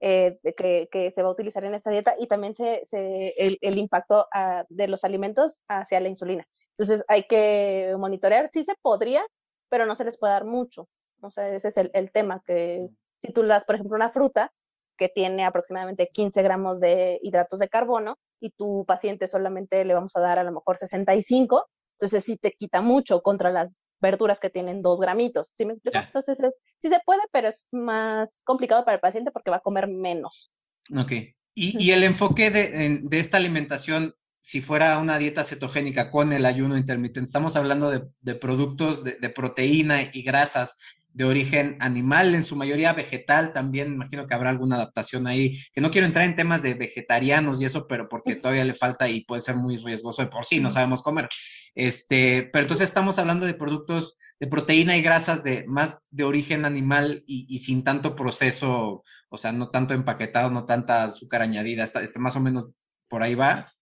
eh, 0.00 0.38
que, 0.56 1.10
se 1.12 1.22
va 1.22 1.28
a 1.28 1.32
utilizar 1.32 1.64
en 1.64 1.74
esta 1.74 1.90
dieta 1.90 2.14
y 2.18 2.28
también 2.28 2.54
se, 2.54 2.84
el, 2.92 3.78
impacto 3.78 4.28
ah, 4.32 4.64
de 4.68 4.86
los 4.86 5.02
alimentos 5.02 5.58
hacia 5.66 5.98
la 5.98 6.08
insulina. 6.08 6.46
Entonces 6.76 7.04
hay 7.08 7.24
que 7.24 7.96
monitorear, 7.98 8.48
sí 8.48 8.62
se 8.62 8.76
podría, 8.80 9.26
pero 9.68 9.86
no 9.86 9.94
se 9.94 10.04
les 10.04 10.18
puede 10.18 10.34
dar 10.34 10.44
mucho. 10.44 10.88
O 11.20 11.30
sea, 11.30 11.48
ese 11.48 11.68
es 11.68 11.76
el, 11.76 12.12
tema, 12.12 12.42
que 12.46 12.88
si 13.20 13.32
tú 13.32 13.42
le 13.42 13.48
das, 13.48 13.64
por 13.64 13.74
ejemplo, 13.74 13.96
una 13.96 14.10
fruta 14.10 14.52
que 14.96 15.08
tiene 15.08 15.44
aproximadamente 15.44 16.10
15 16.12 16.42
gramos 16.42 16.80
de 16.80 17.18
hidratos 17.22 17.58
de 17.58 17.68
carbono 17.68 18.18
y 18.40 18.50
tu 18.50 18.84
paciente 18.86 19.26
solamente 19.26 19.84
le 19.84 19.94
vamos 19.94 20.14
a 20.14 20.20
dar 20.20 20.38
a 20.38 20.44
lo 20.44 20.52
mejor 20.52 20.76
65, 20.76 21.66
entonces 21.94 22.24
sí 22.24 22.36
te 22.36 22.52
quita 22.52 22.82
mucho 22.82 23.22
contra 23.22 23.50
las 23.50 23.70
verduras 24.00 24.40
que 24.40 24.50
tienen 24.50 24.82
dos 24.82 25.00
gramitos, 25.00 25.52
¿sí 25.54 25.64
me 25.64 25.74
explico? 25.74 25.98
Entonces 25.98 26.40
es, 26.40 26.56
sí 26.80 26.88
se 26.88 27.00
puede, 27.04 27.22
pero 27.32 27.48
es 27.48 27.68
más 27.72 28.42
complicado 28.44 28.84
para 28.84 28.96
el 28.96 29.00
paciente 29.00 29.30
porque 29.30 29.50
va 29.50 29.56
a 29.56 29.60
comer 29.60 29.88
menos. 29.88 30.50
Ok. 30.96 31.12
Y, 31.54 31.82
y 31.82 31.90
el 31.90 32.04
enfoque 32.04 32.50
de, 32.50 33.00
de, 33.02 33.18
esta 33.18 33.36
alimentación, 33.36 34.14
si 34.40 34.60
fuera 34.60 34.98
una 34.98 35.18
dieta 35.18 35.42
cetogénica 35.42 36.10
con 36.10 36.32
el 36.32 36.46
ayuno 36.46 36.76
intermitente, 36.76 37.26
estamos 37.26 37.56
hablando 37.56 37.90
de, 37.90 38.04
de 38.20 38.34
productos 38.36 39.02
de, 39.02 39.16
de, 39.20 39.28
proteína 39.28 40.02
y 40.12 40.22
grasas 40.22 40.76
de 41.12 41.24
origen 41.24 41.76
animal, 41.80 42.34
en 42.34 42.44
su 42.44 42.54
mayoría 42.54 42.92
vegetal 42.92 43.52
también, 43.52 43.94
imagino 43.94 44.26
que 44.26 44.34
habrá 44.34 44.50
alguna 44.50 44.76
adaptación 44.76 45.26
ahí, 45.26 45.58
que 45.72 45.80
no 45.80 45.90
quiero 45.90 46.06
entrar 46.06 46.24
en 46.26 46.36
temas 46.36 46.62
de 46.62 46.74
vegetarianos 46.74 47.60
y 47.60 47.64
eso, 47.64 47.86
pero 47.88 48.08
porque 48.08 48.36
todavía 48.36 48.64
le 48.64 48.74
falta 48.74 49.08
y 49.08 49.24
puede 49.24 49.40
ser 49.40 49.56
muy 49.56 49.78
riesgoso 49.78 50.22
de 50.22 50.28
por 50.28 50.44
sí, 50.44 50.60
no 50.60 50.70
sabemos 50.70 51.02
comer. 51.02 51.28
Este, 51.74 52.48
pero 52.52 52.62
entonces 52.62 52.88
estamos 52.88 53.18
hablando 53.18 53.46
de 53.46 53.54
productos 53.54 54.16
de 54.40 54.46
proteína 54.46 54.96
y 54.96 55.02
grasas 55.02 55.42
de 55.42 55.64
más 55.66 56.06
de 56.10 56.24
origen 56.24 56.64
animal 56.64 57.24
y, 57.26 57.46
y 57.48 57.58
sin 57.58 57.82
tanto 57.82 58.14
proceso, 58.14 59.02
o 59.28 59.38
sea, 59.38 59.52
no 59.52 59.70
tanto 59.70 59.94
empaquetado, 59.94 60.50
no 60.50 60.64
tanta 60.64 61.04
azúcar 61.04 61.42
añadida, 61.42 61.82
está, 61.82 62.02
está 62.02 62.20
más 62.20 62.36
o 62.36 62.40
menos 62.40 62.66
por 63.08 63.22
ahí 63.22 63.34
va. 63.34 63.72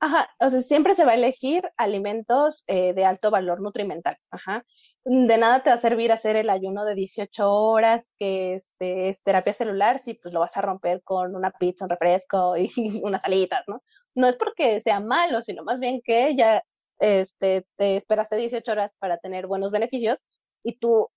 Ajá, 0.00 0.30
o 0.40 0.48
sea, 0.48 0.62
siempre 0.62 0.94
se 0.94 1.04
va 1.04 1.12
a 1.12 1.14
elegir 1.14 1.62
alimentos 1.76 2.64
eh, 2.68 2.94
de 2.94 3.04
alto 3.04 3.30
valor 3.30 3.60
nutrimental. 3.60 4.16
Ajá. 4.30 4.64
De 5.04 5.36
nada 5.38 5.62
te 5.62 5.70
va 5.70 5.76
a 5.76 5.78
servir 5.78 6.10
hacer 6.12 6.36
el 6.36 6.48
ayuno 6.50 6.84
de 6.84 6.94
18 6.94 7.50
horas, 7.50 8.12
que 8.18 8.54
este, 8.54 9.10
es 9.10 9.22
terapia 9.22 9.52
celular, 9.52 9.98
si 9.98 10.14
pues 10.14 10.32
lo 10.32 10.40
vas 10.40 10.56
a 10.56 10.62
romper 10.62 11.02
con 11.02 11.34
una 11.36 11.50
pizza, 11.50 11.84
un 11.84 11.90
refresco 11.90 12.56
y 12.56 12.70
unas 13.02 13.22
alitas, 13.24 13.62
¿no? 13.66 13.82
No 14.14 14.26
es 14.28 14.36
porque 14.36 14.80
sea 14.80 15.00
malo, 15.00 15.42
sino 15.42 15.64
más 15.64 15.80
bien 15.80 16.00
que 16.02 16.34
ya 16.34 16.62
este, 16.98 17.66
te 17.76 17.96
esperaste 17.96 18.36
18 18.36 18.72
horas 18.72 18.92
para 18.98 19.18
tener 19.18 19.46
buenos 19.46 19.70
beneficios 19.70 20.18
y 20.62 20.78
tú 20.78 21.08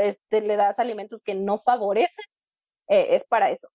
este, 0.00 0.40
le 0.42 0.56
das 0.56 0.78
alimentos 0.78 1.22
que 1.22 1.34
no 1.34 1.58
favorecen, 1.58 2.24
eh, 2.88 3.16
es 3.16 3.24
para 3.26 3.50
eso. 3.50 3.68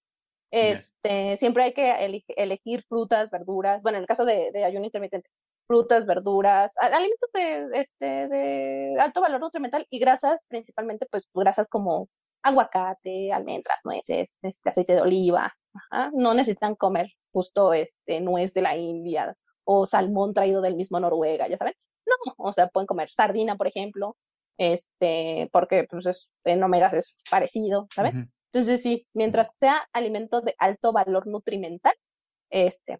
Este, 0.55 1.35
siempre 1.35 1.63
hay 1.63 1.73
que 1.73 1.91
elegir 2.37 2.85
frutas, 2.87 3.29
verduras, 3.29 3.81
bueno, 3.81 3.97
en 3.97 4.03
el 4.03 4.07
caso 4.07 4.23
de, 4.23 4.51
de 4.53 4.63
ayuno 4.63 4.85
intermitente, 4.85 5.29
frutas, 5.67 6.05
verduras, 6.05 6.73
alimentos 6.79 7.29
de, 7.33 7.67
este, 7.73 8.27
de 8.29 8.97
alto 8.99 9.19
valor 9.19 9.41
nutrimental 9.41 9.85
y 9.89 9.99
grasas, 9.99 10.45
principalmente 10.47 11.07
pues 11.11 11.27
grasas 11.33 11.67
como 11.67 12.07
aguacate, 12.41 13.33
almendras, 13.33 13.81
nueces, 13.83 14.37
este, 14.43 14.69
aceite 14.69 14.95
de 14.95 15.01
oliva, 15.01 15.51
Ajá. 15.73 16.11
no 16.13 16.33
necesitan 16.33 16.75
comer 16.75 17.07
justo 17.33 17.73
este 17.73 18.21
nuez 18.21 18.53
de 18.53 18.61
la 18.61 18.77
India 18.77 19.35
o 19.65 19.85
salmón 19.85 20.33
traído 20.33 20.61
del 20.61 20.75
mismo 20.75 20.99
Noruega, 21.01 21.49
ya 21.49 21.57
saben, 21.57 21.73
no, 22.05 22.33
o 22.37 22.53
sea, 22.53 22.67
pueden 22.69 22.87
comer 22.87 23.09
sardina, 23.09 23.57
por 23.57 23.67
ejemplo, 23.67 24.15
este, 24.57 25.49
porque 25.51 25.85
pues 25.89 26.05
es, 26.05 26.29
en 26.45 26.63
omegas 26.63 26.93
es 26.93 27.21
parecido, 27.29 27.87
¿saben? 27.93 28.17
Uh 28.17 28.21
-huh. 28.21 28.31
Entonces, 28.55 28.83
sí, 28.83 29.05
mientras 29.13 29.49
sea 29.57 29.85
alimento 29.91 30.39
de 30.39 30.55
alto 30.57 30.93
valor 30.93 31.27
nutrimental, 31.27 31.93
este, 32.49 32.99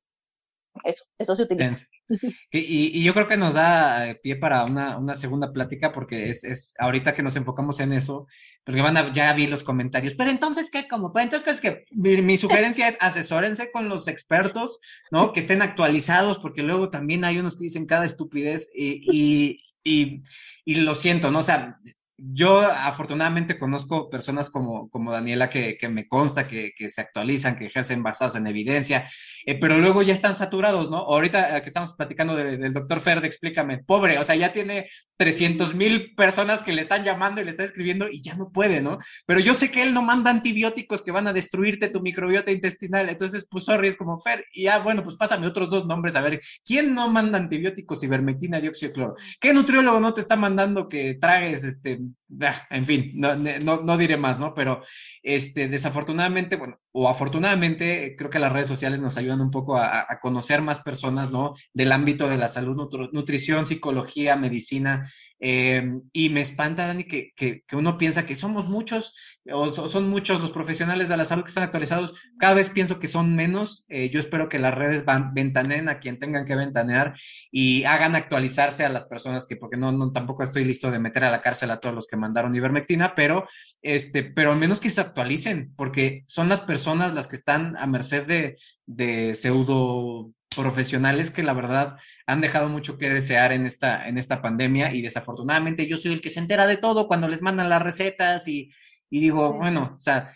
eso, 0.84 1.06
eso 1.18 1.34
se 1.34 1.44
utiliza. 1.44 1.86
Y, 2.52 3.02
yo 3.02 3.14
creo 3.14 3.26
que 3.30 3.38
nos 3.38 3.54
da 3.54 4.10
eh, 4.10 4.20
pie 4.22 4.36
para 4.36 4.66
una, 4.66 4.98
una 4.98 5.16
segunda 5.16 5.54
plática 5.54 5.94
porque 5.94 6.30
es, 6.30 6.44
es, 6.44 6.74
ahorita 6.78 7.14
que 7.14 7.24
nos 7.24 7.38
enfocamos 7.38 7.80
en 7.80 7.94
eso, 7.94 8.28
porque 8.66 8.82
van 8.82 8.98
a, 8.98 9.14
ya 9.14 9.32
vi 9.32 9.48
los 9.48 9.64
comentarios, 9.64 10.14
pero 10.16 10.30
entonces, 10.30 10.70
¿qué? 10.70 10.90
Como, 10.90 11.14
pues 11.14 11.24
entonces, 11.24 11.54
es 11.54 11.62
que 11.62 11.86
mi, 11.92 12.22
mi, 12.22 12.36
sugerencia 12.36 12.90
es 12.90 12.98
asesórense 13.00 13.72
con 13.72 13.88
los 13.88 14.10
expertos, 14.10 14.80
¿no? 15.10 15.32
Que 15.32 15.40
estén 15.40 15.62
actualizados, 15.62 16.40
porque 16.40 16.64
luego 16.64 16.90
también 16.90 17.24
hay 17.24 17.40
unos 17.40 17.56
que 17.56 17.64
dicen 17.64 17.86
cada 17.86 18.04
estupidez 18.04 18.70
y, 18.76 19.00
y, 19.10 19.62
y, 19.86 20.24
y 20.66 20.76
lo 20.82 20.96
siento, 20.96 21.32
¿no? 21.32 21.40
O 21.40 21.44
sea, 21.44 21.80
yo 22.18 22.62
afortunadamente 22.62 23.60
conozco 23.60 24.10
personas 24.10 24.50
como, 24.50 24.90
como 24.90 25.12
Daniela 25.12 25.50
que, 25.50 25.78
que 25.78 25.90
me 25.90 26.08
consta 26.08 26.48
que, 26.48 26.72
que, 26.78 26.90
se 26.90 27.02
actualizan, 27.02 27.58
que 27.58 27.66
ejercen 27.66 28.04
basados 28.04 28.36
en 28.36 28.48
evidencia, 28.48 29.10
eh, 29.46 29.60
pero 29.60 29.78
luego 29.78 30.02
ya 30.02 30.14
están 30.14 30.36
saturados, 30.36 30.90
¿no? 30.90 30.98
Ahorita 30.98 31.62
que 31.62 31.68
estamos 31.68 31.94
platicando 31.94 32.36
de, 32.36 32.58
del 32.58 32.74
doctor 32.74 33.02
Ferde, 33.02 33.28
explícame, 33.28 33.80
pobre, 33.80 34.18
o 34.18 34.24
sea, 34.24 34.36
ya 34.36 34.54
tiene 34.54 34.88
300 35.18 35.76
mil 35.76 36.16
personas 36.16 36.64
que 36.64 36.74
le 36.74 36.82
están 36.82 37.04
llamando 37.04 37.42
y 37.42 37.44
le 37.44 37.52
están 37.52 37.66
escribiendo 37.66 38.08
y 38.10 38.22
ya 38.22 38.36
no 38.36 38.50
puede, 38.50 38.82
¿no? 38.82 39.00
Pero 39.26 39.40
yo 39.42 39.54
sé 39.54 39.70
que 39.70 39.84
él 39.84 39.94
no 39.94 40.02
manda 40.02 40.32
antibióticos 40.32 41.02
que 41.02 41.12
van 41.12 41.28
a 41.28 41.34
destruirte 41.34 41.90
tu 41.90 42.02
microbiota 42.02 42.52
intestinal, 42.52 43.10
entonces, 43.10 43.46
pues, 43.50 43.66
sorry, 43.66 43.90
es 43.90 43.98
como 43.98 44.22
Fer, 44.22 44.46
y 44.54 44.64
ya, 44.64 44.80
bueno, 44.80 45.04
pues 45.04 45.18
pásame 45.18 45.48
otros 45.48 45.70
dos 45.70 45.86
nombres, 45.86 46.16
a 46.16 46.22
ver, 46.22 46.40
¿quién 46.64 46.96
no 46.96 47.10
manda 47.10 47.38
antibióticos, 47.38 48.04
ivermectina, 48.04 48.62
dióxido 48.62 48.90
de 48.90 48.94
cloro? 48.94 49.16
¿Qué 49.40 49.54
nutriólogo 49.54 50.00
no 50.00 50.14
te 50.14 50.22
está 50.22 50.38
mandando 50.38 50.88
que 50.88 51.16
tragues, 51.16 51.64
este, 51.64 52.00
en 52.70 52.86
fin, 52.86 53.12
no, 53.16 53.36
no, 53.36 53.82
no, 53.82 53.98
diré 53.98 54.18
más, 54.18 54.40
¿no? 54.40 54.54
Pero 54.54 54.84
este, 55.24 55.68
desafortunadamente, 55.68 56.56
bueno, 56.56 56.80
o 56.98 57.10
afortunadamente, 57.10 58.16
creo 58.18 58.30
que 58.30 58.40
las 58.40 58.54
redes 58.54 58.70
sociales 58.70 59.02
nos 59.02 59.18
ayudan 59.18 59.42
un 59.42 59.52
poco 59.52 59.76
a, 59.76 60.08
conocer 60.22 60.62
más 60.62 60.80
personas, 60.80 61.30
¿no? 61.30 61.54
Del 61.74 61.92
ámbito 61.92 62.30
de 62.30 62.38
la 62.38 62.48
salud, 62.48 62.74
nutri 62.78 63.10
nutrición, 63.12 63.66
psicología, 63.66 64.38
medicina. 64.38 65.12
Eh, 65.42 65.92
y 66.14 66.30
me 66.30 66.40
espanta, 66.40 66.88
Dani, 66.88 67.04
que, 67.04 67.34
que, 67.36 67.64
uno 67.74 67.98
piensa 67.98 68.26
que 68.26 68.34
somos 68.34 68.70
muchos, 68.70 69.14
o 69.52 69.70
son 69.70 70.10
muchos 70.10 70.42
los 70.42 70.54
profesionales 70.54 71.10
de 71.10 71.18
la 71.18 71.26
salud 71.26 71.44
que 71.44 71.50
están 71.50 71.66
actualizados. 71.66 72.14
Cada 72.40 72.54
vez 72.54 72.70
pienso 72.70 72.98
que 72.98 73.08
son 73.08 73.36
menos. 73.36 73.84
Eh, 73.90 74.10
yo 74.10 74.22
espero 74.22 74.48
que 74.48 74.58
las 74.58 74.74
redes 74.74 75.04
van, 75.04 75.34
ventanen 75.34 75.90
a 75.90 76.00
quien 76.00 76.18
tengan 76.18 76.46
que 76.46 76.56
ventanear 76.56 77.18
y 77.52 77.84
hagan 77.84 78.16
actualizarse 78.16 78.86
a 78.86 78.90
las 78.90 79.04
personas 79.04 79.46
que, 79.46 79.58
porque 79.58 79.76
no, 79.76 79.92
no 79.92 80.14
tampoco 80.14 80.44
estoy 80.44 80.64
listo 80.64 80.90
de 80.90 81.00
meter 81.00 81.26
a 81.26 81.32
la 81.32 81.42
cárcel 81.42 81.72
a 81.72 81.82
todos 81.82 81.94
los 81.94 82.08
que 82.08 82.16
mandaron 82.16 82.56
ivermectina, 82.56 83.16
pero, 83.16 83.46
este, 83.82 84.24
pero 84.24 84.54
al 84.54 84.60
menos 84.60 84.80
que 84.80 84.90
se 84.90 85.02
actualicen, 85.02 85.74
porque 85.76 86.24
son 86.28 86.48
las 86.48 86.62
personas 86.62 86.85
las 86.94 87.28
que 87.28 87.36
están 87.36 87.76
a 87.78 87.88
merced 87.88 88.26
de, 88.28 88.58
de 88.86 89.36
pseudo 89.36 90.32
profesionales 90.56 91.32
que 91.32 91.44
la 91.44 91.54
verdad 91.54 91.98
han 92.26 92.42
dejado 92.42 92.70
mucho 92.70 92.98
que 92.98 93.10
desear 93.10 93.52
en 93.52 93.66
esta, 93.66 94.08
en 94.08 94.18
esta 94.18 94.42
pandemia 94.42 94.94
y 94.94 95.02
desafortunadamente 95.02 95.88
yo 95.88 95.98
soy 95.98 96.14
el 96.14 96.22
que 96.22 96.30
se 96.30 96.40
entera 96.40 96.68
de 96.68 96.78
todo 96.78 97.08
cuando 97.08 97.28
les 97.28 97.42
mandan 97.42 97.70
las 97.70 97.82
recetas 97.82 98.48
y, 98.48 98.72
y 99.10 99.20
digo, 99.20 99.54
bueno, 99.54 99.96
o 99.98 100.00
sea, 100.00 100.32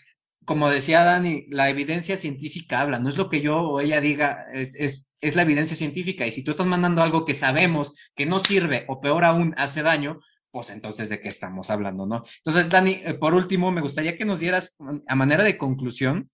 como 0.46 0.70
decía 0.70 1.04
Dani, 1.04 1.46
la 1.50 1.70
evidencia 1.70 2.18
científica 2.18 2.82
habla, 2.82 3.00
no 3.00 3.10
es 3.10 3.18
lo 3.18 3.30
que 3.30 3.42
yo 3.42 3.62
o 3.62 3.80
ella 3.80 4.02
diga, 4.02 4.46
es, 4.54 4.76
es, 4.76 5.14
es 5.22 5.36
la 5.36 5.44
evidencia 5.44 5.78
científica 5.78 6.26
y 6.26 6.32
si 6.32 6.44
tú 6.44 6.52
estás 6.52 6.68
mandando 6.68 7.04
algo 7.04 7.26
que 7.26 7.36
sabemos 7.36 7.96
que 8.16 8.26
no 8.26 8.40
sirve 8.40 8.86
o 8.88 9.00
peor 9.00 9.24
aún 9.24 9.54
hace 9.58 9.84
daño, 9.84 10.20
pues 10.52 10.70
entonces 10.70 11.10
de 11.10 11.22
qué 11.22 11.28
estamos 11.28 11.70
hablando, 11.70 12.06
¿no? 12.06 12.24
Entonces, 12.38 12.70
Dani, 12.70 13.02
eh, 13.04 13.14
por 13.14 13.36
último, 13.36 13.72
me 13.72 13.82
gustaría 13.82 14.18
que 14.18 14.26
nos 14.26 14.40
dieras 14.40 14.76
a 15.08 15.16
manera 15.16 15.44
de 15.44 15.58
conclusión 15.58 16.30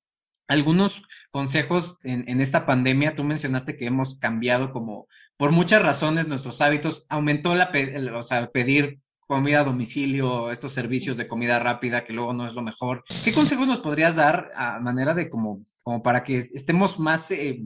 algunos 0.48 1.04
consejos 1.32 2.00
en, 2.04 2.42
esta 2.42 2.66
pandemia. 2.66 3.16
Tú 3.16 3.24
mencionaste 3.24 3.78
que 3.78 3.86
hemos 3.86 4.20
cambiado 4.20 4.72
como 4.72 5.08
por 5.38 5.52
muchas 5.52 5.82
razones 5.82 6.28
nuestros 6.28 6.62
hábitos, 6.62 7.06
aumentó 7.10 7.56
la, 7.56 7.72
o 8.16 8.24
sea, 8.24 8.50
pedir 8.52 9.00
comida 9.28 9.62
a 9.62 9.64
domicilio, 9.64 10.52
estos 10.52 10.72
servicios 10.72 11.18
de 11.18 11.28
comida 11.28 11.60
rápida 11.60 12.04
que 12.04 12.14
luego 12.14 12.34
no 12.34 12.48
es 12.48 12.54
lo 12.54 12.62
mejor. 12.62 13.04
¿Qué 13.24 13.34
consejos 13.34 13.68
nos 13.68 13.80
podrías 13.80 14.16
dar 14.16 14.52
a 14.56 14.80
manera 14.80 15.14
de 15.14 15.30
como 15.30 15.66
como 15.86 16.02
para 16.02 16.24
que 16.24 16.40
estemos 16.56 16.98
más, 16.98 17.30
eh, 17.30 17.62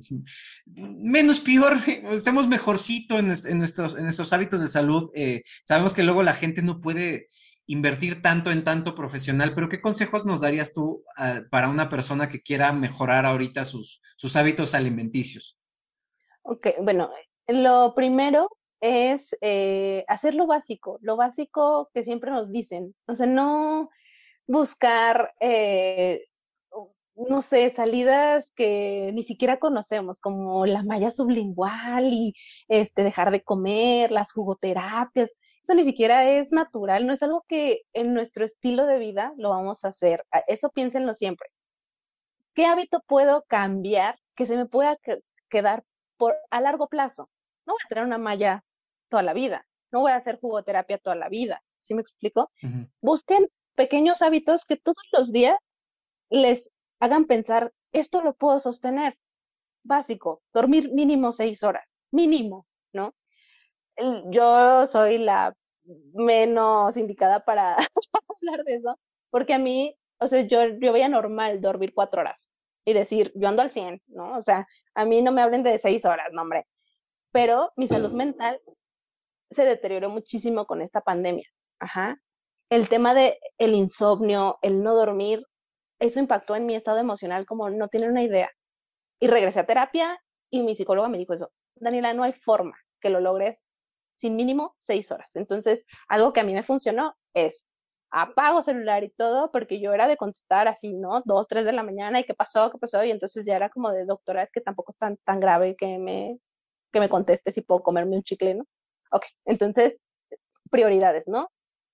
menos 0.65 1.39
peor, 1.39 1.77
estemos 2.11 2.49
mejorcito 2.49 3.17
en, 3.17 3.33
en, 3.45 3.57
nuestros, 3.57 3.95
en 3.95 4.03
nuestros 4.03 4.33
hábitos 4.33 4.59
de 4.59 4.67
salud. 4.67 5.09
Eh, 5.15 5.43
sabemos 5.63 5.93
que 5.93 6.03
luego 6.03 6.21
la 6.21 6.33
gente 6.33 6.61
no 6.61 6.81
puede 6.81 7.29
invertir 7.69 8.23
tanto 8.23 8.49
en 8.49 8.63
tanto 8.63 8.95
profesional, 8.95 9.53
pero 9.53 9.69
¿qué 9.69 9.79
consejos 9.79 10.25
nos 10.25 10.41
darías 10.41 10.73
tú 10.73 11.03
uh, 11.19 11.47
para 11.51 11.69
una 11.69 11.87
persona 11.87 12.27
que 12.27 12.41
quiera 12.41 12.73
mejorar 12.73 13.27
ahorita 13.27 13.63
sus, 13.63 14.01
sus 14.17 14.35
hábitos 14.35 14.73
alimenticios? 14.73 15.59
Ok, 16.41 16.67
bueno, 16.81 17.11
lo 17.47 17.93
primero 17.95 18.49
es 18.81 19.37
eh, 19.41 20.03
hacer 20.07 20.33
lo 20.33 20.47
básico, 20.47 20.97
lo 21.03 21.15
básico 21.15 21.91
que 21.93 22.03
siempre 22.03 22.31
nos 22.31 22.51
dicen, 22.51 22.95
o 23.05 23.13
sea, 23.13 23.27
no 23.27 23.91
buscar 24.47 25.35
eh, 25.39 26.23
no 27.27 27.41
sé, 27.41 27.69
salidas 27.69 28.51
que 28.55 29.11
ni 29.13 29.23
siquiera 29.23 29.59
conocemos, 29.59 30.19
como 30.19 30.65
la 30.65 30.83
malla 30.83 31.11
sublingual 31.11 32.13
y 32.13 32.33
este 32.67 33.03
dejar 33.03 33.31
de 33.31 33.43
comer, 33.43 34.11
las 34.11 34.31
jugoterapias. 34.31 35.31
Eso 35.69 35.75
ni 35.75 35.83
siquiera 35.83 36.27
es 36.27 36.51
natural, 36.51 37.05
no 37.05 37.13
es 37.13 37.21
algo 37.21 37.45
que 37.47 37.83
en 37.93 38.15
nuestro 38.15 38.43
estilo 38.43 38.87
de 38.87 38.97
vida 38.97 39.33
lo 39.37 39.51
vamos 39.51 39.85
a 39.85 39.89
hacer. 39.89 40.25
Eso 40.47 40.71
piénsenlo 40.71 41.13
siempre. 41.13 41.47
¿Qué 42.55 42.65
hábito 42.65 43.03
puedo 43.05 43.43
cambiar 43.43 44.17
que 44.35 44.47
se 44.47 44.57
me 44.57 44.65
pueda 44.65 44.95
que 44.95 45.19
quedar 45.47 45.83
por 46.17 46.35
a 46.49 46.59
largo 46.59 46.87
plazo? 46.87 47.29
No 47.67 47.73
voy 47.73 47.81
a 47.85 47.87
tener 47.87 48.03
una 48.03 48.17
malla 48.17 48.63
toda 49.09 49.21
la 49.21 49.33
vida, 49.35 49.67
no 49.91 49.99
voy 49.99 50.11
a 50.11 50.15
hacer 50.15 50.39
jugoterapia 50.39 50.97
toda 50.97 51.15
la 51.15 51.29
vida. 51.29 51.61
¿Sí 51.83 51.93
me 51.93 52.01
explico? 52.01 52.49
Uh 52.63 52.67
-huh. 52.67 52.91
Busquen 53.01 53.47
pequeños 53.75 54.23
hábitos 54.23 54.65
que 54.65 54.75
todos 54.75 55.05
los 55.11 55.31
días 55.31 55.59
les 56.31 56.71
hagan 56.99 57.25
pensar, 57.25 57.71
esto 57.91 58.23
lo 58.23 58.33
puedo 58.33 58.59
sostener. 58.59 59.19
Básico, 59.83 60.41
dormir 60.51 60.91
mínimo 60.91 61.31
seis 61.31 61.61
horas, 61.61 61.85
mínimo, 62.09 62.65
¿no? 62.91 63.13
Yo 64.31 64.87
soy 64.87 65.17
la 65.17 65.53
menos 66.13 66.97
indicada 66.97 67.43
para 67.45 67.75
hablar 68.41 68.63
de 68.65 68.75
eso, 68.75 68.97
porque 69.29 69.53
a 69.53 69.59
mí, 69.59 69.95
o 70.19 70.27
sea, 70.27 70.41
yo, 70.41 70.59
yo 70.79 70.93
veía 70.93 71.09
normal 71.09 71.61
dormir 71.61 71.93
cuatro 71.93 72.21
horas 72.21 72.49
y 72.85 72.93
decir, 72.93 73.31
yo 73.35 73.47
ando 73.47 73.61
al 73.61 73.71
100, 73.71 74.01
¿no? 74.07 74.37
O 74.37 74.41
sea, 74.41 74.67
a 74.95 75.05
mí 75.05 75.21
no 75.21 75.31
me 75.31 75.41
hablen 75.41 75.63
de 75.63 75.77
seis 75.79 76.05
horas, 76.05 76.27
no, 76.31 76.41
hombre. 76.41 76.65
Pero 77.31 77.71
mi 77.75 77.87
salud 77.87 78.11
mental 78.11 78.59
se 79.51 79.63
deterioró 79.65 80.09
muchísimo 80.09 80.65
con 80.65 80.81
esta 80.81 81.01
pandemia. 81.01 81.47
Ajá. 81.79 82.17
El 82.69 82.89
tema 82.89 83.13
de 83.13 83.39
el 83.57 83.73
insomnio, 83.73 84.59
el 84.61 84.83
no 84.83 84.95
dormir, 84.95 85.43
eso 85.99 86.19
impactó 86.19 86.55
en 86.55 86.65
mi 86.65 86.75
estado 86.75 86.99
emocional 86.99 87.45
como 87.45 87.69
no 87.69 87.87
tienen 87.89 88.11
una 88.11 88.23
idea. 88.23 88.49
Y 89.19 89.27
regresé 89.27 89.59
a 89.59 89.65
terapia 89.65 90.19
y 90.49 90.61
mi 90.63 90.75
psicóloga 90.75 91.09
me 91.09 91.17
dijo 91.17 91.33
eso, 91.33 91.51
Daniela, 91.75 92.13
no 92.13 92.23
hay 92.23 92.33
forma 92.33 92.77
que 93.01 93.09
lo 93.09 93.19
logres 93.19 93.59
sin 94.19 94.35
mínimo 94.35 94.75
seis 94.77 95.11
horas. 95.11 95.35
Entonces, 95.35 95.85
algo 96.07 96.33
que 96.33 96.41
a 96.41 96.43
mí 96.43 96.53
me 96.53 96.63
funcionó 96.63 97.15
es 97.33 97.65
apago 98.11 98.61
celular 98.61 99.03
y 99.03 99.09
todo, 99.11 99.51
porque 99.51 99.79
yo 99.79 99.93
era 99.93 100.07
de 100.07 100.17
contestar 100.17 100.67
así, 100.67 100.93
¿no? 100.93 101.21
Dos, 101.25 101.47
tres 101.47 101.65
de 101.65 101.73
la 101.73 101.83
mañana, 101.83 102.19
¿y 102.19 102.25
qué 102.25 102.33
pasó? 102.33 102.71
¿Qué 102.71 102.77
pasó? 102.77 103.03
Y 103.03 103.11
entonces 103.11 103.45
ya 103.45 103.55
era 103.55 103.69
como 103.69 103.91
de 103.91 104.05
doctora, 104.05 104.43
es 104.43 104.51
que 104.51 104.61
tampoco 104.61 104.91
es 104.91 104.97
tan, 104.97 105.17
tan 105.17 105.39
grave 105.39 105.75
que 105.75 105.97
me, 105.99 106.39
que 106.91 106.99
me 106.99 107.09
conteste 107.09 107.51
si 107.51 107.61
puedo 107.61 107.81
comerme 107.83 108.17
un 108.17 108.23
chicle, 108.23 108.55
¿no? 108.55 108.65
Ok, 109.11 109.25
entonces, 109.45 109.97
prioridades, 110.71 111.27
¿no? 111.27 111.51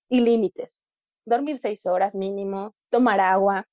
Y 0.10 0.22
límites. 0.22 0.80
Dormir 1.26 1.60
seis 1.60 1.86
horas 1.86 2.16
mínimo, 2.16 2.76
tomar 2.90 3.20
agua. 3.20 3.68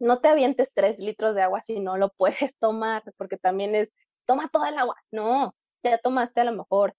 No 0.00 0.20
te 0.20 0.28
avientes 0.28 0.72
tres 0.74 0.98
litros 0.98 1.34
de 1.34 1.42
agua 1.42 1.62
si 1.62 1.80
no 1.80 1.96
lo 1.98 2.10
puedes 2.10 2.56
tomar, 2.60 3.02
porque 3.18 3.38
también 3.38 3.74
es, 3.74 3.90
toma 4.26 4.48
toda 4.50 4.70
el 4.70 4.78
agua. 4.78 4.96
No, 5.10 5.54
ya 5.84 5.98
tomaste 5.98 6.40
a 6.40 6.44
lo 6.44 6.52
mejor 6.52 6.94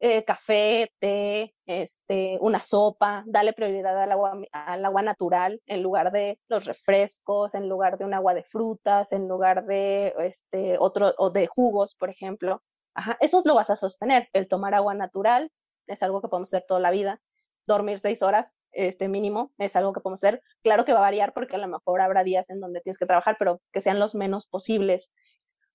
eh, 0.00 0.24
café, 0.24 0.92
té, 0.98 1.54
este, 1.66 2.38
una 2.40 2.62
sopa, 2.62 3.22
dale 3.26 3.52
prioridad 3.52 4.02
al 4.02 4.12
agua, 4.12 4.38
al 4.52 4.84
agua 4.84 5.02
natural 5.02 5.60
en 5.66 5.82
lugar 5.82 6.10
de 6.10 6.40
los 6.48 6.64
refrescos, 6.64 7.54
en 7.54 7.68
lugar 7.68 7.98
de 7.98 8.06
un 8.06 8.14
agua 8.14 8.32
de 8.32 8.42
frutas, 8.44 9.12
en 9.12 9.28
lugar 9.28 9.66
de 9.66 10.14
este, 10.20 10.78
otro, 10.78 11.14
o 11.18 11.30
de 11.30 11.46
jugos, 11.46 11.94
por 11.96 12.08
ejemplo. 12.08 12.62
Ajá, 12.94 13.18
eso 13.20 13.42
lo 13.44 13.54
vas 13.54 13.68
a 13.70 13.76
sostener. 13.76 14.28
El 14.32 14.48
tomar 14.48 14.74
agua 14.74 14.94
natural 14.94 15.52
es 15.86 16.02
algo 16.02 16.22
que 16.22 16.28
podemos 16.28 16.48
hacer 16.48 16.64
toda 16.66 16.80
la 16.80 16.90
vida. 16.90 17.20
Dormir 17.66 18.00
seis 18.00 18.22
horas, 18.22 18.56
este 18.72 19.08
mínimo, 19.08 19.52
es 19.58 19.76
algo 19.76 19.92
que 19.92 20.00
podemos 20.00 20.20
hacer. 20.24 20.42
Claro 20.62 20.86
que 20.86 20.92
va 20.92 21.00
a 21.00 21.02
variar 21.02 21.34
porque 21.34 21.56
a 21.56 21.58
lo 21.58 21.68
mejor 21.68 22.00
habrá 22.00 22.24
días 22.24 22.48
en 22.48 22.60
donde 22.60 22.80
tienes 22.80 22.98
que 22.98 23.06
trabajar, 23.06 23.36
pero 23.38 23.60
que 23.70 23.82
sean 23.82 23.98
los 23.98 24.14
menos 24.14 24.46
posibles. 24.46 25.10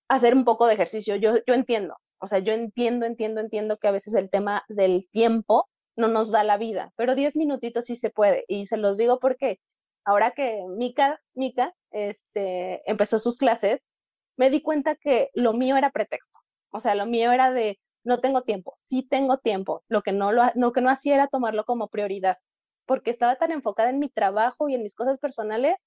Hacer 0.08 0.34
un 0.36 0.46
poco 0.46 0.66
de 0.68 0.74
ejercicio. 0.74 1.16
Yo, 1.16 1.36
yo 1.46 1.54
entiendo, 1.54 1.96
o 2.20 2.28
sea, 2.28 2.40
yo 2.40 2.54
entiendo, 2.54 3.06
entiendo, 3.06 3.42
entiendo 3.42 3.78
que 3.78 3.88
a 3.88 3.92
veces 3.92 4.14
el 4.14 4.30
tema 4.30 4.64
del 4.68 5.08
tiempo 5.12 5.70
no 5.96 6.08
nos 6.08 6.32
da 6.32 6.44
la 6.44 6.58
vida, 6.58 6.92
pero 6.96 7.16
diez 7.16 7.36
minutitos 7.36 7.86
sí 7.86 7.96
se 7.96 8.10
puede. 8.10 8.46
Y 8.48 8.66
se 8.66 8.78
los 8.78 8.98
digo 8.98 9.20
porque 9.20 9.60
ahora 10.04 10.32
que 10.32 10.64
Mika, 10.70 11.22
Mika 11.34 11.74
este, 11.92 12.90
empezó 12.90 13.20
sus 13.20 13.38
clases, 13.38 13.90
me 14.38 14.50
di 14.50 14.62
cuenta 14.62 14.96
que 14.96 15.30
lo 15.34 15.54
mío 15.54 15.78
era 15.78 15.92
pretexto. 15.92 16.40
O 16.72 16.80
sea, 16.80 16.96
lo 16.96 17.06
mío 17.06 17.32
era 17.32 17.52
de 17.52 17.80
no 18.04 18.20
tengo 18.22 18.44
tiempo, 18.44 18.76
sí 18.78 19.04
tengo 19.04 19.38
tiempo. 19.40 19.84
Lo 19.88 20.02
que 20.02 20.12
no, 20.12 20.32
lo, 20.32 20.74
que 20.74 20.82
no 20.82 20.90
hacía 20.90 21.16
era 21.16 21.28
tomarlo 21.28 21.66
como 21.66 21.90
prioridad, 21.90 22.38
porque 22.86 23.12
estaba 23.12 23.38
tan 23.38 23.52
enfocada 23.52 23.90
en 23.90 24.00
mi 24.00 24.10
trabajo 24.10 24.70
y 24.70 24.76
en 24.76 24.84
mis 24.84 24.96
cosas 24.96 25.20
personales 25.20 25.86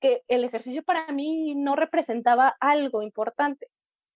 que 0.00 0.22
el 0.28 0.44
ejercicio 0.44 0.82
para 0.82 1.06
mí 1.12 1.54
no 1.54 1.76
representaba 1.76 2.56
algo 2.60 3.02
importante 3.02 3.68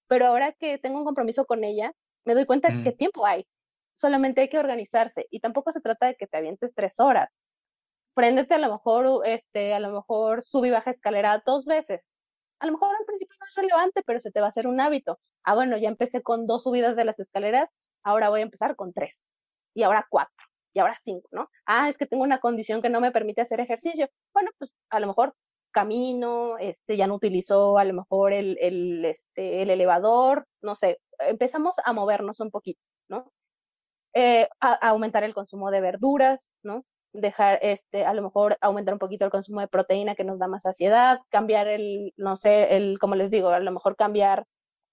pero 0.09 0.27
ahora 0.27 0.53
que 0.53 0.79
tengo 0.79 0.99
un 0.99 1.05
compromiso 1.05 1.45
con 1.47 1.65
ella, 1.65 1.93
me 2.25 2.35
doy 2.35 2.47
cuenta 2.47 2.69
que 2.83 2.93
tiempo 2.93 3.27
hay. 3.27 3.47
Solamente 3.95 4.41
hay 4.41 4.49
que 4.49 4.59
organizarse 4.59 5.27
y 5.31 5.41
tampoco 5.41 5.73
se 5.73 5.81
trata 5.81 6.07
de 6.07 6.17
que 6.17 6.27
te 6.27 6.37
avientes 6.37 6.73
tres 6.75 6.99
horas. 7.01 7.29
Préndete 8.15 8.55
a 8.55 8.59
lo 8.59 8.71
mejor, 8.71 9.27
este, 9.27 9.75
a 9.75 9.81
lo 9.81 9.93
mejor 9.93 10.43
sub 10.43 10.65
y 10.65 10.71
baja 10.71 10.91
escalera 10.91 11.43
dos 11.45 11.65
veces. 11.65 12.01
A 12.61 12.67
lo 12.67 12.73
mejor 12.73 12.95
al 12.97 13.05
principio 13.07 13.37
no 13.41 13.47
es 13.47 13.55
relevante, 13.55 14.03
pero 14.07 14.21
se 14.21 14.31
te 14.31 14.41
va 14.41 14.47
a 14.47 14.49
hacer 14.51 14.67
un 14.67 14.81
hábito. 14.81 15.19
Ah, 15.45 15.55
bueno, 15.55 15.77
ya 15.77 15.89
empecé 15.89 16.23
con 16.23 16.47
dos 16.47 16.65
subidas 16.65 16.97
de 16.97 17.05
las 17.05 17.19
escaleras, 17.19 17.69
ahora 18.03 18.31
voy 18.31 18.41
a 18.41 18.45
empezar 18.45 18.77
con 18.77 18.93
tres. 18.93 19.27
Y 19.75 19.83
ahora 19.83 20.07
cuatro. 20.09 20.47
Y 20.73 20.81
ahora 20.81 20.99
cinco, 21.05 21.29
¿no? 21.33 21.49
Ah, 21.67 21.89
es 21.89 21.99
que 21.99 22.07
tengo 22.07 22.25
una 22.25 22.41
condición 22.41 22.83
que 22.83 22.89
no 22.91 23.01
me 23.01 23.13
permite 23.13 23.43
hacer 23.43 23.61
ejercicio. 23.61 24.09
Bueno, 24.33 24.51
pues 24.59 24.73
a 24.91 25.01
lo 25.01 25.07
mejor 25.09 25.35
camino, 25.75 26.59
este, 26.59 26.97
ya 26.97 27.07
no 27.09 27.17
utilizó 27.17 27.79
a 27.79 27.85
lo 27.85 27.95
mejor 27.95 28.33
el, 28.33 28.57
el, 28.63 29.05
este, 29.05 29.63
el 29.63 29.71
elevador, 29.71 30.47
no 30.63 30.77
sé, 30.77 31.01
empezamos 31.21 31.77
a 31.85 31.93
movernos 31.93 32.41
un 32.41 32.51
poquito, 32.51 32.81
¿no? 33.09 33.31
Eh, 34.15 34.49
aumentar 34.61 35.25
el 35.25 35.35
consumo 35.35 35.71
de 35.73 35.81
verduras, 35.81 36.51
¿no? 36.63 36.85
Dejar, 37.13 37.59
este, 37.63 38.05
a 38.05 38.15
lo 38.15 38.23
mejor 38.23 38.57
aumentar 38.61 38.95
un 38.95 39.01
poquito 39.01 39.25
el 39.25 39.31
consumo 39.33 39.61
de 39.61 39.69
proteína 39.69 40.15
que 40.15 40.25
nos 40.25 40.39
da 40.39 40.49
más 40.49 40.63
saciedad, 40.63 41.19
cambiar 41.31 41.69
el, 41.69 42.13
no 42.17 42.37
sé, 42.37 42.77
el, 42.77 42.99
como 43.01 43.17
les 43.17 43.31
digo, 43.31 43.49
a 43.49 43.61
lo 43.61 43.73
mejor 43.73 43.97
cambiar, 43.97 44.47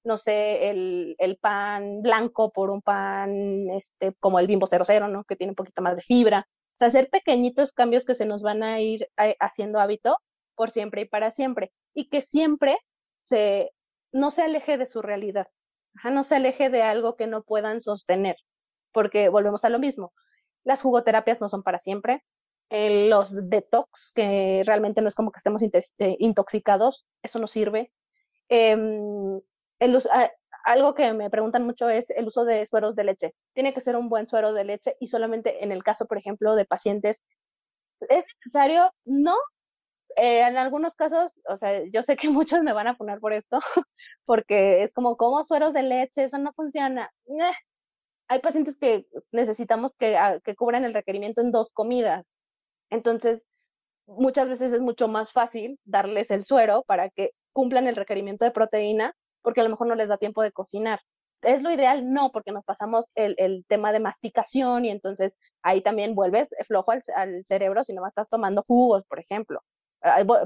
no 0.04 0.18
sé, 0.18 0.70
el, 0.70 1.16
el 1.20 1.38
pan 1.38 2.02
blanco 2.02 2.52
por 2.52 2.72
un 2.72 2.82
pan, 2.82 3.70
este, 3.72 4.14
como 4.20 4.40
el 4.40 4.48
bimbo 4.48 4.68
00, 4.68 5.08
¿no? 5.10 5.24
Que 5.26 5.36
tiene 5.36 5.52
un 5.52 5.56
poquito 5.56 5.82
más 5.84 5.96
de 5.96 6.02
fibra. 6.04 6.48
O 6.50 6.78
sea, 6.78 6.88
hacer 6.90 7.10
pequeñitos 7.12 7.74
cambios 7.74 8.06
que 8.06 8.16
se 8.16 8.26
nos 8.26 8.42
van 8.42 8.64
a 8.64 8.82
ir 8.82 9.08
eh, 9.18 9.36
haciendo 9.40 9.80
hábito 9.80 10.18
por 10.62 10.70
siempre 10.70 11.02
y 11.02 11.06
para 11.06 11.32
siempre, 11.32 11.74
y 11.96 12.08
que 12.08 12.22
siempre 12.22 12.78
se, 13.24 13.72
no 14.12 14.30
se 14.30 14.44
aleje 14.44 14.78
de 14.78 14.86
su 14.86 15.02
realidad, 15.02 15.48
no 16.04 16.24
se 16.24 16.36
aleje 16.36 16.70
de 16.70 16.84
algo 16.84 17.16
que 17.16 17.26
no 17.26 17.42
puedan 17.42 17.82
sostener, 17.82 18.36
porque 18.92 19.28
volvemos 19.30 19.66
a 19.66 19.70
lo 19.70 19.80
mismo, 19.80 20.14
las 20.64 20.84
jugoterapias 20.84 21.42
no 21.42 21.50
son 21.50 21.64
para 21.64 21.80
siempre, 21.80 22.24
los 22.70 23.50
detox, 23.50 24.12
que 24.14 24.62
realmente 24.64 25.02
no 25.02 25.08
es 25.10 25.16
como 25.16 25.32
que 25.32 25.40
estemos 25.40 25.64
eh, 25.64 26.16
intoxicados, 26.20 27.08
eso 27.24 27.40
no 27.40 27.48
sirve. 27.48 27.92
Em, 28.48 29.42
algo 30.64 30.94
que 30.94 31.12
me 31.14 31.32
preguntan 31.32 31.66
mucho 31.66 31.90
es 31.90 32.12
el 32.12 32.28
uso 32.28 32.46
de 32.46 32.68
sueros 32.68 32.96
de 32.96 33.04
leche. 33.06 33.34
Tiene 33.56 33.74
que 33.74 33.82
ser 33.82 33.96
un 33.96 34.10
buen 34.10 34.28
suero 34.28 34.54
de 34.54 34.64
leche 34.64 34.96
y 35.00 35.08
solamente 35.08 35.64
en 35.64 35.72
el 35.72 35.84
caso, 35.84 36.06
por 36.06 36.20
ejemplo, 36.20 36.56
de 36.56 36.66
pacientes, 36.66 37.20
¿es 38.10 38.26
necesario? 38.46 38.94
No, 39.06 39.36
eh, 40.16 40.42
en 40.42 40.58
algunos 40.58 40.96
casos, 40.96 41.40
o 41.48 41.58
sea, 41.58 41.84
yo 41.92 42.04
sé 42.04 42.16
que 42.16 42.30
muchos 42.30 42.62
me 42.64 42.74
van 42.74 42.88
a 42.88 42.98
poner 42.98 43.20
por 43.20 43.34
esto, 43.34 43.60
porque 44.26 44.84
es 44.84 44.92
como, 44.94 45.18
como 45.18 45.44
sueros 45.44 45.74
de 45.74 45.84
leche? 45.84 46.26
Eso 46.26 46.38
no 46.38 46.54
funciona. 46.54 47.12
Hay 48.28 48.40
pacientes 48.40 48.78
que 48.78 49.06
necesitamos 49.32 49.96
que, 49.96 50.18
ah, 50.18 50.40
que 50.44 50.56
cubran 50.56 50.86
el 50.86 50.94
requerimiento 50.94 51.42
en 51.42 51.52
dos 51.52 51.72
comidas. 51.74 52.38
Entonces, 52.90 53.46
muchas 54.08 54.50
veces 54.50 54.74
es 54.74 54.82
mucho 54.82 55.08
más 55.08 55.34
fácil 55.34 55.80
darles 55.86 56.32
el 56.32 56.44
suero 56.44 56.84
para 56.88 57.10
que 57.10 57.32
cumplan 57.54 57.88
el 57.88 57.96
requerimiento 57.96 58.46
de 58.46 58.52
proteína, 58.52 59.16
porque 59.42 59.62
a 59.62 59.64
lo 59.64 59.70
mejor 59.70 59.88
no 59.88 59.96
les 59.96 60.10
da 60.10 60.18
tiempo 60.18 60.42
de 60.44 60.52
cocinar. 60.52 61.02
¿Es 61.42 61.64
lo 61.64 61.72
ideal? 61.72 62.12
No, 62.14 62.32
porque 62.32 62.52
nos 62.52 62.64
pasamos 62.66 63.10
el, 63.16 63.36
el 63.38 63.66
tema 63.68 63.92
de 63.94 64.00
masticación 64.00 64.86
y 64.86 64.92
entonces 64.92 65.36
ahí 65.64 65.82
también 65.82 66.16
vuelves 66.16 66.50
flojo 66.68 66.92
al, 66.92 67.02
al 67.16 67.46
cerebro 67.46 67.84
si 67.84 67.94
no 67.94 68.06
estás 68.08 68.30
tomando 68.30 68.64
jugos, 68.68 69.04
por 69.06 69.20
ejemplo 69.20 69.62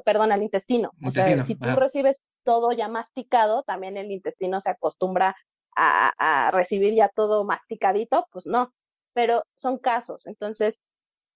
perdón, 0.03 0.32
al 0.32 0.44
intestino. 0.44 0.91
O 1.06 1.11
sea, 1.11 1.44
si 1.45 1.56
tú 1.56 1.69
recibes 1.76 2.22
todo 2.44 2.72
ya 2.72 2.88
masticado, 2.88 3.64
también 3.64 3.98
el 3.98 4.11
intestino 4.11 4.61
se 4.61 4.69
acostumbra 4.69 5.36
a, 5.76 6.52
recibir 6.53 6.94
ya 6.94 7.10
todo 7.10 7.44
masticadito, 7.44 8.27
pues 8.32 8.45
no. 8.45 8.73
Pero 9.14 9.44
son 9.56 9.77
casos. 9.77 10.26
Entonces, 10.27 10.80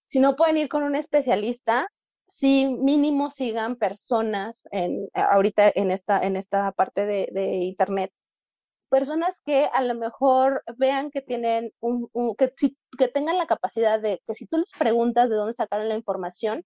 si 0.08 0.20
no 0.20 0.36
pueden 0.36 0.58
ir 0.58 0.70
con 0.70 0.84
un 0.84 0.96
especialista, 0.96 1.88
si 2.28 2.66
mínimo 2.66 3.32
sigan 3.32 3.76
personas 3.76 4.68
en, 4.72 5.08
ahorita 5.14 5.72
en 5.74 5.91
esta, 5.91 6.22
en 6.22 6.36
esta 6.36 6.72
parte 6.74 7.06
de, 7.06 7.30
de 7.32 7.56
internet 7.56 8.12
personas 8.90 9.41
que 9.46 9.66
a 9.72 9.82
lo 9.82 9.96
mejor 9.96 10.64
vean 10.78 11.12
que 11.12 11.22
tienen 11.22 11.72
un, 11.80 12.10
que, 12.36 12.52
que 12.98 13.08
tengan 13.08 13.38
la 13.38 13.48
capacidad 13.48 14.02
de 14.02 14.22
que 14.28 14.34
si 14.34 14.48
tú 14.48 14.58
les 14.58 14.72
preguntas 14.78 15.30
de 15.30 15.36
dónde 15.36 15.54
sacaron 15.54 15.88
la 15.88 15.96
información, 15.96 16.66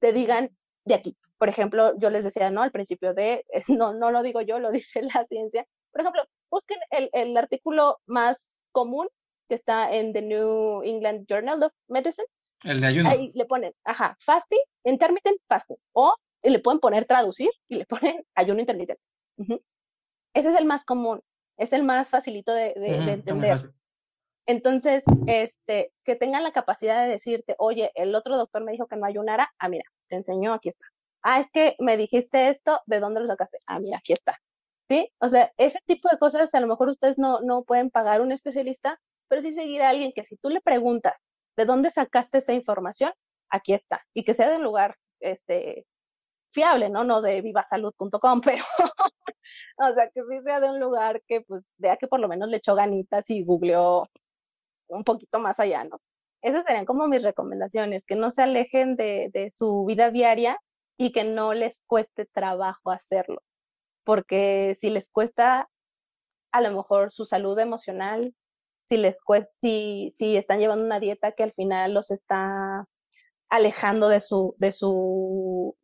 te 0.00 0.12
digan 0.12 0.56
de 0.84 0.94
aquí. 0.94 1.16
Por 1.38 1.48
ejemplo, 1.48 1.92
yo 1.98 2.10
les 2.10 2.24
decía, 2.24 2.50
¿no? 2.50 2.62
Al 2.62 2.72
principio 2.72 3.14
de, 3.14 3.44
no, 3.68 3.94
no 3.94 4.10
lo 4.10 4.22
digo 4.22 4.40
yo, 4.40 4.58
lo 4.58 4.70
dice 4.70 5.02
la 5.14 5.26
ciencia. 5.28 5.66
Por 5.92 6.00
ejemplo, 6.00 6.22
busquen 6.50 6.78
el, 6.90 7.10
el 7.12 7.36
artículo 7.36 7.98
más 8.06 8.52
común 8.72 9.08
que 9.48 9.54
está 9.54 9.92
en 9.94 10.12
The 10.12 10.22
New 10.22 10.82
England 10.82 11.26
Journal 11.28 11.62
of 11.62 11.72
Medicine. 11.88 12.26
El 12.62 12.80
de 12.80 12.86
ayuno. 12.86 13.10
Ahí 13.10 13.30
le 13.34 13.44
ponen, 13.44 13.72
ajá, 13.84 14.16
fasting, 14.20 14.60
intermittent 14.84 15.38
fasting. 15.48 15.76
O 15.92 16.14
le 16.42 16.58
pueden 16.58 16.80
poner 16.80 17.04
traducir 17.04 17.50
y 17.68 17.76
le 17.76 17.86
ponen 17.86 18.24
ayuno 18.34 18.60
intermitente. 18.60 19.02
Ese 20.34 20.50
es 20.50 20.58
el 20.58 20.64
más 20.64 20.84
común, 20.84 21.20
es 21.56 21.72
el 21.72 21.82
más 21.82 22.08
facilito 22.08 22.52
de, 22.52 22.74
de, 22.74 23.00
de 23.00 23.12
entender. 23.12 23.58
Entonces, 24.46 25.04
este, 25.26 25.92
que 26.04 26.16
tengan 26.16 26.42
la 26.42 26.52
capacidad 26.52 27.02
de 27.02 27.12
decirte, 27.12 27.54
oye, 27.58 27.90
el 27.94 28.14
otro 28.14 28.36
doctor 28.36 28.62
me 28.62 28.72
dijo 28.72 28.86
que 28.86 28.96
no 28.96 29.06
ayunara, 29.06 29.50
ah, 29.58 29.68
mira, 29.68 29.84
te 30.08 30.16
enseñó, 30.16 30.54
aquí 30.54 30.70
está. 30.70 30.84
Ah, 31.22 31.40
es 31.40 31.50
que 31.50 31.76
me 31.78 31.96
dijiste 31.96 32.48
esto, 32.50 32.80
¿de 32.86 33.00
dónde 33.00 33.20
lo 33.20 33.26
sacaste? 33.26 33.58
Ah, 33.66 33.78
mira, 33.80 33.98
aquí 33.98 34.12
está. 34.12 34.38
¿Sí? 34.88 35.10
O 35.18 35.28
sea, 35.28 35.52
ese 35.56 35.78
tipo 35.86 36.08
de 36.10 36.18
cosas, 36.18 36.54
a 36.54 36.60
lo 36.60 36.66
mejor 36.66 36.88
ustedes 36.88 37.18
no, 37.18 37.40
no 37.40 37.64
pueden 37.64 37.90
pagar 37.90 38.20
un 38.20 38.32
especialista, 38.32 39.00
pero 39.28 39.40
sí 39.42 39.52
seguir 39.52 39.82
a 39.82 39.90
alguien 39.90 40.12
que 40.14 40.24
si 40.24 40.36
tú 40.36 40.50
le 40.50 40.60
preguntas 40.60 41.14
¿de 41.56 41.64
dónde 41.64 41.90
sacaste 41.90 42.38
esa 42.38 42.52
información? 42.52 43.12
Aquí 43.50 43.74
está. 43.74 44.00
Y 44.14 44.24
que 44.24 44.34
sea 44.34 44.48
de 44.50 44.56
un 44.56 44.64
lugar 44.64 44.96
este, 45.20 45.86
fiable, 46.52 46.90
¿no? 46.90 47.04
No 47.04 47.22
de 47.22 47.42
vivasalud.com, 47.42 48.40
pero, 48.44 48.64
o 49.78 49.94
sea, 49.94 50.10
que 50.10 50.22
sí 50.22 50.42
sea 50.44 50.60
de 50.60 50.70
un 50.70 50.80
lugar 50.80 51.22
que, 51.26 51.42
pues, 51.42 51.64
vea 51.78 51.96
que 51.96 52.08
por 52.08 52.20
lo 52.20 52.28
menos 52.28 52.48
le 52.48 52.58
echó 52.58 52.74
ganitas 52.74 53.28
y 53.30 53.44
googleó 53.44 54.04
un 54.88 55.04
poquito 55.04 55.38
más 55.38 55.58
allá, 55.60 55.84
¿no? 55.84 56.00
Esas 56.44 56.64
serían 56.66 56.84
como 56.84 57.08
mis 57.08 57.22
recomendaciones, 57.22 58.04
que 58.04 58.16
no 58.16 58.30
se 58.30 58.42
alejen 58.42 58.96
de, 58.96 59.30
de 59.32 59.50
su 59.52 59.86
vida 59.86 60.10
diaria 60.10 60.58
y 60.98 61.10
que 61.10 61.24
no 61.24 61.54
les 61.54 61.82
cueste 61.86 62.26
trabajo 62.26 62.90
hacerlo, 62.90 63.40
porque 64.04 64.76
si 64.80 64.90
les 64.90 65.08
cuesta 65.08 65.70
a 66.52 66.60
lo 66.60 66.70
mejor 66.72 67.12
su 67.12 67.24
salud 67.24 67.58
emocional, 67.58 68.34
si 68.84 68.98
les 68.98 69.22
cuesta, 69.22 69.52
si, 69.62 70.12
si 70.14 70.36
están 70.36 70.60
llevando 70.60 70.84
una 70.84 71.00
dieta 71.00 71.32
que 71.32 71.44
al 71.44 71.52
final 71.54 71.94
los 71.94 72.10
está 72.10 72.86
alejando 73.48 74.08
de 74.10 74.20
su, 74.20 74.54
de 74.58 74.72
su, 74.72 75.74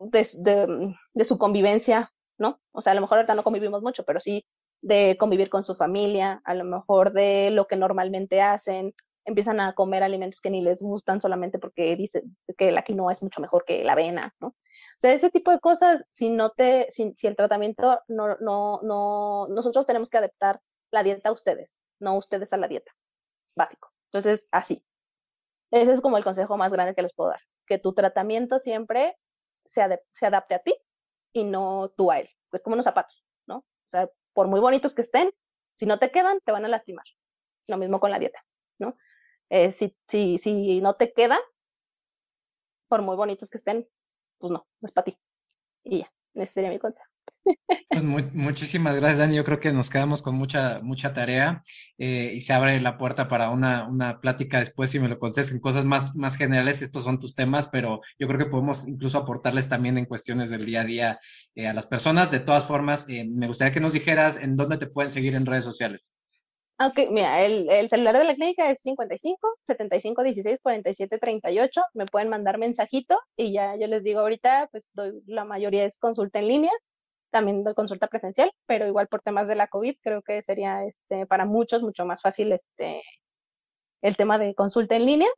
de, 0.00 0.96
de, 1.14 1.24
su 1.24 1.38
convivencia, 1.38 2.10
¿no? 2.36 2.60
O 2.72 2.80
sea, 2.80 2.92
a 2.92 2.94
lo 2.96 3.00
mejor 3.00 3.18
ahorita 3.18 3.36
no 3.36 3.44
convivimos 3.44 3.82
mucho, 3.82 4.04
pero 4.04 4.18
sí 4.20 4.44
de 4.82 5.16
convivir 5.18 5.50
con 5.50 5.62
su 5.62 5.76
familia, 5.76 6.42
a 6.44 6.54
lo 6.54 6.64
mejor 6.64 7.12
de 7.12 7.50
lo 7.52 7.66
que 7.68 7.76
normalmente 7.76 8.42
hacen, 8.42 8.92
empiezan 9.24 9.60
a 9.60 9.74
comer 9.74 10.02
alimentos 10.02 10.40
que 10.40 10.50
ni 10.50 10.62
les 10.62 10.80
gustan 10.80 11.20
solamente 11.20 11.58
porque 11.58 11.96
dicen 11.96 12.36
que 12.58 12.72
la 12.72 12.82
quinoa 12.82 13.12
es 13.12 13.22
mucho 13.22 13.40
mejor 13.40 13.64
que 13.64 13.84
la 13.84 13.92
avena, 13.92 14.34
¿no? 14.40 14.48
O 14.48 15.00
sea, 15.00 15.12
ese 15.12 15.30
tipo 15.30 15.50
de 15.50 15.60
cosas, 15.60 16.04
si 16.10 16.30
no 16.30 16.50
te, 16.50 16.88
si, 16.90 17.12
si 17.16 17.26
el 17.26 17.36
tratamiento 17.36 18.00
no, 18.08 18.36
no, 18.40 18.80
no, 18.82 19.46
nosotros 19.48 19.86
tenemos 19.86 20.10
que 20.10 20.18
adaptar 20.18 20.60
la 20.90 21.02
dieta 21.02 21.30
a 21.30 21.32
ustedes, 21.32 21.80
no 21.98 22.16
ustedes 22.16 22.52
a 22.52 22.56
la 22.56 22.68
dieta, 22.68 22.92
básico. 23.56 23.90
Entonces, 24.12 24.48
así. 24.52 24.84
Ese 25.70 25.92
es 25.92 26.00
como 26.00 26.16
el 26.16 26.24
consejo 26.24 26.56
más 26.56 26.72
grande 26.72 26.94
que 26.94 27.02
les 27.02 27.12
puedo 27.12 27.30
dar, 27.30 27.40
que 27.66 27.78
tu 27.78 27.94
tratamiento 27.94 28.58
siempre 28.58 29.16
se, 29.64 30.00
se 30.12 30.26
adapte 30.26 30.54
a 30.54 30.60
ti 30.60 30.74
y 31.32 31.44
no 31.44 31.92
tú 31.96 32.10
a 32.10 32.20
él. 32.20 32.30
Es 32.52 32.62
como 32.62 32.74
unos 32.74 32.84
zapatos, 32.84 33.24
¿no? 33.46 33.58
O 33.58 33.90
sea, 33.90 34.08
por 34.32 34.46
muy 34.46 34.60
bonitos 34.60 34.94
que 34.94 35.02
estén, 35.02 35.32
si 35.74 35.86
no 35.86 35.98
te 35.98 36.10
quedan, 36.10 36.38
te 36.44 36.52
van 36.52 36.64
a 36.64 36.68
lastimar. 36.68 37.04
Lo 37.66 37.76
mismo 37.76 37.98
con 37.98 38.10
la 38.10 38.18
dieta, 38.18 38.44
¿no? 38.78 38.96
Eh, 39.50 39.72
si, 39.72 39.96
si, 40.08 40.38
si 40.38 40.80
no 40.80 40.94
te 40.94 41.12
queda, 41.12 41.38
por 42.88 43.02
muy 43.02 43.16
bonitos 43.16 43.50
que 43.50 43.58
estén, 43.58 43.88
pues 44.38 44.50
no, 44.52 44.66
no 44.80 44.86
es 44.86 44.92
para 44.92 45.06
ti. 45.06 45.18
Y 45.84 46.00
ya, 46.00 46.12
ese 46.34 46.52
sería 46.54 46.70
mi 46.70 46.78
consejo. 46.78 47.08
Pues 47.88 48.04
muchísimas 48.34 48.96
gracias, 48.96 49.18
Dani. 49.18 49.36
Yo 49.36 49.44
creo 49.44 49.60
que 49.60 49.72
nos 49.72 49.90
quedamos 49.90 50.22
con 50.22 50.34
mucha, 50.34 50.80
mucha 50.80 51.12
tarea 51.12 51.62
eh, 51.98 52.32
y 52.34 52.40
se 52.40 52.52
abre 52.52 52.80
la 52.80 52.98
puerta 52.98 53.28
para 53.28 53.50
una, 53.50 53.86
una 53.86 54.20
plática 54.20 54.58
después, 54.58 54.90
si 54.90 54.98
me 54.98 55.08
lo 55.08 55.18
concedes, 55.18 55.52
cosas 55.60 55.84
más, 55.84 56.16
más 56.16 56.36
generales. 56.36 56.82
Estos 56.82 57.04
son 57.04 57.18
tus 57.18 57.34
temas, 57.34 57.68
pero 57.68 58.00
yo 58.18 58.26
creo 58.26 58.38
que 58.38 58.50
podemos 58.50 58.88
incluso 58.88 59.18
aportarles 59.18 59.68
también 59.68 59.98
en 59.98 60.06
cuestiones 60.06 60.50
del 60.50 60.64
día 60.64 60.82
a 60.82 60.84
día 60.84 61.20
eh, 61.54 61.68
a 61.68 61.74
las 61.74 61.86
personas. 61.86 62.30
De 62.30 62.40
todas 62.40 62.64
formas, 62.64 63.06
eh, 63.08 63.24
me 63.24 63.46
gustaría 63.46 63.72
que 63.72 63.80
nos 63.80 63.92
dijeras 63.92 64.36
en 64.36 64.56
dónde 64.56 64.78
te 64.78 64.86
pueden 64.86 65.10
seguir 65.10 65.34
en 65.34 65.46
redes 65.46 65.64
sociales. 65.64 66.16
Ok, 66.78 66.98
mira, 67.10 67.42
el, 67.42 67.70
el, 67.70 67.88
celular 67.88 68.18
de 68.18 68.24
la 68.24 68.34
clínica 68.34 68.68
es 68.70 68.80
55 68.82 69.58
75 69.66 70.22
16 70.24 70.60
47 70.60 71.18
38. 71.18 71.82
Me 71.94 72.06
pueden 72.06 72.28
mandar 72.28 72.58
mensajito 72.58 73.18
y 73.36 73.52
ya 73.52 73.76
yo 73.76 73.86
les 73.86 74.02
digo 74.02 74.20
ahorita, 74.20 74.68
pues 74.72 74.88
doy, 74.92 75.22
la 75.26 75.44
mayoría 75.44 75.84
es 75.84 75.98
consulta 75.98 76.40
en 76.40 76.48
línea 76.48 76.72
también 77.34 77.64
doy 77.64 77.74
consulta 77.74 78.06
presencial, 78.06 78.52
pero 78.66 78.86
igual 78.86 79.08
por 79.08 79.20
temas 79.20 79.48
de 79.48 79.56
la 79.56 79.66
COVID 79.66 79.96
creo 80.00 80.22
que 80.22 80.40
sería 80.42 80.84
este, 80.84 81.26
para 81.26 81.44
muchos 81.44 81.82
mucho 81.82 82.06
más 82.06 82.22
fácil 82.22 82.52
este, 82.52 83.02
el 84.02 84.16
tema 84.16 84.38
de 84.38 84.54
consulta 84.54 84.94
en 84.94 85.04
línea. 85.04 85.28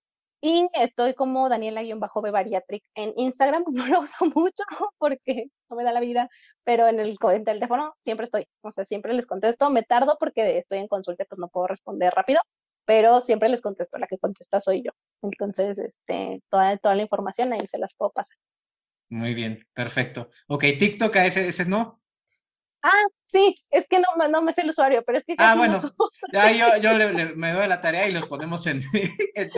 Y 0.40 0.68
estoy 0.74 1.14
como 1.14 1.48
Daniela-B 1.48 2.30
Bariatric 2.30 2.84
en 2.94 3.12
Instagram, 3.16 3.64
no 3.72 3.86
lo 3.86 4.00
uso 4.00 4.26
mucho 4.26 4.64
porque 4.98 5.46
no 5.70 5.76
me 5.76 5.84
da 5.84 5.92
la 5.92 6.00
vida, 6.00 6.28
pero 6.64 6.86
en 6.86 7.00
el, 7.00 7.16
en 7.20 7.30
el 7.32 7.44
teléfono 7.44 7.94
siempre 8.00 8.24
estoy, 8.24 8.46
o 8.62 8.70
sea, 8.70 8.84
siempre 8.84 9.14
les 9.14 9.26
contesto, 9.26 9.70
me 9.70 9.82
tardo 9.82 10.16
porque 10.20 10.58
estoy 10.58 10.78
en 10.78 10.88
consulta, 10.88 11.24
pues 11.28 11.38
no 11.38 11.48
puedo 11.48 11.66
responder 11.68 12.12
rápido, 12.14 12.40
pero 12.84 13.20
siempre 13.20 13.48
les 13.48 13.62
contesto, 13.62 13.98
la 13.98 14.06
que 14.06 14.18
contesta 14.18 14.60
soy 14.60 14.82
yo. 14.82 14.92
Entonces, 15.22 15.78
este, 15.78 16.42
toda, 16.50 16.76
toda 16.76 16.94
la 16.94 17.02
información 17.02 17.52
ahí 17.52 17.66
se 17.66 17.78
las 17.78 17.94
puedo 17.94 18.12
pasar. 18.12 18.36
Muy 19.08 19.34
bien, 19.34 19.66
perfecto. 19.72 20.30
Ok, 20.48 20.64
TikTok 20.78 21.14
a 21.16 21.26
ese, 21.26 21.48
ese 21.48 21.64
no. 21.64 22.00
Ah, 22.86 23.06
sí, 23.26 23.56
es 23.68 23.88
que 23.88 23.98
no, 23.98 24.28
no 24.28 24.42
me 24.42 24.52
sé 24.52 24.60
el 24.60 24.70
usuario, 24.70 25.02
pero 25.04 25.18
es 25.18 25.24
que... 25.24 25.34
Ah, 25.38 25.56
bueno, 25.56 25.82
ya 26.32 26.52
yo, 26.52 26.80
yo 26.80 26.92
le, 26.96 27.34
me 27.34 27.52
doy 27.52 27.66
la 27.66 27.80
tarea 27.80 28.08
y 28.08 28.12
los 28.12 28.28
ponemos 28.28 28.64
en, 28.68 28.80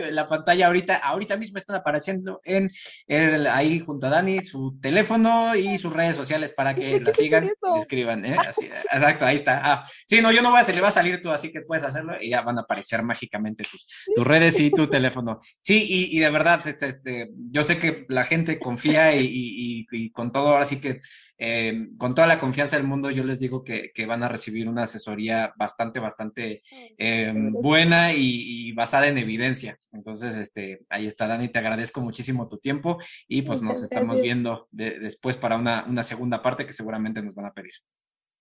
la 0.09 0.27
pantalla 0.27 0.65
ahorita. 0.65 0.95
Ahorita 0.95 1.37
mismo 1.37 1.59
están 1.59 1.75
apareciendo 1.75 2.41
en 2.43 2.71
el, 3.05 3.45
ahí 3.45 3.81
junto 3.81 4.07
a 4.07 4.09
Dani 4.09 4.41
su 4.41 4.79
teléfono 4.81 5.55
y 5.55 5.77
sus 5.77 5.93
redes 5.93 6.15
sociales 6.15 6.53
para 6.53 6.73
que 6.73 6.99
la 7.01 7.13
sigan 7.13 7.45
y 7.45 7.79
escriban. 7.79 8.25
¿eh? 8.25 8.35
Así, 8.35 8.65
exacto, 8.91 9.25
ahí 9.25 9.35
está. 9.35 9.61
Ah, 9.63 9.87
sí, 10.07 10.21
no, 10.21 10.31
yo 10.31 10.41
no 10.41 10.49
voy 10.49 10.57
a 10.57 10.61
hacer, 10.61 10.73
le 10.73 10.81
va 10.81 10.87
a 10.87 10.91
salir 10.91 11.21
tú, 11.21 11.29
así 11.29 11.51
que 11.51 11.61
puedes 11.61 11.83
hacerlo 11.83 12.15
y 12.19 12.31
ya 12.31 12.41
van 12.41 12.57
a 12.57 12.61
aparecer 12.61 13.03
mágicamente 13.03 13.63
tus, 13.63 13.87
tus 14.15 14.25
redes 14.25 14.59
y 14.59 14.71
tu 14.71 14.87
teléfono. 14.87 15.39
Sí, 15.61 15.85
y, 15.87 16.17
y 16.17 16.19
de 16.19 16.31
verdad, 16.31 16.67
este, 16.67 17.29
yo 17.51 17.63
sé 17.63 17.77
que 17.77 18.07
la 18.09 18.25
gente 18.25 18.57
confía 18.57 19.15
y, 19.15 19.23
y, 19.23 19.87
y 19.91 20.11
con 20.11 20.31
todo, 20.31 20.47
ahora 20.47 20.65
sí 20.65 20.81
que 20.81 21.01
eh, 21.39 21.87
con 21.97 22.13
toda 22.13 22.27
la 22.27 22.39
confianza 22.39 22.75
del 22.75 22.85
mundo, 22.85 23.09
yo 23.09 23.23
les 23.23 23.39
digo 23.39 23.63
que, 23.63 23.91
van 24.05 24.23
a 24.23 24.27
recibir 24.27 24.67
una 24.67 24.83
asesoría 24.83 25.53
bastante, 25.57 25.99
bastante 25.99 26.63
eh, 26.97 27.33
buena 27.33 28.13
y, 28.13 28.71
basada 28.73 29.07
en 29.07 29.17
evidencia. 29.17 29.77
Entonces, 29.91 30.35
este, 30.35 30.81
ahí 30.89 31.07
está, 31.07 31.27
Dani, 31.27 31.49
te 31.49 31.59
agradezco 31.59 32.01
muchísimo 32.01 32.47
tu 32.47 32.57
tiempo 32.57 32.97
y 33.27 33.41
pues 33.41 33.61
nos 33.61 33.81
estamos 33.81 34.21
viendo 34.21 34.67
después 34.71 35.37
para 35.37 35.57
una, 35.57 35.85
una 35.85 36.03
segunda 36.03 36.41
parte 36.41 36.65
que 36.65 36.73
seguramente 36.73 37.21
nos 37.21 37.35
van 37.35 37.47
a 37.47 37.53
pedir. 37.53 37.73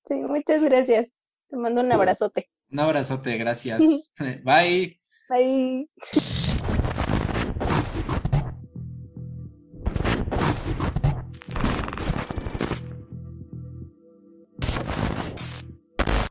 Sí, 0.07 0.15
muchas 0.15 0.63
gracias. 0.63 1.13
Te 1.49 1.57
mando 1.57 1.81
un 1.81 1.93
abrazote. 1.93 2.49
Un 2.71 2.81
abrazote, 2.81 3.37
gracias. 3.39 4.13
Bye. 4.45 5.01
Bye. 5.29 5.89